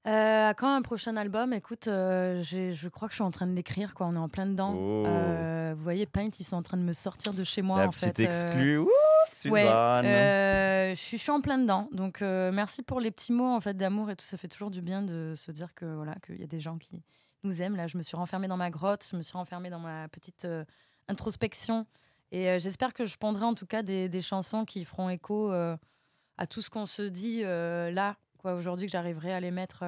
Euh, 0.07 0.49
à 0.49 0.53
quand 0.53 0.73
un 0.73 0.81
prochain 0.81 1.15
album? 1.17 1.53
Écoute, 1.53 1.87
euh, 1.87 2.41
je 2.43 2.87
crois 2.89 3.07
que 3.07 3.13
je 3.13 3.17
suis 3.17 3.23
en 3.23 3.31
train 3.31 3.47
de 3.47 3.53
l'écrire. 3.53 3.93
Quoi. 3.95 4.05
On 4.07 4.15
est 4.15 4.19
en 4.19 4.29
plein 4.29 4.45
dedans. 4.45 4.73
Oh. 4.75 5.03
Euh, 5.07 5.73
vous 5.75 5.83
voyez, 5.83 6.05
Paint, 6.05 6.29
ils 6.39 6.43
sont 6.43 6.55
en 6.57 6.61
train 6.63 6.77
de 6.77 6.83
me 6.83 6.93
sortir 6.93 7.33
de 7.33 7.43
chez 7.43 7.61
moi. 7.63 7.79
La 7.79 7.87
en 7.87 7.91
fait. 7.91 8.19
euh, 8.19 8.23
exclue. 8.23 8.77
Ouh, 8.79 8.89
Ouais, 9.49 9.67
euh, 9.67 10.89
je 10.91 10.95
suis- 10.95 11.17
je 11.17 11.23
suis 11.23 11.31
en 11.31 11.41
plein 11.41 11.57
dedans. 11.57 11.89
Donc 11.91 12.21
euh, 12.21 12.51
merci 12.53 12.81
pour 12.83 12.99
les 12.99 13.11
petits 13.11 13.33
mots 13.33 13.47
en 13.53 13.59
fait 13.59 13.73
d'amour 13.75 14.09
et 14.09 14.15
tout. 14.15 14.25
Ça 14.25 14.37
fait 14.37 14.47
toujours 14.47 14.71
du 14.71 14.81
bien 14.81 15.01
de 15.01 15.33
se 15.35 15.51
dire 15.51 15.73
que 15.75 15.85
voilà 15.85 16.15
qu'il 16.25 16.39
y 16.39 16.43
a 16.43 16.47
des 16.47 16.59
gens 16.59 16.77
qui 16.77 17.03
nous 17.43 17.61
aiment. 17.61 17.75
Là, 17.75 17.87
je 17.87 17.97
me 17.97 18.01
suis 18.03 18.15
renfermée 18.15 18.47
dans 18.47 18.57
ma 18.57 18.69
grotte, 18.69 19.05
je 19.11 19.17
me 19.17 19.21
suis 19.21 19.33
renfermée 19.37 19.69
dans 19.69 19.79
ma 19.79 20.07
petite 20.07 20.45
euh, 20.45 20.63
introspection. 21.09 21.85
Et 22.35 22.49
euh, 22.49 22.59
j'espère 22.59 22.93
que 22.93 23.05
je 23.05 23.17
pondrai 23.17 23.45
en 23.45 23.53
tout 23.53 23.65
cas 23.65 23.81
des, 23.81 24.09
des 24.09 24.19
chansons 24.19 24.65
qui 24.65 24.83
feront 24.83 25.09
écho 25.09 25.53
euh, 25.53 25.77
à 26.37 26.45
tout 26.45 26.61
ce 26.61 26.69
qu'on 26.69 26.85
se 26.85 27.01
dit 27.01 27.43
euh, 27.45 27.91
là, 27.91 28.17
quoi, 28.39 28.55
aujourd'hui, 28.55 28.87
que 28.87 28.91
j'arriverai 28.91 29.33
à 29.33 29.39
les 29.39 29.51
mettre 29.51 29.85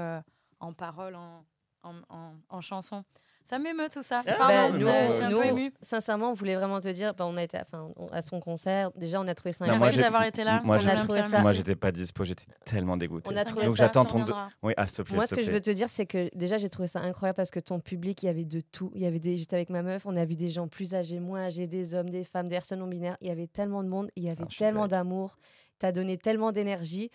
en 0.62 0.72
paroles, 0.72 1.16
en, 1.16 1.43
en, 1.84 1.95
en, 2.08 2.36
en 2.48 2.62
chansons. 2.62 3.04
Ça 3.48 3.60
m'émeut 3.60 3.88
tout 3.89 4.02
ça. 4.02 4.24
Ah, 4.28 4.34
Pardon, 4.38 4.72
Bah, 4.74 4.78
nous, 4.78 4.88
euh, 4.88 5.08
je 5.08 5.14
suis 5.14 5.24
un 5.24 5.30
nous, 5.30 5.39
peu 5.39 5.45
émue. 5.48 5.74
sincèrement, 5.82 6.32
on 6.32 6.34
voulait 6.34 6.56
vraiment 6.56 6.82
te 6.82 6.89
dire, 6.89 7.14
bah, 7.14 7.26
on 7.26 7.38
a 7.38 7.43
été, 7.43 7.58
enfin, 7.62 7.88
on- 7.95 8.08
à 8.08 8.22
son 8.22 8.41
concert. 8.41 8.91
Déjà, 8.95 9.22
on 9.22 9.28
a 9.28 9.34
trouvé 9.36 9.54
ça 9.54 9.66
Non, 9.66 9.78
moi, 9.78 9.86
Merci 9.86 10.00
d'avoir 10.00 10.24
été 10.26 10.43
là. 10.43 10.62
moi, 10.66 11.54
j'étais 11.54 11.76
pas 11.78 11.93
dispo, 11.93 12.26
j'étais 12.26 12.43
tellement 12.66 12.98
dégoûté. 12.98 13.30
On 13.34 13.38
a 13.38 13.45
trouvé 13.45 13.68
Donc 13.68 13.78
ça- 13.78 13.86
j'attends 13.86 14.04
ton. 14.04 14.26
Oui, 14.64 14.74
ah, 14.76 14.86
s'il 14.86 14.98
te 14.98 15.02
plaît. 15.04 15.16
Moi, 15.16 15.28
ce 15.28 15.34
que 15.36 15.41
je 15.41 15.50
veux 15.52 15.62
te 15.62 15.72
dire, 15.72 15.88
c'est 15.89 16.06
que 16.06 16.30
déjà, 16.36 16.58
j'ai 16.58 16.68
trouvé 16.68 16.88
ça 16.89 17.00
incroyable 17.00 17.38
parce 17.38 17.50
que 17.52 17.62
ton 17.62 17.80
public, 17.80 18.22
il 18.22 18.26
y 18.26 18.30
avait 18.30 18.43
de 18.43 18.60
tout. 18.60 18.91
Il 18.95 19.02
y 19.02 19.06
avait 19.06 19.20
des, 19.20 19.38
j'étais 19.38 19.56
avec 19.56 19.70
ma 19.70 19.82
meuf, 19.82 20.06
on 20.06 20.18
a 20.18 20.26
vu 20.26 20.36
des 20.36 20.50
gens 20.50 20.68
plus 20.68 20.93
âgés, 20.93 21.22
moins 21.22 21.43
âgés, 21.45 21.68
des 21.68 21.93
hommes, 21.95 22.10
des 22.10 22.26
femmes, 22.26 22.50
des 22.50 22.56
personnes 22.56 22.80
non 22.80 22.88
binaires. 22.88 23.16
Il 23.22 23.28
y 23.30 23.32
avait 23.32 23.48
tellement 23.48 23.82
de 23.82 23.88
monde, 23.88 24.10
il 24.18 24.24
y 24.24 24.30
avait 24.30 24.43
Ah, 24.43 24.50
suis 24.50 24.60
tellement 24.60 24.88
d'amour. 24.88 25.38
T'as 25.80 25.93
donné 25.93 26.18
tellement 26.18 26.52
d'énergie. 26.52 27.10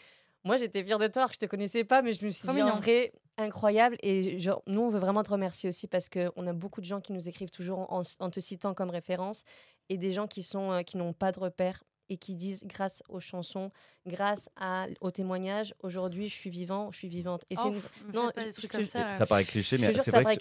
Moi, 0.44 0.56
j'étais 0.56 0.82
fière 0.82 0.98
de 0.98 1.06
toi, 1.08 1.22
alors 1.22 1.30
que 1.30 1.36
je 1.40 1.46
te 1.46 1.50
connaissais 1.50 1.84
pas, 1.84 2.00
mais 2.02 2.12
je 2.14 2.24
me 2.24 2.30
suis 2.30 2.48
dit 2.48 2.62
en 2.62 2.76
vrai 2.76 3.12
incroyable. 3.38 3.96
Et 4.02 4.36
nous, 4.66 4.80
on 4.80 4.88
veut 4.88 4.98
vraiment 4.98 5.22
te 5.22 5.30
remercier 5.30 5.68
aussi 5.68 5.86
parce 5.86 6.08
que 6.08 6.30
on 6.36 6.46
a 6.46 6.52
beaucoup 6.52 6.80
de 6.80 6.86
gens 6.86 7.00
qui 7.00 7.12
nous 7.12 7.28
écrivent 7.28 7.50
toujours 7.50 7.92
en, 7.92 8.02
en 8.20 8.30
te 8.30 8.40
citant 8.40 8.74
comme 8.74 8.90
référence 8.90 9.44
et 9.88 9.98
des 9.98 10.12
gens 10.12 10.26
qui 10.26 10.42
sont 10.42 10.72
euh, 10.72 10.82
qui 10.82 10.96
n'ont 10.96 11.12
pas 11.12 11.32
de 11.32 11.40
repères 11.40 11.82
et 12.08 12.16
qui 12.16 12.34
disent 12.34 12.64
grâce 12.66 13.02
aux 13.08 13.20
chansons, 13.20 13.70
grâce 14.06 14.50
à, 14.56 14.86
aux 15.00 15.10
témoignages, 15.10 15.74
aujourd'hui, 15.82 16.28
je 16.28 16.34
suis 16.34 16.50
vivant, 16.50 16.90
je 16.92 16.98
suis 16.98 17.08
vivante. 17.08 17.44
Et 17.50 17.56
c'est 17.56 17.62
Oh, 17.64 17.72
non, 18.12 18.26
faites 18.26 18.34
pas 18.34 18.44
des 18.44 18.50
je- 18.50 18.56
trucs 18.56 18.72
je- 18.72 18.76
comme 18.78 18.86
ça, 18.86 19.26
paraît 19.26 19.44
cliché, 19.44 19.78
mais 19.78 19.92
c'est 19.92 20.10
vrai 20.10 20.22
vrai 20.22 20.36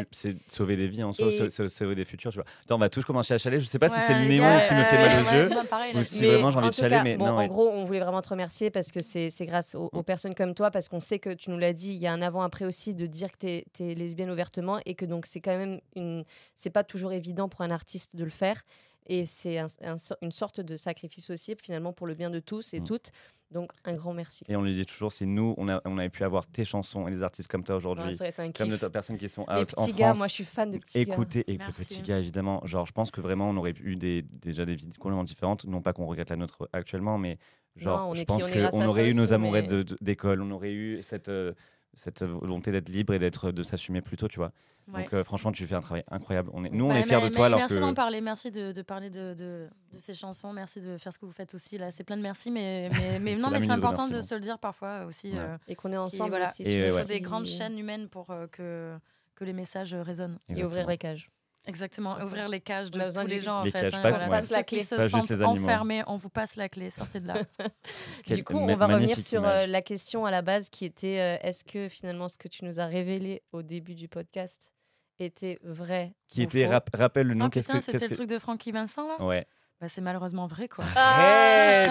mais 0.00 0.04
que 0.04 0.08
c'est 0.12 0.36
sauver 0.48 0.76
des 0.76 0.88
vies 0.88 1.02
en 1.02 1.12
soi, 1.12 1.28
Et- 1.28 1.68
sauver 1.68 1.94
des 1.94 2.04
futurs. 2.04 2.30
Tu 2.30 2.36
vois. 2.38 2.44
Attends, 2.62 2.76
on 2.76 2.78
va 2.78 2.88
tous 2.88 3.04
commencer 3.04 3.34
à 3.34 3.38
chialer. 3.38 3.60
Je 3.60 3.66
sais 3.66 3.78
pas 3.78 3.88
si 3.88 3.98
c'est 4.00 4.14
le 4.14 4.20
Ouais, 4.20 4.28
néon 4.28 4.44
ouais, 4.44 4.64
qui 4.68 4.74
me 4.74 4.84
fait 4.84 4.96
mal 4.96 5.22
aux 5.22 5.28
ouais, 5.28 5.36
yeux. 5.62 5.68
pareil, 5.68 5.96
ou 5.96 6.02
si 6.02 6.20
Mais 6.22 6.28
vraiment 6.28 6.50
j'ai 6.50 6.58
envie 6.58 6.66
en 6.66 6.70
de 6.70 6.88
cas, 6.88 7.02
mais 7.02 7.16
bon, 7.16 7.26
non. 7.26 7.32
en 7.32 7.38
ouais. 7.38 7.48
gros, 7.48 7.68
on 7.68 7.84
voulait 7.84 8.00
vraiment 8.00 8.22
te 8.22 8.28
remercier 8.28 8.70
parce 8.70 8.90
que 8.90 9.00
c'est 9.00 9.30
grâce 9.46 9.74
aux, 9.74 9.88
aux 9.92 10.02
personnes 10.02 10.34
comme 10.34 10.54
toi, 10.54 10.70
parce 10.70 10.88
qu'on 10.88 11.00
sait 11.00 11.18
que 11.18 11.30
tu 11.34 11.50
nous 11.50 11.58
l'as 11.58 11.72
dit, 11.72 11.92
il 11.94 11.98
y 12.00 12.06
a 12.06 12.12
un 12.12 12.22
avant-après 12.22 12.64
aussi 12.64 12.94
de 12.94 13.06
dire 13.06 13.32
que 13.32 13.38
tu 13.72 13.82
es, 13.84 13.94
lesbienne 13.94 14.30
ouvertement 14.30 14.78
et 14.86 14.94
que 14.94 15.04
donc 15.04 15.26
c'est 15.26 15.40
quand 15.40 15.56
même 15.56 15.80
une. 15.96 16.24
C'est 16.54 16.70
pas 16.70 16.84
toujours 16.84 17.12
évident 17.12 17.48
pour 17.48 17.62
un 17.62 17.70
artiste 17.70 18.14
de 18.16 18.24
le 18.24 18.30
faire. 18.30 18.62
Et 19.06 19.24
c'est 19.24 19.58
un- 19.58 19.66
un 19.82 19.98
so- 19.98 20.14
une 20.22 20.30
sorte 20.32 20.60
de 20.60 20.76
sacrifice 20.76 21.30
aussi, 21.30 21.54
finalement, 21.60 21.92
pour 21.92 22.06
le 22.06 22.14
bien 22.14 22.30
de 22.30 22.40
tous 22.40 22.72
et 22.74 22.80
Mm. 22.80 22.84
toutes. 22.84 23.10
Donc, 23.50 23.72
un 23.84 23.92
grand 23.94 24.14
merci. 24.14 24.44
Et 24.48 24.56
on 24.56 24.62
lui 24.62 24.72
dit 24.74 24.86
toujours, 24.86 25.12
si 25.12 25.26
nous, 25.26 25.54
on, 25.58 25.68
a- 25.68 25.82
on 25.84 25.98
avait 25.98 26.08
pu 26.08 26.24
avoir 26.24 26.46
tes 26.46 26.64
chansons 26.64 27.06
et 27.06 27.10
des 27.10 27.22
artistes 27.22 27.50
comme 27.50 27.64
toi 27.64 27.76
aujourd'hui, 27.76 28.16
comme 28.56 28.68
de 28.70 28.88
personnes 28.88 29.18
qui 29.18 29.28
sont 29.28 29.44
Les 29.50 29.60
out 29.62 29.74
en 29.76 29.84
petits 29.84 29.92
gars, 29.92 30.06
France, 30.06 30.18
moi 30.18 30.28
je 30.28 30.32
suis 30.32 30.44
fan 30.44 30.70
de 30.70 30.78
petits 30.78 31.04
gars. 31.04 31.12
écoutez, 31.12 31.40
et 31.46 31.52
les 31.52 31.58
Merci. 31.58 31.84
petits 31.84 32.00
gars, 32.02 32.18
évidemment. 32.18 32.62
Genre, 32.64 32.86
je 32.86 32.92
pense 32.92 33.10
que 33.10 33.20
vraiment, 33.20 33.50
on 33.50 33.56
aurait 33.58 33.74
eu 33.82 33.96
des, 33.96 34.22
déjà 34.22 34.64
des 34.64 34.74
vies 34.74 34.88
complètement 34.98 35.24
différentes. 35.24 35.66
Non 35.66 35.82
pas 35.82 35.92
qu'on 35.92 36.06
regrette 36.06 36.30
la 36.30 36.36
nôtre 36.36 36.66
actuellement, 36.72 37.18
mais 37.18 37.36
genre, 37.76 38.08
Non, 38.08 38.14
je 38.14 38.24
pense 38.24 38.42
qu'on 38.42 38.86
aurait 38.86 39.10
eu 39.10 39.14
nos 39.14 39.34
amourettes 39.34 39.72
mais- 39.72 39.84
d'école, 40.00 40.40
on 40.40 40.50
aurait 40.52 40.72
eu 40.72 41.02
cette, 41.02 41.28
euh, 41.28 41.52
cette 41.94 42.22
volonté 42.22 42.72
d'être 42.72 42.88
libre 42.88 43.14
et 43.14 43.18
d'être, 43.18 43.50
de 43.52 43.62
s'assumer 43.62 44.00
plus 44.00 44.16
tôt, 44.16 44.28
tu 44.28 44.38
vois. 44.38 44.52
Ouais. 44.92 45.02
Donc, 45.02 45.12
euh, 45.14 45.22
franchement, 45.22 45.52
tu 45.52 45.64
fais 45.66 45.74
un 45.76 45.80
travail 45.80 46.02
incroyable. 46.10 46.50
On 46.54 46.64
est, 46.64 46.70
nous, 46.70 46.86
on 46.86 46.88
Ouais, 46.90 47.00
est 47.00 47.02
fiers 47.04 47.18
mais- 47.18 47.28
de 47.30 47.34
toi. 47.34 47.46
alors 47.46 47.58
merci 47.60 47.74
que... 47.76 47.80
d'en 47.80 47.94
parler, 47.94 48.20
merci 48.20 48.50
de, 48.50 48.72
de 48.72 48.82
parler 48.82 49.10
de, 49.10 49.32
de, 49.34 49.68
de 49.92 49.98
ces 49.98 50.12
chansons, 50.14 50.52
merci 50.52 50.80
de 50.80 50.96
faire 50.98 51.12
ce 51.12 51.18
que 51.18 51.26
vous 51.26 51.32
faites 51.32 51.54
aussi. 51.54 51.78
Là, 51.78 51.90
c'est 51.92 52.02
plein 52.02 52.16
de 52.16 52.22
merci, 52.22 52.50
mais, 52.50 52.88
mais, 53.00 53.18
mais 53.20 53.36
C'est 53.36 53.42
non, 53.42 53.50
mais 53.50 53.60
c'est 53.60 53.70
important 53.70 54.08
de 54.08 54.20
se 54.20 54.34
le 54.34 54.40
dire 54.40 54.58
parfois 54.58 55.04
aussi. 55.04 55.32
Ouais. 55.32 55.38
euh, 55.38 55.56
Et 55.68 55.74
qu'on 55.76 55.92
est 55.92 55.96
ensemble 55.96 56.30
voilà. 56.30 56.50
Et 56.60 56.90
ouais. 56.90 57.00
faut 57.02 57.06
des 57.08 57.20
grandes 57.20 57.46
chaînes 57.46 57.78
humaines 57.78 58.08
pour 58.08 58.30
euh, 58.30 58.46
que, 58.48 58.96
que 59.36 59.44
les 59.44 59.52
messages 59.52 59.94
résonnent. 59.94 60.38
Et 60.48 60.64
ouvrir 60.64 60.88
les 60.88 60.98
cages. 60.98 61.30
Exactement, 61.64 62.16
ouvrir 62.20 62.48
les 62.48 62.60
cages 62.60 62.90
de 62.90 62.98
tous 62.98 63.26
les 63.26 63.40
gens 63.40 63.60
en 63.60 63.62
Les 63.64 63.70
fait. 63.70 63.82
cages, 63.82 63.94
hein, 63.94 64.02
pas 64.02 64.10
voilà. 64.10 64.28
ouais. 64.30 64.42
Ceux 64.42 64.62
qui 64.62 64.82
se 64.82 65.08
sentent 65.08 65.30
enfermés, 65.42 66.02
on 66.08 66.16
vous 66.16 66.28
passe 66.28 66.56
la 66.56 66.68
clé, 66.68 66.90
sortez 66.90 67.20
de 67.20 67.28
là. 67.28 67.34
Du 68.26 68.42
coup, 68.42 68.56
on 68.56 68.74
va 68.76 68.86
revenir 68.86 69.18
sur 69.20 69.46
euh, 69.46 69.66
la 69.66 69.80
question 69.82 70.26
à 70.26 70.30
la 70.32 70.42
base 70.42 70.68
qui 70.70 70.84
était 70.84 71.20
euh, 71.20 71.46
est-ce 71.46 71.64
que 71.64 71.88
finalement 71.88 72.28
ce 72.28 72.36
que 72.36 72.48
tu 72.48 72.64
nous 72.64 72.80
as 72.80 72.86
révélé 72.86 73.42
au 73.52 73.62
début 73.62 73.94
du 73.94 74.08
podcast 74.08 74.72
était 75.20 75.58
vrai 75.62 76.12
Qui 76.28 76.42
était, 76.42 76.66
rap- 76.66 76.90
rappelle 76.94 77.28
le 77.28 77.34
nom, 77.34 77.44
Ah 77.46 77.50
qu'est-ce 77.50 77.72
que 77.72 77.78
c'était 77.80 77.98
le 77.98 78.08
que- 78.08 78.14
truc 78.14 78.28
de 78.28 78.38
Francky 78.40 78.72
Vincent 78.72 79.06
là? 79.06 79.24
Ouais. 79.24 79.46
Bah, 79.82 79.88
C'est 79.88 80.00
malheureusement 80.00 80.46
vrai 80.46 80.68
quoi. 80.68 80.84
Arrête 80.96 81.90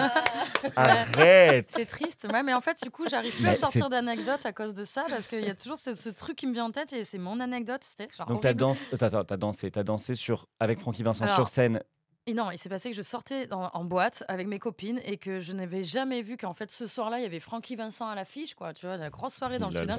Arrête 0.76 1.70
C'est 1.70 1.84
triste, 1.86 2.26
ouais, 2.32 2.42
mais 2.42 2.54
en 2.54 2.60
fait, 2.62 2.82
du 2.82 2.90
coup, 2.90 3.04
j'arrive 3.08 3.34
plus 3.34 3.42
Mais 3.44 3.50
à 3.50 3.54
sortir 3.54 3.88
d'anecdotes 3.90 4.46
à 4.46 4.52
cause 4.52 4.72
de 4.74 4.84
ça 4.84 5.04
parce 5.10 5.28
qu'il 5.28 5.44
y 5.44 5.50
a 5.50 5.54
toujours 5.54 5.76
ce, 5.76 5.94
ce 5.94 6.08
truc 6.08 6.36
qui 6.36 6.46
me 6.46 6.54
vient 6.54 6.64
en 6.64 6.70
tête 6.70 6.92
et 6.94 7.04
c'est 7.04 7.18
mon 7.18 7.38
anecdote, 7.38 7.82
tu 7.82 7.88
sais. 8.02 8.08
genre 8.16 8.26
Donc 8.26 8.40
t'as 8.42 8.54
dansé, 8.54 9.70
dansé, 9.70 10.14
sur 10.14 10.46
avec 10.58 10.80
Francky 10.80 11.02
Vincent 11.02 11.24
Alors, 11.24 11.36
sur 11.36 11.48
scène. 11.48 11.82
Et 12.26 12.34
non, 12.34 12.50
il 12.50 12.58
s'est 12.58 12.68
passé 12.68 12.90
que 12.90 12.96
je 12.96 13.02
sortais 13.02 13.46
dans- 13.46 13.68
en 13.74 13.84
boîte 13.84 14.24
avec 14.28 14.46
mes 14.46 14.58
copines 14.58 15.00
et 15.04 15.16
que 15.18 15.40
je 15.40 15.52
n'avais 15.52 15.82
jamais 15.82 16.22
vu 16.22 16.36
qu'en 16.36 16.54
fait 16.54 16.70
ce 16.70 16.86
soir-là, 16.86 17.18
il 17.18 17.22
y 17.24 17.26
avait 17.26 17.40
Francky 17.40 17.76
Vincent 17.76 18.08
à 18.08 18.14
l'affiche, 18.14 18.54
quoi. 18.54 18.72
Tu 18.72 18.86
vois, 18.86 18.96
la 18.96 19.10
grosse 19.10 19.34
soirée 19.34 19.58
dans 19.58 19.68
le. 19.68 19.74
Sud. 19.80 19.90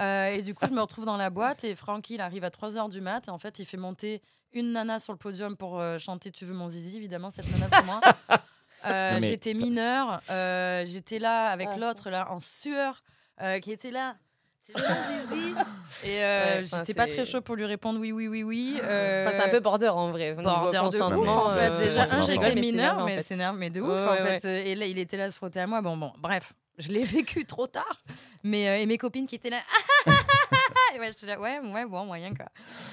Euh, 0.00 0.26
et 0.28 0.42
du 0.42 0.54
coup, 0.54 0.66
je 0.68 0.72
me 0.74 0.80
retrouve 0.80 1.04
dans 1.04 1.16
la 1.16 1.30
boîte 1.30 1.64
et 1.64 1.74
Francky, 1.76 2.14
il 2.14 2.20
arrive 2.20 2.44
à 2.44 2.50
3h 2.50 2.88
du 2.90 3.00
mat 3.00 3.28
et 3.28 3.30
en 3.30 3.38
fait, 3.38 3.58
il 3.60 3.64
fait 3.64 3.76
monter 3.76 4.22
une 4.52 4.72
nana 4.72 4.98
sur 4.98 5.12
le 5.12 5.18
podium 5.18 5.56
pour 5.56 5.80
euh, 5.80 5.98
chanter 5.98 6.30
Tu 6.30 6.44
veux 6.44 6.54
mon 6.54 6.68
zizi, 6.68 6.96
évidemment, 6.96 7.30
cette 7.30 7.50
nana, 7.50 7.66
c'est 7.72 7.84
moi. 7.84 8.00
Euh, 8.86 9.16
mais- 9.18 9.26
J'étais 9.28 9.54
mineure, 9.54 10.20
euh, 10.28 10.84
j'étais 10.86 11.18
là 11.18 11.46
avec 11.48 11.68
Ah. 11.72 11.76
l'autre, 11.78 12.10
là, 12.10 12.30
en 12.30 12.38
sueur, 12.38 13.02
euh, 13.40 13.58
qui 13.58 13.72
était 13.72 13.90
là. 13.90 14.14
Tu 14.62 14.72
veux 14.74 14.82
mon 14.86 15.34
zizi 15.34 15.54
Et 16.04 16.22
euh, 16.22 16.60
Ouais, 16.60 16.64
j'étais 16.66 16.92
pas 16.92 17.06
très 17.06 17.24
chaud 17.24 17.40
pour 17.40 17.56
lui 17.56 17.64
répondre 17.64 17.98
oui, 17.98 18.12
oui, 18.12 18.28
oui, 18.28 18.42
oui. 18.42 18.74
Enfin, 18.76 19.30
c'est 19.36 19.42
un 19.42 19.48
peu 19.48 19.60
border 19.60 19.88
en 19.88 20.10
vrai. 20.10 20.34
border 20.34 20.76
de 20.78 21.14
ouf 21.16 21.28
en 21.28 21.50
fait. 21.52 21.70
Déjà, 21.82 22.02
un, 22.02 22.18
j'étais 22.18 22.38
mais 22.40 22.44
c'est 22.44 22.54
mineur, 22.60 22.92
énervé, 22.94 23.02
en 23.02 23.06
mais 23.06 23.22
c'est 23.22 23.34
énervé, 23.34 23.58
mais 23.58 23.70
de 23.70 23.80
ouf 23.80 23.90
en 24.06 24.16
fait. 24.26 24.44
Et 24.44 24.74
là, 24.74 24.84
il 24.84 24.98
était 24.98 25.16
là 25.16 25.24
à 25.24 25.30
se 25.30 25.36
frotter 25.36 25.60
à 25.60 25.66
moi. 25.66 25.80
Bon, 25.80 25.96
bon, 25.96 26.12
bref, 26.18 26.52
je 26.78 26.92
l'ai 26.92 27.04
vécu 27.04 27.44
trop 27.44 27.66
tard. 27.66 28.02
Mais 28.42 28.68
euh, 28.68 28.78
et 28.78 28.86
mes 28.86 28.98
copines 28.98 29.26
qui 29.26 29.36
étaient 29.36 29.50
là, 29.50 29.60
et 30.94 30.98
ouais, 30.98 31.10
j'étais 31.12 31.26
là, 31.26 31.40
ouais, 31.40 31.58
ouais, 31.60 31.86
bon, 31.86 32.04
moyen 32.04 32.34
quoi. 32.34 32.46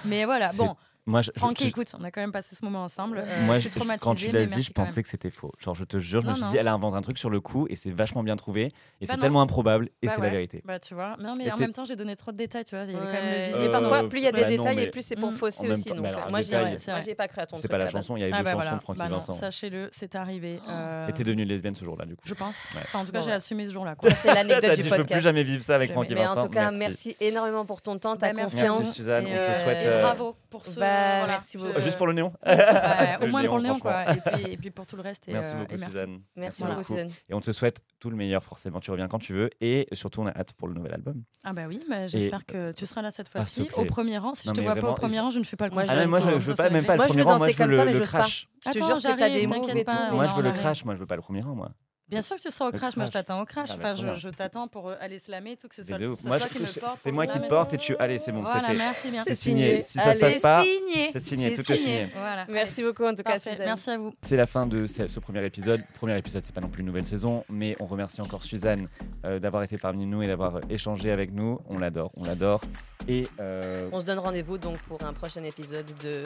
Mais 0.05 0.25
voilà, 0.25 0.53
bon, 0.53 0.75
Moi, 1.11 1.21
je, 1.21 1.31
Francky, 1.35 1.65
je- 1.65 1.69
écoute, 1.69 1.93
on 1.99 2.03
a 2.03 2.09
quand 2.11 2.21
même 2.21 2.31
passé 2.31 2.55
ce 2.55 2.63
moment 2.65 2.83
ensemble. 2.83 3.19
Euh, 3.19 3.45
moi, 3.45 3.55
je 3.57 3.61
suis 3.61 3.69
traumatisée. 3.69 3.99
quand 4.03 4.15
tu 4.15 4.31
l'as 4.31 4.45
dit, 4.45 4.63
je 4.63 4.69
même. 4.75 4.85
pensais 4.85 5.03
que 5.03 5.09
c'était 5.09 5.29
faux. 5.29 5.51
Genre, 5.59 5.75
je 5.75 5.83
te 5.83 5.99
jure, 5.99 6.21
je 6.21 6.27
me 6.27 6.33
suis 6.33 6.43
non. 6.43 6.49
dit, 6.51 6.57
elle 6.57 6.67
a 6.67 6.73
inventé 6.73 6.95
un 6.97 7.01
truc 7.01 7.17
sur 7.17 7.29
le 7.29 7.39
coup 7.41 7.67
et 7.69 7.75
c'est 7.75 7.91
vachement 7.91 8.23
bien 8.23 8.35
trouvé. 8.37 8.63
Et 9.01 9.05
Bah 9.05 9.13
c'est 9.13 9.17
tellement 9.19 9.41
improbable 9.41 9.89
et 10.01 10.07
Bah 10.07 10.13
c'est 10.15 10.21
ouais. 10.21 10.27
la 10.27 10.31
vérité. 10.33 10.61
Bah 10.65 10.79
tu 10.79 10.93
vois, 10.93 11.17
non 11.21 11.35
mais 11.35 11.45
Et 11.45 11.51
en 11.51 11.57
même 11.57 11.73
temps 11.73 11.83
j'ai 11.85 11.95
donné 11.95 12.15
trop 12.15 12.31
de 12.31 12.37
détails, 12.37 12.63
tu 12.63 12.75
vois, 12.75 12.85
il 12.85 12.91
y 12.91 12.95
avait 12.95 13.05
quand 13.05 13.11
même 13.13 13.23
le 13.25 13.37
Ouais. 13.37 13.41
zizi 13.51 13.63
Et 13.63 13.67
Euh, 13.67 13.71
parfois, 13.71 14.07
plus 14.09 14.19
il 14.19 14.23
y 14.23 14.27
a 14.27 14.31
des 14.31 14.41
bah 14.41 14.47
détails 14.47 14.79
et 14.79 14.87
plus 14.87 15.01
c'est 15.01 15.15
pour 15.15 15.31
Mm. 15.31 15.35
fausser 15.35 15.69
aussi. 15.69 15.85
temps, 15.85 15.95
donc, 15.95 16.05
euh, 16.05 16.09
alors, 16.09 16.29
moi, 16.29 16.41
C'est 16.41 17.01
j'ai 17.05 17.15
pas 17.15 17.27
cru 17.27 17.41
à 17.41 17.45
ton 17.45 17.55
C'est 17.57 17.63
truc. 17.63 17.71
pas 17.71 17.77
à 17.77 17.79
la 17.85 17.89
chanson, 17.89 18.15
il 18.17 18.21
y 18.21 18.23
avait 18.23 18.33
Ah 18.33 18.43
deux 18.43 18.49
chansons 18.51 18.75
de 18.75 18.81
Francky 18.81 18.99
bah 18.99 19.09
non, 19.09 19.15
Vincent. 19.17 19.33
sachez-le, 19.33 19.89
c'est 19.91 20.15
arrivé. 20.15 20.59
euh, 20.69 21.07
Et 21.07 21.13
t'es 21.13 21.23
devenue 21.23 21.45
lesbienne 21.45 21.75
ce 21.75 21.83
jour-là, 21.83 22.05
du 22.05 22.15
coup. 22.15 22.21
Je 22.25 22.33
pense. 22.33 22.63
En 22.93 23.03
tout 23.05 23.11
cas, 23.11 23.21
j'ai 23.21 23.31
assumé 23.31 23.65
ce 23.65 23.71
jour-là. 23.71 23.95
C'est 24.15 24.33
l'anecdote 24.33 24.69
du 24.75 24.75
dit, 24.75 24.81
je 24.83 24.89
veux 24.89 24.95
plus 24.95 24.97
podcast. 25.03 25.21
jamais 25.23 25.43
vivre 25.43 25.61
ça 25.63 25.75
avec. 25.75 25.91
Francky 25.91 26.13
Mais 26.15 26.25
en 26.25 26.35
Vincent. 26.35 26.43
tout 26.47 26.53
cas, 26.53 26.71
merci 26.71 27.15
énormément 27.19 27.65
pour 27.65 27.81
ton 27.81 27.97
temps, 27.97 28.15
ta 28.15 28.31
confiance. 28.33 28.53
Merci, 28.79 28.93
Suzanne. 28.93 29.27
Et, 29.27 29.31
On 29.31 29.35
te 29.35 29.39
euh, 29.39 29.63
souhaite, 29.63 29.83
et 29.83 29.87
euh, 29.87 30.01
bravo 30.03 30.35
pour 30.49 30.65
ce. 30.65 30.79
Voilà, 31.19 31.27
merci 31.27 31.57
je- 31.57 31.65
beaucoup. 31.65 31.81
Juste 31.81 31.97
pour 31.97 32.07
le 32.07 32.13
néon 32.13 32.33
Ouais, 32.45 33.17
au 33.21 33.27
moins 33.27 33.43
pour 33.45 33.57
le 33.57 33.63
néon, 33.63 33.79
quoi. 33.79 34.13
Et 34.13 34.19
puis, 34.19 34.51
et 34.53 34.57
puis 34.57 34.71
pour 34.71 34.85
tout 34.85 34.95
le 34.95 35.01
reste. 35.01 35.27
Et, 35.27 35.33
Merci 35.33 35.55
euh, 35.55 35.59
beaucoup, 35.59 35.73
et 35.73 35.77
merci. 35.77 35.91
Suzanne. 35.91 36.21
Merci 36.35 36.61
Voilà. 36.61 36.75
beaucoup, 36.75 36.87
Suzanne. 36.87 37.09
Et 37.29 37.33
on 37.33 37.41
te 37.41 37.51
souhaite 37.51 37.81
tout 37.99 38.09
le 38.09 38.15
meilleur, 38.15 38.43
forcément. 38.43 38.79
Tu 38.79 38.91
reviens 38.91 39.07
quand 39.07 39.19
tu 39.19 39.33
veux. 39.33 39.49
Et 39.61 39.87
surtout, 39.93 40.21
on 40.21 40.27
a 40.27 40.31
hâte 40.37 40.53
pour 40.53 40.67
le 40.67 40.73
nouvel 40.73 40.93
album. 40.93 41.23
Ah 41.43 41.53
bah 41.53 41.63
oui, 41.67 41.83
bah, 41.89 42.07
j'espère 42.07 42.45
que 42.45 42.71
tu 42.71 42.85
seras 42.85 43.01
là 43.01 43.11
cette 43.11 43.27
Ah, 43.29 43.39
fois-ci. 43.39 43.69
Au 43.75 43.85
premier 43.85 44.17
rang, 44.17 44.33
si 44.33 44.47
Non, 44.47 44.53
je 44.53 44.61
te 44.61 44.65
vois 44.65 44.75
pas 44.75 44.89
au 44.89 44.93
premier 44.93 45.19
rang, 45.19 45.31
je 45.31 45.39
ne 45.39 45.43
fais 45.43 45.57
pas 45.57 45.65
le 45.65 45.71
concert. 45.71 45.93
Ah 45.95 46.03
non, 46.03 46.09
moi, 46.09 46.19
je, 46.19 46.29
veux 46.29 46.55
pas, 46.55 46.69
même 46.69 46.85
pas 46.85 46.97
le 46.97 47.03
premier 47.05 47.23
rang. 47.23 47.37
Moi, 47.37 47.47
je 47.47 47.53
veux 47.53 47.57
comme 47.57 47.75
toi, 47.75 47.85
le, 47.85 47.99
crash. 48.01 48.47
Je 48.65 48.71
te 48.71 48.77
jure 48.77 48.97
que 48.97 49.01
t'as 49.01 49.17
j'arrive, 49.17 49.33
des 49.33 49.47
Moi, 49.47 50.27
je 50.27 50.35
veux 50.35 50.43
le 50.43 50.51
crash. 50.51 50.85
Moi, 50.85 50.95
je 50.95 50.99
veux 50.99 51.05
pas 51.05 51.15
le 51.15 51.21
premier 51.21 51.41
rang, 51.41 51.55
moi. 51.55 51.71
Bien 52.11 52.21
sûr 52.21 52.35
que 52.35 52.41
tu 52.41 52.51
seras 52.51 52.67
au 52.69 52.71
Le 52.71 52.77
crash, 52.77 52.97
moi 52.97 53.05
je 53.05 53.11
t'attends 53.11 53.41
au 53.41 53.45
crash. 53.45 53.69
Ah 53.73 53.77
bah, 53.77 53.93
Enfin, 53.93 54.15
je, 54.15 54.29
t'attends 54.29 54.67
pour 54.67 54.89
euh, 54.89 54.95
aller 54.99 55.17
slammer, 55.17 55.55
tout 55.55 55.67
que 55.67 55.75
ce 55.75 55.83
soit, 55.83 55.97
de 55.97 56.05
ce 56.05 56.15
soit 56.15 56.27
Moi, 56.27 56.37
toi 56.39 56.47
je- 56.51 56.57
qui 56.57 56.61
me 56.61 56.79
porte. 56.79 56.99
c'est 57.01 57.11
moi 57.11 57.25
le 57.25 57.31
qui 57.31 57.37
et 57.37 57.47
porte 57.47 57.73
et 57.73 57.77
tu. 57.77 57.95
Allez, 57.97 58.17
c'est 58.17 58.31
bon, 58.31 58.43
c'est 58.45 58.51
Voilà, 58.51 58.67
fait. 58.67 58.73
merci 58.75 59.11
bien. 59.11 59.23
C'est 59.25 59.35
signé. 59.35 59.81
Si 59.81 59.97
ça 59.97 60.13
se 60.13 60.19
passe 60.19 60.39
pas, 60.39 60.63
signé. 60.63 61.09
c'est 61.13 61.19
signé, 61.23 61.55
C'est 61.55 61.63
tout 61.63 61.71
est 61.71 61.77
signé. 61.77 62.09
Voilà. 62.15 62.45
Merci 62.49 62.83
beaucoup, 62.83 63.05
en 63.05 63.15
tout 63.15 63.23
cas. 63.23 63.39
Suzanne. 63.39 63.65
Merci 63.65 63.89
à 63.91 63.97
vous. 63.97 64.13
C'est 64.21 64.37
la 64.37 64.45
fin 64.47 64.67
de 64.67 64.85
ce, 64.87 65.19
premier 65.19 65.45
épisode. 65.45 65.81
Premier 65.95 66.17
épisode, 66.17 66.43
c'est 66.43 66.53
pas 66.53 66.61
non 66.61 66.69
plus 66.69 66.81
une 66.81 66.87
nouvelle 66.87 67.07
saison, 67.07 67.43
mais 67.49 67.75
on 67.79 67.85
remercie 67.85 68.21
encore 68.21 68.43
Suzanne 68.43 68.87
euh, 69.25 69.39
d'avoir 69.39 69.63
été 69.63 69.77
parmi 69.77 70.05
nous 70.05 70.21
et 70.21 70.27
d'avoir 70.27 70.59
échangé 70.69 71.11
avec 71.11 71.31
nous. 71.33 71.59
On 71.69 71.79
l'adore, 71.79 72.11
on 72.17 72.25
l'adore. 72.25 72.61
Et 73.07 73.27
euh, 73.39 73.89
On 73.91 73.99
se 73.99 74.05
donne 74.05 74.19
rendez-vous 74.19 74.57
donc 74.57 74.77
pour 74.79 75.03
un 75.03 75.13
prochain 75.13 75.43
épisode 75.43 75.87
de 76.03 76.23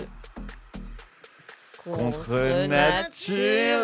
contre 1.93 2.67
nature. 2.67 3.77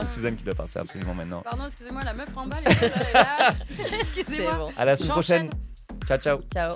nature. 0.00 0.08
Suzanne 0.08 0.36
qui 0.36 0.44
doit 0.44 0.54
partir 0.54 0.80
absolument 0.80 1.14
maintenant. 1.14 1.40
Pardon, 1.42 1.64
excusez-moi, 1.66 2.04
la 2.04 2.14
meuf 2.14 2.28
remballe 2.34 2.64
et 2.66 2.74
tout 2.74 3.14
là, 3.14 3.54
Excusez-moi. 4.00 4.54
bon. 4.54 4.70
À 4.76 4.84
la 4.84 4.96
semaine 4.96 5.10
prochaine. 5.10 5.50
Ciao, 6.06 6.18
ciao. 6.18 6.38
Ciao. 6.52 6.74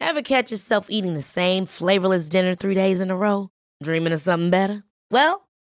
Ever 0.00 0.22
catch 0.22 0.50
yourself 0.50 0.86
eating 0.90 1.14
the 1.14 1.22
same 1.22 1.66
flavorless 1.66 2.28
dinner 2.28 2.54
three 2.54 2.74
days 2.74 3.00
in 3.00 3.10
a 3.10 3.16
row? 3.16 3.48
Dreaming 3.82 4.12
of 4.12 4.20
something 4.20 4.50
better? 4.50 4.82
Well, 5.10 5.46